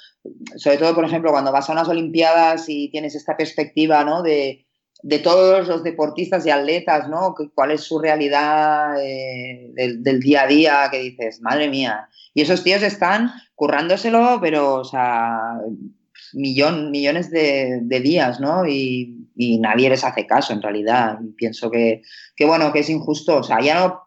sobre 0.56 0.78
todo, 0.78 0.94
por 0.94 1.06
ejemplo, 1.06 1.32
cuando 1.32 1.52
vas 1.52 1.70
a 1.70 1.74
unas 1.74 1.88
Olimpiadas 1.88 2.66
y 2.70 2.90
tienes 2.90 3.16
esta 3.16 3.36
perspectiva, 3.36 4.04
¿no? 4.04 4.22
De, 4.22 4.65
de 5.04 5.20
todos 5.20 5.68
los 5.68 5.84
deportistas 5.84 6.46
y 6.46 6.50
atletas, 6.50 7.10
¿no? 7.10 7.36
¿Cuál 7.54 7.72
es 7.72 7.82
su 7.82 8.00
realidad 8.00 8.96
eh, 9.02 9.72
del, 9.74 10.20
día 10.20 10.44
a 10.44 10.48
día? 10.48 10.88
Que 10.92 11.00
dices, 11.00 11.42
madre 11.42 11.70
mía. 11.70 12.10
Y 12.34 12.42
esos 12.42 12.64
tíos 12.64 12.82
están 12.82 13.32
currándoselo, 13.56 14.40
pero, 14.42 14.76
o 14.76 14.84
sea, 14.84 15.60
millón, 16.34 16.92
millones 16.92 17.30
de, 17.30 17.82
días, 18.02 18.40
¿no? 18.40 18.68
Y, 18.68 19.22
nadie 19.60 19.90
les 19.90 20.04
hace 20.04 20.26
caso, 20.26 20.54
en 20.54 20.62
realidad. 20.62 21.20
Y 21.22 21.34
pienso 21.34 21.70
que, 21.70 22.02
que, 22.36 22.46
bueno, 22.46 22.72
que 22.72 22.80
es 22.80 22.90
injusto. 22.90 23.38
O 23.38 23.44
sea, 23.44 23.60
ya 23.62 23.76
no... 23.80 24.02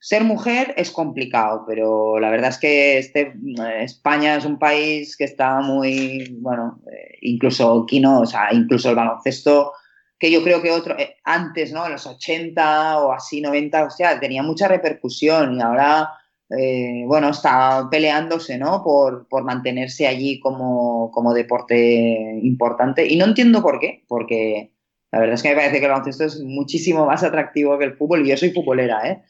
Ser 0.00 0.22
mujer 0.22 0.74
es 0.76 0.92
complicado, 0.92 1.64
pero 1.66 2.20
la 2.20 2.30
verdad 2.30 2.50
es 2.50 2.58
que 2.58 2.98
este, 2.98 3.34
España 3.80 4.36
es 4.36 4.44
un 4.44 4.56
país 4.56 5.16
que 5.16 5.24
está 5.24 5.60
muy, 5.60 6.38
bueno, 6.40 6.80
eh, 6.86 7.18
incluso 7.22 7.84
Kino, 7.84 8.20
o 8.20 8.26
sea, 8.26 8.54
incluso 8.54 8.90
el 8.90 8.94
baloncesto, 8.94 9.72
que 10.18 10.30
yo 10.30 10.42
creo 10.42 10.60
que 10.60 10.70
otro, 10.70 10.98
eh, 10.98 11.16
antes, 11.24 11.72
¿no? 11.72 11.86
En 11.86 11.92
los 11.92 12.06
80 12.06 13.00
o 13.00 13.12
así, 13.12 13.40
90, 13.40 13.84
o 13.84 13.90
sea, 13.90 14.18
tenía 14.18 14.42
mucha 14.42 14.68
repercusión 14.68 15.56
y 15.56 15.60
ahora 15.60 16.10
eh, 16.50 17.04
bueno, 17.06 17.28
está 17.28 17.88
peleándose, 17.90 18.56
¿no? 18.56 18.82
Por, 18.82 19.28
por 19.28 19.44
mantenerse 19.44 20.06
allí 20.06 20.40
como, 20.40 21.10
como, 21.12 21.34
deporte 21.34 22.38
importante. 22.42 23.06
Y 23.06 23.16
no 23.16 23.26
entiendo 23.26 23.60
por 23.62 23.78
qué, 23.78 24.04
porque 24.08 24.72
la 25.10 25.20
verdad 25.20 25.34
es 25.34 25.42
que 25.42 25.50
me 25.50 25.56
parece 25.56 25.78
que 25.78 25.84
el 25.84 25.90
baloncesto 25.90 26.24
es 26.24 26.40
muchísimo 26.40 27.04
más 27.04 27.22
atractivo 27.22 27.78
que 27.78 27.84
el 27.84 27.96
fútbol. 27.96 28.24
Y 28.24 28.30
yo 28.30 28.36
soy 28.38 28.50
futbolera, 28.50 29.06
¿eh? 29.06 29.22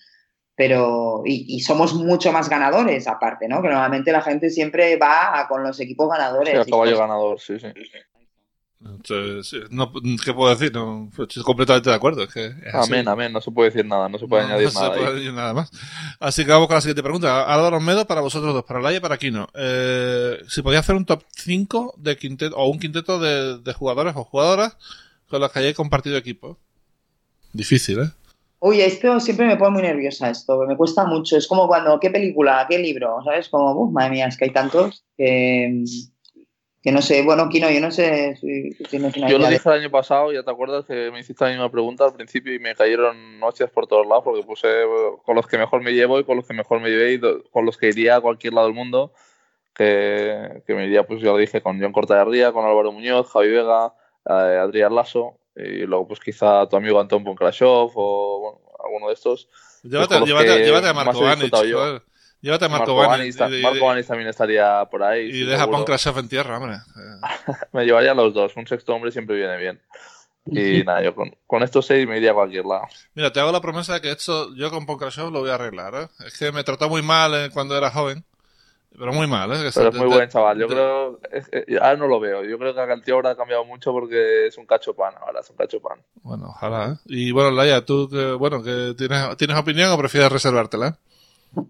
Pero, 0.54 1.22
y, 1.24 1.44
y, 1.56 1.60
somos 1.60 1.94
mucho 1.94 2.32
más 2.32 2.48
ganadores 2.48 3.06
aparte, 3.06 3.48
¿no? 3.48 3.62
Que 3.62 3.68
normalmente 3.68 4.10
la 4.10 4.22
gente 4.22 4.50
siempre 4.50 4.96
va 4.96 5.40
a, 5.40 5.48
con 5.48 5.62
los 5.62 5.78
equipos 5.80 6.08
ganadores. 6.08 6.52
Sí, 6.52 6.60
a 6.60 6.64
caballo 6.64 6.98
ganador, 6.98 7.40
sí, 7.40 7.58
sí. 7.60 7.68
No, 8.80 9.92
¿Qué 10.24 10.32
puedo 10.32 10.54
decir? 10.54 10.72
No, 10.72 11.10
estoy 11.18 11.42
completamente 11.42 11.90
de 11.90 11.96
acuerdo. 11.96 12.22
Es 12.22 12.32
que 12.32 12.46
es 12.46 12.74
amén, 12.74 13.08
amén. 13.08 13.32
No 13.32 13.40
se 13.40 13.50
puede 13.50 13.70
decir 13.70 13.84
nada. 13.84 14.08
No 14.08 14.18
se 14.18 14.28
puede 14.28 14.44
no, 14.44 14.48
añadir 14.50 14.68
no 14.72 14.80
nada. 14.80 14.92
se 14.92 14.98
puede 14.98 15.12
añadir 15.12 15.32
nada 15.32 15.52
más. 15.52 15.70
Así 16.20 16.44
que 16.44 16.50
vamos 16.52 16.68
con 16.68 16.76
la 16.76 16.80
siguiente 16.80 17.02
pregunta. 17.02 17.42
Álvaro 17.52 17.80
Medo 17.80 18.06
para 18.06 18.20
vosotros 18.20 18.54
dos, 18.54 18.64
para 18.64 18.80
Laia 18.80 18.98
y 18.98 19.00
para 19.00 19.18
Kino. 19.18 19.48
Eh, 19.54 20.40
si 20.48 20.62
podía 20.62 20.78
hacer 20.78 20.94
un 20.94 21.06
top 21.06 21.24
5 21.30 21.94
de 21.98 22.16
quinteto, 22.16 22.56
o 22.56 22.68
un 22.68 22.78
quinteto 22.78 23.18
de, 23.18 23.58
de, 23.58 23.72
jugadores 23.72 24.14
o 24.14 24.22
jugadoras 24.22 24.76
con 25.28 25.40
los 25.40 25.50
que 25.50 25.58
hayáis 25.58 25.76
compartido 25.76 26.16
equipo. 26.16 26.56
Difícil, 27.52 27.98
¿eh? 27.98 28.10
Uy, 28.60 28.80
esto 28.80 29.20
siempre 29.20 29.46
me 29.46 29.56
pone 29.56 29.70
muy 29.70 29.82
nerviosa 29.82 30.30
esto, 30.30 30.64
me 30.66 30.76
cuesta 30.76 31.04
mucho. 31.04 31.36
Es 31.36 31.46
como 31.46 31.68
cuando, 31.68 31.98
¿qué 32.00 32.10
película? 32.10 32.66
¿Qué 32.68 32.78
libro? 32.78 33.18
¿Sabes? 33.24 33.48
Como, 33.48 33.72
uh, 33.72 33.90
madre 33.90 34.10
mía, 34.10 34.26
es 34.26 34.36
que 34.36 34.46
hay 34.46 34.52
tantos 34.52 35.04
que 35.16 35.84
que 36.82 36.92
no 36.92 37.02
sé, 37.02 37.22
bueno, 37.22 37.48
Kino, 37.48 37.70
yo 37.70 37.80
no 37.80 37.90
sé 37.90 38.36
si, 38.36 38.72
si 38.72 38.96
una 38.98 39.08
Yo 39.28 39.38
lo 39.38 39.48
dije 39.48 39.68
el 39.68 39.80
año 39.80 39.90
pasado, 39.90 40.32
ya 40.32 40.44
te 40.44 40.50
acuerdas 40.50 40.84
que 40.84 41.10
me 41.10 41.20
hiciste 41.20 41.44
la 41.44 41.50
misma 41.50 41.70
pregunta 41.70 42.04
al 42.04 42.14
principio 42.14 42.54
y 42.54 42.58
me 42.58 42.74
cayeron 42.74 43.42
hostias 43.42 43.70
por 43.70 43.86
todos 43.86 44.06
lados 44.06 44.22
porque 44.24 44.44
puse 44.44 44.68
con 45.24 45.34
los 45.34 45.46
que 45.46 45.58
mejor 45.58 45.82
me 45.82 45.92
llevo 45.92 46.20
y 46.20 46.24
con 46.24 46.36
los 46.36 46.46
que 46.46 46.54
mejor 46.54 46.80
me 46.80 46.88
llevé 46.88 47.14
y 47.14 47.20
con 47.50 47.66
los 47.66 47.76
que 47.76 47.88
iría 47.88 48.16
a 48.16 48.20
cualquier 48.20 48.54
lado 48.54 48.68
del 48.68 48.76
mundo. 48.76 49.12
Que, 49.74 50.62
que 50.66 50.74
me 50.74 50.86
iría, 50.86 51.06
pues 51.06 51.20
ya 51.20 51.28
lo 51.28 51.36
dije, 51.36 51.60
con 51.62 51.80
John 51.80 51.92
Cortajarría, 51.92 52.50
con 52.50 52.64
Álvaro 52.64 52.90
Muñoz, 52.90 53.30
Javi 53.30 53.48
Vega, 53.48 53.94
eh, 54.28 54.58
Adrián 54.60 54.92
Lasso 54.92 55.38
y 55.54 55.86
luego 55.86 56.06
pues 56.06 56.20
quizá 56.20 56.68
tu 56.68 56.76
amigo 56.76 57.00
Antón 57.00 57.24
Ponkrashov 57.24 57.92
o 57.94 58.40
bueno, 58.40 58.60
alguno 58.84 59.08
de 59.08 59.14
estos. 59.14 59.48
Llévate, 59.82 60.18
los 60.20 60.28
llévate, 60.28 60.64
llévate 60.64 60.88
a 60.88 60.94
Marco 60.94 61.28
he 61.28 62.00
Llévate 62.40 62.64
a 62.66 62.68
Marco, 62.68 62.92
y- 62.92 63.62
Marco 63.62 63.86
Vanis 63.86 64.06
también 64.06 64.28
estaría 64.28 64.84
por 64.90 65.02
ahí. 65.02 65.28
y 65.28 65.44
deja 65.44 65.64
a 65.64 66.20
en 66.20 66.28
tierra, 66.28 66.58
hombre. 66.58 66.74
Eh, 66.76 67.54
Me 67.72 67.84
llevaría 67.84 68.12
a 68.12 68.14
los 68.14 68.32
dos, 68.32 68.56
un 68.56 68.66
sexto 68.66 68.94
hombre 68.94 69.10
siempre 69.10 69.36
viene 69.36 69.56
bien. 69.56 69.80
Y 70.50 70.82
nada, 70.82 71.02
yo 71.02 71.14
con, 71.14 71.34
con 71.46 71.62
estos 71.62 71.84
seis 71.84 72.06
me 72.08 72.16
iría 72.16 72.30
a 72.30 72.34
cualquier 72.34 72.64
lado. 72.64 72.84
Mira, 73.14 73.30
te 73.32 73.40
hago 73.40 73.52
la 73.52 73.60
promesa 73.60 73.94
de 73.94 74.00
que 74.00 74.10
esto 74.12 74.54
yo 74.54 74.70
con 74.70 74.86
Ponkrashev 74.86 75.30
lo 75.30 75.40
voy 75.40 75.50
a 75.50 75.56
arreglar, 75.56 75.94
¿eh? 75.94 76.08
Es 76.26 76.38
que 76.38 76.52
me 76.52 76.64
trató 76.64 76.88
muy 76.88 77.02
mal 77.02 77.34
eh, 77.34 77.50
cuando 77.52 77.76
era 77.76 77.90
joven. 77.90 78.24
Pero 78.98 79.12
muy 79.12 79.26
mal, 79.26 79.52
¿eh? 79.52 79.56
Que 79.64 79.70
Pero 79.74 79.90
es 79.90 79.94
muy 79.96 80.08
de- 80.08 80.14
buen 80.16 80.28
chaval. 80.28 80.58
Yo 80.58 80.66
de- 80.66 80.74
creo. 80.74 81.20
es- 81.30 81.48
eh, 81.52 81.76
ahora 81.80 81.96
no 81.96 82.06
lo 82.08 82.18
veo. 82.18 82.42
Yo 82.44 82.58
creo 82.58 82.74
que 82.74 82.86
Cantio 82.86 83.16
ahora 83.16 83.30
ha 83.32 83.36
cambiado 83.36 83.64
mucho 83.64 83.92
porque 83.92 84.46
es 84.46 84.56
un 84.56 84.64
cacho 84.66 84.94
pan. 84.94 85.12
Ahora 85.20 85.40
es 85.40 85.50
un 85.50 85.56
cacho 85.56 85.80
pan. 85.80 86.00
Bueno, 86.22 86.46
ojalá, 86.48 86.92
¿eh? 86.92 86.96
Y 87.06 87.30
bueno, 87.30 87.50
Laia, 87.50 87.84
tú, 87.84 88.08
que, 88.08 88.32
bueno, 88.32 88.62
que 88.62 88.94
tienes, 88.96 89.36
¿tienes 89.36 89.56
opinión 89.58 89.90
o 89.92 89.98
prefieres 89.98 90.32
reservártela? 90.32 90.98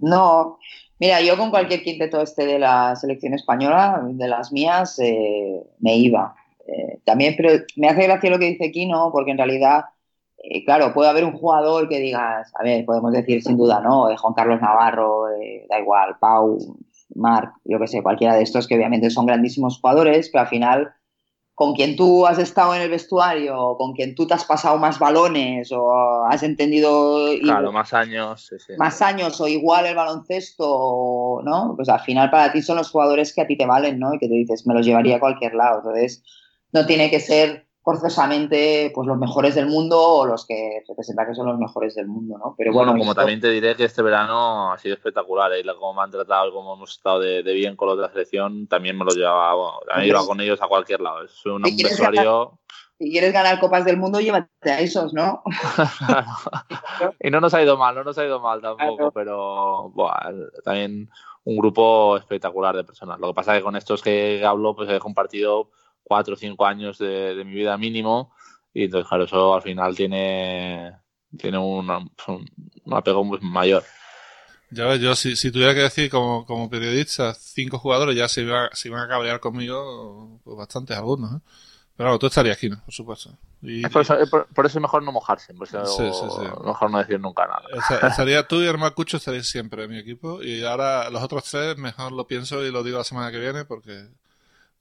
No, 0.01 0.59
mira, 0.99 1.20
yo 1.20 1.37
con 1.37 1.51
cualquier 1.51 1.83
quinteto 1.83 2.20
este 2.20 2.47
de 2.47 2.59
la 2.59 2.97
selección 2.97 3.35
española, 3.35 4.01
de 4.05 4.29
las 4.29 4.53
mías, 4.53 4.99
eh, 4.99 5.62
me 5.81 5.97
iba. 5.97 6.35
Eh, 6.66 7.01
también, 7.05 7.35
pero 7.37 7.64
me 7.76 7.89
hace 7.89 8.03
gracia 8.05 8.31
lo 8.31 8.39
que 8.39 8.51
dice 8.51 8.70
Kino, 8.70 9.11
porque 9.11 9.31
en 9.31 9.39
realidad, 9.39 9.87
eh, 10.43 10.64
claro, 10.64 10.93
puede 10.93 11.09
haber 11.09 11.24
un 11.24 11.33
jugador 11.33 11.89
que 11.89 11.99
digas, 11.99 12.53
a 12.55 12.62
ver, 12.62 12.85
podemos 12.85 13.12
decir 13.12 13.43
sin 13.43 13.57
duda, 13.57 13.81
¿no? 13.81 14.11
Eh, 14.11 14.16
Juan 14.18 14.35
Carlos 14.35 14.61
Navarro, 14.61 15.24
da 15.70 15.81
igual, 15.81 16.16
Pau, 16.20 16.59
Marc, 17.14 17.55
yo 17.64 17.79
que 17.79 17.87
sé, 17.87 18.03
cualquiera 18.03 18.35
de 18.35 18.43
estos 18.43 18.66
que 18.66 18.74
obviamente 18.74 19.09
son 19.09 19.24
grandísimos 19.24 19.81
jugadores, 19.81 20.29
pero 20.31 20.43
al 20.43 20.49
final 20.49 20.93
con 21.59 21.74
quien 21.74 21.96
tú 21.96 22.24
has 22.24 22.38
estado 22.38 22.72
en 22.76 22.82
el 22.82 22.88
vestuario, 22.88 23.74
con 23.76 23.92
quien 23.92 24.14
tú 24.14 24.28
te 24.28 24.34
has 24.34 24.44
pasado 24.44 24.78
más 24.78 25.00
balones 25.00 25.72
o 25.72 26.24
has 26.24 26.44
entendido 26.44 27.32
y- 27.32 27.40
Claro, 27.40 27.72
más 27.72 27.92
años. 27.92 28.46
Sí, 28.46 28.54
sí. 28.64 28.74
más 28.78 29.02
años 29.02 29.40
o 29.40 29.48
igual 29.48 29.84
el 29.86 29.96
baloncesto, 29.96 31.40
¿no? 31.44 31.72
Pues 31.76 31.88
al 31.88 31.98
final 32.00 32.30
para 32.30 32.52
ti 32.52 32.62
son 32.62 32.76
los 32.76 32.90
jugadores 32.90 33.34
que 33.34 33.40
a 33.40 33.46
ti 33.48 33.56
te 33.56 33.66
valen, 33.66 33.98
¿no? 33.98 34.14
Y 34.14 34.18
que 34.18 34.28
te 34.28 34.34
dices, 34.34 34.66
me 34.68 34.74
los 34.74 34.86
llevaría 34.86 35.16
a 35.16 35.20
cualquier 35.20 35.54
lado. 35.54 35.78
Entonces, 35.78 36.22
no 36.72 36.86
tiene 36.86 37.11
que 37.11 37.20
ser 37.20 37.67
forzosamente 37.83 38.91
pues 38.95 39.07
los 39.07 39.16
mejores 39.18 39.55
del 39.55 39.66
mundo 39.66 39.99
o 40.01 40.26
los 40.26 40.47
que 40.47 40.83
representan 40.87 41.26
que 41.29 41.35
son 41.35 41.47
los 41.47 41.59
mejores 41.59 41.95
del 41.95 42.07
mundo, 42.07 42.37
¿no? 42.39 42.55
Pero 42.59 42.72
Bueno, 42.72 42.91
bueno, 42.93 43.01
como 43.01 43.12
esto- 43.12 43.20
también 43.22 43.41
te 43.41 43.49
diré 43.51 43.74
que 43.76 43.85
este 43.85 44.03
verano 44.03 44.72
ha 44.72 44.79
sido 44.79 44.95
espectacular, 44.95 45.53
¿eh? 45.55 45.62
Cómo 45.79 45.95
me 45.95 46.03
han 46.03 46.11
tratado, 46.11 46.53
cómo 46.53 46.74
hemos 46.74 46.91
estado 46.93 47.20
de, 47.20 47.43
de 47.43 47.53
bien 47.55 47.76
con 47.76 47.99
la 47.99 48.09
selección, 48.11 48.66
también 48.66 48.97
me 48.99 49.05
lo 49.05 49.12
llevaba, 49.12 49.55
bueno, 49.55 49.79
he 49.97 50.07
ido 50.07 50.26
con 50.26 50.41
ellos 50.41 50.61
a 50.61 50.66
cualquier 50.68 51.01
lado. 51.01 51.22
Es 51.24 51.45
un, 51.47 51.62
¿Te 51.62 51.70
un 51.70 51.76
quieres 51.76 51.99
vestuario. 51.99 52.59
si 52.99 53.11
quieres 53.11 53.33
ganar 53.33 53.59
copas 53.61 53.85
del 53.85 53.97
mundo, 53.97 54.20
llévate 54.20 54.70
a 54.70 54.81
esos, 54.81 55.14
¿no? 55.14 55.43
y 57.20 57.31
no 57.31 57.41
nos 57.41 57.55
ha 57.55 57.62
ido 57.62 57.76
mal, 57.76 57.95
no 57.95 58.05
nos 58.05 58.18
ha 58.18 58.24
ido 58.24 58.41
mal 58.41 58.61
tampoco, 58.61 58.97
Claro. 58.97 59.12
pero 59.12 59.91
buah, 59.95 60.31
también 60.64 61.09
un 61.45 61.57
grupo 61.57 62.16
espectacular 62.16 62.76
de 62.76 62.85
personas. 62.85 63.18
Lo 63.18 63.29
que 63.29 63.35
pasa 63.35 63.53
es 63.55 63.61
que 63.61 63.64
con 63.64 63.76
estos 63.76 64.03
que 64.03 64.45
hablo, 64.45 64.74
pues 64.76 64.91
he 64.91 64.99
compartido 64.99 65.70
cuatro 66.09 66.34
o 66.34 66.36
cinco 66.36 66.66
años 66.66 66.98
de, 66.98 67.34
de 67.36 67.44
mi 67.44 67.52
vida 67.54 67.76
mínimo 67.76 68.32
y 68.74 68.84
entonces, 68.84 69.09
claro, 69.09 69.24
eso 69.24 69.54
al 69.54 69.62
final 69.62 69.94
tiene, 69.94 70.92
tiene 71.38 71.59
una- 71.59 71.98
un, 71.98 72.50
un 72.84 72.94
apego 72.94 73.22
muy 73.24 73.38
mayor. 73.42 73.84
Ya 74.70 74.84
ves, 74.86 75.00
yo 75.00 75.14
si, 75.14 75.34
si 75.36 75.50
tuviera 75.50 75.74
que 75.74 75.80
decir 75.80 76.11
como, 76.11 76.44
como 76.44 76.68
periodista 76.68 77.32
cinco 77.34 77.78
jugadores 77.78 78.16
ya 78.16 78.28
se 78.28 78.42
iban, 78.42 78.68
se 78.74 78.88
iban 78.88 79.02
a 79.02 79.09
cabrear 79.09 79.40
conmigo, 79.40 80.40
pues 80.44 80.56
bastantes 80.56 80.96
algunos, 80.96 81.32
¿eh? 81.36 81.40
Pero 81.96 82.09
claro, 82.11 82.18
tú 82.20 82.26
estarías 82.28 82.56
aquí, 82.56 82.68
¿no? 82.68 82.80
Por 82.84 82.94
supuesto. 82.94 83.30
Y, 83.61 83.84
Es 83.84 83.90
por, 83.90 84.02
eso, 84.02 84.16
es 84.18 84.30
por- 84.30 84.46
por 84.54 84.66
eso 84.66 84.78
es 84.78 84.82
mejor 84.82 85.02
no 85.02 85.11
mojarse, 85.11 85.52
por 85.54 85.66
eso 85.66 85.84
Sí, 85.84 86.04
sí, 86.12 86.26
sí. 86.30 86.64
mejor 86.64 86.90
no 86.92 86.98
decir 86.98 87.18
nunca 87.18 87.44
nada. 87.46 87.62
Esa- 87.74 88.06
Estaría 88.06 88.46
tú 88.46 88.61
y 88.62 88.66
Hermano 88.66 88.94
Cucho 88.94 89.16
estaréis 89.16 89.48
siempre 89.48 89.82
en 89.84 89.90
mi 89.90 89.98
equipo. 89.98 90.40
Y 90.42 90.62
ahora 90.64 91.11
los 91.11 91.22
otros 91.24 91.42
tres, 91.50 91.76
mejor 91.76 92.12
lo 92.12 92.26
pienso 92.28 92.64
y 92.64 92.70
lo 92.70 92.84
digo 92.84 92.98
la 92.98 93.04
semana 93.04 93.32
que 93.32 93.40
viene 93.40 93.64
porque, 93.64 94.06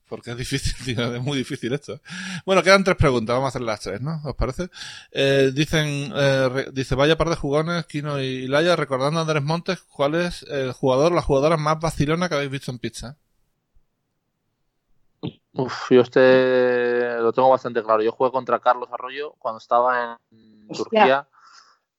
porque 0.08 0.32
es 0.32 0.38
difícil, 0.38 1.00
es 1.16 1.22
muy 1.22 1.38
difícil 1.38 1.74
esto. 1.74 2.00
Bueno, 2.46 2.64
quedan 2.64 2.84
tres 2.84 2.98
preguntas, 2.98 3.34
vamos 3.36 3.48
a 3.48 3.50
hacer 3.50 3.62
las 3.62 3.80
tres, 3.82 4.02
¿no? 4.02 4.22
¿Os 4.24 4.36
parece? 4.36 4.70
Eh, 5.12 5.52
dicen, 5.54 6.12
eh, 6.16 6.50
re- 6.50 6.72
dice, 6.72 6.96
vaya 6.96 7.18
par 7.18 7.30
de 7.30 7.36
jugones, 7.36 7.86
Kino 7.86 8.20
y 8.22 8.48
Laia, 8.48 8.76
recordando 8.76 9.20
a 9.20 9.24
Andrés 9.24 9.44
Montes, 9.44 9.82
¿cuál 9.82 10.16
es 10.16 10.44
el 10.44 10.72
jugador, 10.74 11.12
la 11.12 11.22
jugadora 11.22 11.58
más 11.58 11.80
vacilona 11.80 12.30
que 12.30 12.36
habéis 12.36 12.52
visto 12.52 12.72
en 12.72 12.80
pizza? 12.80 13.18
Uf, 15.54 15.90
yo 15.90 16.02
este 16.02 17.18
lo 17.20 17.34
tengo 17.34 17.50
bastante 17.50 17.82
claro. 17.84 18.04
Yo 18.04 18.12
jugué 18.12 18.32
contra 18.32 18.60
Carlos 18.60 18.90
Arroyo 18.92 19.34
cuando 19.40 19.58
estaba 19.58 20.20
en 20.32 20.68
Turquía, 20.68 21.28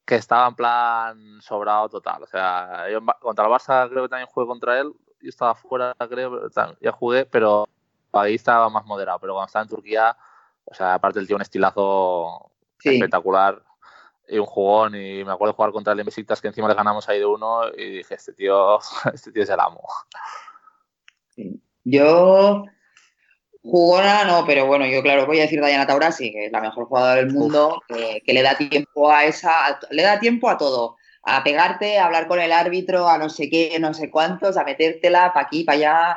que 0.05 0.15
estaba 0.15 0.47
en 0.49 0.55
plan 0.55 1.43
sobrado 1.43 1.89
total. 1.89 2.23
O 2.23 2.27
sea, 2.27 2.89
yo 2.91 3.01
contra 3.21 3.47
el 3.47 3.51
Barça 3.51 3.89
creo 3.91 4.05
que 4.05 4.09
también 4.11 4.29
jugué 4.33 4.47
contra 4.47 4.79
él. 4.81 4.93
Yo 5.21 5.29
estaba 5.29 5.57
fuera, 5.57 5.93
creo, 6.09 6.49
ya 6.81 6.93
jugué, 6.93 7.27
pero 7.27 7.69
ahí 8.21 8.35
estaba 8.35 8.69
más 8.69 8.85
moderado. 8.85 9.19
Pero 9.21 9.35
cuando 9.35 9.47
estaba 9.47 9.63
en 9.63 9.69
Turquía, 9.69 10.17
o 10.65 10.75
sea, 10.75 10.95
aparte 10.95 11.19
el 11.19 11.27
tío 11.27 11.37
un 11.37 11.43
estilazo 11.43 12.51
espectacular 12.83 13.63
y 14.29 14.39
un 14.39 14.47
jugón. 14.47 14.95
Y 14.95 15.25
me 15.25 15.33
acuerdo 15.33 15.55
jugar 15.55 15.73
contra 15.73 15.93
el 15.93 16.01
Invictas 16.01 16.41
que 16.41 16.49
encima 16.49 16.69
le 16.69 16.75
ganamos 16.75 17.09
ahí 17.09 17.19
de 17.19 17.27
uno 17.27 17.69
y 17.77 17.99
dije, 17.99 18.15
este 18.15 18.33
tío, 18.33 18.79
este 19.15 19.33
tío 19.33 19.43
es 19.43 19.51
el 19.51 19.61
amo. 19.61 19.83
Yo 21.85 22.65
Jugona 23.63 24.25
no, 24.25 24.45
pero 24.47 24.67
bueno, 24.67 24.87
yo 24.87 25.03
claro, 25.03 25.27
voy 25.27 25.41
a 25.41 25.43
decir 25.43 25.61
Diana 25.61 25.87
Taurasi, 25.87 26.33
que 26.33 26.47
es 26.47 26.53
la 26.53 26.61
mejor 26.61 26.87
jugadora 26.87 27.17
del 27.17 27.33
mundo, 27.33 27.83
que, 27.89 28.33
le 28.33 28.43
da 28.43 28.57
tiempo 28.57 29.11
a 29.11 29.25
esa, 29.25 29.79
le 29.91 30.03
da 30.03 30.19
tiempo 30.21 30.49
a 30.49 30.57
todo, 30.57 30.97
a 31.23 31.43
pegarte, 31.45 31.99
a 31.99 32.07
hablar 32.07 32.29
con 32.29 32.41
el 32.41 32.53
árbitro, 32.53 33.09
a 33.09 33.19
no 33.19 33.29
sé 33.29 33.51
qué, 33.51 33.79
no 33.79 33.93
sé 33.93 34.11
cuántos, 34.11 34.57
a 34.57 34.65
metértela 34.65 35.33
para 35.35 35.47
aquí, 35.47 35.65
para 35.65 35.77
allá, 35.77 36.17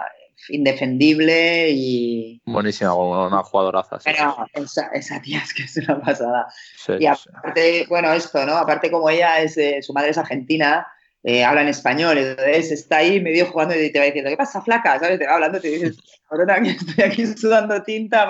indefendible 0.50 1.70
y... 1.72 2.42
Buenísima, 2.46 2.94
una 2.94 3.44
jugadoraza. 3.44 4.00
Pero 4.04 4.36
esa, 4.54 4.88
esa, 4.94 5.22
tía 5.22 5.39
es 5.39 5.54
que 5.54 5.64
es 5.64 5.78
una 5.78 6.02
pasada. 6.02 6.48
y 7.00 7.06
aparte, 7.06 7.86
bueno, 7.89 8.12
esto, 8.14 8.46
¿no? 8.46 8.56
Aparte 8.56 8.92
como 8.92 9.10
ella 9.10 9.39
es, 9.42 9.58
su 9.86 9.94
madre 9.94 10.12
es 10.12 10.18
argentina, 10.18 10.88
eh, 11.24 11.44
habla 11.44 11.62
en 11.62 11.68
español, 11.68 12.18
entonces 12.18 12.72
está 12.72 12.98
ahí 12.98 13.22
medio 13.22 13.46
jugando 13.46 13.76
y 13.76 13.92
te 13.92 14.00
va 14.00 14.06
diciendo, 14.06 14.32
¿qué 14.32 14.38
pasa, 14.38 14.62
flaca? 14.62 14.98
¿Sabes? 15.00 15.20
Te 15.20 15.28
va 15.28 15.36
hablando 15.36 15.60
y 15.60 15.62
te 15.62 15.68
dices, 15.68 15.98
ahora 16.30 16.58
estoy 16.58 17.04
aquí 17.04 17.28
sudando 17.28 17.84
tinta 17.84 18.28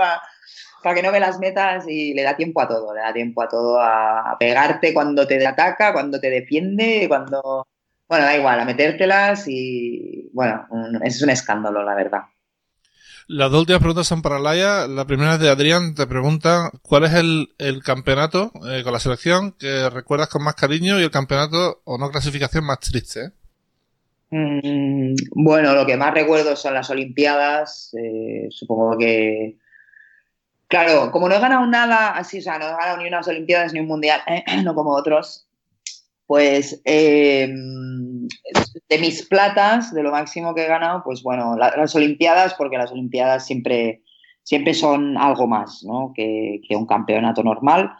para 0.83 0.95
que 0.95 1.01
no 1.01 1.11
me 1.11 1.19
las 1.19 1.39
metas 1.39 1.85
y 1.87 2.13
le 2.13 2.23
da 2.23 2.35
tiempo 2.35 2.61
a 2.61 2.67
todo, 2.67 2.93
le 2.93 2.99
da 2.99 3.13
tiempo 3.13 3.41
a 3.41 3.47
todo 3.47 3.79
a, 3.79 4.35
pegarte 4.39 4.93
cuando 4.93 5.25
te 5.25 5.45
ataca, 5.45 5.93
cuando 5.93 6.19
te 6.19 6.29
defiende, 6.29 7.05
cuando... 7.07 7.67
Bueno, 8.11 8.25
da 8.25 8.35
igual, 8.35 8.59
a 8.59 8.65
metértelas 8.65 9.47
y 9.47 10.29
bueno, 10.33 10.67
es 11.01 11.21
un 11.21 11.29
escándalo, 11.29 11.81
la 11.81 11.95
verdad. 11.95 12.23
Las 13.29 13.49
dos 13.49 13.61
últimas 13.61 13.79
preguntas 13.79 14.05
son 14.05 14.21
para 14.21 14.37
Laia. 14.37 14.85
La 14.85 15.05
primera 15.05 15.35
es 15.35 15.39
de 15.39 15.49
Adrián. 15.49 15.95
Te 15.95 16.05
pregunta 16.07 16.71
cuál 16.81 17.05
es 17.05 17.13
el, 17.13 17.47
campeonato 17.85 18.51
eh, 18.69 18.83
con 18.83 18.91
la 18.91 18.99
selección 18.99 19.53
que 19.53 19.89
recuerdas 19.89 20.27
con 20.27 20.43
más 20.43 20.55
cariño 20.55 20.99
y 20.99 21.03
el 21.03 21.09
campeonato 21.09 21.83
o 21.85 21.97
no 21.97 22.11
clasificación 22.11 22.65
más 22.65 22.81
triste. 22.81 23.31
Mm, 24.29 25.15
bueno, 25.33 25.73
lo 25.73 25.85
que 25.85 25.95
más 25.95 26.13
recuerdo 26.13 26.57
son 26.57 26.73
las 26.73 26.89
Olimpiadas. 26.89 27.95
Eh, 27.97 28.47
supongo 28.49 28.97
que. 28.97 29.55
Claro, 30.67 31.11
como 31.11 31.29
no 31.29 31.35
he 31.35 31.39
ganado 31.39 31.65
nada 31.65 32.09
así, 32.09 32.39
o 32.39 32.41
sea, 32.41 32.59
no 32.59 32.65
he 32.65 32.71
ganado 32.71 32.97
ni 32.97 33.07
unas 33.07 33.29
Olimpiadas 33.29 33.71
ni 33.71 33.79
un 33.79 33.87
Mundial, 33.87 34.19
no 34.65 34.75
como 34.75 34.91
otros, 34.91 35.47
pues 36.31 36.81
em, 36.85 38.25
de 38.87 38.99
mis 38.99 39.27
platas, 39.27 39.93
de 39.93 40.01
lo 40.01 40.11
máximo 40.11 40.55
que 40.55 40.63
he 40.63 40.67
ganado, 40.67 41.03
pues 41.03 41.21
bueno, 41.23 41.57
las 41.57 41.93
Olimpiadas, 41.93 42.53
porque 42.53 42.77
las 42.77 42.89
Olimpiadas 42.93 43.45
siempre, 43.45 44.01
siempre 44.41 44.73
son 44.73 45.17
algo 45.17 45.45
más 45.45 45.83
¿no? 45.83 46.13
que, 46.15 46.61
un 46.69 46.85
campeonato 46.85 47.43
normal. 47.43 47.91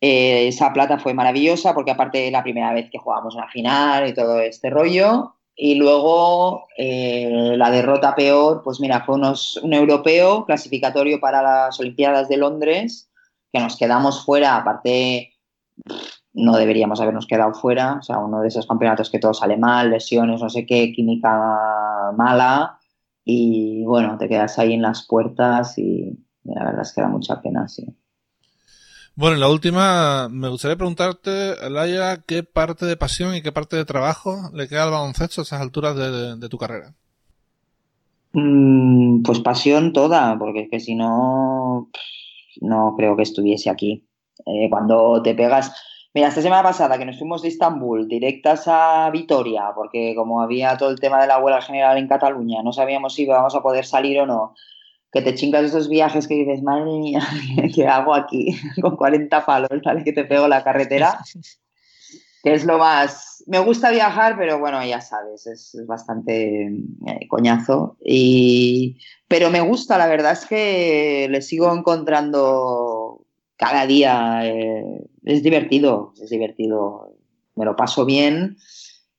Eh, 0.00 0.46
esa 0.46 0.72
plata 0.72 1.00
fue 1.00 1.12
maravillosa 1.12 1.74
porque 1.74 1.90
aparte 1.90 2.30
la 2.30 2.44
primera 2.44 2.72
vez 2.72 2.88
que 2.88 2.98
jugamos 2.98 3.34
una 3.34 3.48
final 3.48 4.08
y 4.08 4.14
todo 4.14 4.38
este 4.38 4.70
rollo. 4.70 5.34
Y 5.56 5.74
luego 5.74 6.68
eh, 6.76 7.54
la 7.56 7.72
derrota 7.72 8.14
peor, 8.14 8.62
pues 8.62 8.78
mira, 8.78 9.00
fue 9.04 9.16
unos, 9.16 9.56
un 9.56 9.72
europeo 9.72 10.46
clasificatorio 10.46 11.18
para 11.18 11.42
las 11.42 11.80
Olimpiadas 11.80 12.28
de 12.28 12.36
Londres, 12.36 13.10
que 13.52 13.58
nos 13.58 13.76
quedamos 13.76 14.24
fuera, 14.24 14.54
aparte 14.54 15.32
no 16.32 16.56
deberíamos 16.56 17.00
habernos 17.00 17.26
quedado 17.26 17.54
fuera. 17.54 17.94
O 17.94 18.02
sea, 18.02 18.18
uno 18.18 18.40
de 18.40 18.48
esos 18.48 18.66
campeonatos 18.66 19.10
que 19.10 19.18
todo 19.18 19.34
sale 19.34 19.56
mal, 19.56 19.90
lesiones, 19.90 20.40
no 20.40 20.48
sé 20.48 20.66
qué, 20.66 20.92
química 20.92 22.12
mala. 22.16 22.78
Y 23.24 23.84
bueno, 23.84 24.16
te 24.18 24.28
quedas 24.28 24.58
ahí 24.58 24.72
en 24.72 24.82
las 24.82 25.06
puertas 25.06 25.78
y, 25.78 26.18
la 26.44 26.64
verdad 26.64 26.82
es 26.82 26.92
que 26.92 27.00
da 27.00 27.08
mucha 27.08 27.40
pena, 27.40 27.68
sí. 27.68 27.86
Bueno, 29.14 29.34
en 29.34 29.40
la 29.40 29.50
última, 29.50 30.28
me 30.30 30.48
gustaría 30.48 30.76
preguntarte, 30.76 31.56
Laia, 31.68 32.22
¿qué 32.26 32.42
parte 32.42 32.86
de 32.86 32.96
pasión 32.96 33.34
y 33.34 33.42
qué 33.42 33.52
parte 33.52 33.76
de 33.76 33.84
trabajo 33.84 34.50
le 34.54 34.68
queda 34.68 34.84
al 34.84 34.92
baloncesto 34.92 35.40
a 35.40 35.44
esas 35.44 35.60
alturas 35.60 35.96
de, 35.96 36.48
tu 36.48 36.56
carrera? 36.56 36.94
Mm, 38.32 39.22
pues 39.22 39.40
pasión 39.40 39.92
toda, 39.92 40.38
porque 40.38 40.62
es 40.62 40.70
que 40.70 40.80
si 40.80 40.94
no, 40.94 41.90
no 42.62 42.94
creo 42.96 43.16
que 43.16 43.24
estuviese 43.24 43.68
aquí. 43.68 44.06
Eh, 44.46 44.68
cuando 44.70 45.20
te 45.22 45.34
pegas, 45.34 45.74
Mira, 46.12 46.28
esta 46.28 46.42
semana 46.42 46.64
pasada 46.64 46.98
que 46.98 47.04
nos 47.04 47.18
fuimos 47.18 47.42
de 47.42 47.48
Estambul 47.48 48.08
directas 48.08 48.64
a 48.66 49.08
Vitoria, 49.10 49.70
porque 49.74 50.14
como 50.16 50.40
había 50.40 50.76
todo 50.76 50.90
el 50.90 50.98
tema 50.98 51.20
de 51.20 51.28
la 51.28 51.38
huelga 51.38 51.62
general 51.62 51.98
en 51.98 52.08
Cataluña, 52.08 52.62
no 52.64 52.72
sabíamos 52.72 53.14
si 53.14 53.22
íbamos 53.22 53.54
a 53.54 53.62
poder 53.62 53.86
salir 53.86 54.18
o 54.18 54.26
no, 54.26 54.54
que 55.12 55.22
te 55.22 55.34
chingas 55.34 55.64
esos 55.64 55.88
viajes 55.88 56.26
que 56.26 56.34
dices, 56.34 56.62
madre 56.62 56.84
mía, 56.84 57.20
¿qué 57.74 57.86
hago 57.86 58.14
aquí 58.14 58.56
con 58.82 58.96
40 58.96 59.46
palos? 59.46 59.70
¿vale? 59.84 60.02
Que 60.02 60.12
te 60.12 60.24
pego 60.24 60.48
la 60.48 60.64
carretera. 60.64 61.20
Que 62.42 62.54
es 62.54 62.64
lo 62.64 62.78
más... 62.78 63.44
Me 63.46 63.58
gusta 63.58 63.90
viajar, 63.90 64.34
pero 64.38 64.58
bueno, 64.58 64.82
ya 64.82 65.02
sabes, 65.02 65.46
es, 65.46 65.76
bastante 65.86 66.68
eh, 66.68 67.28
coñazo. 67.28 67.98
Y... 68.02 68.96
Pero 69.28 69.50
me 69.50 69.60
gusta, 69.60 69.98
la 69.98 70.06
verdad 70.06 70.32
es 70.32 70.46
que 70.46 71.28
le 71.30 71.42
sigo 71.42 71.70
encontrando 71.70 72.89
cada 73.60 73.86
día 73.86 74.40
eh, 74.42 75.04
es 75.22 75.42
divertido, 75.42 76.14
es 76.20 76.30
divertido, 76.30 77.12
me 77.56 77.66
lo 77.66 77.76
paso 77.76 78.06
bien. 78.06 78.56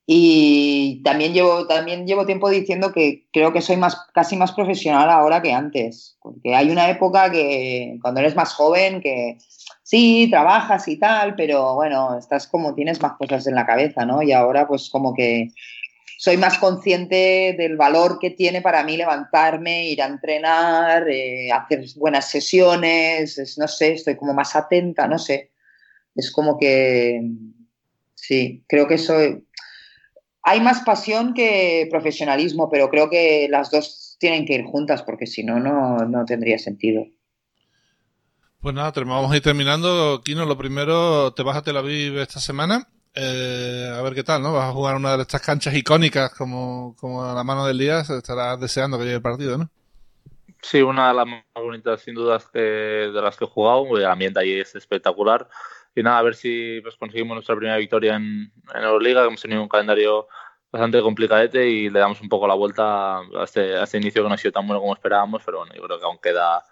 Y 0.04 1.00
también 1.04 1.32
llevo, 1.32 1.68
también 1.68 2.08
llevo 2.08 2.26
tiempo 2.26 2.50
diciendo 2.50 2.92
que 2.92 3.28
creo 3.32 3.52
que 3.52 3.60
soy 3.60 3.76
más, 3.76 3.96
casi 4.12 4.36
más 4.36 4.50
profesional 4.50 5.08
ahora 5.08 5.40
que 5.42 5.52
antes, 5.52 6.18
porque 6.20 6.56
hay 6.56 6.70
una 6.70 6.90
época 6.90 7.30
que 7.30 7.98
cuando 8.02 8.18
eres 8.18 8.34
más 8.34 8.52
joven 8.52 9.00
que 9.00 9.38
sí, 9.84 10.26
trabajas 10.28 10.88
y 10.88 10.98
tal, 10.98 11.36
pero 11.36 11.76
bueno, 11.76 12.18
estás 12.18 12.48
como, 12.48 12.74
tienes 12.74 13.00
más 13.00 13.12
cosas 13.12 13.46
en 13.46 13.54
la 13.54 13.64
cabeza, 13.64 14.04
¿no? 14.04 14.22
Y 14.22 14.32
ahora 14.32 14.66
pues 14.66 14.90
como 14.90 15.14
que 15.14 15.52
soy 16.22 16.36
más 16.36 16.58
consciente 16.58 17.52
del 17.58 17.76
valor 17.76 18.20
que 18.20 18.30
tiene 18.30 18.62
para 18.62 18.84
mí 18.84 18.96
levantarme, 18.96 19.88
ir 19.88 20.00
a 20.00 20.06
entrenar, 20.06 21.08
eh, 21.10 21.50
hacer 21.50 21.84
buenas 21.96 22.30
sesiones, 22.30 23.56
no 23.58 23.66
sé, 23.66 23.94
estoy 23.94 24.14
como 24.14 24.32
más 24.32 24.54
atenta, 24.54 25.08
no 25.08 25.18
sé. 25.18 25.50
Es 26.14 26.30
como 26.30 26.60
que, 26.60 27.28
sí, 28.14 28.62
creo 28.68 28.86
que 28.86 28.98
soy... 28.98 29.44
Hay 30.44 30.60
más 30.60 30.82
pasión 30.82 31.34
que 31.34 31.88
profesionalismo, 31.90 32.70
pero 32.70 32.88
creo 32.88 33.10
que 33.10 33.48
las 33.50 33.72
dos 33.72 34.16
tienen 34.20 34.46
que 34.46 34.54
ir 34.54 34.64
juntas 34.64 35.02
porque 35.02 35.26
si 35.26 35.42
no, 35.42 35.58
no 35.58 36.24
tendría 36.24 36.60
sentido. 36.60 37.04
Pues 38.60 38.76
nada, 38.76 38.92
vamos 38.94 39.32
a 39.32 39.36
ir 39.36 39.42
terminando. 39.42 40.22
Kino, 40.24 40.46
lo 40.46 40.56
primero, 40.56 41.34
te 41.34 41.42
vas 41.42 41.56
a 41.56 41.62
Tel 41.62 41.78
Aviv 41.78 42.16
esta 42.18 42.38
semana. 42.38 42.86
Eh, 43.14 43.92
a 43.94 44.00
ver 44.02 44.14
qué 44.14 44.24
tal, 44.24 44.42
¿no? 44.42 44.54
Vas 44.54 44.70
a 44.70 44.72
jugar 44.72 44.96
una 44.96 45.16
de 45.16 45.22
estas 45.22 45.42
canchas 45.42 45.74
icónicas 45.74 46.34
como, 46.34 46.96
como 46.98 47.24
a 47.24 47.34
la 47.34 47.44
mano 47.44 47.66
del 47.66 47.78
día, 47.78 48.00
estarás 48.00 48.58
deseando 48.58 48.96
que 48.98 49.04
llegue 49.04 49.16
el 49.16 49.22
partido, 49.22 49.58
¿no? 49.58 49.70
Sí, 50.62 50.80
una 50.80 51.08
de 51.08 51.14
las 51.14 51.26
más 51.26 51.42
bonitas 51.54 52.00
sin 52.00 52.14
dudas 52.14 52.46
que, 52.46 52.60
de 52.60 53.20
las 53.20 53.36
que 53.36 53.44
he 53.44 53.48
jugado, 53.48 53.96
el 53.96 54.06
ambiente 54.06 54.40
ahí 54.40 54.60
es 54.60 54.74
espectacular. 54.74 55.48
Y 55.94 56.02
nada, 56.02 56.18
a 56.18 56.22
ver 56.22 56.34
si 56.34 56.80
pues, 56.82 56.96
conseguimos 56.96 57.34
nuestra 57.34 57.56
primera 57.56 57.76
victoria 57.76 58.14
en, 58.14 58.52
en 58.74 58.82
Euroliga, 58.82 59.22
que 59.22 59.26
hemos 59.28 59.42
tenido 59.42 59.62
un 59.62 59.68
calendario 59.68 60.28
bastante 60.70 61.02
complicadete 61.02 61.68
y 61.68 61.90
le 61.90 61.98
damos 61.98 62.20
un 62.22 62.30
poco 62.30 62.46
la 62.46 62.54
vuelta 62.54 63.18
a 63.18 63.44
este, 63.44 63.82
este 63.82 63.98
inicio 63.98 64.22
que 64.22 64.28
no 64.28 64.34
ha 64.34 64.38
sido 64.38 64.52
tan 64.52 64.66
bueno 64.66 64.80
como 64.80 64.94
esperábamos, 64.94 65.42
pero 65.44 65.58
bueno, 65.58 65.74
yo 65.74 65.82
creo 65.82 65.98
que 65.98 66.04
aún 66.06 66.18
queda 66.18 66.64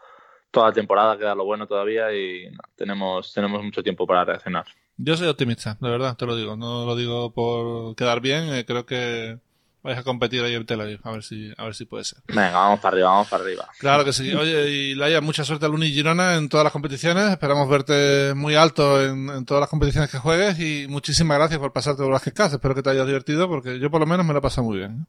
toda 0.51 0.69
la 0.69 0.73
temporada, 0.73 1.19
queda 1.19 1.35
lo 1.35 1.44
bueno 1.44 1.66
todavía 1.66 2.10
y 2.12 2.51
tenemos, 2.77 3.35
tenemos 3.35 3.62
mucho 3.62 3.82
tiempo 3.82 4.06
para 4.06 4.24
reaccionar. 4.24 4.64
Yo 5.02 5.16
soy 5.16 5.28
optimista, 5.28 5.78
de 5.81 5.89
verdad, 5.89 6.16
te 6.16 6.27
lo 6.27 6.36
digo. 6.36 6.56
No 6.56 6.85
lo 6.85 6.94
digo 6.94 7.32
por 7.32 7.97
quedar 7.97 8.20
bien, 8.20 8.52
eh, 8.52 8.64
creo 8.66 8.85
que 8.85 9.39
vais 9.82 9.98
a 9.98 10.02
competir 10.02 10.43
ahí 10.43 10.55
en 10.55 10.66
Tel 10.66 10.81
Aviv, 10.81 11.01
a 11.05 11.10
ver 11.10 11.22
si, 11.22 11.52
a 11.56 11.64
ver 11.64 11.74
si 11.74 11.86
puede 11.86 12.05
ser. 12.05 12.18
Venga, 12.28 12.52
vamos 12.52 12.81
para 12.81 12.94
arriba, 12.94 13.09
vamos 13.09 13.28
para 13.28 13.44
arriba. 13.44 13.66
Claro 13.78 14.05
que 14.05 14.12
sí. 14.12 14.32
Oye, 14.35 14.68
y 14.68 14.94
Laia, 14.94 15.22
mucha 15.22 15.43
suerte 15.43 15.64
al 15.64 15.72
Uni 15.72 15.90
Girona 15.90 16.36
en 16.36 16.51
todas 16.51 16.64
las 16.64 16.72
competiciones. 16.72 17.31
Esperamos 17.31 17.66
verte 17.68 18.35
muy 18.35 18.56
alto 18.56 19.02
en, 19.02 19.47
todas 19.47 19.62
las 19.62 19.70
competiciones 19.70 20.10
que 20.10 20.18
juegues 20.18 20.60
y 20.60 20.86
muchísimas 20.89 21.39
gracias 21.39 21.60
por 21.60 21.72
pasarte 21.72 22.02
por 22.02 22.12
las 22.12 22.22
que 22.22 22.31
Espero 22.31 22.74
que 22.74 22.82
te 22.82 22.90
hayas 22.90 23.06
divertido 23.06 23.48
porque 23.48 23.78
yo 23.78 23.90
por 23.90 24.01
lo 24.01 24.06
menos 24.06 24.27
me 24.27 24.32
lo 24.32 24.40
he 24.40 24.43
pasado 24.43 24.66
muy 24.66 24.78
bien. 24.78 25.06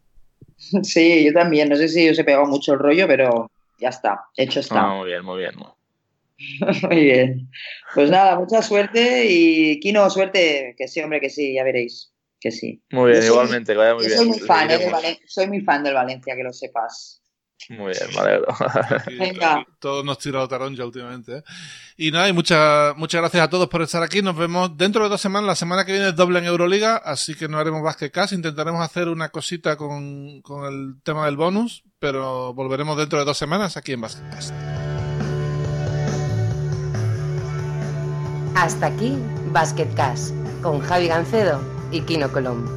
Sí, 0.84 1.26
yo 1.26 1.34
también. 1.34 1.68
No 1.68 1.76
sé 1.76 1.89
si 1.89 2.09
os 2.09 2.18
he 2.18 2.23
pegado 2.23 2.45
mucho 2.45 2.73
el 2.73 2.80
rollo, 2.80 3.07
pero 3.07 3.51
ya 3.80 3.89
está, 3.89 4.26
hecho 4.38 4.59
está. 4.59 4.88
muy 4.88 5.07
bien, 5.07 5.26
muy 5.26 5.39
bien. 5.39 5.55
Muy 5.55 5.65
bien. 5.65 5.80
Pues 7.93 8.09
nada, 8.09 8.39
mucha 8.39 8.61
suerte 8.61 9.26
y 9.27 9.80
Kino, 9.80 10.09
suerte, 10.09 10.76
que 10.77 10.88
sí, 10.88 11.01
hombre, 11.01 11.19
que 11.19 11.30
sí, 11.30 11.53
ya 11.53 11.63
veréis. 11.63 12.13
Que 12.39 12.51
sí. 12.51 12.81
Muy 12.91 13.11
bien, 13.11 13.23
igualmente, 13.23 13.73
que 13.73 13.77
vaya 13.77 13.93
muy 13.93 14.05
bien. 14.05 14.18
Soy 14.18 14.27
muy, 14.27 14.39
fan, 14.39 14.72
eh, 14.72 15.19
soy 15.27 15.47
muy 15.47 15.61
fan 15.61 15.84
del 15.84 15.93
Valencia, 15.93 16.35
que 16.35 16.43
lo 16.43 16.51
sepas. 16.53 17.22
Muy 17.69 17.93
bien, 17.93 18.09
me 18.13 18.19
alegro. 18.19 18.47
Venga. 19.19 19.65
Todos 19.80 20.03
nos 20.03 20.18
tirado 20.18 20.47
taronja 20.47 20.84
últimamente. 20.84 21.38
¿eh? 21.38 21.43
Y 21.97 22.11
nada, 22.11 22.27
y 22.27 22.34
muchas, 22.34 22.95
muchas 22.97 23.22
gracias 23.22 23.43
a 23.43 23.49
todos 23.49 23.69
por 23.69 23.81
estar 23.81 24.01
aquí. 24.01 24.22
Nos 24.22 24.35
vemos 24.35 24.76
dentro 24.76 25.03
de 25.03 25.09
dos 25.09 25.22
semanas. 25.22 25.47
La 25.47 25.55
semana 25.55 25.85
que 25.85 25.91
viene 25.91 26.09
es 26.09 26.15
doble 26.15 26.39
en 26.39 26.45
Euroliga, 26.45 26.97
así 26.97 27.35
que 27.35 27.47
no 27.47 27.59
haremos 27.59 27.84
Basket 27.84 28.09
Cast. 28.09 28.34
Intentaremos 28.34 28.81
hacer 28.81 29.07
una 29.07 29.30
cosita 29.30 29.77
con, 29.77 30.41
con 30.41 30.65
el 30.65 31.01
tema 31.03 31.26
del 31.26 31.38
bonus, 31.38 31.84
pero 31.99 32.53
volveremos 32.53 32.97
dentro 32.97 33.19
de 33.19 33.26
dos 33.26 33.38
semanas 33.38 33.77
aquí 33.77 33.93
en 33.93 34.01
Basket 34.01 34.80
Hasta 38.56 38.88
aquí 38.88 39.18
Basket 39.52 39.94
Cash 39.95 40.32
con 40.61 40.80
Javi 40.82 41.07
Gancedo 41.07 41.60
y 41.91 42.02
Kino 42.02 42.32
Colombo. 42.32 42.69